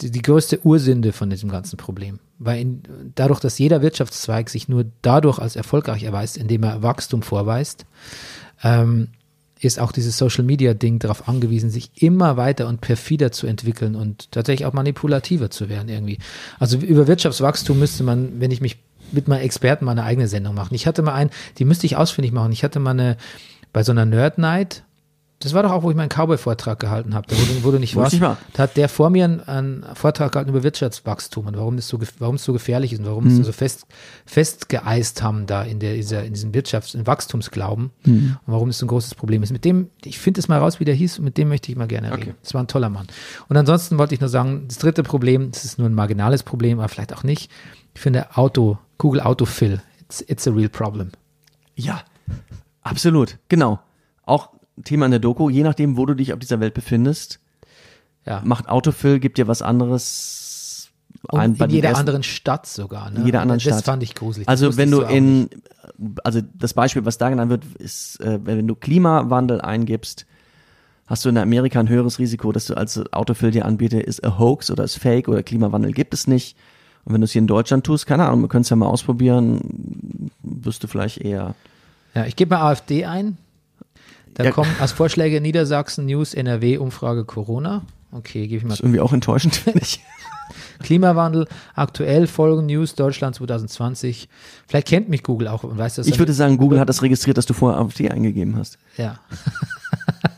die, 0.00 0.22
größte 0.22 0.64
Ursünde 0.64 1.12
von 1.12 1.30
diesem 1.30 1.50
ganzen 1.50 1.76
Problem. 1.76 2.18
Weil 2.38 2.60
in, 2.60 2.82
dadurch, 3.14 3.40
dass 3.40 3.58
jeder 3.58 3.82
Wirtschaftszweig 3.82 4.50
sich 4.50 4.68
nur 4.68 4.86
dadurch 5.02 5.38
als 5.38 5.56
erfolgreich 5.56 6.02
erweist, 6.02 6.36
indem 6.36 6.64
er 6.64 6.82
Wachstum 6.82 7.22
vorweist, 7.22 7.86
ähm, 8.62 9.08
ist 9.60 9.78
auch 9.80 9.92
dieses 9.92 10.18
Social 10.18 10.44
Media 10.44 10.74
Ding 10.74 10.98
darauf 10.98 11.28
angewiesen, 11.28 11.70
sich 11.70 11.90
immer 11.96 12.36
weiter 12.36 12.68
und 12.68 12.80
perfider 12.80 13.32
zu 13.32 13.46
entwickeln 13.46 13.94
und 13.94 14.30
tatsächlich 14.32 14.66
auch 14.66 14.72
manipulativer 14.72 15.50
zu 15.50 15.68
werden 15.68 15.88
irgendwie. 15.88 16.18
Also 16.58 16.76
über 16.78 17.06
Wirtschaftswachstum 17.06 17.78
müsste 17.78 18.02
man, 18.02 18.40
wenn 18.40 18.50
ich 18.50 18.60
mich 18.60 18.78
mit 19.12 19.28
meinen 19.28 19.42
Experten 19.42 19.84
mal 19.84 19.92
eine 19.92 20.04
eigene 20.04 20.28
Sendung 20.28 20.54
machen. 20.54 20.74
Ich 20.74 20.86
hatte 20.86 21.02
mal 21.02 21.14
einen, 21.14 21.30
die 21.58 21.64
müsste 21.64 21.86
ich 21.86 21.96
ausfindig 21.96 22.32
machen. 22.32 22.52
Ich 22.52 22.64
hatte 22.64 22.80
mal 22.80 22.90
eine, 22.90 23.16
bei 23.72 23.82
so 23.82 23.92
einer 23.92 24.04
Nerd 24.04 24.38
Night, 24.38 24.82
das 25.40 25.52
war 25.52 25.62
doch 25.62 25.72
auch, 25.72 25.82
wo 25.82 25.90
ich 25.90 25.96
meinen 25.96 26.08
Cowboy-Vortrag 26.08 26.80
gehalten 26.80 27.14
habe, 27.14 27.26
da 27.28 27.36
wo, 27.36 27.64
wo 27.64 27.70
du 27.70 27.78
nicht 27.78 27.96
warst. 27.96 28.18
Da 28.20 28.36
hat 28.56 28.76
der 28.76 28.88
vor 28.88 29.10
mir 29.10 29.24
einen, 29.24 29.40
einen 29.40 29.84
Vortrag 29.94 30.32
gehalten 30.32 30.50
über 30.50 30.62
Wirtschaftswachstum 30.62 31.46
und 31.46 31.56
warum 31.56 31.76
das 31.76 31.88
so, 31.88 31.98
warum 32.18 32.36
es 32.36 32.44
so 32.44 32.52
gefährlich 32.52 32.92
ist 32.94 33.00
und 33.00 33.06
warum 33.06 33.26
es 33.26 33.44
so 33.44 33.52
fest, 33.52 33.86
festgeeist 34.24 35.22
haben 35.22 35.46
da 35.46 35.62
in, 35.62 35.80
der, 35.80 35.94
dieser, 35.94 36.24
in 36.24 36.32
diesem 36.32 36.52
Wirtschafts-, 36.52 36.94
in 36.94 37.06
Wachstumsglauben 37.06 37.90
und 38.06 38.38
warum 38.46 38.68
das 38.68 38.78
so 38.78 38.86
ein 38.86 38.88
großes 38.88 39.14
Problem 39.16 39.42
ist. 39.42 39.52
Mit 39.52 39.64
dem, 39.64 39.90
ich 40.04 40.18
finde 40.18 40.40
es 40.40 40.48
mal 40.48 40.58
raus, 40.58 40.80
wie 40.80 40.84
der 40.84 40.94
hieß 40.94 41.18
und 41.18 41.24
mit 41.24 41.36
dem 41.36 41.48
möchte 41.48 41.70
ich 41.70 41.76
mal 41.76 41.88
gerne 41.88 42.10
reden. 42.10 42.22
Okay. 42.22 42.34
Das 42.42 42.54
war 42.54 42.62
ein 42.62 42.68
toller 42.68 42.88
Mann. 42.88 43.06
Und 43.48 43.56
ansonsten 43.56 43.98
wollte 43.98 44.14
ich 44.14 44.20
nur 44.20 44.30
sagen, 44.30 44.64
das 44.68 44.78
dritte 44.78 45.02
Problem, 45.02 45.50
das 45.50 45.64
ist 45.64 45.78
nur 45.78 45.88
ein 45.88 45.94
marginales 45.94 46.42
Problem, 46.42 46.78
aber 46.78 46.88
vielleicht 46.88 47.12
auch 47.12 47.22
nicht. 47.22 47.50
Ich 47.94 48.00
finde 48.00 48.36
Auto, 48.36 48.78
Google 48.98 49.20
Autofill, 49.20 49.82
it's, 50.00 50.24
it's 50.26 50.48
a 50.48 50.50
real 50.50 50.68
problem. 50.68 51.10
Ja, 51.76 52.00
absolut. 52.82 53.38
Genau. 53.48 53.80
Auch 54.24 54.50
Thema 54.82 55.04
in 55.06 55.12
der 55.12 55.20
Doku, 55.20 55.48
je 55.50 55.62
nachdem, 55.62 55.96
wo 55.96 56.06
du 56.06 56.14
dich 56.14 56.32
auf 56.32 56.38
dieser 56.38 56.58
Welt 56.60 56.74
befindest, 56.74 57.38
Ja. 58.26 58.40
macht 58.44 58.68
Autofill, 58.68 59.20
gibt 59.20 59.38
dir 59.38 59.46
was 59.46 59.62
anderes. 59.62 60.90
Und 61.30 61.40
ein- 61.40 61.54
in 61.54 61.70
jeder 61.70 61.88
ersten- 61.90 62.00
anderen 62.00 62.22
Stadt 62.22 62.66
sogar. 62.66 63.10
Ne? 63.10 63.20
In 63.20 63.26
jeder 63.26 63.40
anderen 63.40 63.58
das 63.58 63.64
Stadt. 63.72 63.84
fand 63.84 64.02
ich 64.02 64.14
gruselig. 64.14 64.46
Das 64.46 64.62
Also 64.62 64.76
wenn 64.76 64.90
du 64.90 65.00
in, 65.02 65.48
also 66.22 66.40
das 66.54 66.74
Beispiel, 66.74 67.04
was 67.06 67.16
da 67.18 67.30
genannt 67.30 67.50
wird, 67.50 67.64
ist, 67.78 68.20
äh, 68.20 68.40
wenn 68.44 68.66
du 68.66 68.74
Klimawandel 68.74 69.60
eingibst, 69.60 70.26
hast 71.06 71.24
du 71.24 71.28
in 71.30 71.38
Amerika 71.38 71.80
ein 71.80 71.88
höheres 71.88 72.18
Risiko, 72.18 72.52
dass 72.52 72.66
du 72.66 72.74
als 72.74 73.00
Autofill 73.12 73.50
dir 73.52 73.64
anbietet, 73.64 74.02
ist 74.04 74.24
a 74.24 74.38
hoax 74.38 74.70
oder 74.70 74.84
ist 74.84 74.96
fake 74.96 75.28
oder 75.28 75.42
Klimawandel 75.42 75.92
gibt 75.92 76.12
es 76.14 76.26
nicht. 76.26 76.56
Und 77.04 77.14
wenn 77.14 77.20
du 77.20 77.26
es 77.26 77.32
hier 77.32 77.40
in 77.40 77.46
Deutschland 77.46 77.84
tust, 77.84 78.06
keine 78.06 78.26
Ahnung, 78.26 78.40
wir 78.42 78.48
können 78.48 78.62
es 78.62 78.70
ja 78.70 78.76
mal 78.76 78.86
ausprobieren, 78.86 80.30
wirst 80.42 80.82
du 80.82 80.88
vielleicht 80.88 81.18
eher. 81.18 81.54
Ja, 82.14 82.24
ich 82.26 82.36
gebe 82.36 82.54
mal 82.54 82.70
AfD 82.70 83.04
ein. 83.04 83.36
Da 84.34 84.44
Ja. 84.44 84.50
kommen 84.50 84.70
als 84.80 84.92
Vorschläge 84.92 85.40
Niedersachsen, 85.40 86.06
News, 86.06 86.34
NRW, 86.34 86.78
Umfrage 86.78 87.24
Corona. 87.24 87.82
Okay, 88.12 88.46
gebe 88.46 88.58
ich 88.58 88.64
mal. 88.64 88.74
Ist 88.74 88.80
irgendwie 88.80 89.00
auch 89.00 89.12
enttäuschend, 89.12 89.54
finde 89.56 89.80
ich. 89.80 90.00
Klimawandel, 90.80 91.46
aktuell 91.74 92.26
Folgen 92.26 92.66
News, 92.66 92.94
Deutschland 92.94 93.36
2020. 93.36 94.28
Vielleicht 94.66 94.88
kennt 94.88 95.08
mich 95.08 95.22
Google 95.22 95.48
auch 95.48 95.64
und 95.64 95.78
weiß 95.78 95.94
das. 95.94 96.06
Ich 96.06 96.18
würde 96.18 96.32
sagen, 96.32 96.58
Google 96.58 96.80
hat 96.80 96.88
das 96.88 97.02
registriert, 97.02 97.38
dass 97.38 97.46
du 97.46 97.54
vorher 97.54 97.80
AfD 97.80 98.10
eingegeben 98.10 98.56
hast. 98.56 98.78
Ja. 98.96 99.18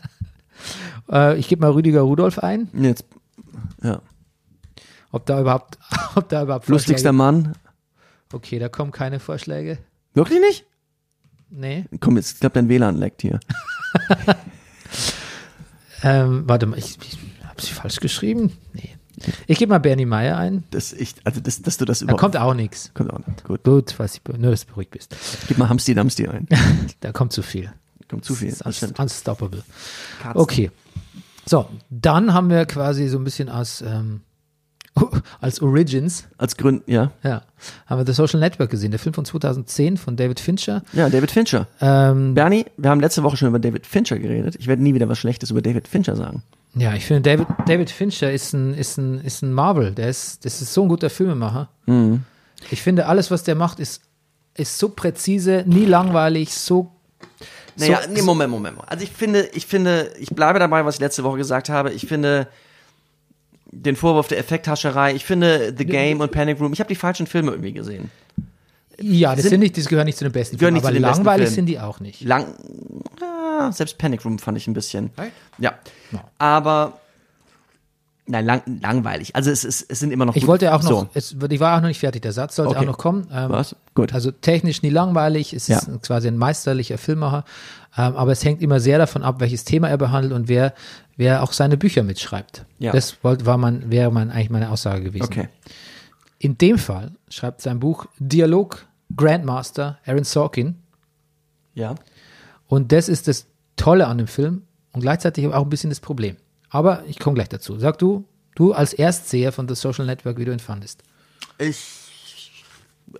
äh, 1.11 1.37
ich 1.37 1.47
gebe 1.47 1.61
mal 1.61 1.71
Rüdiger 1.71 2.01
Rudolf 2.01 2.39
ein. 2.39 2.69
Jetzt, 2.73 3.05
ja. 3.83 4.01
Ob 5.11 5.25
da 5.25 5.41
überhaupt, 5.41 5.77
ob 6.15 6.29
da 6.29 6.43
überhaupt 6.43 6.67
Lustigster 6.67 7.11
Mann. 7.11 7.53
Okay, 8.31 8.59
da 8.59 8.69
kommen 8.69 8.91
keine 8.91 9.19
Vorschläge. 9.19 9.77
Wirklich 10.13 10.39
nicht? 10.39 10.65
Nee. 11.49 11.85
Komm, 11.99 12.17
jetzt, 12.17 12.33
ich 12.35 12.39
glaube, 12.39 12.53
dein 12.53 12.69
WLAN 12.69 12.97
leckt 12.97 13.21
hier. 13.21 13.39
Ähm, 16.03 16.43
warte 16.47 16.65
mal, 16.67 16.77
ich, 16.77 16.97
ich 17.01 17.17
habe 17.43 17.61
sie 17.61 17.73
falsch 17.73 17.99
geschrieben. 17.99 18.51
Nee. 18.73 18.95
Ich 19.47 19.57
gebe 19.57 19.71
mal 19.71 19.79
Bernie 19.79 20.05
Meyer 20.05 20.37
ein. 20.37 20.63
Das, 20.69 20.93
ich, 20.93 21.15
also, 21.23 21.41
das, 21.41 21.59
dass 21.63 21.77
du 21.77 21.85
das 21.85 21.99
Da 21.99 22.03
überhaupt. 22.03 22.19
kommt 22.21 22.37
auch 22.37 22.53
nichts. 22.53 22.91
kommt 22.93 23.11
auch 23.11 23.25
nicht. 23.25 23.43
Gut. 23.43 23.63
Gut, 23.63 23.97
weiß 23.97 24.15
ich, 24.23 24.37
nur 24.37 24.51
dass 24.51 24.61
du 24.61 24.67
beruhigt 24.67 24.91
bist. 24.91 25.15
Gib 25.47 25.57
mal 25.57 25.69
Hamsti 25.69 25.95
Damsti 25.95 26.27
ein. 26.27 26.47
Da 26.99 27.11
kommt 27.11 27.33
zu 27.33 27.41
viel. 27.41 27.71
Kommt 28.09 28.25
zu 28.25 28.35
viel. 28.35 28.53
Das 28.55 28.83
ist 28.83 28.99
unstoppable. 28.99 29.63
Katzen. 30.21 30.39
Okay. 30.39 30.71
So, 31.47 31.67
dann 31.89 32.33
haben 32.33 32.49
wir 32.51 32.65
quasi 32.67 33.07
so 33.07 33.17
ein 33.17 33.23
bisschen 33.23 33.49
als, 33.49 33.81
ähm, 33.81 34.21
als 35.41 35.61
Origins, 35.61 36.27
Als 36.37 36.57
Grund, 36.57 36.83
ja. 36.87 37.11
ja, 37.23 37.43
haben 37.85 37.99
wir 37.99 38.05
The 38.05 38.13
Social 38.13 38.39
Network 38.39 38.69
gesehen, 38.69 38.91
der 38.91 38.99
Film 38.99 39.13
von 39.13 39.25
2010 39.25 39.97
von 39.97 40.15
David 40.15 40.39
Fincher. 40.39 40.83
Ja, 40.93 41.09
David 41.09 41.31
Fincher. 41.31 41.67
Ähm, 41.81 42.33
Bernie, 42.33 42.65
wir 42.77 42.89
haben 42.89 42.99
letzte 42.99 43.23
Woche 43.23 43.37
schon 43.37 43.49
über 43.49 43.59
David 43.59 43.85
Fincher 43.85 44.19
geredet. 44.19 44.55
Ich 44.59 44.67
werde 44.67 44.81
nie 44.83 44.93
wieder 44.93 45.09
was 45.09 45.19
Schlechtes 45.19 45.51
über 45.51 45.61
David 45.61 45.87
Fincher 45.87 46.15
sagen. 46.15 46.43
ja, 46.75 46.93
ich 46.93 47.05
finde, 47.05 47.21
David, 47.21 47.47
David 47.67 47.89
Fincher 47.89 48.31
ist 48.31 48.53
ein, 48.53 48.73
ist 48.73 48.97
ein, 48.97 49.21
ist 49.21 49.41
ein 49.41 49.53
Marvel. 49.53 49.91
Der 49.91 50.09
ist, 50.09 50.45
das 50.45 50.61
ist 50.61 50.73
so 50.73 50.83
ein 50.83 50.89
guter 50.89 51.09
Filmemacher. 51.09 51.69
Mhm. 51.85 52.23
Ich 52.71 52.81
finde, 52.81 53.05
alles, 53.07 53.31
was 53.31 53.43
der 53.43 53.55
macht, 53.55 53.79
ist, 53.79 54.01
ist 54.55 54.77
so 54.77 54.89
präzise, 54.89 55.63
nie 55.67 55.85
langweilig, 55.85 56.53
so. 56.53 56.91
Naja, 57.75 58.01
so, 58.03 58.09
nee, 58.09 58.21
Moment, 58.21 58.49
Moment. 58.51 58.75
Moment. 58.75 58.91
Also 58.91 59.03
ich 59.03 59.11
finde, 59.11 59.49
ich 59.53 59.67
finde, 59.67 60.11
ich 60.19 60.29
bleibe 60.29 60.57
dabei, 60.57 60.83
was 60.85 60.95
ich 60.95 61.01
letzte 61.01 61.23
Woche 61.23 61.37
gesagt 61.37 61.69
habe. 61.69 61.93
Ich 61.93 62.07
finde 62.07 62.47
den 63.71 63.95
Vorwurf 63.95 64.27
der 64.27 64.37
Effekthascherei, 64.39 65.13
ich 65.15 65.25
finde 65.25 65.73
The 65.77 65.85
Game 65.85 66.19
und 66.21 66.31
Panic 66.31 66.59
Room, 66.59 66.73
ich 66.73 66.79
habe 66.79 66.87
die 66.89 66.95
falschen 66.95 67.27
Filme 67.27 67.51
irgendwie 67.51 67.73
gesehen. 67.73 68.09
Ja, 68.99 69.31
das 69.33 69.41
sind- 69.43 69.49
sind 69.51 69.59
nicht, 69.59 69.77
das 69.77 69.87
gehören 69.87 70.05
nicht 70.05 70.17
zu 70.17 70.23
den 70.25 70.31
besten 70.31 70.57
Filmen, 70.57 70.73
nicht 70.75 70.85
aber 70.85 70.99
langweilig 70.99 71.49
sind 71.51 71.67
die 71.67 71.79
auch 71.79 71.99
nicht. 71.99 72.21
Lang, 72.21 72.55
ah, 73.21 73.71
selbst 73.71 73.97
Panic 73.97 74.25
Room 74.25 74.39
fand 74.39 74.57
ich 74.57 74.67
ein 74.67 74.73
bisschen. 74.73 75.11
Right? 75.17 75.31
Ja. 75.59 75.73
Ja. 76.11 76.23
Aber, 76.39 76.99
nein, 78.27 78.45
lang, 78.45 78.61
langweilig. 78.81 79.35
Also 79.35 79.49
es, 79.51 79.63
ist, 79.63 79.85
es 79.89 79.99
sind 79.99 80.11
immer 80.11 80.25
noch 80.25 80.35
Ich 80.35 80.47
wollte 80.47 80.73
auch 80.73 80.83
noch, 80.83 80.89
So. 80.89 81.09
es, 81.13 81.35
ich 81.49 81.59
war 81.59 81.77
auch 81.77 81.81
noch 81.81 81.87
nicht 81.87 81.99
fertig, 81.99 82.21
der 82.21 82.31
Satz 82.33 82.55
sollte 82.55 82.71
Okay. 82.71 82.79
auch 82.79 82.85
noch 82.85 82.97
kommen. 82.97 83.27
Ähm, 83.31 83.49
Was? 83.49 83.75
Gut. 83.95 84.13
Also 84.13 84.31
technisch 84.31 84.81
nie 84.81 84.89
langweilig, 84.89 85.53
es 85.53 85.67
Ja. 85.67 85.77
ist 85.77 85.89
quasi 86.03 86.27
ein 86.27 86.37
meisterlicher 86.37 86.97
Filmmacher, 86.97 87.43
ähm, 87.97 88.15
aber 88.15 88.31
es 88.31 88.43
hängt 88.45 88.61
immer 88.61 88.79
sehr 88.79 88.97
davon 88.97 89.23
ab, 89.23 89.39
welches 89.39 89.63
Thema 89.63 89.89
er 89.89 89.97
behandelt 89.97 90.33
und 90.33 90.47
wer, 90.47 90.73
wer 91.15 91.43
auch 91.43 91.51
seine 91.53 91.77
Bücher 91.77 92.03
mitschreibt. 92.03 92.65
Ja. 92.79 92.91
Das 92.91 93.23
wollte, 93.23 93.45
war 93.45 93.57
man, 93.57 93.89
wäre 93.89 94.11
man 94.11 94.29
eigentlich 94.31 94.49
meine 94.49 94.69
Aussage 94.69 95.03
gewesen. 95.03 95.25
Okay. 95.25 95.49
In 96.39 96.57
dem 96.57 96.77
Fall 96.77 97.11
schreibt 97.29 97.61
sein 97.61 97.79
Buch 97.79 98.05
Dialog 98.19 98.85
Grandmaster 99.15 99.97
Aaron 100.05 100.23
Sorkin 100.23 100.75
Ja. 101.73 101.95
und 102.67 102.91
das 102.91 103.09
ist 103.09 103.27
das 103.27 103.47
Tolle 103.77 104.07
an 104.07 104.17
dem 104.17 104.27
Film 104.27 104.63
und 104.91 105.01
gleichzeitig 105.01 105.47
auch 105.47 105.63
ein 105.63 105.69
bisschen 105.69 105.89
das 105.89 105.99
Problem. 105.99 106.35
Aber 106.69 107.03
ich 107.07 107.19
komme 107.19 107.35
gleich 107.35 107.49
dazu. 107.49 107.79
Sag 107.79 107.97
du, 107.97 108.25
du 108.55 108.73
als 108.73 108.93
Erstseher 108.93 109.51
von 109.51 109.67
The 109.67 109.75
Social 109.75 110.05
Network, 110.05 110.37
wie 110.37 110.45
du 110.45 110.51
ihn 110.51 110.59
fandest. 110.59 111.03
Ich 111.57 112.07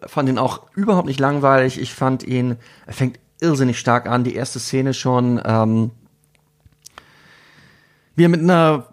fand 0.06 0.30
ihn 0.30 0.38
auch 0.38 0.68
überhaupt 0.76 1.08
nicht 1.08 1.20
langweilig. 1.20 1.80
Ich 1.80 1.94
fand 1.94 2.24
ihn, 2.24 2.58
er 2.86 2.94
fängt 2.94 3.20
irrsinnig 3.40 3.80
stark 3.80 4.08
an. 4.08 4.24
Die 4.24 4.36
erste 4.36 4.60
Szene 4.60 4.94
schon, 4.94 5.42
ähm, 5.46 5.92
wie 8.16 8.26
er 8.26 8.30
mit 8.30 8.42
einer, 8.42 8.90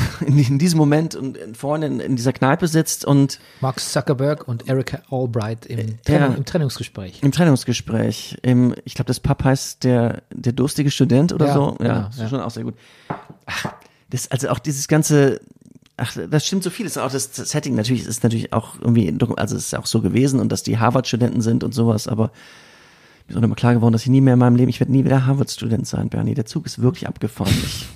in, 0.26 0.58
diesem 0.58 0.78
Moment 0.78 1.14
und 1.14 1.38
vorne 1.56 1.86
in, 1.86 2.16
dieser 2.16 2.32
Kneipe 2.32 2.68
sitzt 2.68 3.04
und 3.04 3.38
Mark 3.60 3.80
Zuckerberg 3.80 4.46
und 4.46 4.68
Erika 4.68 5.00
Albright 5.10 5.66
im, 5.66 5.78
Ja. 5.78 5.94
Trennung, 6.04 6.36
im 6.36 6.44
Trennungsgespräch. 6.44 7.22
im 7.22 7.32
Trennungsgespräch, 7.32 8.38
im, 8.42 8.74
ich 8.84 8.94
glaube, 8.94 9.08
das 9.08 9.20
Pub 9.20 9.42
heißt 9.44 9.84
der, 9.84 10.22
der 10.32 10.52
durstige 10.52 10.90
Student 10.90 11.32
oder 11.32 11.46
Ja, 11.46 11.54
so. 11.54 11.76
Ja, 11.80 11.86
genau, 11.86 12.00
das 12.06 12.14
ist 12.14 12.20
ja. 12.22 12.28
schon 12.28 12.40
auch 12.40 12.50
sehr 12.50 12.64
gut. 12.64 12.74
Ach, 13.46 13.74
das, 14.10 14.30
also 14.30 14.48
auch 14.50 14.58
dieses 14.58 14.88
ganze, 14.88 15.40
ach, 15.96 16.16
das 16.30 16.46
stimmt 16.46 16.62
so 16.62 16.70
viel. 16.70 16.84
Das 16.84 16.96
ist 16.96 17.02
auch 17.02 17.10
das, 17.10 17.32
das 17.32 17.50
Setting 17.50 17.74
natürlich 17.74 18.06
ist 18.06 18.22
natürlich 18.22 18.52
auch 18.52 18.80
irgendwie, 18.80 19.12
also 19.36 19.56
es 19.56 19.66
ist 19.66 19.74
auch 19.74 19.86
so 19.86 20.00
gewesen 20.00 20.40
und 20.40 20.50
dass 20.52 20.62
die 20.62 20.78
Harvard-Studenten 20.78 21.40
sind 21.40 21.64
und 21.64 21.72
sowas, 21.74 22.08
aber 22.08 22.30
mir 23.26 23.30
ist 23.30 23.36
auch 23.36 23.40
nochmal 23.40 23.56
klar 23.56 23.74
geworden, 23.74 23.92
dass 23.92 24.02
ich 24.02 24.08
nie 24.10 24.20
mehr 24.20 24.34
in 24.34 24.40
meinem 24.40 24.56
Leben, 24.56 24.68
ich 24.68 24.80
werde 24.80 24.92
nie 24.92 25.04
wieder 25.04 25.26
Harvard-Student 25.26 25.86
sein, 25.86 26.08
Bernie. 26.08 26.34
Der 26.34 26.44
Zug 26.46 26.66
ist 26.66 26.82
wirklich 26.82 27.06
abgefahren. 27.06 27.54
Ich 27.64 27.86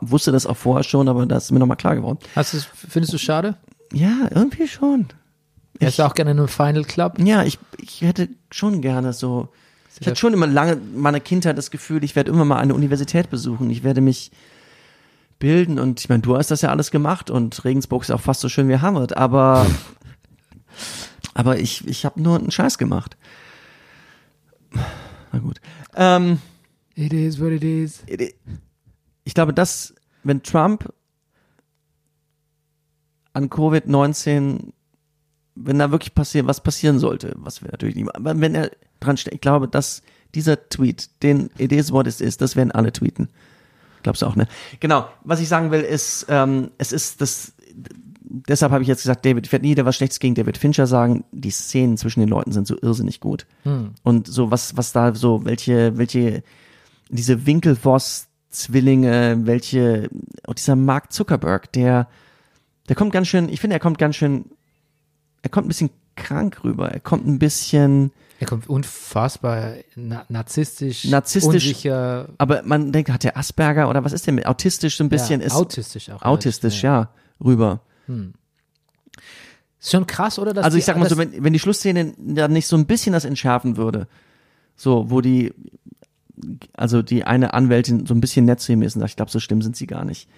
wusste 0.00 0.32
das 0.32 0.46
auch 0.46 0.56
vorher 0.56 0.84
schon, 0.84 1.08
aber 1.08 1.26
das 1.26 1.44
ist 1.44 1.50
mir 1.52 1.58
nochmal 1.58 1.76
klar 1.76 1.96
geworden. 1.96 2.18
Hast 2.34 2.54
du, 2.54 2.58
findest 2.88 3.12
du 3.12 3.18
schade? 3.18 3.56
Ja, 3.92 4.28
irgendwie 4.30 4.68
schon. 4.68 5.06
Er 5.78 5.88
ist 5.88 6.00
auch 6.00 6.14
gerne 6.14 6.30
in 6.32 6.38
einem 6.38 6.48
Final 6.48 6.84
Club. 6.84 7.18
Ja, 7.18 7.42
ich, 7.44 7.58
ich 7.78 8.00
hätte 8.00 8.28
schon 8.50 8.80
gerne 8.80 9.12
so. 9.12 9.48
Ich 10.00 10.06
hatte 10.06 10.16
schon 10.16 10.34
immer 10.34 10.46
lange 10.46 10.76
meiner 10.94 11.20
Kindheit 11.20 11.56
das 11.56 11.70
Gefühl, 11.70 12.04
ich 12.04 12.16
werde 12.16 12.30
immer 12.30 12.44
mal 12.44 12.58
eine 12.58 12.74
Universität 12.74 13.30
besuchen. 13.30 13.70
Ich 13.70 13.82
werde 13.82 14.00
mich 14.00 14.30
bilden 15.38 15.78
und 15.78 16.00
ich 16.00 16.08
meine, 16.08 16.22
du 16.22 16.36
hast 16.36 16.50
das 16.50 16.62
ja 16.62 16.70
alles 16.70 16.90
gemacht 16.90 17.30
und 17.30 17.64
Regensburg 17.64 18.02
ist 18.02 18.10
auch 18.10 18.20
fast 18.20 18.40
so 18.40 18.48
schön 18.48 18.68
wie 18.68 18.78
Harvard, 18.78 19.16
aber 19.16 19.66
Aber 21.34 21.58
ich, 21.58 21.86
ich 21.86 22.06
habe 22.06 22.20
nur 22.22 22.38
einen 22.38 22.50
Scheiß 22.50 22.78
gemacht. 22.78 23.16
Na 25.32 25.38
gut. 25.38 25.60
Ähm, 25.94 26.38
It 26.94 27.12
is 27.12 27.38
what 27.38 27.50
it 27.50 27.62
is. 27.62 28.02
Ich 29.26 29.34
glaube, 29.34 29.52
dass, 29.52 29.92
wenn 30.22 30.42
Trump 30.42 30.92
an 33.32 33.50
Covid-19, 33.50 34.72
wenn 35.56 35.78
da 35.78 35.90
wirklich 35.90 36.14
passiert, 36.14 36.46
was 36.46 36.62
passieren 36.62 37.00
sollte, 37.00 37.34
was 37.36 37.60
wir 37.60 37.70
natürlich 37.70 37.96
nicht, 37.96 38.14
aber 38.14 38.40
wenn 38.40 38.54
er 38.54 38.70
dran 39.00 39.16
steht, 39.16 39.34
ich 39.34 39.40
glaube, 39.40 39.68
dass 39.68 40.02
dieser 40.34 40.68
Tweet, 40.68 41.10
den 41.22 41.50
It 41.58 41.72
is 41.72 41.92
what 41.92 42.06
it 42.06 42.20
is, 42.20 42.36
das 42.36 42.54
werden 42.54 42.70
alle 42.70 42.92
tweeten. 42.92 43.28
Glaubst 44.04 44.22
du 44.22 44.26
auch, 44.26 44.36
ne? 44.36 44.46
Genau. 44.78 45.08
Was 45.24 45.40
ich 45.40 45.48
sagen 45.48 45.72
will, 45.72 45.80
ist, 45.80 46.26
ähm, 46.28 46.70
es 46.78 46.92
ist 46.92 47.20
das, 47.20 47.52
deshalb 48.20 48.70
habe 48.70 48.82
ich 48.82 48.88
jetzt 48.88 49.02
gesagt, 49.02 49.24
David, 49.24 49.46
ich 49.46 49.52
werde 49.52 49.64
nie 49.64 49.72
wieder 49.72 49.84
was 49.84 49.96
Schlechtes 49.96 50.20
gegen 50.20 50.36
David 50.36 50.56
Fincher 50.56 50.86
sagen. 50.86 51.24
Die 51.32 51.50
Szenen 51.50 51.96
zwischen 51.96 52.20
den 52.20 52.28
Leuten 52.28 52.52
sind 52.52 52.68
so 52.68 52.76
irrsinnig 52.80 53.18
gut. 53.18 53.46
Und 54.04 54.28
so 54.28 54.52
was, 54.52 54.76
was 54.76 54.92
da 54.92 55.14
so, 55.14 55.44
welche, 55.44 55.98
welche, 55.98 56.44
diese 57.08 57.46
Winkelvoss-Zwillinge, 58.56 59.46
welche, 59.46 60.08
auch 60.46 60.54
dieser 60.54 60.76
Mark 60.76 61.12
Zuckerberg, 61.12 61.72
der, 61.72 62.08
der 62.88 62.96
kommt 62.96 63.12
ganz 63.12 63.28
schön, 63.28 63.48
ich 63.48 63.60
finde, 63.60 63.76
er 63.76 63.80
kommt 63.80 63.98
ganz 63.98 64.16
schön, 64.16 64.46
er 65.42 65.50
kommt 65.50 65.66
ein 65.66 65.68
bisschen 65.68 65.90
krank 66.16 66.64
rüber. 66.64 66.90
Er 66.90 67.00
kommt 67.00 67.26
ein 67.26 67.38
bisschen, 67.38 68.10
Er 68.40 68.46
kommt 68.46 68.68
unfassbar 68.68 69.74
na 69.94 70.24
narzisstisch, 70.28 71.04
Narzisstisch, 71.04 71.64
unsicher, 71.66 72.28
aber 72.38 72.62
man 72.64 72.90
denkt, 72.92 73.10
hat 73.10 73.24
der 73.24 73.36
Asperger 73.36 73.88
oder 73.90 74.02
was 74.04 74.12
ist 74.12 74.26
der 74.26 74.32
mit? 74.34 74.46
Autistisch 74.46 74.96
so 74.96 75.04
ein 75.04 75.10
bisschen 75.10 75.40
ja, 75.40 75.46
ist. 75.48 75.54
autistisch 75.54 76.10
auch. 76.10 76.22
Autistisch, 76.22 76.82
ja, 76.82 77.10
rüber. 77.44 77.80
Ist 79.80 79.90
schon 79.90 80.06
krass, 80.06 80.38
oder? 80.38 80.56
Also 80.64 80.76
die- 80.76 80.78
ich 80.80 80.84
sag 80.86 80.96
mal 80.96 81.08
so, 81.08 81.18
wenn, 81.18 81.44
wenn 81.44 81.52
die 81.52 81.58
Schlussszene 81.58 82.14
da 82.18 82.48
nicht 82.48 82.66
so 82.66 82.76
ein 82.76 82.86
bisschen 82.86 83.12
das 83.12 83.24
entschärfen 83.24 83.76
würde, 83.76 84.08
so, 84.74 85.10
wo 85.10 85.20
die, 85.20 85.52
also 86.74 87.02
die 87.02 87.24
eine 87.24 87.54
Anwältin 87.54 88.06
so 88.06 88.14
ein 88.14 88.20
bisschen 88.20 88.44
nett 88.44 88.60
zu 88.60 88.72
ihm 88.72 88.82
ist 88.82 88.96
und 88.96 89.00
sagt, 89.00 89.10
ich 89.10 89.16
glaube, 89.16 89.30
so 89.30 89.40
schlimm 89.40 89.62
sind 89.62 89.76
sie 89.76 89.86
gar 89.86 90.04
nicht. 90.04 90.28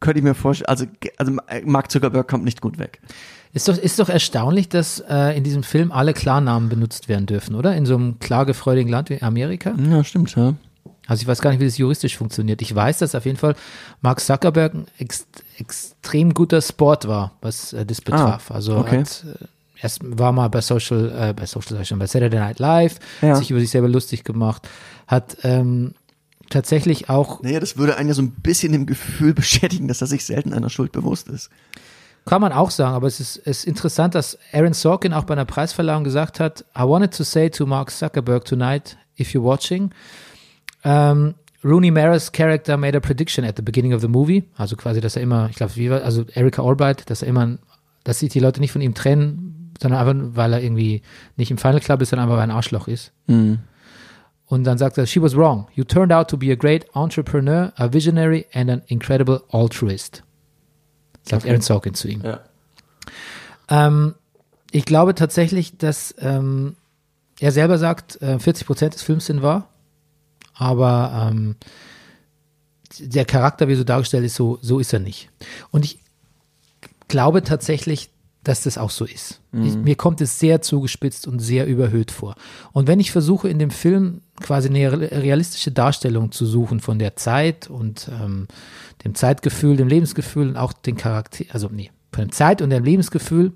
Könnte 0.00 0.18
ich 0.18 0.24
mir 0.24 0.34
vorstellen, 0.34 0.68
also, 0.68 0.86
also 1.16 1.32
Mark 1.64 1.90
Zuckerberg 1.90 2.28
kommt 2.28 2.44
nicht 2.44 2.60
gut 2.60 2.78
weg. 2.78 3.00
Ist 3.52 3.68
doch, 3.68 3.76
ist 3.76 3.98
doch 3.98 4.08
erstaunlich, 4.08 4.68
dass 4.68 5.00
äh, 5.00 5.36
in 5.36 5.42
diesem 5.42 5.62
Film 5.62 5.90
alle 5.90 6.12
Klarnamen 6.12 6.68
benutzt 6.68 7.08
werden 7.08 7.26
dürfen, 7.26 7.54
oder? 7.54 7.74
In 7.74 7.86
so 7.86 7.96
einem 7.96 8.18
klagefreudigen 8.18 8.90
Land 8.90 9.10
wie 9.10 9.22
Amerika. 9.22 9.74
Ja, 9.90 10.04
stimmt, 10.04 10.34
ja. 10.36 10.54
Also 11.08 11.22
ich 11.22 11.26
weiß 11.26 11.40
gar 11.40 11.50
nicht, 11.50 11.60
wie 11.60 11.64
das 11.64 11.78
juristisch 11.78 12.18
funktioniert. 12.18 12.60
Ich 12.60 12.74
weiß, 12.74 12.98
dass 12.98 13.14
auf 13.14 13.24
jeden 13.24 13.38
Fall 13.38 13.56
Mark 14.02 14.20
Zuckerberg 14.20 14.74
ein 14.74 14.86
ex 14.98 15.26
extrem 15.56 16.34
guter 16.34 16.60
Sport 16.60 17.08
war, 17.08 17.32
was 17.40 17.72
äh, 17.72 17.86
das 17.86 18.02
betraf. 18.02 18.50
also 18.50 18.76
okay. 18.76 19.00
hat, 19.00 19.24
äh, 19.24 19.46
erst 19.80 20.00
war 20.02 20.32
mal 20.32 20.48
bei 20.48 20.60
Social, 20.60 21.10
äh, 21.30 21.32
bei 21.34 21.46
Social 21.46 21.84
schon, 21.84 21.98
bei 21.98 22.06
Saturday 22.06 22.38
Night 22.40 22.58
Live, 22.58 22.96
Ja. 23.22 23.30
hat 23.30 23.36
sich 23.38 23.50
über 23.50 23.60
sich 23.60 23.70
selber 23.70 23.88
lustig 23.88 24.24
gemacht, 24.24 24.68
hat 25.06 25.36
ähm, 25.42 25.94
tatsächlich 26.50 27.08
auch 27.10 27.42
Naja, 27.42 27.60
das 27.60 27.76
würde 27.76 27.96
einen 27.96 28.08
ja 28.08 28.14
so 28.14 28.22
ein 28.22 28.30
bisschen 28.30 28.74
im 28.74 28.86
Gefühl 28.86 29.34
beschädigen, 29.42 29.88
dass 29.88 30.00
er 30.00 30.06
sich 30.06 30.24
selten 30.24 30.52
einer 30.52 30.70
Schuld 30.70 30.92
bewusst 30.92 31.28
ist. 31.28 31.50
Kann 32.26 32.40
man 32.42 32.52
auch 32.52 32.70
sagen, 32.70 32.94
aber 32.94 33.06
es 33.06 33.20
ist, 33.20 33.36
ist 33.36 33.64
interessant, 33.64 34.14
dass 34.14 34.38
Aaron 34.52 34.74
Sorkin 34.74 35.14
auch 35.14 35.24
bei 35.24 35.32
einer 35.32 35.46
Preisverleihung 35.46 36.04
gesagt 36.04 36.40
hat, 36.40 36.64
I 36.76 36.82
wanted 36.82 37.16
to 37.16 37.24
say 37.24 37.48
to 37.48 37.64
Mark 37.64 37.90
Zuckerberg 37.90 38.44
tonight, 38.44 38.98
if 39.18 39.30
you're 39.34 39.42
watching, 39.42 39.90
um, 40.84 41.34
Rooney 41.64 41.90
Mara's 41.90 42.30
character 42.30 42.76
made 42.76 42.96
a 42.96 43.00
prediction 43.00 43.44
at 43.44 43.56
the 43.56 43.62
beginning 43.62 43.92
of 43.94 44.00
the 44.00 44.08
movie, 44.08 44.44
also 44.56 44.76
quasi, 44.76 45.00
dass 45.00 45.16
er 45.16 45.22
immer, 45.22 45.48
ich 45.50 45.56
glaube, 45.56 45.74
wie 45.76 45.90
war, 45.90 46.02
also 46.02 46.24
Erika 46.34 46.62
Albright, 46.62 47.08
dass 47.10 47.22
er 47.22 47.28
immer, 47.28 47.58
dass 48.04 48.20
sich 48.20 48.28
die 48.30 48.40
Leute 48.40 48.60
nicht 48.60 48.72
von 48.72 48.80
ihm 48.80 48.94
trennen, 48.94 49.57
sondern 49.80 50.00
einfach, 50.00 50.36
weil 50.36 50.52
er 50.52 50.62
irgendwie 50.62 51.02
nicht 51.36 51.50
im 51.50 51.58
Final 51.58 51.80
Club 51.80 52.02
ist, 52.02 52.10
sondern 52.10 52.28
einfach, 52.28 52.36
weil 52.36 52.48
er 52.48 52.52
ein 52.52 52.56
Arschloch 52.56 52.88
ist. 52.88 53.12
Und 54.46 54.64
dann 54.64 54.78
sagt 54.78 54.96
er, 54.96 55.06
she 55.06 55.20
was 55.20 55.36
wrong. 55.36 55.68
You 55.74 55.84
turned 55.84 56.12
out 56.12 56.28
to 56.30 56.36
be 56.36 56.50
a 56.50 56.54
great 56.54 56.86
entrepreneur, 56.94 57.72
a 57.76 57.92
visionary 57.92 58.46
and 58.54 58.70
an 58.70 58.82
incredible 58.86 59.42
altruist. 59.50 60.22
Sagt 61.22 61.44
Aaron 61.44 61.60
Sorkin 61.60 61.94
zu 61.94 62.08
ihm. 62.08 62.22
Ja. 62.22 62.40
Ähm, 63.68 64.14
ich 64.70 64.86
glaube 64.86 65.14
tatsächlich, 65.14 65.76
dass 65.76 66.14
ähm, 66.18 66.76
er 67.40 67.52
selber 67.52 67.78
sagt, 67.78 68.20
äh, 68.22 68.38
40 68.38 68.66
Prozent 68.66 68.94
des 68.94 69.02
Films 69.02 69.26
sind 69.26 69.42
wahr, 69.42 69.68
aber 70.54 71.28
ähm, 71.30 71.56
der 72.98 73.24
Charakter, 73.24 73.68
wie 73.68 73.74
so 73.74 73.84
dargestellt 73.84 74.24
ist, 74.24 74.34
so, 74.34 74.58
so 74.62 74.78
ist 74.78 74.92
er 74.92 75.00
nicht. 75.00 75.30
Und 75.70 75.84
ich 75.84 76.00
glaube 77.08 77.42
tatsächlich, 77.42 78.10
dass 78.44 78.62
das 78.62 78.78
auch 78.78 78.90
so 78.90 79.04
ist. 79.04 79.40
Ich, 79.64 79.74
mir 79.76 79.96
kommt 79.96 80.20
es 80.20 80.38
sehr 80.38 80.62
zugespitzt 80.62 81.26
und 81.26 81.40
sehr 81.40 81.66
überhöht 81.66 82.10
vor. 82.10 82.34
Und 82.72 82.86
wenn 82.86 83.00
ich 83.00 83.10
versuche, 83.10 83.48
in 83.48 83.58
dem 83.58 83.70
Film 83.70 84.20
quasi 84.40 84.68
eine 84.68 84.92
re- 84.92 85.10
realistische 85.22 85.72
Darstellung 85.72 86.32
zu 86.32 86.46
suchen 86.46 86.80
von 86.80 86.98
der 86.98 87.16
Zeit 87.16 87.68
und 87.68 88.08
ähm, 88.12 88.46
dem 89.04 89.14
Zeitgefühl, 89.14 89.76
dem 89.76 89.88
Lebensgefühl 89.88 90.48
und 90.48 90.56
auch 90.56 90.72
den 90.72 90.96
Charakter, 90.96 91.44
also 91.50 91.68
nee, 91.70 91.90
von 92.12 92.24
der 92.28 92.32
Zeit 92.32 92.62
und 92.62 92.70
dem 92.70 92.84
Lebensgefühl, 92.84 93.52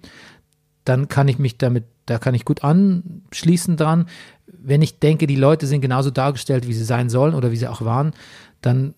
dann 0.85 1.09
kann 1.09 1.28
ich 1.28 1.39
mich 1.39 1.59
damit, 1.59 1.85
da 2.07 2.18
kann 2.18 2.35
ich 2.35 2.45
gut 2.45 2.64
anschließen 2.64 3.76
dran. 3.76 4.07
Wenn 4.47 4.83
ich 4.83 4.99
denke, 4.99 5.26
die 5.26 5.37
Leute 5.37 5.66
sind 5.66 5.80
genauso 5.80 6.11
dargestellt, 6.11 6.66
wie 6.66 6.74
sie 6.74 6.85
sein 6.85 7.09
sollen 7.09 7.35
oder 7.35 7.53
wie 7.53 7.57
sie 7.57 7.68
auch 7.68 7.83
waren, 7.83 8.12
dann, 8.61 8.95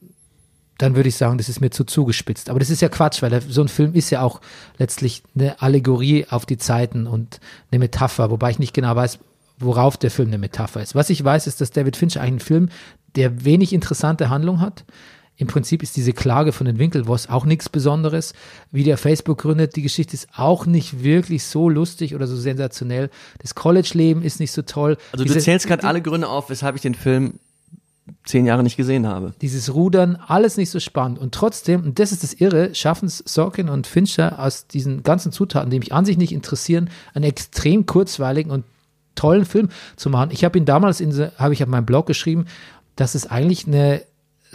dann 0.79 0.97
würde 0.97 1.09
ich 1.09 1.17
sagen, 1.17 1.39
das 1.39 1.49
ist 1.49 1.61
mir 1.61 1.71
zu 1.71 1.85
zugespitzt. 1.85 2.51
Aber 2.51 2.59
das 2.59 2.71
ist 2.71 2.83
ja 2.83 2.89
Quatsch, 2.89 3.23
weil 3.23 3.41
so 3.43 3.61
ein 3.63 3.69
Film 3.69 3.95
ist 3.95 4.11
ja 4.11 4.23
auch 4.23 4.41
letztlich 4.79 5.23
eine 5.35 5.61
Allegorie 5.63 6.27
auf 6.29 6.47
die 6.47 6.59
Zeiten 6.59 7.07
und 7.07 7.41
eine 7.71 7.79
Metapher, 7.79 8.31
wobei 8.31 8.51
ich 8.51 8.59
nicht 8.59 8.75
genau 8.75 8.95
weiß, 8.97 9.19
worauf 9.59 9.97
der 9.97 10.11
Film 10.11 10.29
eine 10.29 10.39
Metapher 10.39 10.83
ist. 10.83 10.95
Was 10.95 11.11
ich 11.11 11.23
weiß, 11.23 11.47
ist, 11.47 11.61
dass 11.61 11.71
David 11.71 11.97
Fincher 11.97 12.21
eigentlich 12.21 12.31
einen 12.33 12.41
Film, 12.41 12.69
der 13.15 13.45
wenig 13.45 13.73
interessante 13.73 14.31
Handlung 14.31 14.61
hat. 14.61 14.85
Im 15.37 15.47
Prinzip 15.49 15.83
ist 15.83 15.97
diese 15.97 16.13
Klage 16.13 16.53
von 16.53 16.65
den 16.67 16.79
Winkelwoss 16.79 17.29
auch 17.29 17.45
nichts 17.45 17.69
Besonderes. 17.69 18.35
Wie 18.71 18.85
der 18.85 18.97
Facebook 18.99 19.39
gründet, 19.39 19.75
die 19.75 19.83
Geschichte 19.83 20.15
ist 20.15 20.29
auch 20.37 20.65
nicht 20.67 21.03
wirklich 21.03 21.45
so 21.45 21.69
lustig 21.69 22.15
oder 22.15 22.27
so 22.29 22.37
sensationell. 22.37 23.11
Das 23.41 23.55
College-Leben 23.57 24.23
ist 24.23 24.39
nicht 24.39 24.53
so 24.53 24.63
toll. 24.63 24.97
Also 25.13 25.25
du 25.25 25.33
Diese- 25.33 25.41
zählst 25.45 25.67
gerade 25.67 25.85
alle 25.85 26.03
Gründe 26.03 26.29
auf, 26.29 26.51
weshalb 26.51 26.77
ich 26.77 26.83
den 26.83 26.95
Film 26.95 27.41
zehn 28.25 28.47
Jahre 28.47 28.63
nicht 28.63 28.77
gesehen 28.77 29.07
habe. 29.07 29.33
dieses 29.41 29.75
Rudern, 29.75 30.17
alles 30.27 30.57
nicht 30.57 30.71
so 30.71 30.81
spannend. 30.81 31.19
Und 31.19 31.35
trotzdem, 31.35 31.83
und 31.83 31.99
das 31.99 32.13
ist 32.13 32.23
das 32.23 32.35
Irre, 32.35 32.75
schaffen 32.75 33.07
es 33.07 33.19
Sorkin 33.19 33.69
und 33.69 33.87
Fincher 33.87 34.39
aus 34.39 34.67
diesen 34.67 35.03
ganzen 35.03 35.33
Zutaten, 35.33 35.71
die 35.71 35.79
mich 35.79 35.93
an 35.93 36.05
sich 36.05 36.19
nicht 36.19 36.33
interessieren, 36.33 36.91
einen 37.15 37.25
extrem 37.25 37.87
kurzweiligen 37.87 38.51
und 38.51 38.65
tollen 39.15 39.45
Film 39.45 39.69
zu 39.97 40.11
machen. 40.11 40.31
Ich 40.33 40.45
habe 40.45 40.59
ihn 40.59 40.65
damals 40.65 41.01
habe 41.01 41.55
ich 41.55 41.63
auf 41.63 41.69
meinem 41.69 41.87
Blog 41.87 42.07
geschrieben, 42.07 42.47
dass 42.97 43.15
es 43.15 43.27
eigentlich 43.27 43.67
eine 43.67 44.03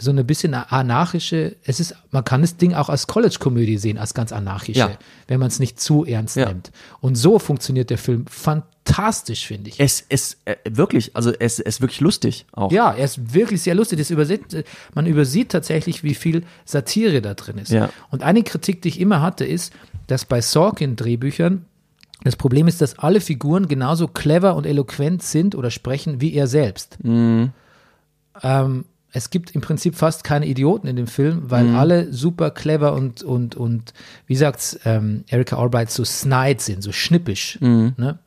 so 0.00 0.10
eine 0.10 0.24
bisschen 0.24 0.54
anarchische, 0.54 1.56
es 1.64 1.78
ist, 1.80 1.94
man 2.10 2.24
kann 2.24 2.40
das 2.40 2.56
Ding 2.56 2.74
auch 2.74 2.88
als 2.88 3.06
College-Komödie 3.06 3.76
sehen, 3.78 3.98
als 3.98 4.14
ganz 4.14 4.32
anarchische, 4.32 4.78
Ja. 4.80 4.90
wenn 5.28 5.38
man 5.40 5.48
es 5.48 5.58
nicht 5.58 5.78
zu 5.80 6.04
ernst 6.04 6.36
Ja. 6.36 6.48
nimmt. 6.48 6.70
Und 7.00 7.16
so 7.16 7.38
funktioniert 7.38 7.90
der 7.90 7.98
Film 7.98 8.24
fantastisch, 8.26 9.46
finde 9.46 9.70
ich. 9.70 9.78
Es 9.78 10.00
ist 10.00 10.38
äh, 10.46 10.56
wirklich, 10.68 11.14
also 11.14 11.32
es 11.38 11.58
ist 11.58 11.80
wirklich 11.80 12.00
lustig 12.00 12.46
auch. 12.52 12.72
Ja, 12.72 12.92
er 12.92 13.04
ist 13.04 13.34
wirklich 13.34 13.62
sehr 13.62 13.74
lustig. 13.74 13.98
Das 13.98 14.10
übersieht, 14.10 14.64
man 14.94 15.06
übersieht 15.06 15.50
tatsächlich, 15.50 16.02
wie 16.02 16.14
viel 16.14 16.44
Satire 16.64 17.20
da 17.20 17.34
drin 17.34 17.58
ist. 17.58 17.70
Ja. 17.70 17.90
Und 18.10 18.22
eine 18.22 18.42
Kritik, 18.42 18.82
die 18.82 18.88
ich 18.88 19.00
immer 19.00 19.20
hatte, 19.20 19.44
ist, 19.44 19.72
dass 20.06 20.24
bei 20.24 20.40
Sorkin-Drehbüchern 20.40 21.66
das 22.24 22.36
Problem 22.36 22.68
ist, 22.68 22.80
dass 22.82 22.98
alle 22.98 23.20
Figuren 23.20 23.66
genauso 23.68 24.06
clever 24.08 24.54
und 24.54 24.66
eloquent 24.66 25.22
sind 25.22 25.54
oder 25.54 25.70
sprechen 25.70 26.20
wie 26.20 26.34
er 26.34 26.46
selbst. 26.46 26.98
Ähm, 28.42 28.84
es 29.12 29.30
gibt 29.30 29.52
im 29.52 29.60
Prinzip 29.60 29.96
fast 29.96 30.24
keine 30.24 30.46
Idioten 30.46 30.86
in 30.86 30.96
dem 30.96 31.06
Film, 31.06 31.50
weil 31.50 31.66
alle 31.74 32.12
super 32.12 32.50
clever 32.50 32.92
und, 32.92 33.22
und, 33.22 33.56
und 33.56 33.92
wie 34.26 34.36
sagt's 34.36 34.78
ähm, 34.84 35.24
Erika 35.28 35.56
Albright, 35.56 35.90
so 35.90 36.04
snide 36.04 36.60
sind, 36.60 36.82
so 36.82 36.92
schnippisch. 36.92 37.58
Ne? 37.96 38.18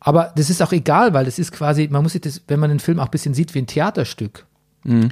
Aber 0.00 0.32
das 0.34 0.50
ist 0.50 0.60
auch 0.60 0.72
egal, 0.72 1.14
weil 1.14 1.24
das 1.24 1.38
ist 1.38 1.52
quasi, 1.52 1.88
man 1.88 2.02
muss 2.02 2.12
sich 2.12 2.20
das, 2.20 2.42
wenn 2.48 2.58
man 2.58 2.70
den 2.70 2.80
Film 2.80 2.98
auch 2.98 3.04
ein 3.04 3.10
bisschen 3.10 3.34
sieht, 3.34 3.54
wie 3.54 3.60
ein 3.60 3.68
Theaterstück, 3.68 4.46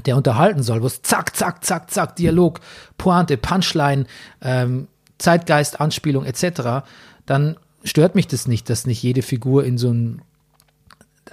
der 0.06 0.16
unterhalten 0.16 0.64
soll, 0.64 0.82
wo 0.82 0.86
es 0.86 1.02
zack, 1.02 1.36
zack, 1.36 1.64
zack, 1.64 1.90
zack, 1.90 2.16
Dialog, 2.16 2.60
Pointe, 2.98 3.36
Punchline, 3.36 4.06
ähm, 4.42 4.88
Zeitgeist, 5.18 5.80
Anspielung 5.80 6.24
etc., 6.24 6.84
dann 7.26 7.56
stört 7.84 8.16
mich 8.16 8.26
das 8.26 8.48
nicht, 8.48 8.68
dass 8.68 8.86
nicht 8.86 9.02
jede 9.02 9.22
Figur 9.22 9.64
in 9.64 9.78
so 9.78 9.92
ein 9.92 10.22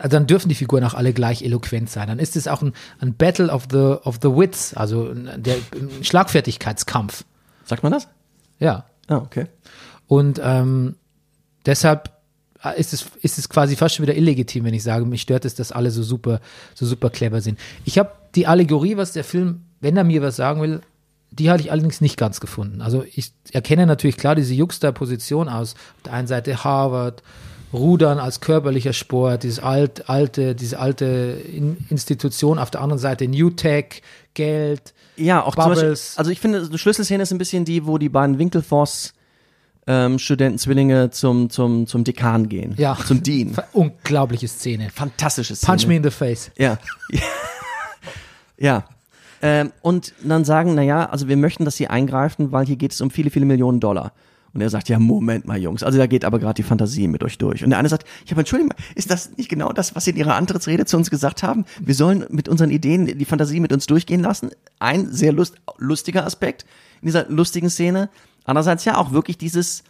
dann 0.03 0.27
dürfen 0.27 0.49
die 0.49 0.55
Figuren 0.55 0.83
auch 0.83 0.93
alle 0.93 1.13
gleich 1.13 1.41
eloquent 1.41 1.89
sein. 1.89 2.07
Dann 2.07 2.19
ist 2.19 2.35
es 2.35 2.47
auch 2.47 2.61
ein, 2.61 2.73
ein 2.99 3.15
Battle 3.15 3.49
of 3.51 3.67
the, 3.71 3.77
of 4.03 4.19
the 4.21 4.29
Wits, 4.29 4.73
also 4.75 5.09
ein- 5.09 5.41
der 5.41 5.55
Schlagfertigkeitskampf. 6.01 7.23
Sagt 7.65 7.83
man 7.83 7.91
das? 7.91 8.07
Ja. 8.59 8.85
Ah, 9.07 9.17
okay. 9.17 9.47
Und 10.07 10.39
ähm, 10.43 10.95
deshalb 11.65 12.11
ist 12.75 12.93
es, 12.93 13.05
ist 13.21 13.37
es 13.37 13.49
quasi 13.49 13.75
fast 13.75 13.95
schon 13.95 14.03
wieder 14.03 14.15
illegitim, 14.15 14.65
wenn 14.65 14.73
ich 14.73 14.83
sage, 14.83 15.05
mich 15.05 15.21
stört 15.21 15.45
es, 15.45 15.55
dass 15.55 15.71
alle 15.71 15.91
so 15.91 16.03
super, 16.03 16.41
so 16.73 16.85
super 16.85 17.09
clever 17.09 17.39
sind. 17.41 17.59
Ich 17.85 17.97
habe 17.97 18.11
die 18.35 18.47
Allegorie, 18.47 18.97
was 18.97 19.11
der 19.13 19.23
Film, 19.23 19.61
wenn 19.79 19.95
er 19.95 20.03
mir 20.03 20.21
was 20.21 20.35
sagen 20.35 20.61
will, 20.61 20.81
die 21.29 21.49
hatte 21.51 21.61
ich 21.61 21.71
allerdings 21.71 22.01
nicht 22.01 22.17
ganz 22.17 22.39
gefunden. 22.39 22.81
Also 22.81 23.05
ich 23.13 23.31
erkenne 23.51 23.85
natürlich 23.85 24.17
klar 24.17 24.33
diese 24.33 24.53
Juxtaposition 24.53 25.49
aus. 25.49 25.73
Auf 25.97 26.03
der 26.05 26.13
einen 26.13 26.27
Seite 26.27 26.63
Harvard, 26.63 27.21
Rudern 27.77 28.19
als 28.19 28.41
körperlicher 28.41 28.93
Sport, 28.93 29.43
dieses 29.43 29.59
alt, 29.59 30.09
alte, 30.09 30.55
diese 30.55 30.79
alte 30.79 31.05
In 31.53 31.77
Institution, 31.89 32.59
auf 32.59 32.71
der 32.71 32.81
anderen 32.81 32.99
Seite 32.99 33.27
New 33.27 33.49
Tech, 33.51 34.01
Geld, 34.33 34.93
Ja, 35.15 35.43
auch 35.43 35.55
zum 35.55 35.65
Beispiel, 35.65 35.83
Bubbles. 35.83 36.13
also 36.17 36.31
ich 36.31 36.39
finde, 36.39 36.69
die 36.69 36.77
Schlüsselszene 36.77 37.23
ist 37.23 37.31
ein 37.31 37.37
bisschen 37.37 37.65
die, 37.65 37.85
wo 37.85 37.97
die 37.97 38.09
beiden 38.09 38.37
Winkelfoss 38.39 39.13
ähm, 39.87 40.19
Studenten, 40.19 40.59
Zwillinge 40.59 41.11
zum, 41.11 41.49
zum, 41.49 41.87
zum 41.87 42.03
Dekan 42.03 42.49
gehen. 42.49 42.75
ja, 42.77 42.97
Zum 43.07 43.23
Dean. 43.23 43.55
unglaubliche 43.71 44.47
Szene. 44.47 44.89
Fantastische 44.93 45.55
Szene. 45.55 45.71
Punch 45.77 45.87
me 45.87 45.95
in 45.95 46.03
the 46.03 46.11
face. 46.11 46.51
Ja. 46.57 46.77
ja. 48.57 48.83
Ähm, 49.41 49.71
und 49.81 50.13
dann 50.23 50.43
sagen, 50.45 50.75
naja, 50.75 51.05
also 51.09 51.27
wir 51.27 51.37
möchten, 51.37 51.63
dass 51.63 51.77
sie 51.77 51.87
eingreifen, 51.87 52.51
weil 52.51 52.65
hier 52.65 52.75
geht 52.75 52.91
es 52.91 53.01
um 53.01 53.11
viele, 53.11 53.29
viele 53.29 53.45
Millionen 53.45 53.79
Dollar. 53.79 54.11
Und 54.57 54.63
er 54.63 54.71
sagt, 54.71 54.89
ja, 54.89 54.97
Moment 54.97 55.45
mal, 55.45 55.59
Jungs. 55.59 55.83
Also 55.83 55.99
da 55.99 56.07
geht 56.07 56.25
aber 56.25 56.39
gerade 56.39 56.55
die 56.55 56.63
Fantasie 56.63 57.07
mit 57.07 57.23
euch 57.23 57.37
durch. 57.37 57.63
Und 57.63 57.69
der 57.69 57.77
eine 57.77 57.89
sagt, 57.89 58.07
ja, 58.25 58.31
aber 58.31 58.39
Entschuldigung, 58.39 58.73
ist 58.95 59.11
das 59.11 59.37
nicht 59.37 59.49
genau 59.49 59.71
das, 59.71 59.95
was 59.95 60.05
Sie 60.05 60.09
in 60.09 60.17
Ihrer 60.17 60.33
Antrittsrede 60.33 60.87
zu 60.87 60.97
uns 60.97 61.11
gesagt 61.11 61.43
haben? 61.43 61.65
Wir 61.79 61.93
sollen 61.93 62.25
mit 62.29 62.49
unseren 62.49 62.71
Ideen 62.71 63.05
die 63.05 63.25
Fantasie 63.25 63.59
mit 63.59 63.71
uns 63.71 63.85
durchgehen 63.85 64.21
lassen. 64.21 64.49
Ein 64.79 65.11
sehr 65.11 65.31
lust, 65.31 65.57
lustiger 65.77 66.25
Aspekt 66.25 66.65
in 67.03 67.05
dieser 67.05 67.29
lustigen 67.29 67.69
Szene. 67.69 68.09
Andererseits 68.45 68.83
ja 68.83 68.97
auch 68.97 69.11
wirklich 69.11 69.37
dieses, 69.37 69.83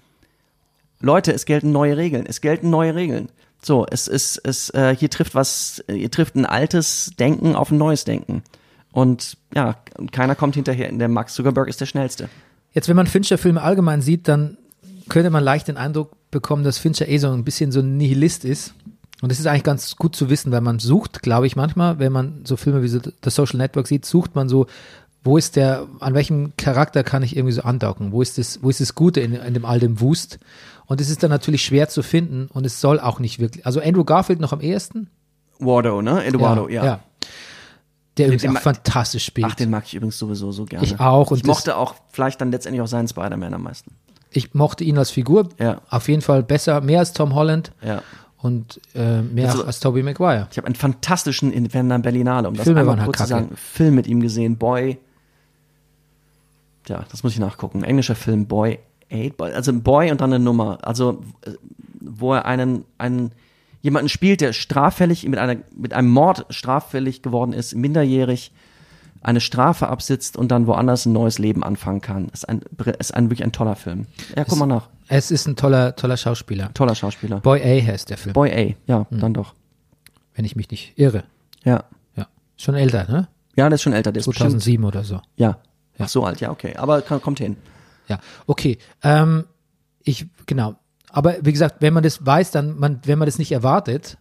Leute, 0.99 1.31
es 1.31 1.45
gelten 1.45 1.71
neue 1.71 1.95
Regeln. 1.95 2.25
Es 2.25 2.41
gelten 2.41 2.69
neue 2.69 2.93
Regeln. 2.93 3.29
So, 3.61 3.85
es 3.89 4.09
ist, 4.09 4.41
es, 4.43 4.69
äh, 4.71 4.93
hier 4.93 5.09
trifft 5.09 5.33
was, 5.33 5.81
hier 5.89 6.11
trifft 6.11 6.35
ein 6.35 6.45
altes 6.45 7.13
Denken 7.17 7.55
auf 7.55 7.71
ein 7.71 7.77
neues 7.77 8.03
Denken. 8.03 8.43
Und 8.91 9.37
ja, 9.55 9.77
keiner 10.11 10.35
kommt 10.35 10.55
hinterher. 10.55 10.91
Der 10.91 11.07
Mark 11.07 11.29
Zuckerberg 11.29 11.69
ist 11.69 11.79
der 11.79 11.85
schnellste. 11.85 12.27
Jetzt, 12.77 12.87
wenn 12.87 12.95
man 12.95 13.07
Fincher-Filme 13.07 13.59
allgemein 13.59 14.03
sieht, 14.03 14.27
dann 14.27 14.59
könnte 15.09 15.31
man 15.31 15.43
leicht 15.43 15.67
den 15.67 15.77
Eindruck 15.77 16.11
bekommen, 16.29 16.63
dass 16.63 16.77
Fincher 16.77 17.07
eh 17.07 17.17
so 17.17 17.27
ein 17.31 17.43
bisschen 17.43 17.71
so 17.71 17.79
ein 17.79 17.97
Nihilist 17.97 18.45
ist. 18.45 18.75
Und 19.19 19.31
das 19.31 19.39
ist 19.39 19.47
eigentlich 19.47 19.63
ganz 19.63 19.95
gut 19.95 20.15
zu 20.15 20.29
wissen, 20.29 20.51
weil 20.51 20.61
man 20.61 20.77
sucht, 20.77 21.23
glaube 21.23 21.47
ich, 21.47 21.55
manchmal, 21.55 21.97
wenn 21.97 22.11
man 22.11 22.41
so 22.43 22.55
Filme 22.55 22.83
wie 22.83 22.87
so 22.87 22.99
The 22.99 23.31
Social 23.31 23.57
Network 23.57 23.87
sieht, 23.87 24.05
sucht 24.05 24.35
man 24.35 24.47
so, 24.47 24.67
wo 25.23 25.39
ist 25.39 25.55
der, 25.55 25.87
an 26.01 26.13
welchem 26.13 26.55
Charakter 26.55 27.03
kann 27.03 27.23
ich 27.23 27.35
irgendwie 27.35 27.53
so 27.53 27.63
andocken? 27.63 28.11
Wo 28.11 28.21
ist 28.21 28.37
das, 28.37 28.61
wo 28.61 28.69
ist 28.69 28.79
das 28.79 28.93
Gute 28.93 29.21
in, 29.21 29.33
in 29.33 29.55
dem 29.55 29.65
all 29.65 29.79
dem 29.79 29.99
Wust? 29.99 30.37
Und 30.85 31.01
es 31.01 31.09
ist 31.09 31.23
dann 31.23 31.31
natürlich 31.31 31.63
schwer 31.63 31.89
zu 31.89 32.03
finden 32.03 32.47
und 32.53 32.63
es 32.63 32.79
soll 32.79 32.99
auch 32.99 33.17
nicht 33.19 33.39
wirklich. 33.39 33.65
Also 33.65 33.81
Andrew 33.81 34.03
Garfield 34.03 34.39
noch 34.39 34.53
am 34.53 34.61
ehesten. 34.61 35.09
Wardo, 35.57 36.03
ne? 36.03 36.23
Eduardo, 36.23 36.69
ja. 36.69 36.85
ja. 36.85 36.99
Der 38.17 38.27
übrigens 38.27 38.41
den 38.43 38.57
auch 38.57 38.61
fantastisch 38.61 39.25
spielt. 39.25 39.47
Ach, 39.49 39.55
den 39.55 39.69
mag 39.69 39.83
ich 39.85 39.93
übrigens 39.95 40.17
sowieso 40.17 40.51
so 40.51 40.65
gerne. 40.65 40.85
Ich 40.85 40.99
auch, 40.99 41.31
und 41.31 41.37
ich 41.37 41.43
das- 41.43 41.47
mochte 41.47 41.77
auch 41.77 41.95
vielleicht 42.11 42.41
dann 42.41 42.51
letztendlich 42.51 42.81
auch 42.81 42.87
seinen 42.87 43.07
Spider-Man 43.07 43.53
am 43.53 43.63
meisten. 43.63 43.91
ich 44.31 44.53
mochte 44.53 44.83
ihn 44.83 44.97
als 44.97 45.09
Figur 45.09 45.49
Ja. 45.59 45.81
auf 45.89 46.07
jeden 46.09 46.21
Fall 46.21 46.43
besser, 46.43 46.81
mehr 46.81 46.99
als 46.99 47.13
Tom 47.13 47.33
Holland 47.33 47.71
Ja. 47.81 48.01
und 48.39 48.79
äh, 48.93 49.21
mehr 49.21 49.49
Also- 49.51 49.65
als 49.65 49.79
Tobey 49.79 50.03
Maguire. 50.03 50.47
Ich 50.51 50.57
habe 50.57 50.67
einen 50.67 50.75
fantastischen 50.75 51.73
Werner 51.73 51.99
Berlinale, 51.99 52.47
um 52.47 52.53
das 52.55 52.65
Filme 52.65 52.81
einmal 52.81 52.97
waren 52.97 53.05
halt 53.05 53.15
kurz 53.17 53.27
zu 53.27 53.33
kacke. 53.33 53.45
sagen. 53.45 53.55
Film 53.57 53.95
mit 53.95 54.05
ihm 54.07 54.19
gesehen, 54.19 54.57
Boy. 54.57 54.97
Ja, 56.87 57.05
das 57.11 57.23
muss 57.23 57.33
ich 57.33 57.39
nachgucken. 57.39 57.83
Englischer 57.83 58.15
Film, 58.15 58.45
Boy 58.47 58.79
8. 59.11 59.37
Boy- 59.37 59.53
Also 59.53 59.73
Boy 59.73 60.11
und 60.11 60.21
dann 60.21 60.31
eine 60.33 60.43
Nummer. 60.43 60.79
Also, 60.83 61.23
äh, 61.45 61.51
wo 62.01 62.33
er 62.33 62.45
einen, 62.45 62.85
einen, 62.97 63.31
jemanden 63.81 64.09
spielt, 64.09 64.41
der 64.41 64.53
straffällig, 64.53 65.27
mit 65.27 65.39
einer, 65.39 65.57
mit 65.75 65.93
einem 65.93 66.09
Mord 66.09 66.45
straffällig 66.49 67.21
geworden 67.21 67.53
ist, 67.53 67.75
minderjährig, 67.75 68.51
eine 69.21 69.41
Strafe 69.41 69.87
absitzt 69.87 70.37
und 70.37 70.49
dann 70.49 70.67
woanders 70.67 71.05
ein 71.05 71.11
neues 71.13 71.39
Leben 71.39 71.63
anfangen 71.63 72.01
kann. 72.01 72.29
Ist 72.29 72.47
ein, 72.47 72.61
ist 72.99 73.13
ein 73.13 73.25
wirklich 73.29 73.43
ein 73.43 73.51
toller 73.51 73.75
Film. 73.75 74.05
Ja, 74.35 74.45
guck 74.45 74.57
mal 74.59 74.65
nach. 74.67 74.89
Es 75.07 75.31
ist 75.31 75.47
ein 75.47 75.55
toller, 75.55 75.95
toller 75.95 76.17
Schauspieler. 76.17 76.73
Toller 76.73 76.95
Schauspieler. 76.95 77.39
Boy 77.39 77.61
A 77.61 77.85
heißt 77.85 78.09
der 78.09 78.17
Film, 78.17 78.33
Boy 78.33 78.51
A, 78.51 78.75
ja, 78.91 79.05
Hm. 79.09 79.19
dann 79.19 79.33
doch. 79.33 79.53
wenn 80.35 80.45
ich 80.45 80.55
mich 80.55 80.69
nicht 80.69 80.93
irre. 80.97 81.23
Ja. 81.63 81.85
Ja. 82.15 82.27
Schon 82.57 82.75
älter, 82.75 83.05
ne? 83.09 83.27
Ja, 83.55 83.67
der 83.69 83.75
ist 83.75 83.81
schon 83.81 83.93
älter. 83.93 84.11
Der 84.11 84.19
ist 84.19 84.27
bestimmt, 84.27 84.51
2007 84.51 84.83
oder 84.85 85.03
so. 85.03 85.19
ja. 85.35 85.57
Ach, 85.99 86.07
so 86.07 86.23
alt, 86.23 86.39
ja, 86.41 86.51
okay. 86.51 86.75
Aber 86.75 87.01
kann, 87.01 87.19
kommt 87.23 87.39
hin. 87.39 87.57
Ja, 88.07 88.19
okay. 88.45 88.77
Ähm, 89.01 89.45
ich, 90.03 90.27
genau. 90.45 90.75
Aber 91.17 91.35
wie 91.41 91.51
gesagt, 91.51 91.77
wenn 91.79 91.95
man 91.95 92.03
das 92.03 92.23
weiß, 92.23 92.51
dann, 92.51 92.77
man, 92.77 92.99
wenn 93.05 93.17
man 93.17 93.25
das 93.25 93.39
nicht 93.39 93.51
erwartet, 93.51 94.19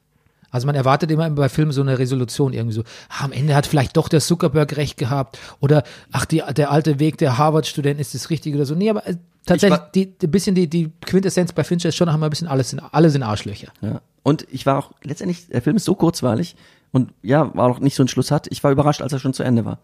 also 0.51 0.65
man 0.65 0.75
erwartet 0.75 1.11
immer 1.11 1.29
bei 1.29 1.51
Filmen 1.51 1.71
so 1.71 1.83
eine 1.83 1.99
Resolution 1.99 2.55
irgendwie 2.55 2.75
so, 2.75 2.85
ah, 3.11 3.25
am 3.25 3.33
Ende 3.33 3.55
hat 3.55 3.67
vielleicht 3.67 3.99
doch 3.99 4.09
der 4.09 4.21
Zuckerberg 4.21 4.79
recht 4.79 4.97
gehabt 4.97 5.39
oder 5.61 5.83
ach, 6.11 6.25
die, 6.25 6.43
der 6.57 6.71
alte 6.71 6.99
Weg 6.99 7.19
der 7.19 7.37
Harvard-Studenten 7.37 8.01
ist 8.01 8.15
das 8.15 8.31
Richtige 8.31 8.57
oder 8.57 8.65
so. 8.65 8.75
Nee, 8.75 8.89
aber 8.89 9.07
äh, 9.07 9.17
tatsächlich, 9.45 9.79
die, 9.95 10.17
die 10.19 10.27
bisschen 10.27 10.55
die, 10.55 10.69
die 10.69 10.91
Quintessenz 11.05 11.53
bei 11.53 11.65
Fincher 11.65 11.91
ist 11.91 11.97
schon 11.97 12.07
noch 12.07 12.17
mal 12.17 12.29
ein 12.29 12.31
bisschen 12.31 12.49
alles 12.49 12.71
sind, 12.71 12.81
alle 12.81 13.11
sind 13.11 13.23
Arschlöcher. 13.23 13.69
Ja. 13.83 14.01
Und 14.23 14.47
ich 14.51 14.65
war 14.65 14.79
auch, 14.79 14.93
letztendlich, 15.03 15.49
der 15.49 15.61
Film 15.61 15.77
ist 15.77 15.85
so 15.85 15.97
kurzweilig 15.97 16.57
und 16.93 17.13
ja, 17.21 17.55
war 17.55 17.67
auch 17.67 17.79
nicht 17.79 17.95
so 17.95 18.05
einen 18.05 18.09
Schluss 18.09 18.31
hat. 18.31 18.47
Ich 18.51 18.65
war 18.65 18.71
überrascht, 18.71 19.03
als 19.03 19.13
er 19.13 19.19
schon 19.19 19.35
zu 19.35 19.43
Ende 19.43 19.67
war. 19.67 19.81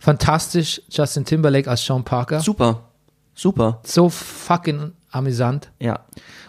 Fantastisch, 0.00 0.82
Justin 0.90 1.24
Timberlake 1.24 1.70
als 1.70 1.84
Sean 1.84 2.02
Parker. 2.02 2.40
Super. 2.40 2.82
Super. 3.36 3.78
So 3.84 4.08
fucking 4.08 4.94
amüsant. 5.10 5.70
Ja. 5.80 6.00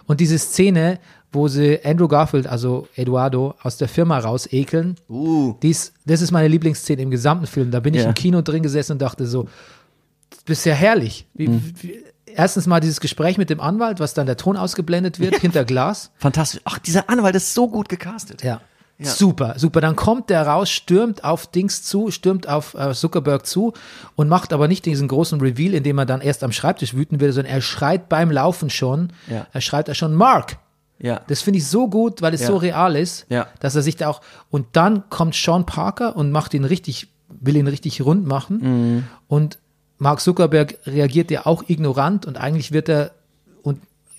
Und 0.05 0.19
diese 0.19 0.37
Szene, 0.37 0.99
wo 1.31 1.47
sie 1.47 1.79
Andrew 1.83 2.07
Garfield, 2.07 2.47
also 2.47 2.87
Eduardo, 2.95 3.53
aus 3.61 3.77
der 3.77 3.87
Firma 3.87 4.17
raus 4.19 4.47
ekeln, 4.51 4.95
Uh. 5.09 5.55
dies, 5.61 5.93
das 6.05 6.21
ist 6.21 6.31
meine 6.31 6.47
Lieblingsszene 6.47 7.01
im 7.01 7.11
gesamten 7.11 7.47
Film. 7.47 7.71
Da 7.71 7.79
bin 7.79 7.93
ich 7.93 8.01
Ja. 8.03 8.07
im 8.09 8.13
Kino 8.13 8.41
drin 8.41 8.63
gesessen 8.63 8.93
und 8.93 9.01
dachte 9.01 9.25
so, 9.27 9.47
das 10.45 10.59
ist 10.59 10.65
ja 10.65 10.73
herrlich. 10.73 11.27
Wie, 11.33 11.47
Hm. 11.47 11.73
wie, 11.81 12.03
erstens 12.25 12.65
mal 12.67 12.79
dieses 12.79 12.99
Gespräch 13.01 13.37
mit 13.37 13.49
dem 13.49 13.59
Anwalt, 13.59 13.99
was 13.99 14.13
dann 14.13 14.25
der 14.25 14.37
Ton 14.37 14.55
ausgeblendet 14.57 15.19
wird, 15.19 15.35
hinter 15.37 15.65
Glas. 15.65 16.11
Fantastisch. 16.17 16.61
Ach, 16.63 16.79
dieser 16.79 17.09
Anwalt 17.09 17.35
ist 17.35 17.53
so 17.53 17.67
gut 17.69 17.89
gecastet. 17.89 18.43
Ja. 18.43 18.61
Super, 18.99 19.53
super. 19.57 19.79
Dann 19.79 19.95
kommt 19.95 20.29
der 20.31 20.47
raus, 20.47 20.69
stürmt 20.71 21.23
auf 21.23 21.45
Dings 21.47 21.83
zu, 21.83 22.09
stürmt 22.09 22.49
auf 22.49 22.73
äh, 22.73 22.93
Zuckerberg 22.95 23.45
zu 23.45 23.73
und 24.15 24.27
macht 24.27 24.53
aber 24.53 24.67
nicht 24.67 24.85
diesen 24.85 25.07
großen 25.07 25.39
Reveal, 25.39 25.75
indem 25.75 25.99
er 25.99 26.07
dann 26.07 26.21
erst 26.21 26.43
am 26.43 26.51
Schreibtisch 26.51 26.95
wüten 26.95 27.19
wird, 27.19 27.33
sondern 27.33 27.53
er 27.53 27.61
schreit 27.61 28.09
beim 28.09 28.31
Laufen 28.31 28.69
schon, 28.71 29.13
Ja. 29.27 29.45
er 29.53 29.61
schreit 29.61 29.87
er 29.87 29.93
schon, 29.95 30.15
Mark! 30.15 30.57
Ja. 30.99 31.21
Das 31.27 31.41
finde 31.41 31.59
ich 31.59 31.67
so 31.67 31.87
gut, 31.89 32.23
weil 32.23 32.33
es 32.33 32.41
Ja. 32.41 32.47
so 32.47 32.57
real 32.57 32.95
ist, 32.95 33.27
Ja. 33.29 33.45
dass 33.59 33.75
er 33.75 33.83
sich 33.83 33.97
da 33.97 34.07
auch, 34.09 34.19
und 34.49 34.65
dann 34.71 35.07
kommt 35.11 35.35
Sean 35.35 35.67
Parker 35.67 36.15
und 36.15 36.31
macht 36.31 36.55
ihn 36.55 36.65
richtig, 36.65 37.07
will 37.29 37.55
ihn 37.55 37.67
richtig 37.67 38.01
rund 38.03 38.25
machen 38.25 38.57
Mhm. 38.61 39.03
und 39.27 39.59
Mark 39.99 40.21
Zuckerberg 40.21 40.77
reagiert 40.87 41.29
ja 41.29 41.45
auch 41.45 41.63
ignorant 41.67 42.25
und 42.25 42.37
eigentlich 42.37 42.71
wird 42.71 42.89
er, 42.89 43.11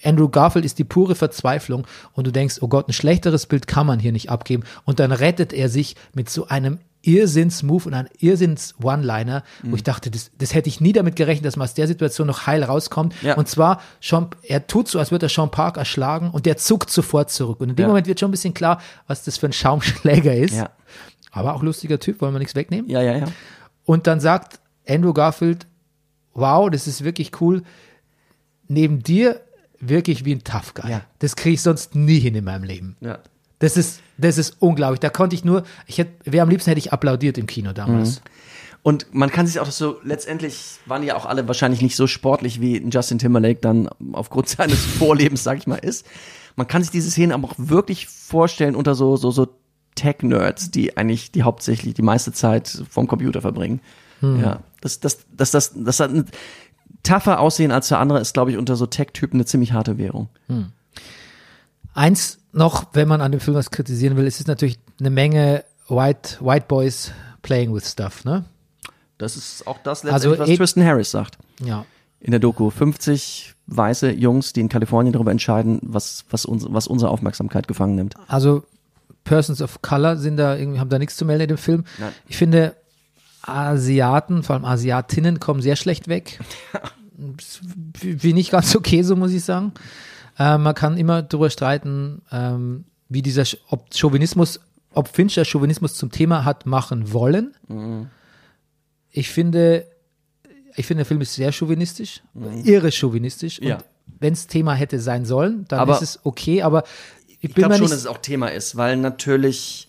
Andrew 0.05 0.29
Garfield 0.29 0.65
ist 0.65 0.79
die 0.79 0.85
pure 0.85 1.15
Verzweiflung 1.15 1.87
und 2.13 2.27
du 2.27 2.31
denkst, 2.33 2.57
oh 2.61 2.69
Gott, 2.69 2.89
ein 2.89 2.93
schlechteres 2.93 3.47
Bild 3.47 3.67
kann 3.67 3.87
man 3.87 3.99
hier 3.99 4.13
nicht 4.13 4.31
abgeben 4.31 4.63
und 4.85 5.01
dann 5.01 5.13
rettet 5.13 5.53
er 5.53 5.69
sich 5.69 5.97
mit 6.15 6.31
so 6.31 6.47
einem 6.49 6.79
Irrsinns-Move 7.03 7.87
und 7.87 7.95
einem 7.95 8.09
Irrsinns-One-Liner, 8.19 9.43
Mhm. 9.63 9.71
wo 9.71 9.77
ich 9.77 9.85
dachte, 9.85 10.11
das, 10.11 10.31
das 10.37 10.53
hätte 10.53 10.69
ich 10.69 10.81
nie 10.81 10.93
damit 10.93 11.15
gerechnet, 11.17 11.47
dass 11.47 11.57
man 11.57 11.65
aus 11.65 11.75
der 11.75 11.87
Situation 11.87 12.27
noch 12.27 12.47
heil 12.47 12.63
rauskommt. 12.65 13.15
Ja. 13.23 13.35
Und 13.37 13.49
zwar, 13.49 13.81
Sean, 14.01 14.29
er 14.43 14.67
tut 14.67 14.89
so, 14.89 14.99
als 14.99 15.11
würde 15.13 15.27
er 15.27 15.31
Sean 15.31 15.51
Parker 15.51 15.85
schlagen 15.85 16.31
und 16.31 16.45
der 16.45 16.57
zuckt 16.57 16.91
sofort 16.91 17.31
zurück. 17.31 17.61
Und 17.61 17.71
in 17.71 17.77
dem 17.77 17.83
Ja. 17.85 17.89
Moment 17.89 18.09
wird 18.09 18.19
schon 18.19 18.29
ein 18.29 18.33
bisschen 18.33 18.53
klar, 18.53 18.81
was 19.07 19.23
das 19.25 19.37
für 19.39 19.47
ein 19.47 19.53
Schaumschläger 19.53 20.35
ist. 20.35 20.55
Ja. 20.57 20.71
Aber 21.31 21.55
auch 21.55 21.63
lustiger 21.63 22.01
Typ, 22.01 22.21
wollen 22.21 22.35
wir 22.35 22.41
nichts 22.41 22.57
wegnehmen. 22.57 22.91
Ja, 22.91 23.01
ja, 23.01 23.17
ja. 23.17 23.27
Und 23.85 24.07
dann 24.09 24.19
sagt 24.21 24.59
Andrew 24.89 25.13
Garfield, 25.13 25.67
wow, 26.35 26.69
das 26.69 26.87
ist 26.89 27.05
wirklich 27.05 27.41
cool. 27.41 27.63
Neben 28.67 29.03
dir 29.03 29.41
wirklich 29.81 30.25
wie 30.25 30.35
ein 30.35 30.45
Tough 30.45 30.75
Guy. 30.75 30.91
Ja. 30.91 31.03
Das 31.19 31.37
kriege 31.37 31.55
ich 31.55 31.63
sonst 31.63 31.95
nie 31.95 32.19
hin 32.19 32.35
in 32.35 32.45
meinem 32.45 32.65
Leben. 32.65 32.97
Ja. 33.01 33.19
Das 33.59 33.77
ist, 33.77 34.01
das 34.19 34.39
ist 34.39 34.57
unglaublich. 34.61 35.01
Da 35.01 35.11
konnte 35.11 35.35
ich 35.35 35.45
nur, 35.45 35.65
ich 35.87 35.99
hätte, 35.99 36.13
wer 36.25 36.43
am 36.43 36.49
liebsten 36.49 36.71
hätte 36.71 36.79
ich 36.79 36.93
applaudiert 36.93 37.39
im 37.39 37.47
Kino 37.47 37.73
damals. 37.73 38.23
Und 38.83 39.13
man 39.13 39.31
kann 39.31 39.47
sich 39.47 39.59
auch 39.59 39.71
so, 39.71 39.99
letztendlich 40.05 40.79
waren 40.87 41.03
ja 41.03 41.17
auch 41.17 41.27
alle 41.27 41.49
wahrscheinlich 41.49 41.83
nicht 41.83 41.97
so 41.97 42.07
sportlich, 42.07 42.61
wie 42.61 42.79
Justin 42.89 43.19
Timberlake 43.19 43.61
dann 43.61 43.89
aufgrund 44.13 44.49
seines 44.49 44.85
Vorlebens, 44.85 45.43
sag 45.43 45.59
ich 45.59 45.67
mal, 45.67 45.77
ist. 45.77 46.07
Man 46.55 46.69
kann 46.69 46.83
sich 46.83 46.91
diese 46.91 47.11
Szenen 47.11 47.33
aber 47.33 47.49
auch 47.49 47.55
wirklich 47.57 48.07
vorstellen 48.07 48.77
unter 48.77 48.95
so, 48.95 49.17
so, 49.17 49.31
so 49.31 49.49
Tech-Nerds, 49.97 50.71
die 50.71 50.97
eigentlich 50.97 51.33
die 51.33 51.43
hauptsächlich 51.43 51.95
die 51.95 52.03
meiste 52.03 52.33
Zeit 52.33 52.85
vom 52.89 53.09
Computer 53.09 53.41
verbringen. 53.41 53.81
Ja. 54.21 54.61
Das, 54.81 55.01
das, 55.01 55.19
das, 55.37 55.51
das, 55.51 55.73
das 55.75 56.01
hat 56.01 56.11
ein 56.11 56.27
tougher 57.03 57.41
aussehen 57.41 57.71
als 57.73 57.89
der 57.89 57.99
andere, 57.99 58.21
ist, 58.21 58.35
glaube 58.35 58.51
ich, 58.51 58.57
unter 58.59 58.77
so 58.77 58.87
Tech-Typen 58.87 59.37
eine 59.39 59.45
ziemlich 59.47 59.73
harte 59.73 59.99
Währung. 59.99 60.29
Eins 61.95 62.39
noch, 62.53 62.87
wenn 62.93 63.09
man 63.09 63.21
an 63.21 63.33
dem 63.33 63.41
Film 63.41 63.57
was 63.57 63.71
kritisieren 63.71 64.17
will, 64.17 64.27
ist 64.27 64.41
es 64.41 64.47
natürlich 64.47 64.79
eine 65.01 65.11
Menge 65.11 65.65
White, 65.89 66.39
White 66.41 66.67
Boys 66.69 67.13
playing 67.43 67.75
with 67.75 67.89
stuff, 67.89 68.25
ne? 68.25 68.45
Das 69.17 69.37
ist 69.37 69.67
auch 69.67 69.79
das 69.83 70.05
Also 70.05 70.31
letztendlich, 70.31 70.39
was 70.41 70.49
eh- 70.49 70.57
Tristan 70.57 70.85
Harris 70.85 71.11
sagt. 71.11 71.39
Ja. 71.65 71.85
in 72.21 72.31
der 72.33 72.41
Doku 72.41 72.71
50 72.71 73.55
weiße 73.67 74.11
Jungs, 74.13 74.53
die 74.53 74.61
in 74.61 74.69
Kalifornien 74.69 75.13
darüber 75.13 75.31
entscheiden, 75.31 75.79
was, 75.83 76.25
was, 76.31 76.45
uns, 76.45 76.67
was 76.69 76.87
unsere 76.89 77.11
Aufmerksamkeit 77.11 77.69
gefangen 77.69 77.95
nimmt. 77.95 78.15
Also 78.29 78.65
Persons 79.25 79.61
of 79.63 79.83
Color 79.83 80.17
sind 80.17 80.37
da 80.37 80.57
irgendwie, 80.57 80.81
haben 80.81 80.89
da 80.91 80.99
nichts 80.99 81.17
zu 81.17 81.25
melden 81.25 81.43
in 81.43 81.49
dem 81.49 81.59
Film. 81.59 81.85
Nein. 81.99 82.13
Ich 82.29 82.37
finde, 82.37 82.75
Asiaten, 83.49 84.43
vor 84.43 84.55
allem 84.57 84.65
Asiatinnen, 84.65 85.41
kommen 85.41 85.63
sehr 85.63 85.77
schlecht 85.77 86.09
weg. 86.09 86.41
wie 88.01 88.33
nicht 88.33 88.51
ganz 88.51 88.77
okay, 88.77 89.03
so 89.03 89.17
muss 89.17 89.33
ich 89.33 89.45
sagen. 89.45 89.73
Äh, 90.39 90.59
man 90.59 90.75
kann 90.75 90.97
immer 90.97 91.23
darüber 91.23 91.51
streiten, 91.51 92.23
ähm, 92.31 92.85
wie 93.09 93.23
dieser, 93.23 93.45
ob 93.69 93.93
Chauvinismus, 93.95 94.61
ob 94.93 95.09
Fincher 95.09 95.45
Chauvinismus 95.45 95.95
zum 95.95 96.11
Thema 96.11 96.45
hat 96.45 96.67
machen 96.67 97.13
wollen. 97.13 97.55
Ich 99.11 99.31
finde, 99.31 99.87
ich 100.77 100.87
finde, 100.87 101.01
der 101.01 101.07
Film 101.07 101.21
ist 101.21 101.35
sehr 101.35 101.51
chauvinistisch, 101.53 102.23
irre 102.65 102.93
chauvinistisch. 102.93 103.59
Ja. 103.61 103.77
Und 103.77 103.85
wenn 104.21 104.33
es 104.33 104.47
Thema 104.47 104.75
hätte 104.75 105.01
sein 105.01 105.25
sollen, 105.25 105.65
dann 105.69 105.81
Aber- 105.81 105.95
ist 105.95 106.03
es 106.03 106.21
okay, 106.25 106.63
aber 106.63 106.85
ich 107.41 107.51
Ich 107.51 107.55
glaube 107.55 107.75
schon, 107.75 107.83
nicht 107.83 107.93
dass 107.93 108.01
es 108.01 108.07
auch 108.07 108.19
Thema 108.19 108.49
ist, 108.49 108.77
weil 108.77 108.97
natürlich, 108.97 109.89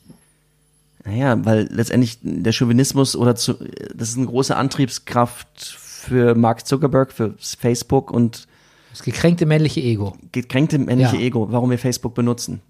naja, 1.10 1.44
weil 1.46 1.68
letztendlich 1.72 2.20
der 2.22 2.54
Chauvinismus 2.54 3.16
oder 3.16 3.36
zu, 3.36 3.56
das 3.96 4.10
ist 4.10 4.18
eine 4.18 4.28
große 4.28 4.56
Antriebskraft 4.56 5.48
für 5.66 6.36
Mark 6.36 6.68
Zuckerberg, 6.68 7.12
für 7.12 7.34
Facebook 7.38 8.12
und 8.12 8.48
das 8.92 9.04
gekränkte 9.04 9.46
männliche 9.46 9.82
Ego. 9.82 10.16
gekränkte 10.32 10.78
männliche 10.80 11.18
Ja. 11.18 11.22
Ego, 11.24 11.52
warum 11.52 11.70
wir 11.70 11.78
Facebook 11.80 12.16
benutzen. 12.16 12.62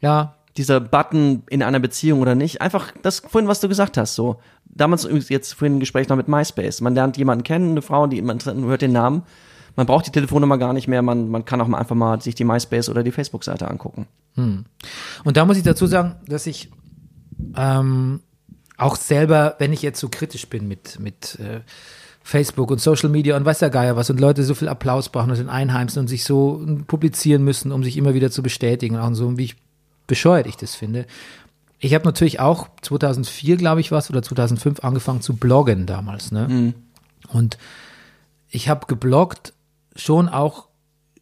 Ja, 0.00 0.36
Dieser 0.56 0.80
Button 0.80 1.44
in 1.48 1.62
einer 1.62 1.78
Beziehung 1.78 2.20
oder 2.20 2.34
nicht, 2.34 2.60
einfach 2.60 2.92
das 3.02 3.20
vorhin, 3.20 3.48
was 3.48 3.60
du 3.60 3.68
gesagt 3.68 3.96
hast, 3.96 4.14
so. 4.14 4.40
Damals 4.64 5.04
übrigens 5.04 5.28
jetzt 5.28 5.52
vorhin 5.54 5.76
ein 5.76 5.80
Gespräch 5.80 6.08
noch 6.08 6.16
mit 6.16 6.28
MySpace. 6.28 6.80
Man 6.80 6.94
lernt 6.94 7.16
jemanden 7.16 7.44
kennen, 7.44 7.70
eine 7.72 7.82
Frau, 7.82 8.06
die 8.06 8.20
man 8.20 8.38
hört 8.44 8.82
den 8.82 8.92
Namen. 8.92 9.22
Man 9.76 9.86
braucht 9.86 10.06
die 10.06 10.10
Telefonnummer 10.10 10.58
gar 10.58 10.72
nicht 10.72 10.88
mehr, 10.88 11.02
man, 11.02 11.28
man 11.28 11.44
kann 11.44 11.60
auch 11.60 11.68
mal 11.68 11.78
einfach 11.78 11.94
mal 11.94 12.20
sich 12.20 12.34
die 12.34 12.44
MySpace 12.44 12.88
oder 12.88 13.02
die 13.04 13.12
Facebook-Seite 13.12 13.68
angucken. 13.68 14.06
Und 14.36 15.36
da 15.36 15.44
muss 15.44 15.56
ich 15.56 15.62
dazu 15.62 15.86
sagen, 15.86 16.16
dass 16.26 16.46
ich 16.46 16.70
ähm, 17.56 18.20
auch 18.76 18.96
selber, 18.96 19.56
wenn 19.58 19.72
ich 19.72 19.82
jetzt 19.82 20.00
so 20.00 20.08
kritisch 20.08 20.48
bin 20.48 20.66
mit, 20.66 20.98
mit 20.98 21.38
äh, 21.38 21.60
Facebook 22.22 22.70
und 22.70 22.80
Social 22.80 23.08
Media 23.08 23.36
und 23.36 23.44
weiß 23.44 23.58
der 23.58 23.70
Geier 23.70 23.96
was 23.96 24.10
und 24.10 24.20
Leute 24.20 24.44
so 24.44 24.54
viel 24.54 24.68
Applaus 24.68 25.08
brauchen 25.08 25.30
und 25.30 25.38
den 25.38 25.48
einheimsen 25.48 26.00
und 26.00 26.08
sich 26.08 26.24
so 26.24 26.64
publizieren 26.86 27.42
müssen, 27.42 27.72
um 27.72 27.82
sich 27.82 27.96
immer 27.96 28.14
wieder 28.14 28.30
zu 28.30 28.42
bestätigen, 28.42 28.96
auch 28.96 29.14
so, 29.14 29.36
wie 29.36 29.44
ich 29.44 29.56
bescheuert 30.06 30.46
ich 30.46 30.56
das 30.56 30.74
finde. 30.74 31.06
Ich 31.78 31.94
habe 31.94 32.04
natürlich 32.04 32.40
auch 32.40 32.68
2004, 32.82 33.56
glaube 33.56 33.80
ich, 33.80 33.90
was 33.90 34.10
oder 34.10 34.22
2005 34.22 34.80
angefangen 34.84 35.22
zu 35.22 35.36
bloggen 35.36 35.86
damals, 35.86 36.30
ne? 36.30 36.46
Und 37.28 37.58
ich 38.50 38.68
habe 38.68 38.86
gebloggt 38.86 39.54
schon 39.96 40.28
auch 40.28 40.68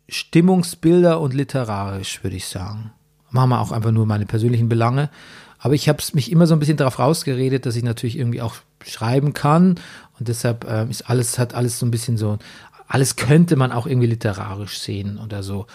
Stimmungsbilder 0.09 1.20
und 1.20 1.35
literarisch, 1.35 2.23
würde 2.24 2.36
ich 2.36 2.47
sagen. 2.47 2.93
Machen 3.31 3.51
wir 3.51 3.61
auch 3.61 3.73
einfach 3.73 3.93
nur 3.93 4.07
meine 4.07 4.27
persönlichen 4.27 4.69
Belange. 4.69 5.11
Aber 5.59 5.74
ich 5.74 5.89
habe 5.89 6.02
mich 6.12 6.30
immer 6.30 6.47
so 6.47 6.55
ein 6.55 6.60
bisschen 6.60 6.76
darauf 6.76 6.98
rausgeredet, 6.98 7.66
dass 7.66 7.74
ich 7.76 7.82
natürlich 7.82 8.16
irgendwie 8.18 8.40
auch 8.43 8.55
schreiben 8.86 9.32
kann. 9.35 9.76
Und 10.18 10.28
deshalb 10.28 10.66
ähm, 10.70 10.90
ist 10.90 11.09
alles, 11.10 11.39
hat 11.39 11.55
alles 11.55 11.78
so 11.78 11.86
ein 11.86 11.90
bisschen 11.90 12.16
so, 12.16 12.39
alles 12.86 13.16
könnte 13.16 13.56
man 13.56 13.72
auch 13.72 13.86
irgendwie 13.86 14.06
literarisch 14.09 14.78
sehen 14.78 15.18
oder 15.18 15.43
so. 15.43 15.66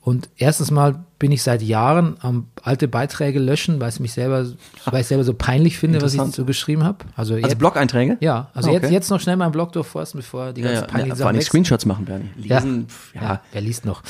Und 0.00 0.28
erstens 0.36 0.70
mal 0.70 1.04
bin 1.18 1.32
ich 1.32 1.42
seit 1.42 1.60
Jahren 1.60 2.16
am 2.20 2.46
alte 2.62 2.88
Beiträge 2.88 3.38
löschen, 3.40 3.78
weil 3.80 3.88
es 3.90 4.00
mich 4.00 4.12
selber, 4.12 4.46
weil 4.86 5.00
ich 5.02 5.06
selber 5.06 5.22
so 5.24 5.34
peinlich 5.34 5.76
finde, 5.76 6.00
was 6.00 6.14
ich 6.14 6.22
so 6.32 6.44
geschrieben 6.46 6.82
habe. 6.84 6.98
Also, 7.14 7.34
Also 7.34 7.46
jetzt, 7.46 7.58
Blog-Einträge? 7.58 8.16
ja, 8.20 8.48
also 8.54 8.70
Ah, 8.70 8.72
jetzt, 8.72 8.84
okay. 8.84 8.94
jetzt 8.94 9.10
noch 9.10 9.20
schnell 9.20 9.36
meinen 9.36 9.52
Blog 9.52 9.72
durchforsten, 9.72 10.20
bevor 10.20 10.52
die 10.52 10.62
Ja, 10.62 10.68
ganzen 10.68 10.82
ja, 10.82 10.86
peinlichen 10.86 11.08
ja, 11.10 11.14
vor 11.14 11.16
Sachen 11.18 11.26
allem 11.28 11.36
weg 11.36 11.42
sind. 11.42 11.48
Screenshots 11.50 11.84
machen, 11.86 12.04
Bernie. 12.06 12.30
Lesen, 12.36 12.86
ja. 13.14 13.22
Ja, 13.22 13.40
wer 13.52 13.60
liest 13.60 13.84
noch? 13.84 14.02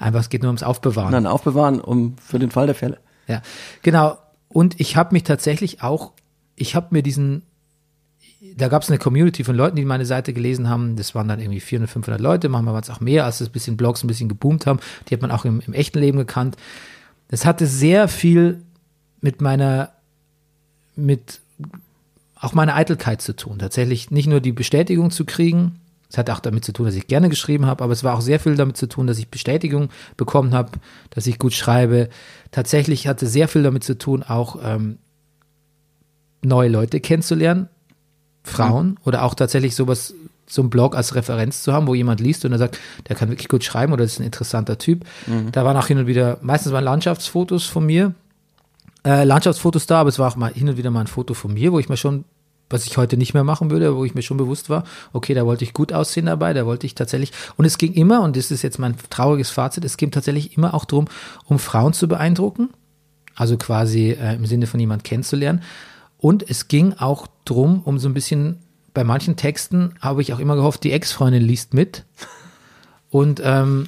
Einfach, 0.00 0.20
es 0.20 0.28
geht 0.28 0.42
nur 0.42 0.48
ums 0.48 0.62
Aufbewahren. 0.62 1.12
Dann 1.12 1.26
aufbewahren, 1.26 1.80
um 1.80 2.16
für 2.24 2.38
den 2.38 2.50
Fall 2.50 2.66
der 2.66 2.74
Fälle. 2.74 2.98
Ja, 3.28 3.42
genau. 3.82 4.18
Und 4.58 4.80
ich 4.80 4.96
habe 4.96 5.12
mich 5.14 5.22
tatsächlich 5.22 5.84
auch, 5.84 6.10
ich 6.56 6.74
habe 6.74 6.88
mir 6.90 7.04
diesen, 7.04 7.42
da 8.56 8.66
gab 8.66 8.82
es 8.82 8.88
eine 8.88 8.98
Community 8.98 9.44
von 9.44 9.54
Leuten, 9.54 9.76
die 9.76 9.84
meine 9.84 10.04
Seite 10.04 10.32
gelesen 10.32 10.68
haben. 10.68 10.96
Das 10.96 11.14
waren 11.14 11.28
dann 11.28 11.38
irgendwie 11.38 11.60
400, 11.60 11.88
500 11.88 12.20
Leute. 12.20 12.48
Manchmal 12.48 12.74
waren 12.74 12.82
es 12.82 12.90
auch 12.90 12.98
mehr, 12.98 13.24
als 13.24 13.38
das 13.38 13.50
bisschen 13.50 13.76
Blogs 13.76 14.02
ein 14.02 14.08
bisschen 14.08 14.28
geboomt 14.28 14.66
haben. 14.66 14.80
Die 15.06 15.14
hat 15.14 15.22
man 15.22 15.30
auch 15.30 15.44
im, 15.44 15.62
im 15.64 15.74
echten 15.74 16.00
Leben 16.00 16.18
gekannt. 16.18 16.56
Das 17.28 17.46
hatte 17.46 17.68
sehr 17.68 18.08
viel 18.08 18.60
mit 19.20 19.40
meiner, 19.40 19.92
mit 20.96 21.40
auch 22.34 22.52
meiner 22.52 22.74
Eitelkeit 22.74 23.22
zu 23.22 23.36
tun. 23.36 23.60
Tatsächlich 23.60 24.10
nicht 24.10 24.26
nur 24.26 24.40
die 24.40 24.50
Bestätigung 24.50 25.12
zu 25.12 25.24
kriegen, 25.24 25.78
es 26.10 26.16
hat 26.16 26.30
auch 26.30 26.40
damit 26.40 26.64
zu 26.64 26.72
tun, 26.72 26.86
dass 26.86 26.94
ich 26.94 27.06
gerne 27.06 27.28
geschrieben 27.28 27.66
habe, 27.66 27.84
aber 27.84 27.92
es 27.92 28.02
war 28.02 28.16
auch 28.16 28.22
sehr 28.22 28.40
viel 28.40 28.56
damit 28.56 28.76
zu 28.76 28.88
tun, 28.88 29.06
dass 29.06 29.18
ich 29.18 29.28
Bestätigung 29.28 29.90
bekommen 30.16 30.54
habe, 30.54 30.72
dass 31.10 31.26
ich 31.26 31.38
gut 31.38 31.52
schreibe. 31.52 32.08
Tatsächlich 32.50 33.06
hatte 33.06 33.26
sehr 33.26 33.46
viel 33.46 33.62
damit 33.62 33.84
zu 33.84 33.98
tun, 33.98 34.22
auch 34.22 34.58
ähm, 34.64 34.98
neue 36.42 36.70
Leute 36.70 37.00
kennenzulernen, 37.00 37.68
Frauen 38.42 38.98
oder 39.04 39.22
auch 39.22 39.34
tatsächlich 39.34 39.74
sowas, 39.74 40.14
so 40.46 40.62
einen 40.62 40.70
Blog 40.70 40.96
als 40.96 41.14
Referenz 41.14 41.62
zu 41.62 41.74
haben, 41.74 41.86
wo 41.86 41.94
jemand 41.94 42.20
liest 42.20 42.46
und 42.46 42.52
er 42.52 42.58
sagt, 42.58 42.78
der 43.08 43.16
kann 43.16 43.28
wirklich 43.28 43.48
gut 43.48 43.62
schreiben 43.64 43.92
oder 43.92 44.04
ist 44.04 44.18
ein 44.18 44.24
interessanter 44.24 44.78
Typ. 44.78 45.04
Da 45.52 45.66
waren 45.66 45.76
auch 45.76 45.88
hin 45.88 45.98
und 45.98 46.06
wieder, 46.06 46.38
meistens 46.40 46.72
waren 46.72 46.84
Landschaftsfotos 46.84 47.66
von 47.66 47.84
mir, 47.84 48.14
äh, 49.04 49.24
Landschaftsfotos 49.24 49.86
da, 49.86 50.00
aber 50.00 50.08
es 50.08 50.18
war 50.18 50.32
auch 50.32 50.36
mal 50.36 50.52
hin 50.52 50.70
und 50.70 50.78
wieder 50.78 50.90
mal 50.90 51.00
ein 51.00 51.06
Foto 51.06 51.34
von 51.34 51.52
mir, 51.52 51.70
wo 51.72 51.78
ich 51.78 51.90
mir 51.90 51.98
schon, 51.98 52.24
was 52.70 52.86
ich 52.86 52.96
heute 52.96 53.16
nicht 53.16 53.34
mehr 53.34 53.44
machen 53.44 53.70
würde, 53.70 53.96
wo 53.96 54.04
ich 54.04 54.14
mir 54.14 54.22
schon 54.22 54.36
bewusst 54.36 54.68
war, 54.70 54.84
okay, 55.12 55.34
da 55.34 55.46
wollte 55.46 55.64
ich 55.64 55.72
gut 55.72 55.92
aussehen 55.92 56.26
dabei, 56.26 56.52
da 56.52 56.66
wollte 56.66 56.86
ich 56.86 56.94
tatsächlich, 56.94 57.32
und 57.56 57.64
es 57.64 57.78
ging 57.78 57.92
immer, 57.94 58.22
und 58.22 58.36
das 58.36 58.50
ist 58.50 58.62
jetzt 58.62 58.78
mein 58.78 58.94
trauriges 59.10 59.50
Fazit, 59.50 59.84
es 59.84 59.96
ging 59.96 60.10
tatsächlich 60.10 60.56
immer 60.56 60.74
auch 60.74 60.84
darum, 60.84 61.06
um 61.46 61.58
Frauen 61.58 61.92
zu 61.92 62.08
beeindrucken, 62.08 62.70
also 63.34 63.56
quasi 63.56 64.10
äh, 64.10 64.34
im 64.34 64.46
Sinne 64.46 64.66
von 64.66 64.80
jemand 64.80 65.04
kennenzulernen. 65.04 65.62
Und 66.18 66.48
es 66.48 66.68
ging 66.68 66.94
auch 66.94 67.28
drum, 67.44 67.82
um 67.84 67.98
so 67.98 68.08
ein 68.08 68.14
bisschen, 68.14 68.58
bei 68.92 69.04
manchen 69.04 69.36
Texten 69.36 69.94
habe 70.00 70.22
ich 70.22 70.32
auch 70.32 70.40
immer 70.40 70.56
gehofft, 70.56 70.82
die 70.82 70.92
Ex-Freundin 70.92 71.42
liest 71.42 71.72
mit. 71.72 72.04
Und 73.10 73.40
ähm, 73.44 73.86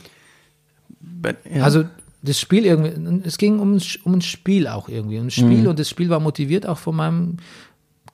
Ja. 1.52 1.64
also 1.64 1.84
das 2.22 2.38
Spiel 2.38 2.66
irgendwie, 2.66 3.22
es 3.26 3.38
ging 3.38 3.58
um, 3.58 3.78
um 4.04 4.12
ein 4.14 4.22
Spiel 4.22 4.68
auch 4.68 4.88
irgendwie. 4.88 5.18
Um 5.18 5.26
ein 5.26 5.30
Spiel 5.30 5.66
und 5.68 5.78
das 5.78 5.88
Spiel 5.88 6.10
war 6.10 6.20
motiviert 6.20 6.66
auch 6.66 6.78
von 6.78 6.94
meinem 6.94 7.36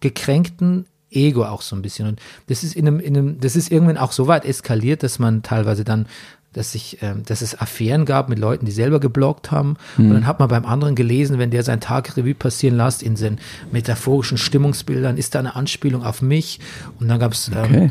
gekränkten 0.08 0.86
Ego 1.10 1.44
auch 1.44 1.62
so 1.62 1.76
ein 1.76 1.82
bisschen. 1.82 2.08
Und 2.08 2.20
das 2.48 2.62
ist 2.64 2.76
in 2.76 2.86
einem, 2.86 3.00
in 3.00 3.16
einem, 3.16 3.40
das 3.40 3.56
ist 3.56 3.70
irgendwann 3.70 3.96
auch 3.98 4.12
so 4.12 4.26
weit 4.26 4.44
eskaliert, 4.44 5.02
dass 5.02 5.18
man 5.18 5.42
teilweise 5.42 5.84
dann, 5.84 6.06
dass 6.52 6.72
sich, 6.72 6.98
ähm, 7.02 7.22
dass 7.26 7.42
es 7.42 7.58
Affären 7.60 8.04
gab 8.06 8.28
mit 8.28 8.38
Leuten, 8.38 8.66
die 8.66 8.72
selber 8.72 8.98
geblockt 8.98 9.50
haben. 9.50 9.76
Und 9.98 10.10
dann 10.10 10.26
hat 10.26 10.40
man 10.40 10.48
beim 10.48 10.64
anderen 10.64 10.94
gelesen, 10.94 11.38
wenn 11.38 11.50
der 11.50 11.62
sein 11.62 11.80
Tag 11.80 12.16
Revue 12.16 12.34
passieren 12.34 12.76
lässt 12.76 13.02
in 13.02 13.16
seinen 13.16 13.38
metaphorischen 13.72 14.38
Stimmungsbildern, 14.38 15.16
ist 15.16 15.34
da 15.34 15.38
eine 15.38 15.54
Anspielung 15.54 16.02
auf 16.02 16.22
mich. 16.22 16.60
Und 16.98 17.08
dann 17.08 17.18
gab 17.18 17.32
es 17.32 17.48
ähm, 17.48 17.56
Okay. 17.56 17.90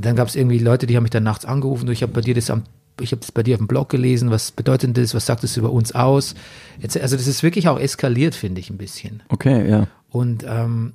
dann 0.00 0.16
gab 0.16 0.28
es 0.28 0.36
irgendwie 0.36 0.58
Leute, 0.58 0.86
die 0.86 0.96
haben 0.96 1.04
mich 1.04 1.10
dann 1.10 1.22
nachts 1.24 1.44
angerufen, 1.44 1.86
du, 1.86 1.92
ich 1.92 2.02
habe 2.02 2.12
bei 2.12 2.20
dir 2.20 2.34
das 2.34 2.50
am 2.50 2.64
ich 3.00 3.12
habe 3.12 3.20
das 3.20 3.30
bei 3.30 3.44
dir 3.44 3.54
auf 3.54 3.58
dem 3.58 3.68
Blog 3.68 3.90
gelesen, 3.90 4.32
was 4.32 4.50
bedeutet 4.50 4.98
das, 4.98 5.14
was 5.14 5.24
sagt 5.24 5.44
es 5.44 5.56
über 5.56 5.70
uns 5.70 5.92
aus? 5.92 6.34
Jetzt, 6.80 7.00
also 7.00 7.16
das 7.16 7.28
ist 7.28 7.44
wirklich 7.44 7.68
auch 7.68 7.78
eskaliert, 7.78 8.34
finde 8.34 8.60
ich 8.60 8.70
ein 8.70 8.76
bisschen. 8.76 9.22
okay, 9.28 9.70
ja. 9.70 9.86
Und 10.10 10.44
ähm, 10.48 10.94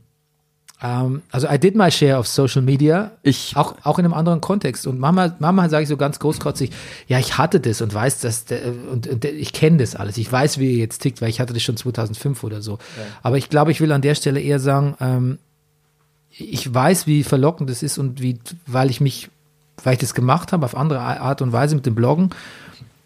ähm, 0.83 1.21
also 1.31 1.47
I 1.49 1.57
did 1.57 1.75
my 1.75 1.89
share 1.89 2.19
of 2.19 2.27
Social 2.27 2.61
Media, 2.61 3.11
Ich- 3.23 3.55
auch 3.55 3.75
auch 3.83 3.97
in 3.99 4.05
einem 4.05 4.13
anderen 4.13 4.41
Kontext. 4.41 4.85
Und 4.85 4.99
Mama, 4.99 5.33
Mama 5.39 5.69
sage 5.69 5.83
ich 5.83 5.89
so 5.89 5.95
ganz 5.97 6.19
großkotzig, 6.19 6.71
ja 7.07 7.17
ich 7.19 7.37
hatte 7.37 7.59
das 7.61 7.81
und 7.81 7.93
weiß 7.93 8.19
das 8.19 8.45
und, 8.91 9.07
und 9.07 9.25
ich 9.25 9.53
kenne 9.53 9.77
das 9.77 9.95
alles. 9.95 10.17
Ich 10.17 10.29
weiß, 10.31 10.59
wie 10.59 10.73
ihr 10.73 10.77
jetzt 10.79 10.99
tickt, 10.99 11.21
weil 11.21 11.29
ich 11.29 11.39
hatte 11.39 11.53
das 11.53 11.63
schon 11.63 11.77
2005 11.77 12.43
oder 12.43 12.61
so. 12.61 12.79
Aber 13.21 13.37
ich 13.37 13.49
glaube, 13.49 13.71
ich 13.71 13.79
will 13.81 13.91
an 13.93 14.01
der 14.01 14.15
Stelle 14.15 14.41
eher 14.41 14.59
sagen, 14.59 14.95
ähm, 14.99 15.37
ich 16.29 16.71
weiß, 16.73 17.07
wie 17.07 17.23
verlockend 17.23 17.69
das 17.69 17.83
ist 17.83 17.97
und 17.97 18.21
wie, 18.21 18.39
weil 18.65 18.89
ich 18.89 18.99
mich, 18.99 19.29
weil 19.83 19.93
ich 19.93 19.99
das 19.99 20.13
gemacht 20.13 20.51
habe 20.51 20.65
auf 20.65 20.75
andere 20.75 20.99
Art 20.99 21.41
und 21.41 21.51
Weise 21.53 21.75
mit 21.75 21.85
dem 21.85 21.95
Bloggen 21.95 22.31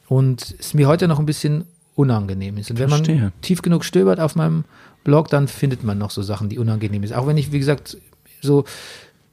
und 0.08 0.56
es 0.60 0.74
mir 0.74 0.88
heute 0.88 1.08
noch 1.08 1.20
ein 1.20 1.26
bisschen 1.26 1.66
unangenehm 1.96 2.58
ist. 2.58 2.72
Und 2.72 2.80
wenn 2.80 2.90
man 2.90 3.04
tief 3.42 3.62
genug 3.62 3.84
stöbert 3.84 4.20
auf 4.20 4.36
meinem 4.36 4.64
Blog, 5.08 5.30
dann 5.30 5.48
findet 5.48 5.86
man 5.86 5.98
noch 5.98 6.12
so 6.12 6.22
Sachen, 6.22 6.50
die 6.50 6.60
unangenehm 6.60 7.02
sind. 7.08 7.16
Auch 7.16 7.28
wenn 7.28 7.38
ich, 7.38 7.54
wie 7.54 7.60
gesagt, 7.60 7.96
so 8.42 8.66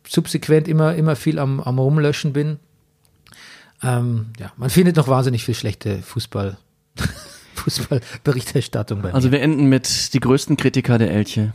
subsequent 0.07 0.69
immer, 0.69 0.95
immer 0.95 1.17
viel 1.17 1.41
am, 1.41 1.59
am 1.59 1.81
Rumlöschen 1.81 2.33
bin. 2.33 2.61
Ähm, 3.83 4.27
ja, 4.39 4.53
man 4.57 4.71
findet 4.71 4.95
noch 4.95 5.09
wahnsinnig 5.09 5.45
viel 5.45 5.57
schlechte 5.57 5.99
Fußball, 6.01 6.57
Fußballberichterstattung 7.57 9.03
bei 9.03 9.13
Also 9.13 9.27
mir. 9.27 9.33
wir 9.33 9.43
enden 9.43 9.67
mit 9.69 10.15
die 10.15 10.21
größten 10.21 10.57
Kritiker 10.57 10.97
der 10.97 11.11
Elche. 11.11 11.53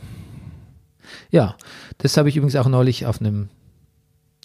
Ja, 1.30 1.56
das 1.96 2.18
habe 2.18 2.28
ich 2.28 2.36
übrigens 2.36 2.56
auch 2.56 2.68
neulich 2.68 3.06
auf 3.06 3.22
einem 3.22 3.48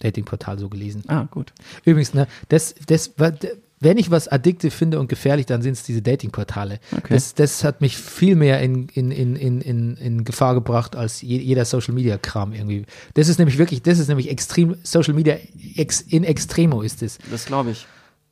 Datingportal 0.00 0.58
so 0.58 0.70
gelesen. 0.70 1.02
Ah, 1.08 1.24
gut. 1.30 1.52
Übrigens, 1.84 2.14
ne, 2.14 2.26
das, 2.48 2.74
das, 2.86 3.12
wenn 3.78 3.98
ich 3.98 4.10
was 4.10 4.28
addiktiv 4.28 4.74
finde 4.74 4.98
und 4.98 5.08
gefährlich, 5.08 5.46
dann 5.46 5.60
sind 5.60 5.72
es 5.72 5.82
diese 5.82 6.00
Datingportale. 6.00 6.80
Okay. 6.96 7.14
Das, 7.14 7.34
das 7.34 7.62
hat 7.62 7.80
mich 7.80 7.96
viel 7.96 8.34
mehr 8.34 8.60
in, 8.60 8.88
in, 8.88 9.10
in, 9.10 9.36
in, 9.36 9.96
in, 9.96 10.24
Gefahr 10.24 10.54
gebracht 10.54 10.96
als 10.96 11.20
je, 11.20 11.38
jeder 11.38 11.64
Social 11.64 11.92
Media 11.92 12.16
Kram 12.16 12.52
irgendwie. 12.52 12.86
Das 13.14 13.28
ist 13.28 13.38
nämlich 13.38 13.58
wirklich, 13.58 13.82
das 13.82 13.98
ist 13.98 14.08
nämlich 14.08 14.30
extrem, 14.30 14.76
Social 14.82 15.14
Media 15.14 15.36
ex, 15.76 16.00
in 16.00 16.24
extremo 16.24 16.80
ist 16.80 17.02
es. 17.02 17.18
Das 17.30 17.44
glaube 17.44 17.72
ich. 17.72 17.86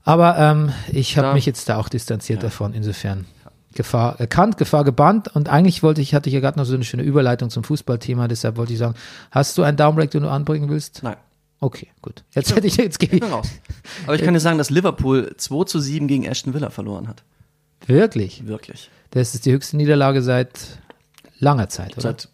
Aber 0.04 0.38
ähm, 0.38 0.72
ich 0.92 1.16
habe 1.18 1.34
mich 1.34 1.46
jetzt 1.46 1.68
da 1.68 1.76
auch 1.76 1.88
distanziert 1.88 2.42
davon, 2.42 2.74
insofern. 2.74 3.26
Gefahr 3.74 4.20
erkannt, 4.20 4.56
Gefahr 4.56 4.84
gebannt 4.84 5.34
und 5.34 5.48
eigentlich 5.48 5.82
wollte 5.82 6.00
ich, 6.00 6.14
hatte 6.14 6.28
ich 6.28 6.34
ja 6.34 6.40
gerade 6.40 6.58
noch 6.58 6.64
so 6.64 6.74
eine 6.74 6.84
schöne 6.84 7.02
Überleitung 7.02 7.50
zum 7.50 7.64
Fußballthema, 7.64 8.28
deshalb 8.28 8.56
wollte 8.56 8.72
ich 8.72 8.78
sagen, 8.78 8.94
hast 9.32 9.58
du 9.58 9.64
einen 9.64 9.76
Downbreak, 9.76 10.12
den 10.12 10.22
du 10.22 10.30
anbringen 10.30 10.70
willst? 10.70 11.02
Nein. 11.02 11.16
Okay, 11.64 11.88
gut. 12.02 12.24
Jetzt 12.32 12.54
hätte 12.54 12.66
ich, 12.66 12.76
jetzt 12.76 12.98
gebe 12.98 13.14
Ich 13.14 13.20
bin 13.20 13.28
ich. 13.30 13.34
raus. 13.34 13.48
Aber 14.04 14.14
ich 14.16 14.22
kann 14.22 14.34
dir 14.34 14.40
sagen, 14.40 14.58
dass 14.58 14.68
Liverpool 14.68 15.34
2 15.36 15.64
zu 15.64 15.80
7 15.80 16.06
gegen 16.08 16.28
Aston 16.28 16.52
Villa 16.52 16.68
verloren 16.68 17.08
hat. 17.08 17.22
Wirklich? 17.86 18.46
Wirklich. 18.46 18.90
Das 19.12 19.34
ist 19.34 19.46
die 19.46 19.52
höchste 19.52 19.76
Niederlage 19.78 20.20
seit 20.22 20.78
langer 21.38 21.68
Zeit, 21.70 21.92
oder? 21.92 22.02
Seit 22.02 22.28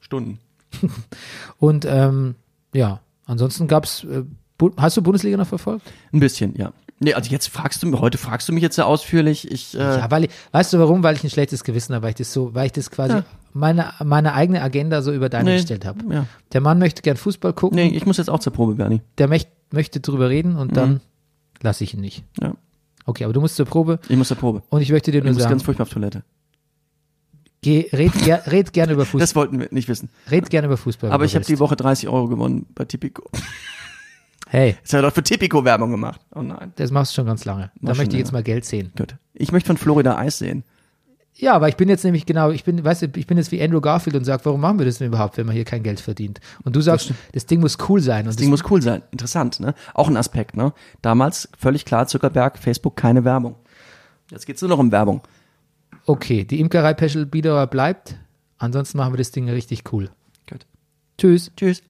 Stunden. 0.00 0.38
Und 1.58 1.84
ähm, 1.84 2.34
ja, 2.72 3.00
ansonsten 3.26 3.66
gab's. 3.68 4.04
Äh, 4.04 4.22
Bu- 4.58 4.70
hast 4.76 4.96
du 4.96 5.02
Bundesliga 5.02 5.36
noch 5.36 5.46
verfolgt? 5.48 5.84
Ein 6.12 6.20
bisschen, 6.20 6.54
ja. 6.56 6.72
Nee, 7.00 7.14
also 7.14 7.28
jetzt 7.30 7.48
fragst 7.48 7.82
du 7.82 7.88
mich, 7.88 8.00
heute 8.00 8.18
fragst 8.18 8.48
du 8.48 8.52
mich 8.52 8.62
jetzt 8.62 8.76
sehr 8.76 8.86
ausführlich. 8.86 9.50
Ich, 9.50 9.74
äh, 9.74 9.78
Ja, 9.78 10.10
weil 10.12 10.24
ich, 10.24 10.30
weißt 10.52 10.72
du 10.72 10.78
warum? 10.78 11.02
Weil 11.02 11.16
ich 11.16 11.24
ein 11.24 11.30
schlechtes 11.30 11.64
Gewissen 11.64 11.94
habe, 11.94 12.04
weil 12.04 12.10
ich 12.10 12.16
das 12.16 12.32
so, 12.32 12.54
weil 12.54 12.66
ich 12.66 12.72
das 12.72 12.90
quasi 12.92 13.14
Ja. 13.14 13.24
Meine, 13.52 13.92
meine 14.04 14.34
eigene 14.34 14.62
Agenda 14.62 15.02
so 15.02 15.12
über 15.12 15.28
deine 15.28 15.50
Nee, 15.50 15.56
gestellt 15.56 15.84
habe. 15.84 16.00
ja. 16.12 16.26
Der 16.52 16.60
Mann 16.60 16.78
möchte 16.78 17.02
gern 17.02 17.16
Fußball 17.16 17.52
gucken, 17.52 17.76
nee, 17.76 17.88
ich 17.88 18.06
muss 18.06 18.16
jetzt 18.16 18.30
auch 18.30 18.40
zur 18.40 18.52
Probe, 18.52 18.74
Bernie. 18.74 19.00
der 19.18 19.28
möcht, 19.28 19.48
möchte 19.72 20.00
drüber 20.00 20.28
reden 20.30 20.56
und 20.56 20.76
dann 20.76 21.00
lasse 21.62 21.84
ich 21.84 21.94
ihn 21.94 22.00
nicht. 22.00 22.24
Ja. 22.40 22.54
Okay, 23.04 23.24
aber 23.24 23.32
du 23.32 23.40
musst 23.40 23.56
zur 23.56 23.66
Probe 23.66 23.98
Ich 24.08 24.16
muss 24.16 24.28
zur 24.28 24.36
Probe. 24.36 24.62
und 24.70 24.80
ich 24.80 24.90
möchte 24.92 25.10
dir 25.10 25.22
nur 25.24 25.34
sagen, 25.34 25.50
ganz 25.50 25.62
furchtbar 25.64 25.82
auf 25.84 25.90
Toilette. 25.90 26.22
geh, 27.62 27.88
red, 27.92 28.12
ger, 28.24 28.42
red 28.46 28.72
gerne 28.72 28.92
über 28.92 29.04
Fußball. 29.06 29.20
Das 29.20 29.34
wollten 29.34 29.58
wir 29.60 29.68
nicht 29.70 29.88
wissen. 29.88 30.08
red 30.30 30.50
gerne 30.50 30.66
über 30.66 30.76
Fußball. 30.76 31.10
Aber 31.10 31.24
ich 31.24 31.32
du 31.32 31.36
habe 31.36 31.46
die. 31.46 31.58
Woche 31.58 31.76
30 31.76 32.08
Euro 32.08 32.28
gewonnen 32.28 32.66
bei 32.74 32.84
Tipico. 32.84 33.28
Hey, 34.48 34.76
Jetzt 34.82 34.92
hat 34.92 34.98
er 34.98 35.02
doch 35.08 35.14
für 35.14 35.22
Tipico 35.22 35.64
Werbung 35.64 35.90
gemacht. 35.92 36.20
Oh 36.34 36.42
nein. 36.42 36.72
das 36.76 36.90
machst 36.90 37.12
du 37.12 37.14
schon 37.16 37.26
ganz 37.26 37.46
lange. 37.46 37.62
Da 37.62 37.70
Mach 37.80 37.90
schon 37.94 38.02
möchte 38.02 38.16
ich 38.16 38.20
jetzt 38.20 38.32
mal 38.32 38.42
Geld 38.42 38.66
sehen. 38.66 38.92
Gut. 38.98 39.16
Ich 39.32 39.50
möchte 39.50 39.68
von 39.68 39.78
Florida 39.78 40.18
Eis 40.18 40.36
sehen. 40.38 40.62
Ja, 41.34 41.54
aber 41.54 41.68
ich 41.68 41.76
bin 41.76 41.88
jetzt 41.88 42.04
nämlich 42.04 42.26
genau, 42.26 42.50
ich 42.50 42.62
bin, 42.62 42.84
weißt 42.84 43.02
du, 43.02 43.06
ich 43.16 43.26
bin 43.26 43.38
jetzt 43.38 43.50
wie 43.52 43.62
Andrew 43.62 43.80
Garfield 43.80 44.16
und 44.16 44.24
sage, 44.24 44.44
warum 44.44 44.60
machen 44.60 44.78
wir 44.78 44.86
das 44.86 44.98
denn 44.98 45.08
überhaupt, 45.08 45.38
wenn 45.38 45.46
man 45.46 45.54
hier 45.54 45.64
kein 45.64 45.82
Geld 45.82 45.98
verdient? 45.98 46.40
Und 46.62 46.76
du 46.76 46.80
sagst, 46.80 47.12
das, 47.32 47.46
Ding 47.46 47.60
muss 47.60 47.78
cool 47.88 48.00
sein. 48.00 48.20
Und 48.20 48.28
Das 48.28 48.36
Ding 48.36 48.50
muss 48.50 48.62
cool 48.70 48.82
sein. 48.82 49.02
Interessant, 49.10 49.58
ne? 49.58 49.74
Auch 49.94 50.08
ein 50.08 50.16
Aspekt, 50.16 50.56
ne? 50.56 50.72
Damals 51.00 51.48
völlig 51.58 51.84
klar, 51.84 52.06
Zuckerberg, 52.06 52.58
Facebook, 52.58 52.96
keine 52.96 53.24
Werbung. 53.24 53.56
Jetzt 54.30 54.46
geht's 54.46 54.60
nur 54.60 54.68
noch 54.68 54.78
um 54.78 54.92
Werbung. 54.92 55.22
okay, 56.06 56.44
die 56.44 56.60
Imkerei 56.60 56.94
Peschel 56.94 57.26
Biederer 57.26 57.66
bleibt. 57.66 58.16
Ansonsten 58.58 58.98
machen 58.98 59.12
wir 59.14 59.18
das 59.18 59.30
Ding 59.30 59.48
richtig 59.48 59.92
cool. 59.92 60.10
Gut. 60.48 60.66
Tschüss. 61.18 61.50
Tschüss. 61.56 61.82